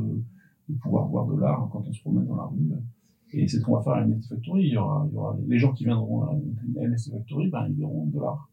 de 0.69 0.75
pouvoir 0.83 1.07
voir 1.07 1.25
de 1.27 1.39
l'art 1.39 1.69
quand 1.71 1.83
on 1.87 1.93
se 1.93 2.01
promène 2.01 2.27
dans 2.27 2.35
la 2.35 2.43
rue. 2.43 2.73
Et 3.33 3.47
c'est 3.47 3.59
ce 3.59 3.63
qu'on 3.63 3.75
va 3.75 3.83
faire 3.83 3.93
à 3.93 3.99
la 4.01 4.07
NFT 4.07 4.29
Factory. 4.29 4.63
Il 4.63 4.73
y 4.73 4.77
aura, 4.77 5.05
il 5.09 5.13
y 5.13 5.17
aura 5.17 5.37
les 5.47 5.57
gens 5.57 5.73
qui 5.73 5.83
viendront 5.85 6.23
à 6.23 6.33
la 6.75 6.87
NFT 6.87 7.11
Factory, 7.11 7.49
ben, 7.49 7.67
ils 7.69 7.75
verront 7.75 8.05
de 8.05 8.19
l'art. 8.19 8.49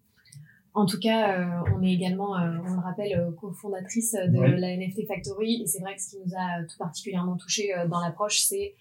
En 0.75 0.87
tout 0.87 0.99
cas, 0.99 1.39
euh, 1.39 1.75
on 1.77 1.83
est 1.83 1.93
également, 1.93 2.35
euh, 2.39 2.57
on 2.67 2.73
le 2.73 2.81
rappelle, 2.81 3.19
euh, 3.19 3.31
cofondatrice 3.33 4.13
de 4.13 4.41
la 4.41 4.77
NFT 4.77 5.07
Factory. 5.07 5.63
Et 5.63 5.67
c'est 5.67 5.81
vrai 5.81 5.95
que 5.95 6.01
ce 6.01 6.11
qui 6.11 6.17
nous 6.25 6.33
a 6.35 6.65
tout 6.65 6.79
particulièrement 6.79 7.37
touché 7.37 7.73
dans 7.91 8.01
l'approche, 8.01 8.41
c'est 8.41 8.75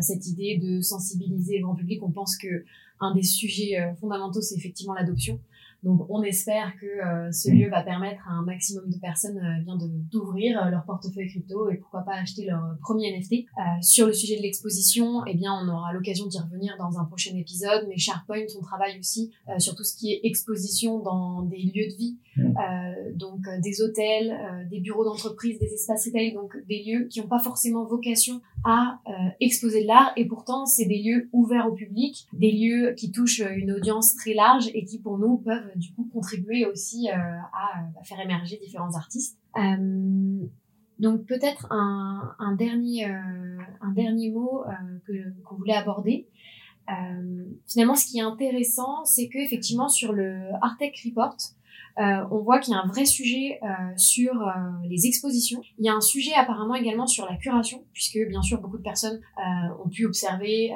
cette 0.00 0.26
idée 0.26 0.58
de 0.58 0.82
sensibiliser 0.82 1.56
le 1.56 1.64
grand 1.64 1.74
public. 1.74 2.02
On 2.02 2.10
pense 2.10 2.36
que 2.36 2.64
un 3.00 3.14
des 3.14 3.22
sujets 3.22 3.94
fondamentaux, 3.98 4.42
c'est 4.42 4.54
effectivement 4.54 4.92
l'adoption. 4.92 5.40
Donc 5.82 6.06
on 6.08 6.22
espère 6.22 6.74
que 6.80 6.86
euh, 6.86 7.32
ce 7.32 7.50
mm. 7.50 7.54
lieu 7.54 7.70
va 7.70 7.82
permettre 7.82 8.22
à 8.28 8.32
un 8.32 8.42
maximum 8.42 8.88
de 8.88 8.98
personnes 8.98 9.38
euh, 9.38 9.64
bien 9.64 9.76
d'ouvrir 10.10 10.62
euh, 10.62 10.70
leur 10.70 10.84
portefeuille 10.84 11.28
crypto 11.28 11.70
et 11.70 11.76
pourquoi 11.76 12.02
pas 12.02 12.14
acheter 12.14 12.46
leur 12.46 12.76
premier 12.80 13.16
NFT. 13.16 13.46
sur 13.80 14.06
le 14.06 14.12
sujet 14.12 14.36
de 14.36 14.42
l'exposition, 14.42 15.24
eh 15.26 15.34
bien 15.34 15.52
on 15.52 15.68
aura 15.68 15.92
l'occasion 15.92 16.26
d'y 16.26 16.38
revenir 16.38 16.76
dans 16.78 16.98
un 16.98 17.04
prochain 17.04 17.36
épisode. 17.36 17.86
Mais 17.88 17.98
SharePoint, 17.98 18.46
on 18.58 18.62
travaille 18.62 18.98
aussi 18.98 19.32
sur 19.58 19.74
tout 19.74 19.84
ce 19.84 19.96
qui 19.96 20.12
est 20.12 20.20
exposition 20.24 21.00
dans 21.00 21.42
des 21.42 21.58
lieux 21.58 21.88
de 21.90 21.96
vie, 21.96 22.16
mm. 22.36 23.16
donc 23.16 23.40
des 23.60 23.82
hôtels, 23.82 24.68
des 24.70 24.80
bureaux 24.80 25.04
d'entreprise, 25.04 25.58
des 25.58 25.72
espaces 25.72 26.06
retail, 26.06 26.32
donc 26.32 26.56
des 26.68 26.82
lieux 26.84 27.08
qui 27.08 27.20
n'ont 27.20 27.28
pas 27.28 27.38
forcément 27.38 27.84
vocation 27.84 28.40
à 28.64 29.00
exposer 29.40 29.82
de 29.82 29.88
l'art 29.88 30.12
et 30.16 30.26
pourtant 30.26 30.66
c'est 30.66 30.86
des 30.86 31.02
lieux 31.02 31.28
ouverts 31.32 31.66
au 31.68 31.72
public, 31.72 32.26
des 32.32 32.52
lieux 32.52 32.94
qui 32.96 33.10
touchent 33.10 33.42
une 33.56 33.72
audience 33.72 34.14
très 34.14 34.34
large 34.34 34.70
et 34.74 34.84
qui 34.84 34.98
pour 34.98 35.18
nous 35.18 35.38
peuvent 35.38 35.71
du 35.76 35.92
coup 35.92 36.08
contribuer 36.12 36.66
aussi 36.66 37.08
euh, 37.08 37.14
à, 37.14 38.04
faire 38.04 38.20
émerger 38.20 38.58
différents 38.58 38.94
artistes. 38.94 39.38
Euh, 39.56 40.46
donc 40.98 41.26
peut-être 41.26 41.66
un, 41.70 42.54
dernier 42.56 43.06
euh, 43.06 43.58
un 43.80 43.92
dernier 43.92 44.30
mot 44.30 44.64
que 45.06 45.12
qu'on 45.44 45.56
voulait 45.56 45.74
aborder. 45.74 46.28
finalement, 47.66 47.94
ce 47.94 48.06
qui 48.06 48.18
est 48.18 48.22
intéressant, 48.22 49.04
c'est 49.04 49.28
que 49.28 49.38
effectivement 49.38 49.88
sur 49.88 50.12
le 50.12 50.38
Artec 50.60 51.00
Report, 51.04 51.36
euh, 51.98 52.24
on 52.30 52.38
voit 52.38 52.58
qu'il 52.58 52.72
y 52.72 52.76
a 52.76 52.80
un 52.80 52.86
vrai 52.86 53.04
sujet 53.04 53.58
euh, 53.62 53.66
sur 53.96 54.32
euh, 54.40 54.52
les 54.88 55.06
expositions. 55.06 55.60
Il 55.78 55.84
y 55.84 55.90
a 55.90 55.94
un 55.94 56.00
sujet 56.00 56.32
apparemment 56.32 56.74
également 56.74 57.06
sur 57.06 57.26
la 57.26 57.36
curation, 57.36 57.84
puisque 57.92 58.18
bien 58.28 58.40
sûr 58.40 58.60
beaucoup 58.60 58.78
de 58.78 58.82
personnes 58.82 59.20
ont 59.84 59.88
pu 59.88 60.06
observer 60.06 60.72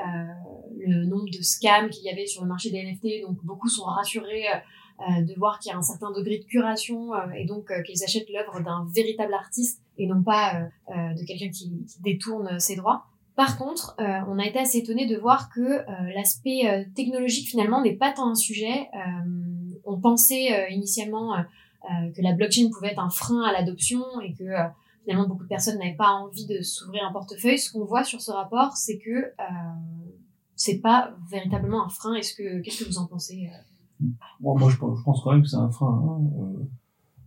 le 0.79 1.05
nombre 1.07 1.31
de 1.31 1.43
scams 1.43 1.89
qu'il 1.89 2.05
y 2.05 2.11
avait 2.11 2.27
sur 2.27 2.43
le 2.43 2.49
marché 2.49 2.71
des 2.71 2.83
NFT, 2.83 3.27
donc 3.27 3.43
beaucoup 3.45 3.69
sont 3.69 3.85
rassurés 3.85 4.47
euh, 4.49 4.59
de 4.99 5.35
voir 5.35 5.59
qu'il 5.59 5.71
y 5.71 5.75
a 5.75 5.79
un 5.79 5.83
certain 5.83 6.11
degré 6.11 6.39
de 6.39 6.45
curation 6.45 7.15
euh, 7.15 7.31
et 7.37 7.45
donc 7.45 7.71
euh, 7.71 7.83
qu'ils 7.83 8.03
achètent 8.03 8.31
l'œuvre 8.31 8.61
d'un 8.61 8.87
véritable 8.95 9.35
artiste 9.35 9.83
et 9.99 10.07
non 10.07 10.23
pas 10.23 10.69
de 10.91 11.25
quelqu'un 11.25 11.49
qui, 11.49 11.73
détourne 12.01 12.61
ses 12.61 12.77
droits. 12.77 13.07
Par 13.35 13.57
contre, 13.57 13.97
on 13.99 14.39
a 14.39 14.45
été 14.45 14.59
assez 14.59 14.79
étonné 14.79 15.07
de 15.07 15.17
voir 15.17 15.49
que 15.49 15.83
l'aspect 16.15 16.87
technologique 16.95 17.49
finalement 17.49 17.81
n'est 17.81 17.95
pas 17.95 18.13
tant 18.13 18.29
un 18.29 18.35
sujet. 18.35 18.91
on 19.87 19.99
pensait 19.99 20.71
initialement 20.71 21.35
que 22.15 22.21
la 22.21 22.33
blockchain 22.33 22.69
pouvait 22.71 22.89
être 22.89 22.99
un 22.99 23.09
frein 23.09 23.43
à 23.45 23.53
l'adoption 23.53 24.03
et 24.21 24.35
que 24.35 24.45
finalement 25.05 25.27
beaucoup 25.27 25.45
de 25.45 25.49
personnes 25.49 25.79
n'avaient 25.79 25.97
pas 25.97 26.11
envie 26.11 26.45
de 26.45 26.61
s'ouvrir 26.61 27.07
un 27.09 27.13
portefeuille. 27.13 27.59
Ce 27.59 27.73
qu'on 27.73 27.87
voit 27.87 28.05
sur 28.05 28.21
ce 28.21 28.33
rapport, 28.33 28.77
c'est 28.77 28.99
que 28.99 29.33
c'est 30.57 30.81
pas 30.81 31.15
véritablement 31.31 31.87
un 31.87 31.89
frein. 31.89 32.13
Est-ce 32.17 32.35
que 32.35 32.61
qu'est-ce 32.61 32.85
que 32.85 32.89
vous 32.91 32.99
en 32.99 33.07
pensez 33.07 33.49
Bon, 34.41 34.59
moi, 34.59 34.71
je, 34.71 34.77
pense 34.77 35.23
quand 35.23 35.33
même 35.33 35.43
que 35.43 35.49
c'est 35.49 35.57
un 35.57 35.71
frein. 35.71 36.03
Hein. 36.07 36.21
Euh. 36.41 36.65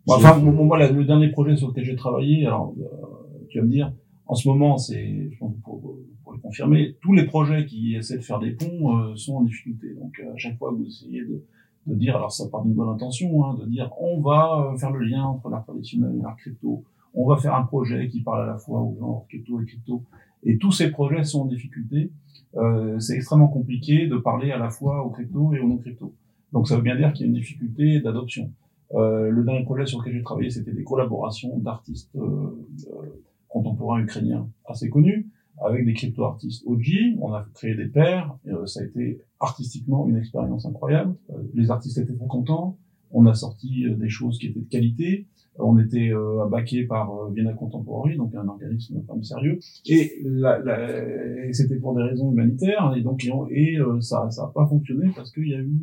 Bon, 0.05 0.15
enfin, 0.15 0.38
moi, 0.38 0.78
le 0.88 1.05
dernier 1.05 1.30
projet 1.30 1.55
sur 1.55 1.70
lequel 1.70 1.84
j'ai 1.84 1.95
travaillé, 1.95 2.45
alors, 2.45 2.74
euh, 2.80 3.45
tu 3.49 3.59
vas 3.59 3.65
me 3.65 3.70
dire, 3.70 3.93
en 4.28 4.36
ce 4.36 4.47
moment, 4.47 4.78
c'est, 4.78 5.30
je 5.32 5.38
pense, 5.38 5.53
pour, 5.63 5.82
pour, 6.24 6.34
le 6.34 6.39
confirmer, 6.39 6.95
tous 7.01 7.13
les 7.13 7.26
projets 7.26 7.65
qui 7.65 7.95
essaient 7.95 8.17
de 8.17 8.24
faire 8.24 8.39
des 8.39 8.51
ponts 8.51 8.97
euh, 8.97 9.15
sont 9.15 9.38
en 9.38 9.41
difficulté. 9.41 9.95
Donc, 9.95 10.20
à 10.20 10.38
chaque 10.38 10.57
fois, 10.57 10.72
vous 10.72 10.86
essayez 10.86 11.22
de, 11.22 11.43
de 11.88 11.95
dire, 11.95 12.15
alors 12.15 12.32
ça 12.32 12.47
part 12.49 12.63
d'une 12.63 12.74
bonne 12.74 12.89
intention, 12.89 13.45
hein, 13.45 13.57
de 13.59 13.65
dire, 13.65 13.91
on 13.99 14.22
va 14.22 14.74
faire 14.80 14.91
le 14.91 15.05
lien 15.05 15.24
entre 15.24 15.49
l'art 15.49 15.63
traditionnel 15.65 16.11
et 16.17 16.22
l'art 16.22 16.38
crypto. 16.38 16.84
On 17.13 17.28
va 17.28 17.38
faire 17.38 17.55
un 17.55 17.63
projet 17.63 18.07
qui 18.07 18.22
parle 18.22 18.43
à 18.43 18.45
la 18.45 18.57
fois 18.57 18.82
aux 18.82 18.95
gens 18.99 19.26
crypto 19.28 19.59
et 19.61 19.65
crypto. 19.65 20.03
Et 20.43 20.57
tous 20.57 20.72
ces 20.72 20.91
projets 20.91 21.24
sont 21.24 21.41
en 21.41 21.45
difficulté. 21.45 22.11
Euh, 22.55 22.99
c'est 22.99 23.15
extrêmement 23.15 23.47
compliqué 23.47 24.07
de 24.07 24.17
parler 24.17 24.51
à 24.51 24.57
la 24.57 24.70
fois 24.70 25.03
aux 25.03 25.09
crypto 25.09 25.53
et 25.53 25.59
aux 25.59 25.67
non-crypto. 25.67 26.13
Donc 26.54 26.68
ça 26.68 26.76
veut 26.76 26.82
bien 26.82 26.95
dire 26.95 27.14
qu'il 27.14 27.26
y 27.26 27.30
a 27.30 27.32
une 27.32 27.38
difficulté 27.38 28.00
d'adoption. 28.02 28.52
Euh, 28.93 29.30
le 29.30 29.43
dernier 29.43 29.64
projet 29.64 29.86
sur 29.86 30.00
lequel 30.00 30.14
j'ai 30.14 30.24
travaillé, 30.24 30.50
c'était 30.50 30.74
des 30.74 30.84
collaborations 30.84 31.58
d'artistes 31.60 32.16
euh, 32.16 32.22
euh, 32.22 33.24
contemporains 33.47 34.02
ukrainiens 34.02 34.50
assez 34.66 34.89
connus 34.89 35.30
avec 35.62 35.86
des 35.86 35.93
crypto-artistes 35.93 36.64
OG. 36.66 37.18
On 37.20 37.34
a 37.34 37.45
créé 37.54 37.76
des 37.76 37.88
pairs. 37.88 38.38
Euh, 38.47 38.66
ça 38.66 38.82
a 38.82 38.84
été 38.84 39.22
artistiquement 39.39 40.08
une 40.08 40.18
expérience 40.18 40.66
incroyable. 40.66 41.16
Euh, 41.32 41.41
les 41.54 41.72
artistes 41.72 41.97
étaient 41.97 42.14
très 42.14 42.28
contents. 42.28 42.78
On 43.12 43.26
a 43.26 43.34
sorti 43.34 43.86
euh, 43.86 43.95
des 43.95 44.10
choses 44.10 44.38
qui 44.38 44.47
étaient 44.47 44.60
de 44.60 44.70
qualité. 44.70 45.28
On 45.58 45.78
était 45.78 46.12
euh, 46.14 46.45
par 46.88 47.32
Vienna 47.32 47.52
Contemporary, 47.52 48.16
donc 48.16 48.34
un 48.34 48.47
organisme 48.47 49.04
quand 49.06 49.16
même 49.16 49.24
sérieux. 49.24 49.60
Et, 49.88 50.24
et 50.24 51.54
c'était 51.54 51.76
pour 51.76 51.95
des 51.95 52.04
raisons 52.04 52.32
humanitaires. 52.32 52.93
Et 52.95 53.02
donc 53.02 53.28
et, 53.50 53.78
ça 54.00 54.32
ça 54.32 54.43
a 54.43 54.47
pas 54.47 54.66
fonctionné 54.68 55.12
parce 55.14 55.32
qu'il 55.32 55.50
y 55.50 55.56
a 55.56 55.60
eu 55.60 55.82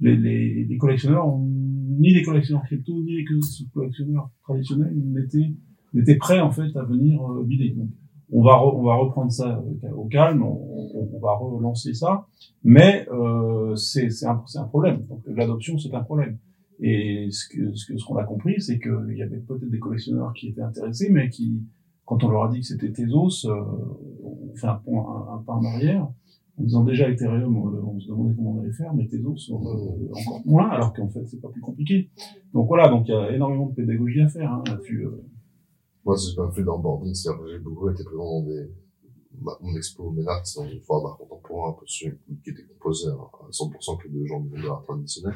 les, 0.00 0.16
les, 0.16 0.64
les 0.64 0.76
collectionneurs 0.76 1.26
ni 1.98 2.12
les 2.12 2.22
collectionneurs 2.22 2.64
crypto, 2.64 2.92
ni 3.02 3.16
les 3.16 3.24
collectionneurs 3.72 4.30
traditionnels 4.42 4.94
n'étaient, 5.92 6.16
prêts, 6.16 6.40
en 6.40 6.50
fait, 6.50 6.76
à 6.76 6.84
venir 6.84 7.22
euh, 7.22 7.44
bider. 7.44 7.70
Donc, 7.70 7.88
on 8.32 8.42
va, 8.42 8.64
on 8.64 8.82
va 8.82 8.96
reprendre 8.96 9.30
ça 9.30 9.62
au 9.96 10.06
calme, 10.06 10.42
on, 10.42 10.90
on, 10.94 11.20
va 11.20 11.34
relancer 11.34 11.94
ça, 11.94 12.26
mais 12.64 13.06
euh, 13.12 13.76
c'est, 13.76 14.08
un, 14.24 14.42
un 14.56 14.64
problème. 14.64 15.06
L'adoption, 15.26 15.78
c'est 15.78 15.94
un 15.94 16.02
problème. 16.02 16.38
Et 16.80 17.28
ce 17.30 17.48
que 17.48 17.74
ce 17.74 17.86
que 17.86 17.96
ce 17.96 18.04
qu'on 18.04 18.16
a 18.16 18.24
compris, 18.24 18.60
c'est 18.60 18.80
qu'il 18.80 19.16
y 19.16 19.22
avait 19.22 19.38
peut-être 19.38 19.70
des 19.70 19.78
collectionneurs 19.78 20.32
qui 20.32 20.48
étaient 20.48 20.62
intéressés, 20.62 21.10
mais 21.10 21.28
qui, 21.28 21.62
quand 22.04 22.24
on 22.24 22.28
leur 22.28 22.44
a 22.44 22.48
dit 22.50 22.60
que 22.60 22.66
c'était 22.66 22.90
Tezos, 22.90 23.46
euh, 23.46 23.54
on 24.24 24.54
fait 24.56 24.66
un, 24.66 24.80
un, 24.88 25.34
un, 25.34 25.42
pas 25.46 25.52
en 25.52 25.64
arrière. 25.64 26.08
En 26.56 26.62
disant 26.62 26.84
déjà 26.84 27.10
Ethereum, 27.10 27.56
euh, 27.56 27.82
on 27.84 27.98
se 27.98 28.08
demandait 28.08 28.34
comment 28.36 28.52
on 28.56 28.60
allait 28.60 28.72
faire, 28.72 28.94
mais 28.94 29.08
Tezos 29.08 29.50
euh, 29.50 29.54
encore 29.54 30.42
moins, 30.44 30.68
alors 30.68 30.92
qu'en 30.92 31.08
fait 31.08 31.26
c'est 31.26 31.40
pas 31.40 31.48
plus 31.48 31.60
compliqué. 31.60 32.10
Donc 32.52 32.68
voilà, 32.68 32.88
donc 32.88 33.08
il 33.08 33.10
y 33.10 33.14
a 33.14 33.32
énormément 33.32 33.66
de 33.66 33.74
pédagogie 33.74 34.20
à 34.20 34.28
faire 34.28 34.52
hein, 34.52 34.62
là-dessus. 34.66 35.04
Euh. 35.04 35.24
Moi, 36.04 36.16
j'ai 36.16 36.36
pas 36.36 36.50
fait 36.52 36.62
d'onboarding, 36.62 37.14
c'est-à-dire 37.14 37.42
que 37.42 37.50
j'ai 37.50 37.58
beaucoup 37.58 37.88
été 37.88 38.04
présent 38.04 38.40
dans 38.40 38.46
des 38.46 38.68
mon 39.40 39.76
expo 39.76 40.10
Ménart, 40.10 40.46
c'est 40.46 40.60
dans 40.60 40.68
une 40.68 40.80
foire 40.80 41.02
d'art 41.02 41.16
contemporain 41.16 41.70
un 41.70 41.72
peu 41.72 41.84
qui 41.86 42.50
était 42.50 42.64
composée 42.64 43.08
à 43.08 43.50
100% 43.50 43.98
que 43.98 44.08
de 44.08 44.24
gens 44.24 44.40
du 44.40 44.48
monde 44.48 44.60
de 44.60 44.66
l'art 44.66 44.82
traditionnel 44.84 45.34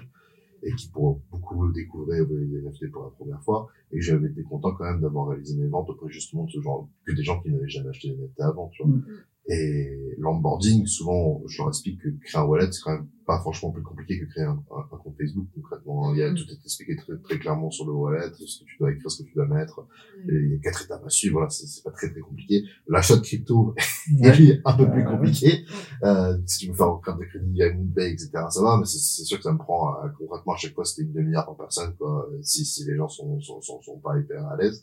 et 0.62 0.74
qui 0.74 0.88
pour 0.88 1.20
beaucoup 1.30 1.70
découvrir 1.72 2.26
les 2.28 2.62
NFT 2.62 2.90
pour 2.90 3.04
la 3.04 3.10
première 3.10 3.42
fois 3.42 3.68
et 3.92 4.00
j'avais 4.00 4.28
été 4.28 4.42
content 4.42 4.74
quand 4.74 4.84
même 4.84 5.00
d'avoir 5.00 5.28
réalisé 5.28 5.56
mes 5.56 5.68
ventes 5.68 5.88
auprès 5.90 6.10
justement 6.10 6.44
de 6.44 6.50
ce 6.50 6.60
genre 6.60 6.88
que 7.04 7.12
des 7.12 7.22
gens 7.22 7.40
qui 7.40 7.50
n'avaient 7.50 7.68
jamais 7.68 7.90
acheté 7.90 8.08
des 8.08 8.16
NFT 8.16 8.40
avant 8.40 8.68
tu 8.68 8.82
vois 8.82 8.92
mm. 8.92 9.04
Et 9.48 10.14
l'onboarding 10.18 10.86
souvent 10.86 11.42
je 11.46 11.58
leur 11.58 11.68
explique 11.68 12.00
que 12.00 12.08
créer 12.08 12.40
un 12.40 12.44
wallet 12.44 12.70
c'est 12.70 12.82
quand 12.82 12.92
même 12.92 13.08
pas 13.28 13.38
franchement 13.40 13.70
plus 13.70 13.82
compliqué 13.82 14.18
que 14.18 14.24
créer 14.24 14.44
un, 14.44 14.58
un, 14.74 14.96
compte 14.96 15.14
Facebook 15.18 15.46
concrètement. 15.54 16.14
Il 16.14 16.18
y 16.18 16.22
a 16.22 16.30
mm. 16.30 16.34
tout 16.34 16.50
est 16.50 16.64
expliqué 16.64 16.96
très, 16.96 17.12
très 17.18 17.38
clairement 17.38 17.70
sur 17.70 17.84
le 17.84 17.92
wallet, 17.92 18.26
ce 18.34 18.60
que 18.60 18.64
tu 18.64 18.78
dois 18.78 18.90
écrire, 18.90 19.10
ce 19.10 19.22
que 19.22 19.28
tu 19.28 19.34
dois 19.34 19.44
mettre. 19.44 19.86
Et 20.26 20.32
il 20.32 20.52
y 20.52 20.54
a 20.54 20.58
quatre 20.60 20.82
étapes 20.86 21.04
à 21.04 21.10
suivre. 21.10 21.34
Voilà, 21.34 21.50
c'est 21.50 21.84
pas 21.84 21.90
très 21.90 22.10
très 22.10 22.20
compliqué. 22.20 22.64
L'achat 22.88 23.16
de 23.16 23.20
crypto 23.20 23.74
est 24.22 24.62
un 24.64 24.76
peu 24.78 24.90
plus 24.90 25.04
compliqué. 25.04 25.62
Euh, 26.04 26.38
si 26.46 26.60
tu 26.60 26.68
veux 26.68 26.74
faire 26.74 26.86
un 26.86 27.00
carte 27.04 27.20
de 27.20 27.26
crédit 27.26 27.52
via 27.52 27.70
Moonpay, 27.70 28.12
etc., 28.12 28.30
ça 28.48 28.62
va, 28.62 28.78
mais 28.78 28.86
c'est 28.86 29.24
sûr 29.24 29.36
que 29.36 29.44
ça 29.44 29.52
me 29.52 29.58
prend 29.58 29.94
euh, 30.02 30.08
concrètement 30.16 30.54
à 30.54 30.56
chaque 30.56 30.72
fois 30.72 30.86
c'était 30.86 31.02
une 31.02 31.12
demi-heure 31.12 31.44
par 31.44 31.56
personne, 31.58 31.94
quoi. 31.98 32.26
Si 32.40 32.64
si 32.64 32.86
les 32.86 32.96
gens 32.96 33.08
sont 33.08 33.38
sont 33.42 33.60
sont, 33.60 33.82
sont 33.82 33.98
pas 33.98 34.18
hyper 34.18 34.42
à 34.46 34.56
l'aise. 34.56 34.82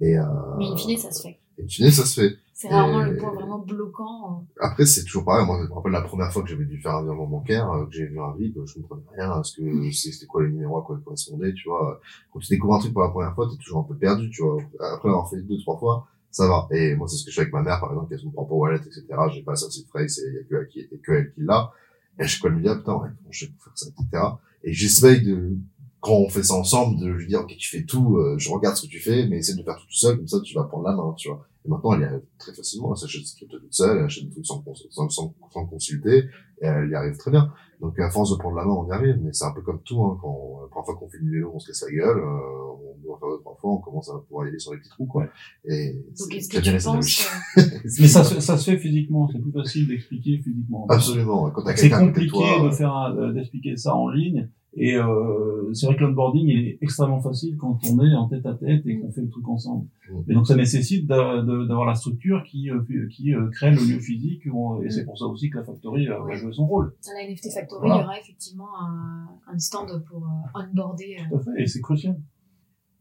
Et 0.00 0.16
euh, 0.16 0.24
mais 0.56 0.68
in 0.68 0.76
fine, 0.78 0.96
ça 0.96 1.12
se 1.12 1.20
fait. 1.20 1.38
In 1.62 1.68
fine, 1.68 1.90
ça 1.90 2.06
se 2.06 2.22
fait. 2.22 2.36
C'est 2.54 2.68
rarement 2.68 3.02
le 3.02 3.16
point 3.16 3.32
vraiment 3.32 3.58
bloquant. 3.58 4.46
Après, 4.60 4.86
c'est 4.86 5.02
toujours 5.02 5.24
pareil. 5.24 5.44
Moi, 5.44 5.58
je 5.60 5.68
me 5.68 5.74
rappelle 5.74 5.90
la 5.90 6.02
première 6.02 6.32
fois 6.32 6.42
que 6.44 6.48
j'avais 6.48 6.64
dû 6.64 6.80
faire 6.80 6.94
un 6.94 7.02
virement 7.02 7.26
bancaire, 7.26 7.68
euh, 7.72 7.84
que 7.86 7.92
j'ai 7.92 8.06
vu 8.06 8.20
un 8.20 8.30
RIB, 8.30 8.56
je 8.64 8.74
comprenais 8.74 9.02
rien 9.16 9.32
à 9.32 9.42
ce 9.42 9.56
que 9.56 9.90
c'était 9.90 10.26
quoi 10.26 10.42
le 10.42 10.50
numéro 10.50 10.78
à 10.78 10.82
quoi 10.82 10.96
il 10.96 11.02
correspondait, 11.02 11.52
tu 11.52 11.68
vois. 11.68 12.00
Quand 12.32 12.38
tu 12.38 12.48
découvres 12.50 12.76
un 12.76 12.78
truc 12.78 12.92
pour 12.92 13.02
la 13.02 13.08
première 13.08 13.34
fois, 13.34 13.48
t'es 13.50 13.56
toujours 13.56 13.80
un 13.80 13.82
peu 13.82 13.96
perdu, 13.96 14.30
tu 14.30 14.42
vois. 14.42 14.58
Après 14.78 15.08
avoir 15.08 15.28
fait 15.28 15.42
deux, 15.42 15.58
trois 15.58 15.76
fois, 15.76 16.06
ça 16.30 16.46
va. 16.46 16.68
Et 16.70 16.94
moi, 16.94 17.08
c'est 17.08 17.16
ce 17.16 17.24
que 17.24 17.32
je 17.32 17.34
fais 17.34 17.40
avec 17.42 17.52
ma 17.52 17.62
mère, 17.62 17.80
par 17.80 17.90
exemple, 17.90 18.06
qui 18.06 18.14
a 18.14 18.18
son 18.18 18.30
propre 18.30 18.52
wallet, 18.52 18.76
etc. 18.76 19.04
J'ai 19.32 19.42
pas 19.42 19.56
ça, 19.56 19.66
c'est 19.68 19.84
phrase, 19.88 20.20
il 20.24 20.34
y 20.34 20.38
a 20.38 20.44
que 20.44 20.54
elle 20.54 20.68
qui, 20.68 20.88
que 21.02 21.12
elle 21.12 21.32
qui 21.32 21.40
l'a. 21.42 21.72
Et 22.20 22.28
je 22.28 22.40
quoi 22.40 22.50
me 22.50 22.60
dire, 22.62 22.70
ah, 22.70 22.76
putain, 22.76 22.94
ouais, 22.94 23.08
je 23.30 23.46
vais 23.46 23.52
faire 23.64 23.72
ça, 23.74 23.86
etc. 23.88 24.24
Et 24.62 24.72
j'essaye 24.72 25.22
de, 25.22 25.58
quand 26.04 26.16
on 26.18 26.28
fait 26.28 26.42
ça 26.42 26.54
ensemble, 26.54 27.00
de 27.00 27.06
lui 27.06 27.26
dire, 27.26 27.40
ok, 27.40 27.56
tu 27.56 27.70
fais 27.70 27.84
tout, 27.84 28.18
euh, 28.18 28.36
je 28.36 28.50
regarde 28.50 28.76
ce 28.76 28.82
que 28.82 28.90
tu 28.90 29.00
fais, 29.00 29.26
mais 29.26 29.38
essaie 29.38 29.54
de 29.54 29.62
faire 29.62 29.76
tout 29.76 29.86
tout 29.86 29.96
seul, 29.96 30.18
comme 30.18 30.28
ça, 30.28 30.38
tu 30.44 30.54
vas 30.54 30.64
prendre 30.64 30.84
la 30.86 30.94
main, 30.94 31.14
tu 31.16 31.28
vois. 31.28 31.46
Et 31.64 31.68
maintenant, 31.70 31.94
elle 31.94 32.02
y 32.02 32.04
arrive 32.04 32.20
très 32.38 32.52
facilement, 32.52 32.92
elle 32.92 32.98
s'achète 32.98 33.22
des 33.22 33.46
toute 33.46 33.72
seule, 33.72 33.96
elle 33.96 34.04
achète 34.04 34.24
des 34.24 34.30
trucs 34.30 34.44
sans, 34.44 34.62
sans, 34.90 35.08
sans, 35.08 35.34
sans, 35.50 35.66
consulter, 35.66 36.18
et 36.60 36.66
elle 36.66 36.90
y 36.90 36.94
arrive 36.94 37.16
très 37.16 37.30
bien. 37.30 37.50
Donc, 37.80 37.98
à 37.98 38.10
force 38.10 38.32
de 38.32 38.36
prendre 38.36 38.56
la 38.56 38.66
main, 38.66 38.72
on 38.72 38.86
y 38.86 38.92
arrive, 38.92 39.18
mais 39.22 39.32
c'est 39.32 39.46
un 39.46 39.52
peu 39.52 39.62
comme 39.62 39.80
tout, 39.82 40.02
hein, 40.04 40.18
quand, 40.20 40.60
la 40.60 40.68
première 40.68 40.84
fois 40.84 40.94
qu'on 40.96 41.08
fait 41.08 41.20
du 41.20 41.30
vélo, 41.30 41.52
on 41.54 41.58
se 41.58 41.68
casse 41.68 41.84
la 41.88 41.96
gueule, 41.96 42.18
euh, 42.18 42.22
on 42.22 43.02
doit 43.02 43.18
faire 43.18 43.28
deux, 43.30 43.40
trois 43.40 43.56
fois, 43.58 43.70
on 43.72 43.78
commence 43.78 44.10
à 44.10 44.18
pouvoir 44.28 44.44
y 44.44 44.50
aller 44.50 44.58
sur 44.58 44.74
les 44.74 44.80
petits 44.80 44.90
trous, 44.90 45.06
quoi. 45.06 45.26
Et 45.64 46.04
Donc, 46.18 46.34
est-ce 46.34 46.50
que 46.50 46.58
tu 46.58 46.84
penses 46.84 47.26
Mais 47.98 48.08
ça, 48.08 48.24
ça 48.24 48.58
se 48.58 48.70
fait 48.70 48.78
physiquement, 48.78 49.26
c'est 49.32 49.40
plus 49.40 49.52
facile 49.52 49.88
d'expliquer 49.88 50.42
physiquement. 50.42 50.86
Absolument, 50.90 51.50
quand 51.50 51.64
C'est 51.76 51.88
compliqué 51.88 52.60
de 52.62 52.70
faire, 52.72 53.32
d'expliquer 53.32 53.78
ça 53.78 53.94
en 53.94 54.10
ligne, 54.10 54.50
et 54.76 54.96
euh, 54.96 55.72
c'est 55.72 55.86
vrai 55.86 55.96
que 55.96 56.02
l'onboarding 56.02 56.48
il 56.48 56.68
est 56.68 56.78
extrêmement 56.80 57.20
facile 57.20 57.56
quand 57.56 57.78
on 57.90 58.04
est 58.04 58.14
en 58.14 58.28
tête 58.28 58.44
à 58.44 58.54
tête 58.54 58.84
et 58.86 58.98
qu'on 58.98 59.10
fait 59.10 59.20
le 59.20 59.28
truc 59.28 59.48
ensemble. 59.48 59.86
Mmh. 60.10 60.30
Et 60.30 60.34
donc 60.34 60.46
ça 60.46 60.56
nécessite 60.56 61.06
d'avoir 61.06 61.86
la 61.86 61.94
structure 61.94 62.42
qui 62.44 62.70
euh, 62.70 62.82
qui 63.10 63.34
euh, 63.34 63.48
crée 63.50 63.70
le 63.70 63.80
lieu 63.80 64.00
physique 64.00 64.42
et 64.46 64.90
c'est 64.90 65.04
pour 65.04 65.18
ça 65.18 65.26
aussi 65.26 65.48
que 65.50 65.58
la 65.58 65.64
factory 65.64 66.08
euh, 66.08 66.18
va 66.22 66.34
jouer 66.34 66.52
son 66.52 66.66
rôle. 66.66 66.94
À 67.08 67.22
la 67.22 67.30
NFT 67.30 67.52
Factory, 67.52 67.88
il 67.88 67.96
y 67.96 68.02
aura 68.02 68.18
effectivement 68.18 68.68
un, 68.80 69.28
un 69.46 69.58
stand 69.58 70.04
pour 70.08 70.26
onboarder. 70.54 71.18
Tout 71.30 71.36
à 71.36 71.40
fait, 71.40 71.62
et 71.62 71.66
c'est 71.66 71.80
crucial. 71.80 72.20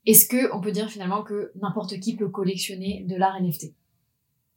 Est-ce 0.05 0.27
que 0.27 0.55
on 0.55 0.61
peut 0.61 0.71
dire 0.71 0.89
finalement 0.89 1.23
que 1.23 1.51
n'importe 1.61 1.99
qui 1.99 2.15
peut 2.15 2.29
collectionner 2.29 3.05
de 3.09 3.15
l'art 3.15 3.41
NFT 3.41 3.73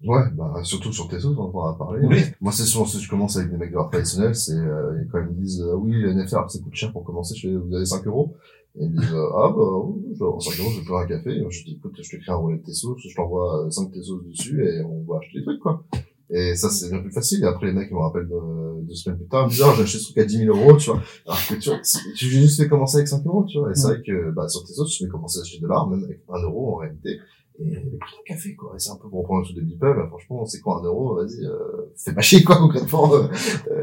Ouais, 0.05 0.25
bah, 0.35 0.53
surtout 0.63 0.93
sur 0.93 1.09
tes 1.09 1.25
autres, 1.25 1.41
on 1.41 1.51
pourra 1.51 1.77
parler. 1.79 2.07
Moi, 2.41 2.53
c'est 2.53 2.65
souvent 2.65 2.85
ce 2.85 2.99
que 2.99 3.03
je 3.03 3.09
commence 3.09 3.37
avec 3.37 3.51
des 3.51 3.57
mecs 3.57 3.71
de 3.71 3.77
l'art 3.77 3.89
traditionnel, 3.91 4.35
c'est, 4.35 4.53
euh, 4.53 4.93
quand 5.11 5.19
ils 5.21 5.35
me 5.35 5.41
disent, 5.41 5.63
euh, 5.63 5.75
oui, 5.75 5.93
le 5.93 6.13
NFT, 6.13 6.31
ça 6.31 6.59
coûte 6.63 6.75
cher 6.75 6.93
pour 6.93 7.03
commencer, 7.03 7.35
je 7.35 7.49
fais, 7.49 7.55
vous 7.57 7.75
avez 7.75 7.87
5 7.87 8.07
euros? 8.07 8.35
Et 8.79 8.85
ils 8.85 8.91
me 8.91 9.01
disent, 9.01 9.15
euh, 9.15 9.27
ah, 9.37 9.55
bah, 9.57 9.65
je 10.13 10.19
vais 10.19 10.41
5 10.41 10.61
euros, 10.61 10.71
je 10.75 10.81
vais 10.81 10.87
faire 10.87 10.97
un 10.97 11.07
café. 11.07 11.31
Et 11.31 11.47
je 11.51 11.65
dis, 11.65 11.77
écoute, 11.77 11.99
je 12.03 12.11
te 12.11 12.23
crée 12.23 12.33
un 12.33 12.37
relais 12.37 12.59
de 12.59 12.63
Tessos, 12.63 12.97
je 12.99 13.15
t'envoie 13.17 13.67
5 13.71 13.91
Tessos 13.91 14.21
dessus 14.21 14.63
et 14.67 14.83
on 14.83 15.03
va 15.11 15.19
acheter 15.19 15.39
des 15.39 15.45
trucs, 15.45 15.61
quoi. 15.61 15.83
Et 16.29 16.57
ça, 16.57 16.69
c'est 16.69 16.91
bien 16.91 17.01
plus 17.01 17.13
facile. 17.13 17.43
Et 17.43 17.47
après, 17.47 17.67
les 17.69 17.73
mecs, 17.73 17.89
ils 17.91 17.95
me 17.95 18.01
rappellent 18.01 18.29
deux 18.29 18.95
semaines 18.95 19.19
plus 19.19 19.29
tard, 19.29 19.45
ils 19.45 19.47
me 19.47 19.51
disent, 19.51 19.63
ah, 19.65 19.73
j'ai 19.77 19.83
acheté 19.83 19.99
ce 19.99 20.05
truc 20.13 20.19
à 20.19 20.25
10 20.27 20.39
000 20.39 20.55
euros, 20.55 20.77
tu 20.77 20.91
vois. 20.91 21.01
Alors 21.25 21.39
que, 21.49 21.55
tu 21.55 21.71
vois, 21.71 21.79
tu 22.15 22.27
juste 22.27 22.61
fait 22.61 22.69
commencer 22.69 22.99
avec 22.99 23.09
5 23.09 23.25
euros, 23.25 23.47
tu 23.49 23.59
vois. 23.59 23.71
Et 23.71 23.75
c'est 23.75 23.87
vrai 23.89 24.03
que, 24.07 24.31
bah, 24.33 24.47
sur 24.47 24.63
Tessos, 24.63 24.85
tu 24.85 25.05
fais 25.05 25.11
commencer 25.11 25.39
à 25.39 25.43
acheter 25.43 25.59
de 25.59 25.67
l'art, 25.67 25.89
même 25.89 26.05
avec 26.05 26.21
1 26.29 26.43
euro, 26.43 26.75
en 26.75 26.77
réalité 26.77 27.19
et 27.59 27.71
d'un 27.71 27.99
café 28.27 28.55
quoi 28.55 28.73
et 28.75 28.79
c'est 28.79 28.91
un 28.91 28.97
peu 28.97 29.09
pour 29.09 29.21
reprendre 29.21 29.41
le 29.41 29.47
truc 29.47 29.57
de 29.57 29.63
Beeple 29.63 30.07
franchement 30.09 30.45
c'est 30.45 30.61
quoi 30.61 30.81
un 30.81 30.85
euro 30.85 31.17
vas-y 31.17 31.45
euh, 31.45 31.93
fais 31.97 32.15
pas 32.15 32.21
chier 32.21 32.43
quoi 32.43 32.57
concrètement 32.61 33.13
euh, 33.15 33.29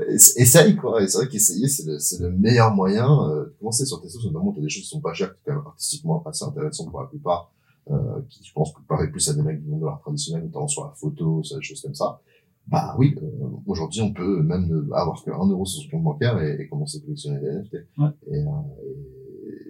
essaye 0.10 0.76
quoi 0.76 1.02
et 1.02 1.08
c'est 1.08 1.18
vrai 1.18 1.28
qu'essayer 1.28 1.68
c'est 1.68 1.86
le, 1.86 2.00
c'est 2.00 2.22
le 2.22 2.32
meilleur 2.32 2.74
moyen 2.74 3.08
euh, 3.30 3.46
de 3.46 3.56
commencer 3.60 3.86
sur 3.86 4.02
tes 4.02 4.10
sources 4.10 4.26
notamment 4.26 4.52
t'as 4.52 4.62
des 4.62 4.70
choses 4.70 4.84
qui 4.84 4.90
sont 4.90 5.02
pas 5.02 5.14
chères 5.14 5.34
qui 5.34 5.40
sont 5.40 5.44
quand 5.46 5.56
même 5.56 5.68
artistiquement 5.68 6.24
assez 6.26 6.46
intéressantes 6.46 6.92
pour 6.92 7.02
la 7.02 7.08
plupart 7.08 7.52
euh, 7.92 8.22
qui 8.30 8.44
je 8.44 8.54
pense 8.54 8.74
paraît 8.88 9.10
plus 9.10 9.28
à 9.30 9.34
des 9.34 9.42
mecs 9.42 9.62
du 9.62 9.70
monde 9.70 9.82
de 9.82 9.86
l'art 9.86 10.02
traditionnel 10.02 10.44
notamment 10.44 10.68
sur 10.68 10.86
la 10.86 10.92
photo 10.92 11.44
sur 11.44 11.58
des 11.58 11.64
choses 11.64 11.82
comme 11.82 11.96
ça 11.96 12.20
bah 12.68 12.96
oui, 12.98 13.16
euh, 13.22 13.48
aujourd'hui 13.68 14.02
on 14.02 14.14
peut 14.14 14.42
même 14.42 14.90
avoir 14.94 15.22
que 15.24 15.30
1 15.30 15.50
euro 15.50 15.66
sur 15.66 15.84
son 15.84 15.90
compte 15.90 16.04
bancaire 16.04 16.42
et, 16.42 16.62
et 16.62 16.68
commencer 16.68 16.98
à 16.98 17.02
collectionner 17.02 17.40
des 17.40 17.48
NFT. 17.48 17.74
Ouais. 17.98 18.08
Et, 18.28 18.38
euh, 18.38 18.46
et 18.84 19.23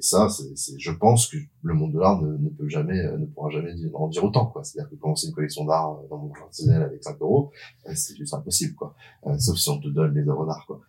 ça, 0.04 0.28
c'est, 0.30 0.78
je 0.78 0.91
pense 0.91 1.28
que 1.28 1.38
le 1.62 1.74
monde 1.74 1.93
de 1.93 1.99
l'art 1.99 2.22
ne, 2.22 2.49
peut 2.49 2.68
jamais, 2.68 2.99
euh, 2.99 3.18
ne 3.18 3.26
pourra 3.26 3.49
jamais 3.49 3.74
en 3.93 4.10
dire 4.10 4.24
autant, 4.24 4.47
quoi. 4.47 4.64
C'est-à-dire 4.64 4.89
que 4.89 4.95
commencer 4.95 5.28
une 5.28 5.34
collection 5.34 5.64
d'art 5.64 5.91
euh, 5.91 6.08
dans 6.10 6.18
mon 6.18 6.30
personnel 6.30 6.82
avec 6.82 7.01
5 7.01 7.22
euros, 7.22 7.51
euh, 7.88 7.93
c'est 7.95 8.16
juste 8.16 8.34
impossible, 8.34 8.76
quoi. 8.76 8.93
sauf 9.39 9.58
si 9.58 9.70
on 9.70 9.80
te 9.80 9.88
donne 9.88 10.14
les 10.14 10.28
œuvres 10.28 10.45
d'art, 10.45 10.66
quoi. 10.68 10.82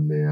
mais, 0.00 0.24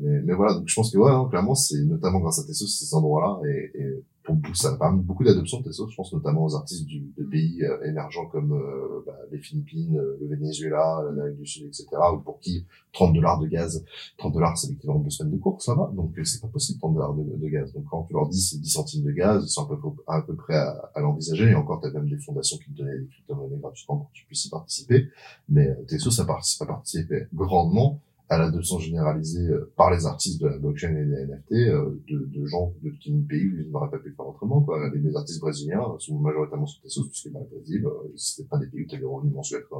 mais, 0.00 0.20
mais, 0.22 0.34
voilà, 0.34 0.54
donc 0.54 0.64
je 0.66 0.74
pense 0.74 0.90
que 0.90 0.98
ouais, 0.98 1.12
hein, 1.12 1.28
clairement, 1.30 1.54
c'est 1.54 1.82
notamment 1.84 2.18
grâce 2.18 2.40
à 2.40 2.44
Tessos, 2.44 2.66
ces 2.66 2.92
endroits-là, 2.94 3.40
et, 3.48 3.70
et 3.74 4.04
pour, 4.24 4.36
ça 4.54 4.70
a 4.70 4.76
permis 4.76 5.02
beaucoup 5.02 5.24
d'adoption 5.24 5.60
de 5.60 5.64
Tessos, 5.64 5.88
je 5.90 5.96
pense 5.96 6.12
notamment 6.12 6.44
aux 6.44 6.56
artistes 6.56 6.86
du, 6.86 7.12
de 7.16 7.24
pays 7.24 7.62
émergents 7.84 8.26
comme 8.26 8.58
bah, 9.06 9.16
les 9.30 9.38
Philippines, 9.38 9.96
le 9.96 10.26
Venezuela, 10.26 11.02
l'Amérique 11.04 11.38
du 11.38 11.46
Sud, 11.46 11.66
etc., 11.66 11.86
ou 12.12 12.18
pour 12.18 12.40
qui 12.40 12.64
30 12.92 13.14
dollars 13.14 13.38
de 13.38 13.46
gaz, 13.46 13.84
30 14.18 14.32
dollars 14.32 14.56
c'est 14.56 14.68
l'équivalent 14.68 14.98
de 15.00 15.04
deux 15.04 15.10
semaines 15.10 15.32
de 15.32 15.38
cours, 15.38 15.60
ça 15.60 15.74
va, 15.74 15.90
donc 15.94 16.14
c'est 16.24 16.40
pas 16.40 16.48
possible 16.48 16.78
30 16.78 16.94
dollars 16.94 17.14
de, 17.14 17.48
gaz. 17.48 17.72
Donc 17.72 17.84
quand 17.90 18.04
tu 18.04 18.14
leur 18.14 18.28
dis 18.28 18.40
c'est 18.40 18.58
10 18.58 18.68
centimes 18.68 19.04
de 19.04 19.12
gaz, 19.12 19.44
ils 19.44 19.48
sont 19.48 19.64
à 19.64 19.68
peu, 19.68 19.76
à 20.06 20.22
peu 20.22 20.34
près 20.34 20.56
à, 20.56 20.90
à 20.94 21.00
l'envisager, 21.00 21.50
et 21.50 21.54
encore 21.54 21.80
tu 21.80 21.88
as 21.88 21.90
même 21.90 22.08
des 22.08 22.18
fondations 22.18 22.56
qui 22.58 22.72
te 22.72 22.78
donnaient 22.78 22.98
des 22.98 23.06
crypto-monnaies 23.06 23.58
gratuitement 23.60 23.98
pour 23.98 24.10
que 24.10 24.14
tu 24.14 24.24
puisses 24.26 24.46
y 24.46 24.50
participer, 24.50 25.08
mais 25.48 25.68
euh, 25.68 25.84
Tesos 25.86 26.10
ça 26.10 26.24
participe 26.24 26.62
à 26.62 26.66
participer 26.66 27.26
grandement 27.34 28.00
à 28.28 28.38
l'adoption 28.38 28.78
généralisée 28.78 29.48
euh, 29.48 29.72
par 29.76 29.90
les 29.90 30.06
artistes 30.06 30.40
de 30.40 30.48
la 30.48 30.58
blockchain 30.58 30.96
et 30.96 31.04
des 31.04 31.26
NFT 31.26 31.52
euh, 31.52 32.02
de, 32.08 32.24
de 32.26 32.46
gens 32.46 32.72
de 32.82 32.90
qui 32.90 33.12
pays 33.12 33.48
où 33.48 33.60
ils 33.60 33.70
n'auraient 33.70 33.90
pas 33.90 33.98
pu 33.98 34.12
faire 34.12 34.26
autrement. 34.26 34.62
Quoi. 34.62 34.90
Les, 34.94 35.16
artistes 35.16 35.40
brésiliens 35.40 35.82
sont 35.98 36.18
majoritairement 36.18 36.66
sur 36.66 36.80
Tesos, 36.82 37.08
puisque 37.08 37.30
dans 37.30 37.40
le 37.40 37.46
Brésil, 37.46 37.84
c'était 38.16 38.48
pas 38.48 38.58
des 38.58 38.66
pays 38.66 38.82
où 38.82 38.86
tu 38.88 38.94
as 38.96 38.98
des 38.98 39.04
revenus 39.04 39.34
mensuels 39.34 39.64
très, 39.70 39.76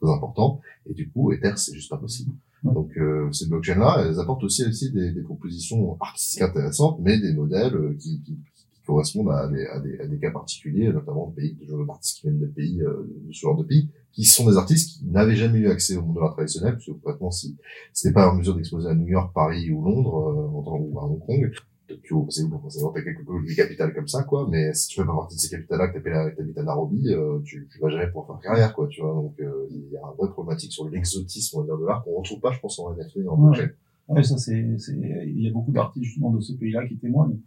très 0.00 0.10
importants, 0.10 0.60
et 0.86 0.94
du 0.94 1.10
coup, 1.10 1.32
Ether, 1.32 1.52
c'est 1.56 1.74
juste 1.74 1.90
pas 1.90 1.98
possible. 1.98 2.32
Donc 2.72 2.96
euh, 2.96 3.30
ces 3.32 3.48
blockchains-là, 3.48 4.04
elles 4.06 4.18
apportent 4.18 4.44
aussi, 4.44 4.64
aussi 4.64 4.90
des, 4.90 5.12
des, 5.12 5.22
propositions 5.22 5.96
artistiques 6.00 6.42
intéressantes, 6.42 6.98
mais 7.00 7.18
des 7.18 7.32
modèles 7.34 7.74
euh, 7.74 7.96
qui, 7.98 8.20
qui 8.22 8.55
correspondent 8.86 9.30
à 9.30 9.48
des, 9.48 9.66
à, 9.66 9.80
des, 9.80 9.98
à 9.98 10.06
des, 10.06 10.18
cas 10.18 10.30
particuliers, 10.30 10.92
notamment 10.92 11.28
de 11.28 11.34
pays, 11.34 11.56
de 11.60 11.90
artistes 11.90 12.18
qui 12.18 12.22
viennent 12.26 12.40
de 12.40 12.46
pays, 12.46 12.80
euh, 12.82 13.06
de 13.26 13.32
ce 13.32 13.40
genre 13.40 13.56
de 13.56 13.64
pays, 13.64 13.88
qui 14.12 14.24
sont 14.24 14.48
des 14.48 14.56
artistes 14.56 14.98
qui 14.98 15.06
n'avaient 15.06 15.36
jamais 15.36 15.58
eu 15.58 15.68
accès 15.68 15.96
au 15.96 16.02
monde 16.02 16.16
de 16.16 16.20
l'art 16.20 16.32
traditionnel, 16.32 16.74
puisque 16.76 16.92
complètement 16.92 17.30
si 17.30 17.56
c'était 17.92 18.14
pas 18.14 18.30
en 18.30 18.36
mesure 18.36 18.54
d'exposer 18.54 18.88
à 18.88 18.94
New 18.94 19.08
York, 19.08 19.32
Paris 19.34 19.70
ou 19.70 19.84
Londres, 19.84 20.16
euh, 20.16 20.78
ou 20.78 20.98
à 20.98 21.04
Hong 21.04 21.20
Kong, 21.26 21.50
Tokyo, 21.86 22.26
c'est 22.30 22.42
où 22.42 22.60
c'est 22.68 22.80
t'as 22.94 23.02
quelques 23.02 23.56
capitales 23.56 23.94
comme 23.94 24.08
ça, 24.08 24.24
quoi, 24.24 24.48
mais 24.50 24.72
si 24.72 24.88
tu 24.88 25.00
fais 25.00 25.06
pas 25.06 25.14
partie 25.14 25.36
de 25.36 25.40
ces 25.40 25.50
capitales-là, 25.50 25.88
que 25.88 25.98
t'habites 26.36 26.58
à 26.58 26.62
Nairobi, 26.62 27.12
euh, 27.12 27.38
tu, 27.44 27.68
tu 27.70 27.78
vas 27.80 27.90
jamais 27.90 28.06
pouvoir 28.08 28.26
faire 28.26 28.50
carrière, 28.50 28.74
quoi, 28.74 28.88
tu 28.88 29.00
vois, 29.00 29.12
donc, 29.12 29.34
euh, 29.40 29.66
il 29.70 29.90
y 29.92 29.96
a 29.96 30.04
un 30.04 30.14
vrai 30.18 30.30
problématique 30.30 30.72
sur 30.72 30.88
l'exotisme, 30.88 31.58
on 31.58 31.60
va 31.60 31.66
dire, 31.66 31.78
de 31.78 31.86
l'art, 31.86 32.04
qu'on 32.04 32.16
retrouve 32.18 32.40
pas, 32.40 32.52
je 32.52 32.60
pense, 32.60 32.78
en 32.78 32.92
NFT 32.92 33.18
et 33.18 33.28
en 33.28 33.36
blockchain. 33.36 33.70
Ouais, 34.08 34.22
ça 34.22 34.38
c'est, 34.38 34.64
c'est, 34.78 34.92
il 34.92 35.42
y 35.42 35.48
a 35.48 35.52
beaucoup 35.52 35.72
d'artistes 35.72 36.04
justement 36.04 36.30
de 36.30 36.40
ces 36.40 36.54
pays-là 36.54 36.86
qui 36.86 36.96
témoignent 36.96 37.38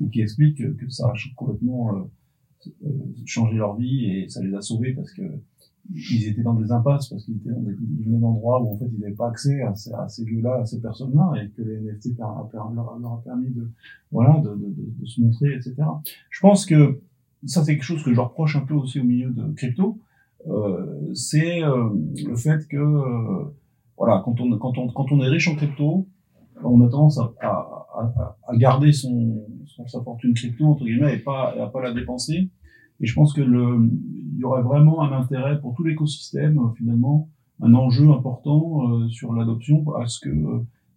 et 0.00 0.08
qui 0.08 0.20
expliquent 0.20 0.76
que 0.76 0.88
ça 0.88 1.08
a 1.08 1.12
complètement 1.36 1.96
euh, 1.96 2.70
euh, 2.84 2.88
changé 3.24 3.56
leur 3.56 3.76
vie 3.76 4.06
et 4.06 4.28
ça 4.28 4.42
les 4.42 4.54
a 4.54 4.60
sauvés 4.60 4.92
parce 4.92 5.12
que 5.12 5.22
ils 5.90 6.28
étaient 6.28 6.42
dans 6.42 6.54
des 6.54 6.70
impasses 6.70 7.08
parce 7.08 7.24
qu'ils 7.24 7.36
étaient 7.36 7.50
dans 7.50 7.60
venaient 7.60 8.18
d'endroits 8.18 8.62
où 8.62 8.74
en 8.74 8.78
fait 8.78 8.88
ils 8.92 9.00
n'avaient 9.00 9.14
pas 9.14 9.28
accès 9.28 9.62
à, 9.62 9.74
ces, 9.74 10.24
lieux-là, 10.24 10.60
à 10.60 10.66
ces 10.66 10.80
personnes-là, 10.80 11.32
et 11.42 11.48
que 11.50 11.62
les 11.62 11.80
NFT 11.80 12.16
leur, 12.18 12.28
a 12.28 13.22
permis 13.24 13.50
de, 13.50 13.68
voilà, 14.12 14.40
de, 14.40 15.06
se 15.06 15.20
montrer, 15.20 15.54
etc. 15.54 15.74
Je 16.30 16.40
pense 16.40 16.66
que 16.66 17.00
ça 17.46 17.64
c'est 17.64 17.74
quelque 17.74 17.84
chose 17.84 18.04
que 18.04 18.14
je 18.14 18.20
reproche 18.20 18.54
un 18.54 18.60
peu 18.60 18.74
aussi 18.74 19.00
au 19.00 19.04
milieu 19.04 19.30
de 19.30 19.52
crypto, 19.54 19.98
euh, 20.46 21.12
c'est 21.14 21.60
le 21.60 22.36
fait 22.36 22.66
que 22.68 23.52
voilà, 23.98 24.22
quand 24.24 24.40
on, 24.40 24.56
quand 24.58 24.78
on, 24.78 24.88
quand 24.88 25.10
on 25.10 25.20
est 25.20 25.28
riche 25.28 25.48
en 25.48 25.56
crypto, 25.56 26.06
on 26.64 26.80
a 26.80 26.88
tendance 26.88 27.18
à, 27.40 27.81
à 28.48 28.56
garder 28.56 28.92
son, 28.92 29.46
son, 29.66 29.86
sa 29.86 30.00
fortune 30.02 30.34
crypto 30.34 30.64
entre 30.66 30.84
guillemets 30.84 31.14
et 31.16 31.18
pas, 31.18 31.54
à 31.60 31.66
pas 31.66 31.82
la 31.82 31.92
dépenser. 31.92 32.50
Et 33.00 33.06
je 33.06 33.14
pense 33.14 33.32
que 33.32 33.40
le, 33.40 33.90
il 34.32 34.38
y 34.38 34.44
aurait 34.44 34.62
vraiment 34.62 35.02
un 35.02 35.12
intérêt 35.12 35.60
pour 35.60 35.74
tout 35.74 35.84
l'écosystème, 35.84 36.58
euh, 36.58 36.72
finalement, 36.76 37.28
un 37.60 37.74
enjeu 37.74 38.10
important 38.10 38.60
euh, 38.88 39.08
sur 39.08 39.32
l'adoption 39.32 39.84
à 39.96 40.06
ce 40.06 40.20
que 40.20 40.30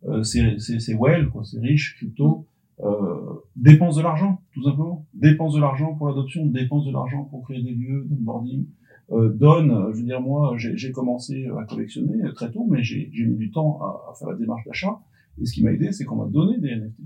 euh, 0.07 0.23
ces, 0.23 0.59
ces, 0.59 0.79
ces 0.79 0.93
well, 0.93 1.29
quoi, 1.29 1.43
ces 1.43 1.59
riches 1.59 1.95
crypto, 1.97 2.45
euh, 2.83 3.43
dépensent 3.55 3.97
de 3.97 4.03
l'argent, 4.03 4.41
tout 4.53 4.63
simplement. 4.63 5.05
Dépensent 5.13 5.55
de 5.55 5.61
l'argent 5.61 5.95
pour 5.95 6.07
l'adoption, 6.07 6.45
dépensent 6.45 6.87
de 6.87 6.93
l'argent 6.93 7.23
pour 7.23 7.43
créer 7.43 7.63
des 7.63 7.73
lieux 7.73 8.05
d'onboarding. 8.09 8.65
Euh, 9.11 9.29
donnent, 9.33 9.91
je 9.93 9.97
veux 9.97 10.03
dire, 10.03 10.21
moi, 10.21 10.55
j'ai 10.57 10.91
commencé 10.91 11.47
à 11.59 11.63
collectionner 11.65 12.17
très 12.33 12.51
tôt, 12.51 12.67
mais 12.69 12.83
j'ai 12.83 13.09
mis 13.15 13.37
du 13.37 13.51
temps 13.51 13.79
à, 13.81 14.11
à 14.11 14.13
faire 14.15 14.29
la 14.29 14.35
démarche 14.35 14.65
d'achat. 14.65 14.99
Et 15.41 15.45
ce 15.45 15.53
qui 15.53 15.63
m'a 15.63 15.71
aidé, 15.71 15.91
c'est 15.91 16.05
qu'on 16.05 16.15
m'a 16.15 16.27
donné 16.27 16.59
des 16.59 16.75
NFT. 16.75 17.01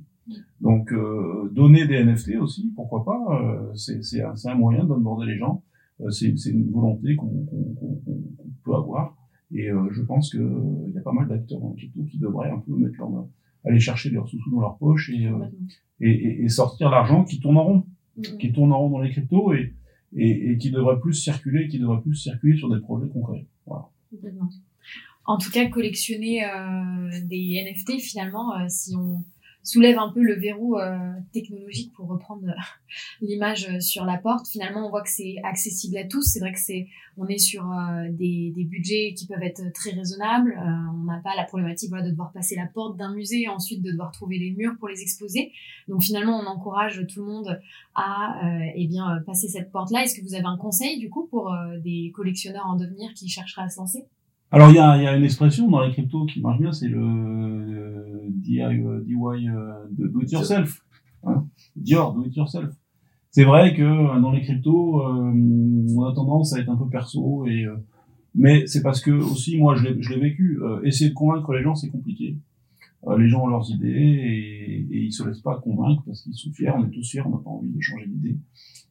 Donc 0.62 0.92
euh, 0.92 1.50
donner 1.54 1.88
des 1.88 2.04
NFT 2.04 2.36
aussi, 2.40 2.72
pourquoi 2.76 3.04
pas, 3.04 3.42
euh, 3.42 3.74
c'est 3.74 4.22
un, 4.22 4.34
un, 4.46 4.56
moyen 4.56 4.84
d'onboarder 4.84 5.26
les 5.26 5.38
gens, 5.38 5.64
euh, 6.02 6.10
c'est 6.12 6.28
une 6.28 6.70
volonté 6.72 7.16
qu'on 7.16 7.48
peut 8.64 8.76
avoir. 8.76 9.16
Et 9.52 9.72
euh, 9.72 9.90
je 9.92 10.02
pense 10.04 10.30
qu'il 10.30 10.94
y 10.94 10.98
a 10.98 11.02
pas 11.02 11.12
mal 11.12 11.28
d'acteurs 11.28 11.60
dans 11.60 11.76
le 11.76 12.06
qui 12.06 12.20
devraient 12.20 12.52
un 12.52 12.60
peu 12.60 12.76
mettre 12.76 12.98
leur, 13.00 13.28
aller 13.66 13.80
chercher 13.80 14.12
leurs 14.12 14.28
sous-sous 14.28 14.52
dans 14.52 14.62
leur 14.62 14.78
poche 14.78 15.10
et, 15.10 15.28
et, 16.02 16.44
et, 16.44 16.50
sortir 16.50 16.92
l'argent 16.92 17.24
qui 17.24 17.40
tourne 17.40 17.58
en 17.58 17.64
rond, 17.64 17.86
mm-hmm. 18.18 18.38
qui 18.38 18.52
tourne 18.52 18.72
en 18.72 18.80
rond 18.80 18.90
dans 18.90 19.02
les 19.02 19.10
cryptos 19.10 19.54
et, 19.54 19.74
et, 20.16 20.58
qui 20.58 20.70
devrait 20.70 21.00
plus 21.00 21.14
circuler, 21.14 21.68
qui 21.68 21.80
devrait 21.80 22.02
plus 22.02 22.16
circuler 22.16 22.58
sur 22.58 22.70
des 22.70 22.80
projets 22.80 23.10
concrets. 23.10 23.48
Voilà. 23.66 23.90
En 25.30 25.38
tout 25.38 25.52
cas, 25.52 25.68
collectionner 25.68 26.44
euh, 26.44 27.22
des 27.26 27.64
NFT, 27.64 28.00
finalement, 28.00 28.52
euh, 28.56 28.66
si 28.68 28.96
on 28.96 29.24
soulève 29.64 30.00
un 30.00 30.10
peu 30.10 30.22
le 30.22 30.34
verrou 30.34 30.80
euh, 30.80 30.98
technologique 31.34 31.94
pour 31.94 32.08
reprendre 32.08 32.48
euh, 32.48 32.54
l'image 33.22 33.68
euh, 33.70 33.80
sur 33.80 34.06
la 34.06 34.18
porte. 34.18 34.48
Finalement, 34.48 34.88
on 34.88 34.90
voit 34.90 35.04
que 35.04 35.10
c'est 35.10 35.36
accessible 35.44 35.98
à 35.98 36.06
tous. 36.06 36.24
C'est 36.24 36.40
vrai 36.40 36.52
que 36.52 36.60
c'est, 36.60 36.88
on 37.18 37.28
est 37.28 37.38
sur 37.38 37.64
des, 38.10 38.52
des, 38.56 38.64
budgets 38.64 39.14
qui 39.16 39.28
peuvent 39.28 39.44
être 39.44 39.62
très 39.74 39.92
raisonnables. 39.92 40.58
on 40.96 41.04
n'a 41.04 41.20
pas 41.24 41.36
la 41.36 41.44
problématique 41.44 41.90
voilà, 41.90 42.06
de 42.06 42.12
devoir 42.12 42.32
passer 42.32 42.56
la 42.56 42.66
porte 42.66 42.98
d'un 42.98 43.14
musée 43.14 43.42
et 43.42 43.50
ensuite 43.50 43.82
de 43.84 43.92
devoir 43.92 44.12
trouver 44.12 44.40
les 44.40 44.52
murs 44.52 44.76
pour 44.80 44.88
les 44.88 45.02
exposer. 45.02 45.52
Donc 45.88 46.02
finalement, 46.02 46.40
on 46.40 46.46
encourage 46.46 47.06
tout 47.08 47.20
le 47.24 47.32
monde 47.32 47.60
à 47.94 48.42
eh 48.76 48.88
bien 48.88 49.22
passer 49.26 49.50
cette 49.50 49.72
porte-là. 49.72 50.04
Est-ce 50.04 50.20
que 50.20 50.26
vous 50.26 50.34
avez 50.34 50.46
un 50.46 50.58
conseil 50.58 50.98
du 50.98 51.10
coup 51.10 51.28
pour 51.28 51.54
des 51.84 52.12
collectionneurs 52.16 52.66
en 52.66 52.76
devenir 52.76 53.14
qui 53.14 53.28
chercheraient 53.28 53.64
à 53.64 53.70
se 53.70 53.80
lancer? 53.80 54.06
Alors 54.52 54.70
il 54.70 54.76
y 54.76 54.80
a, 54.80 54.98
y 54.98 55.06
a, 55.06 55.16
une 55.16 55.24
expression 55.24 55.70
dans 55.70 55.82
les 55.82 55.92
cryptos 55.92 56.26
qui 56.26 56.42
marche 56.42 56.60
bien, 56.60 56.72
c'est 56.72 56.88
le 56.88 58.28
DIY, 58.30 58.62
euh, 58.62 59.04
euh, 59.08 59.84
do 59.90 60.22
it 60.22 60.32
yourself. 60.32 60.82
Hein 61.24 61.46
Dior, 61.76 62.14
do 62.14 62.26
it 62.26 62.36
yourself. 62.36 62.70
C'est 63.30 63.44
vrai 63.44 63.76
que 63.76 63.84
euh, 63.84 64.20
dans 64.20 64.32
les 64.32 64.42
cryptos, 64.42 65.04
on 65.04 66.04
a 66.04 66.14
tendance 66.14 66.54
à 66.54 66.60
être 66.60 66.70
un 66.70 66.78
peu 66.78 66.90
perso 66.90 67.46
et 67.46 67.66
mais 68.36 68.68
c'est 68.68 68.82
parce 68.82 69.02
que 69.02 69.12
aussi 69.12 69.58
moi 69.58 69.76
je 69.76 69.84
l'ai 69.84 70.20
vécu. 70.20 70.60
essayer 70.84 71.10
de 71.10 71.16
convaincre 71.16 71.54
les 71.54 71.64
gens 71.64 71.76
c'est 71.76 71.90
compliqué. 71.90 72.38
Les 73.18 73.30
gens 73.30 73.44
ont 73.44 73.48
leurs 73.48 73.70
idées 73.72 73.88
et, 73.88 74.88
et 74.92 75.04
ils 75.04 75.14
se 75.14 75.28
laissent 75.28 75.42
pas 75.42 75.60
convaincre 75.60 76.04
parce 76.06 76.22
qu'ils 76.22 76.34
sont 76.34 76.52
fiers. 76.52 76.72
On 76.76 76.86
est 76.86 76.90
tous 76.90 77.10
fiers, 77.10 77.22
on 77.26 77.30
n'a 77.30 77.38
pas 77.38 77.50
envie 77.50 77.70
de 77.70 77.80
changer 77.80 78.08
d'idée. 78.08 78.38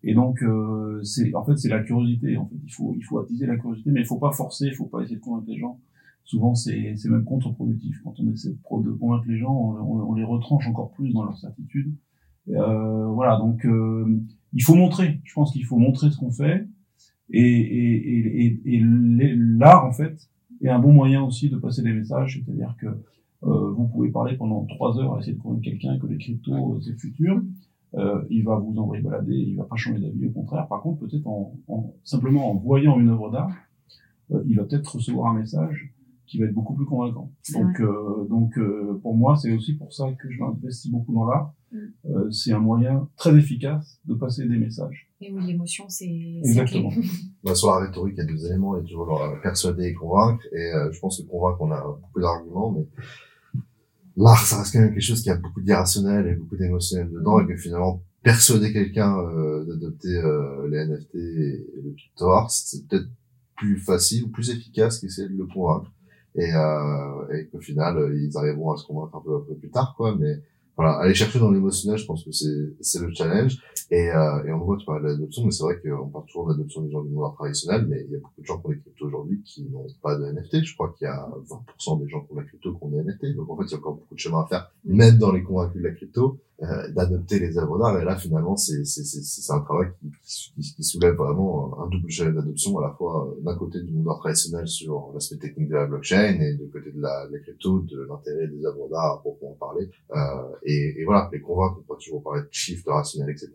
Et 0.05 0.15
donc, 0.15 0.43
euh, 0.43 1.03
c'est 1.03 1.35
en 1.35 1.45
fait 1.45 1.57
c'est 1.57 1.69
la 1.69 1.81
curiosité. 1.81 2.37
En 2.37 2.47
fait, 2.47 2.57
il 2.65 2.73
faut 2.73 2.95
il 2.97 3.03
faut 3.03 3.19
attiser 3.19 3.47
la 3.47 3.57
curiosité, 3.57 3.91
mais 3.91 4.01
il 4.01 4.07
faut 4.07 4.19
pas 4.19 4.33
forcer, 4.33 4.67
il 4.67 4.75
faut 4.75 4.87
pas 4.87 5.03
essayer 5.03 5.17
de 5.17 5.21
convaincre 5.21 5.49
les 5.49 5.59
gens. 5.59 5.81
Souvent, 6.25 6.55
c'est 6.55 6.95
c'est 6.97 7.09
même 7.09 7.25
contre-productif 7.25 8.01
quand 8.05 8.15
on 8.21 8.31
essaie 8.31 8.51
de, 8.51 8.59
convaincre 8.63 9.25
les 9.27 9.39
gens, 9.39 9.53
on, 9.55 10.15
les 10.15 10.25
retranche 10.25 10.67
encore 10.69 10.93
plus 10.93 11.13
dans 11.13 11.25
leur 11.25 11.37
certitude. 11.39 11.93
Euh, 12.51 13.07
voilà, 13.07 13.39
donc 13.39 13.65
euh, 13.67 14.21
il 14.53 14.63
faut 14.63 14.75
montrer. 14.75 15.21
Je 15.25 15.35
pense 15.35 15.53
qu'il 15.53 15.65
faut 15.65 15.79
montrer 15.79 16.11
ce 16.11 16.17
qu'on 16.17 16.31
fait, 16.31 16.67
et 17.31 17.41
et 17.41 18.47
et, 18.47 18.61
et, 18.65 18.83
l'art 18.85 19.85
en 19.85 19.93
fait 19.93 20.29
est 20.61 20.69
un 20.69 20.79
bon 20.79 20.93
moyen 20.93 21.23
aussi 21.23 21.51
de 21.51 21.57
passer 21.57 21.83
des 21.83 21.93
messages. 21.93 22.43
C'est-à-dire 22.45 22.77
que 22.79 22.87
euh, 23.45 23.71
vous 23.71 23.89
pouvez 23.89 24.11
parler 24.11 24.37
pendant 24.37 24.65
trois 24.67 24.99
heures 24.99 25.15
à 25.15 25.19
essayer 25.21 25.35
de 25.35 25.41
convaincre 25.41 25.63
quelqu'un 25.63 25.99
que 25.99 26.07
les 26.07 26.19
cryptos 26.19 26.81
c'est 26.81 26.91
le 26.91 26.97
futur 26.97 27.41
euh, 27.95 28.23
il 28.29 28.45
va 28.45 28.57
vous 28.57 28.77
envoyer 28.79 29.03
balader, 29.03 29.35
il 29.35 29.57
va 29.57 29.65
pas 29.65 29.77
changer 29.77 30.01
d'avis, 30.01 30.27
au 30.27 30.31
contraire. 30.31 30.69
Par 30.69 30.83
contre, 30.83 31.07
peut-être 31.07 31.27
en, 31.27 31.55
en, 31.69 31.95
simplement 32.05 32.51
en 32.51 32.55
voyant 32.55 33.01
une 33.01 33.09
œuvre 33.09 33.31
d'art, 33.31 33.55
euh, 34.31 34.43
il 34.47 34.57
va 34.57 34.65
peut-être 34.65 34.97
recevoir 34.97 35.33
un 35.33 35.39
message 35.39 35.95
qui 36.27 36.39
va 36.39 36.45
être 36.45 36.53
beaucoup 36.53 36.75
plus 36.75 36.85
convaincant. 36.85 37.33
Donc, 37.55 37.81
euh, 37.81 38.27
donc 38.29 38.59
euh, 38.59 39.01
pour 39.03 39.17
moi, 39.17 39.37
c'est 39.37 39.51
aussi 39.55 39.73
pour 39.73 39.95
ça 39.95 40.13
que 40.13 40.31
je 40.31 40.39
m'investis 40.39 40.91
beaucoup 40.91 41.15
dans 41.15 41.25
l'art. 41.25 41.55
Mm. 41.73 41.79
Euh, 42.11 42.31
c'est 42.31 42.53
un 42.53 42.59
moyen 42.59 43.09
très 43.17 43.35
efficace 43.35 43.99
de 44.05 44.13
passer 44.13 44.47
des 44.47 44.59
messages. 44.59 45.11
Et 45.23 45.33
oui, 45.33 45.43
l'émotion, 45.47 45.87
c'est 45.89 46.41
exactement. 46.45 46.91
bah, 47.43 47.55
sur 47.55 47.69
la 47.69 47.87
rhétorique, 47.87 48.17
il 48.19 48.19
y 48.19 48.29
a 48.29 48.31
deux 48.31 48.47
éléments. 48.47 48.77
Il 48.77 48.83
y 48.83 48.85
a 48.85 48.89
toujours 48.89 49.23
persuader 49.43 49.87
et 49.87 49.95
convaincre. 49.95 50.45
Et 50.53 50.71
je 50.93 51.01
pense 51.01 51.23
que 51.23 51.27
convaincre, 51.27 51.63
on 51.63 51.73
a 51.73 51.81
beaucoup 51.81 52.21
d'arguments, 52.21 52.73
mais 52.73 52.87
l'art, 54.25 54.45
ça 54.45 54.59
reste 54.59 54.73
quand 54.73 54.81
même 54.81 54.93
quelque 54.93 55.01
chose 55.01 55.23
qui 55.23 55.31
a 55.31 55.37
beaucoup 55.37 55.61
d'irrationnel 55.61 56.27
et 56.27 56.35
beaucoup 56.35 56.57
d'émotionnel 56.57 57.11
dedans, 57.11 57.41
et 57.41 57.47
que 57.47 57.57
finalement, 57.57 58.03
persuader 58.23 58.73
quelqu'un 58.73 59.19
euh, 59.19 59.65
d'adopter 59.65 60.17
euh, 60.17 60.69
les 60.69 60.87
NFT 60.87 61.15
et, 61.15 61.67
le 61.85 61.95
crypto 61.97 62.31
art, 62.31 62.51
c'est 62.51 62.87
peut-être 62.87 63.09
plus 63.57 63.79
facile 63.79 64.25
ou 64.25 64.29
plus 64.29 64.51
efficace 64.51 64.99
qu'essayer 64.99 65.29
de 65.29 65.37
le 65.37 65.47
convaincre. 65.47 65.91
Et, 66.35 66.53
euh, 66.55 67.35
et 67.35 67.47
qu'au 67.47 67.61
final, 67.61 68.15
ils 68.15 68.37
arriveront 68.37 68.73
à 68.73 68.77
se 68.77 68.85
convaincre 68.87 69.17
un 69.17 69.21
peu, 69.21 69.37
un 69.37 69.41
peu 69.41 69.55
plus 69.55 69.71
tard, 69.71 69.95
quoi. 69.97 70.15
Mais 70.17 70.41
voilà, 70.79 70.93
aller 70.99 71.13
chercher 71.13 71.41
dans 71.41 71.51
l'émotionnel, 71.51 71.99
je 71.99 72.07
pense 72.07 72.25
que 72.25 72.31
c'est 72.31 72.77
c'est 72.81 73.01
le 73.01 73.13
challenge. 73.13 73.59
Et, 73.91 74.11
euh, 74.13 74.45
et 74.45 74.53
en 74.53 74.59
gros, 74.59 74.77
tu 74.77 74.87
parles 74.87 75.03
de 75.03 75.09
l'adoption, 75.09 75.45
mais 75.45 75.51
c'est 75.51 75.65
vrai 75.65 75.81
qu'on 75.81 76.09
parle 76.09 76.25
toujours 76.27 76.47
de 76.47 76.53
l'adoption 76.53 76.83
des 76.83 76.91
gens 76.93 77.03
du 77.03 77.11
monde 77.11 77.35
traditionnel, 77.35 77.87
mais 77.89 78.05
il 78.07 78.13
y 78.13 78.15
a 78.15 78.21
beaucoup 78.21 78.41
de 78.41 78.47
gens 78.47 78.61
qui 78.61 78.67
ont 78.67 78.71
des 78.71 78.79
cryptos 78.79 79.07
aujourd'hui 79.07 79.43
qui 79.43 79.65
n'ont 79.65 79.87
pas 80.01 80.17
de 80.17 80.25
NFT. 80.25 80.63
Je 80.63 80.75
crois 80.75 80.95
qu'il 80.97 81.07
y 81.07 81.11
a 81.11 81.29
20% 81.81 82.01
des 82.01 82.09
gens 82.09 82.21
qui 82.21 82.33
ont 82.33 82.37
la 82.37 82.45
crypto 82.45 82.75
qui 82.75 82.85
ont 82.85 82.91
des 82.91 83.03
NFT. 83.03 83.35
Donc 83.35 83.51
en 83.51 83.57
fait, 83.57 83.65
il 83.65 83.73
y 83.73 83.75
a 83.75 83.79
encore 83.79 83.95
beaucoup 83.95 84.15
de 84.15 84.21
chemin 84.21 84.43
à 84.43 84.47
faire, 84.47 84.71
même 84.85 85.19
dans 85.19 85.33
les 85.33 85.43
convaincus 85.43 85.83
de 85.83 85.89
la 85.89 85.95
crypto, 85.95 86.39
euh, 86.61 86.89
d'adopter 86.91 87.39
les 87.39 87.57
œuvres 87.57 87.79
d'art. 87.79 88.01
Et 88.01 88.05
là, 88.05 88.17
finalement, 88.17 88.57
c'est 88.57 88.83
un 89.51 89.61
travail 89.61 89.91
qui, 90.01 90.11
qui, 90.25 90.75
qui, 90.75 90.83
soulève 90.83 91.15
vraiment 91.15 91.81
un 91.81 91.89
double 91.89 92.11
challenge 92.11 92.35
d'adoption, 92.35 92.79
à 92.81 92.89
la 92.89 92.95
fois 92.95 93.29
euh, 93.29 93.41
d'un 93.43 93.55
côté 93.55 93.81
du 93.81 93.93
monde 93.93 94.19
traditionnel 94.19 94.67
sur 94.67 95.13
l'aspect 95.15 95.37
technique 95.37 95.69
de 95.69 95.75
la 95.75 95.87
blockchain 95.87 96.41
et 96.41 96.55
de 96.55 96.67
côté 96.67 96.91
de 96.91 97.01
la, 97.01 97.29
de 97.29 97.35
la 97.35 97.39
crypto, 97.39 97.79
de 97.83 98.05
l'intérêt 98.09 98.49
des 98.49 98.67
œuvres 98.67 98.89
d'art 98.91 99.23
pour 99.23 99.39
en 99.49 99.55
parler. 99.55 99.89
Euh, 100.11 100.17
et, 100.65 101.01
et, 101.01 101.05
voilà, 101.05 101.31
les 101.33 101.41
convaincre, 101.41 101.79
on 101.79 101.93
peut 101.93 101.99
toujours 102.01 102.25
parler 102.25 102.43
de 102.43 102.49
chiffres, 102.51 102.85
de 102.87 102.91
rationnel, 102.91 103.31
etc. 103.31 103.53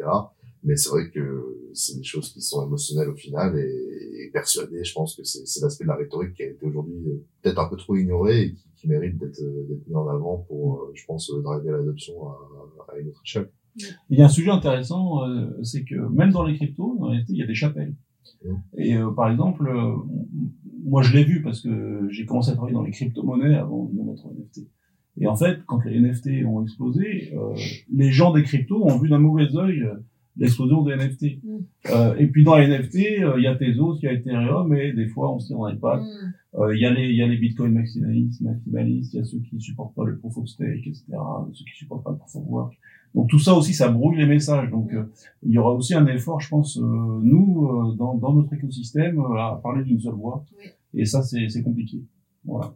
Mais 0.64 0.76
c'est 0.78 0.89
vrai 0.89 1.09
que 1.09 1.70
c'est 1.74 1.97
des 1.97 2.03
choses 2.03 2.32
qui 2.32 2.41
sont 2.41 2.66
émotionnelles 2.66 3.09
au 3.09 3.16
final 3.16 3.57
et, 3.57 4.26
et 4.26 4.30
persuadées. 4.32 4.84
Je 4.84 4.93
pense 4.93 5.16
que 5.16 5.24
c'est 5.24 5.61
l'aspect 5.61 5.84
de 5.84 5.89
la 5.89 5.95
rhétorique 5.95 6.34
qui 6.34 6.43
a 6.43 6.47
été 6.47 6.66
aujourd'hui 6.66 7.03
euh, 7.07 7.26
peut-être 7.41 7.59
un 7.59 7.68
peu 7.68 7.76
trop 7.76 7.95
ignoré 7.95 8.41
et 8.43 8.53
qui, 8.53 8.70
qui 8.78 8.88
mérite 8.88 9.18
d'être 9.18 9.41
mis 9.88 9.95
en 9.95 10.07
avant 10.07 10.38
pour, 10.47 10.76
euh, 10.76 10.91
je 10.93 11.05
pense, 11.05 11.32
driver 11.43 11.72
l'adoption 11.72 12.14
à, 12.28 12.38
à, 12.93 12.97
une 12.97 13.09
autre 13.09 13.22
échelle. 13.26 13.49
Il 14.09 14.20
y 14.20 14.22
a 14.22 14.26
un 14.26 14.30
sujet 14.30 14.51
intéressant, 14.51 15.28
euh, 15.28 15.47
c'est 15.64 15.84
que 15.84 15.95
même 15.95 16.32
dans 16.32 16.45
les 16.45 16.55
cryptos, 16.55 16.97
en 16.99 17.07
réalité, 17.07 17.34
il 17.34 17.39
y 17.39 17.43
a 17.43 17.47
des 17.47 17.55
chapelles. 17.55 17.95
Et 18.78 18.95
par 19.16 19.32
exemple, 19.32 19.72
moi 20.84 21.01
je 21.01 21.16
l'ai 21.16 21.24
vu 21.24 21.41
parce 21.41 21.61
que 21.61 22.07
j'ai 22.09 22.26
commencé 22.26 22.51
à 22.51 22.55
travailler 22.55 22.76
dans 22.76 22.84
les 22.84 22.91
crypto-monnaies 22.91 23.55
avant 23.55 23.86
de 23.86 23.93
me 23.93 24.03
mettre 24.03 24.26
en 24.26 24.34
NFT. 24.34 24.68
Et 25.20 25.28
en 25.28 25.36
fait, 25.36 25.59
quand 25.66 25.84
les 25.86 25.99
NFT 25.99 26.45
ont 26.45 26.64
explosé, 26.64 27.34
euh, 27.36 27.55
les 27.91 28.11
gens 28.11 28.34
des 28.34 28.43
cryptos 28.43 28.84
ont 28.84 28.97
vu 28.97 29.09
d'un 29.09 29.20
mauvais 29.20 29.55
œil 29.55 29.84
euh, 29.84 29.95
l'explosion 30.38 30.84
des 30.84 30.95
NFT. 30.95 31.43
Mm. 31.43 31.57
Euh, 31.89 32.15
et 32.17 32.27
puis 32.27 32.43
dans 32.43 32.57
les 32.57 32.67
NFT, 32.67 32.95
euh, 33.21 33.34
il 33.38 33.43
y 33.43 33.47
a 33.47 33.55
Tezos, 33.55 33.97
il 34.01 34.05
y 34.05 34.07
a 34.07 34.13
Ethereum, 34.13 34.73
et 34.75 34.93
des 34.93 35.07
fois 35.07 35.34
on 35.34 35.39
se 35.39 35.47
tire 35.47 35.57
dans 35.57 35.67
les 35.67 35.77
pattes. 35.77 36.01
Mm. 36.01 36.71
Il 36.73 36.79
y 36.79 36.86
a 36.86 36.93
les 36.93 37.09
il 37.09 37.15
y 37.15 37.21
a 37.23 37.27
les 37.27 37.38
Bitcoin 37.38 37.73
maximalistes, 37.73 38.41
maximalistes, 38.41 39.13
il 39.13 39.17
y 39.17 39.19
a 39.19 39.25
ceux 39.25 39.39
qui 39.39 39.59
supportent 39.59 39.95
pas 39.95 40.05
le 40.05 40.17
proof 40.17 40.38
of 40.38 40.47
stake, 40.47 40.86
etc. 40.86 41.03
Ceux 41.51 41.65
qui 41.65 41.77
supportent 41.77 42.03
pas 42.03 42.11
le 42.11 42.17
proof 42.17 42.36
of 42.36 42.43
work. 42.47 42.73
Donc 43.15 43.29
tout 43.29 43.39
ça 43.39 43.53
aussi, 43.53 43.73
ça 43.73 43.89
brouille 43.89 44.17
les 44.17 44.25
messages. 44.25 44.69
Donc 44.69 44.93
mm. 44.93 45.07
il 45.43 45.51
y 45.51 45.57
aura 45.57 45.73
aussi 45.73 45.95
un 45.95 46.05
effort, 46.07 46.39
je 46.39 46.49
pense, 46.49 46.77
nous 46.77 47.95
dans, 47.97 48.15
dans 48.15 48.34
notre 48.34 48.53
écosystème 48.53 49.19
à 49.19 49.59
parler 49.63 49.84
d'une 49.84 49.99
seule 49.99 50.13
voix. 50.13 50.45
Et 50.93 51.05
ça, 51.05 51.23
c'est 51.23 51.63
compliqué. 51.63 52.03
Voilà. 52.45 52.73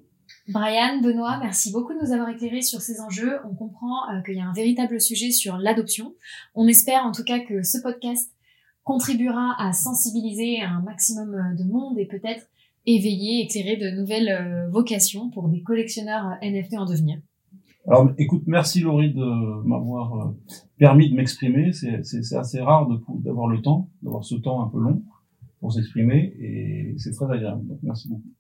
Brian, 0.49 1.01
Benoît, 1.01 1.39
merci 1.41 1.73
beaucoup 1.73 1.93
de 1.93 1.99
nous 1.99 2.13
avoir 2.13 2.29
éclairés 2.29 2.61
sur 2.61 2.79
ces 2.79 3.01
enjeux. 3.01 3.39
On 3.43 3.53
comprend 3.53 4.09
euh, 4.09 4.21
qu'il 4.21 4.35
y 4.35 4.39
a 4.39 4.47
un 4.47 4.53
véritable 4.53 5.01
sujet 5.01 5.31
sur 5.31 5.57
l'adoption. 5.57 6.13
On 6.55 6.67
espère 6.67 7.03
en 7.03 7.11
tout 7.11 7.23
cas 7.25 7.39
que 7.39 7.63
ce 7.63 7.81
podcast 7.81 8.31
contribuera 8.83 9.55
à 9.59 9.73
sensibiliser 9.73 10.61
un 10.61 10.81
maximum 10.81 11.35
euh, 11.35 11.55
de 11.61 11.69
monde 11.69 11.99
et 11.99 12.05
peut-être 12.05 12.47
éveiller, 12.85 13.43
éclairer 13.43 13.75
de 13.75 13.89
nouvelles 13.99 14.29
euh, 14.29 14.69
vocations 14.69 15.29
pour 15.31 15.49
des 15.49 15.61
collectionneurs 15.63 16.37
NFT 16.41 16.75
en 16.77 16.85
devenir. 16.85 17.19
Alors, 17.85 18.09
écoute, 18.17 18.43
merci 18.47 18.79
Laurie 18.79 19.13
de 19.13 19.63
m'avoir 19.65 20.33
permis 20.77 21.09
de 21.09 21.15
m'exprimer. 21.15 21.71
C'est 21.73 22.35
assez 22.35 22.61
rare 22.61 22.87
d'avoir 23.19 23.47
le 23.47 23.61
temps, 23.61 23.89
d'avoir 24.01 24.23
ce 24.23 24.35
temps 24.35 24.61
un 24.61 24.67
peu 24.67 24.79
long 24.79 25.03
pour 25.59 25.71
s'exprimer 25.71 26.33
et 26.39 26.95
c'est 26.97 27.11
très 27.11 27.31
agréable. 27.31 27.63
Merci 27.83 28.09
beaucoup. 28.09 28.36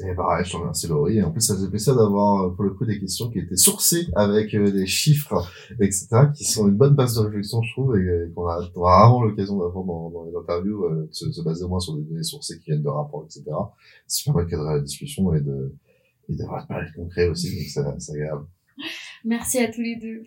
Et 0.00 0.14
pareil, 0.14 0.44
je 0.44 0.52
te 0.52 0.56
remercie 0.56 0.86
Laurie. 0.86 1.18
Et 1.18 1.22
en 1.22 1.32
plus, 1.32 1.40
ça 1.40 1.54
faisait 1.54 1.68
plaisir 1.68 1.96
d'avoir, 1.96 2.44
euh, 2.44 2.54
pour 2.54 2.64
le 2.64 2.70
coup, 2.70 2.84
des 2.84 3.00
questions 3.00 3.30
qui 3.30 3.38
étaient 3.38 3.56
sourcées 3.56 4.06
avec 4.14 4.54
euh, 4.54 4.70
des 4.70 4.86
chiffres, 4.86 5.50
etc., 5.80 6.06
qui 6.34 6.44
sont 6.44 6.68
une 6.68 6.76
bonne 6.76 6.94
base 6.94 7.16
de 7.16 7.20
réflexion, 7.20 7.62
je 7.62 7.72
trouve, 7.72 7.96
et 7.96 8.00
euh, 8.00 8.32
qu'on 8.34 8.46
a, 8.46 8.60
rarement 8.76 9.22
l'occasion 9.22 9.58
d'avoir 9.58 9.84
dans, 9.84 10.10
dans, 10.10 10.24
les 10.24 10.36
interviews, 10.36 10.88
de 10.88 11.08
se, 11.10 11.42
baser 11.42 11.64
au 11.64 11.68
moins 11.68 11.80
sur 11.80 11.96
des 11.96 12.02
données 12.02 12.22
sourcées 12.22 12.58
qui 12.58 12.70
viennent 12.70 12.82
de 12.82 12.88
rapports, 12.88 13.24
etc. 13.24 13.44
Ça 14.06 14.32
permet 14.32 14.44
de 14.44 14.50
cadrer 14.50 14.74
la 14.74 14.80
discussion 14.80 15.34
et 15.34 15.40
de, 15.40 15.74
et 16.28 16.36
de 16.36 16.44
concret 16.96 17.28
aussi, 17.28 17.50
donc 17.76 17.94
c'est 17.98 18.12
agréable. 18.12 18.46
Merci 19.24 19.58
à 19.58 19.70
tous 19.70 19.80
les 19.80 19.96
deux. 19.96 20.22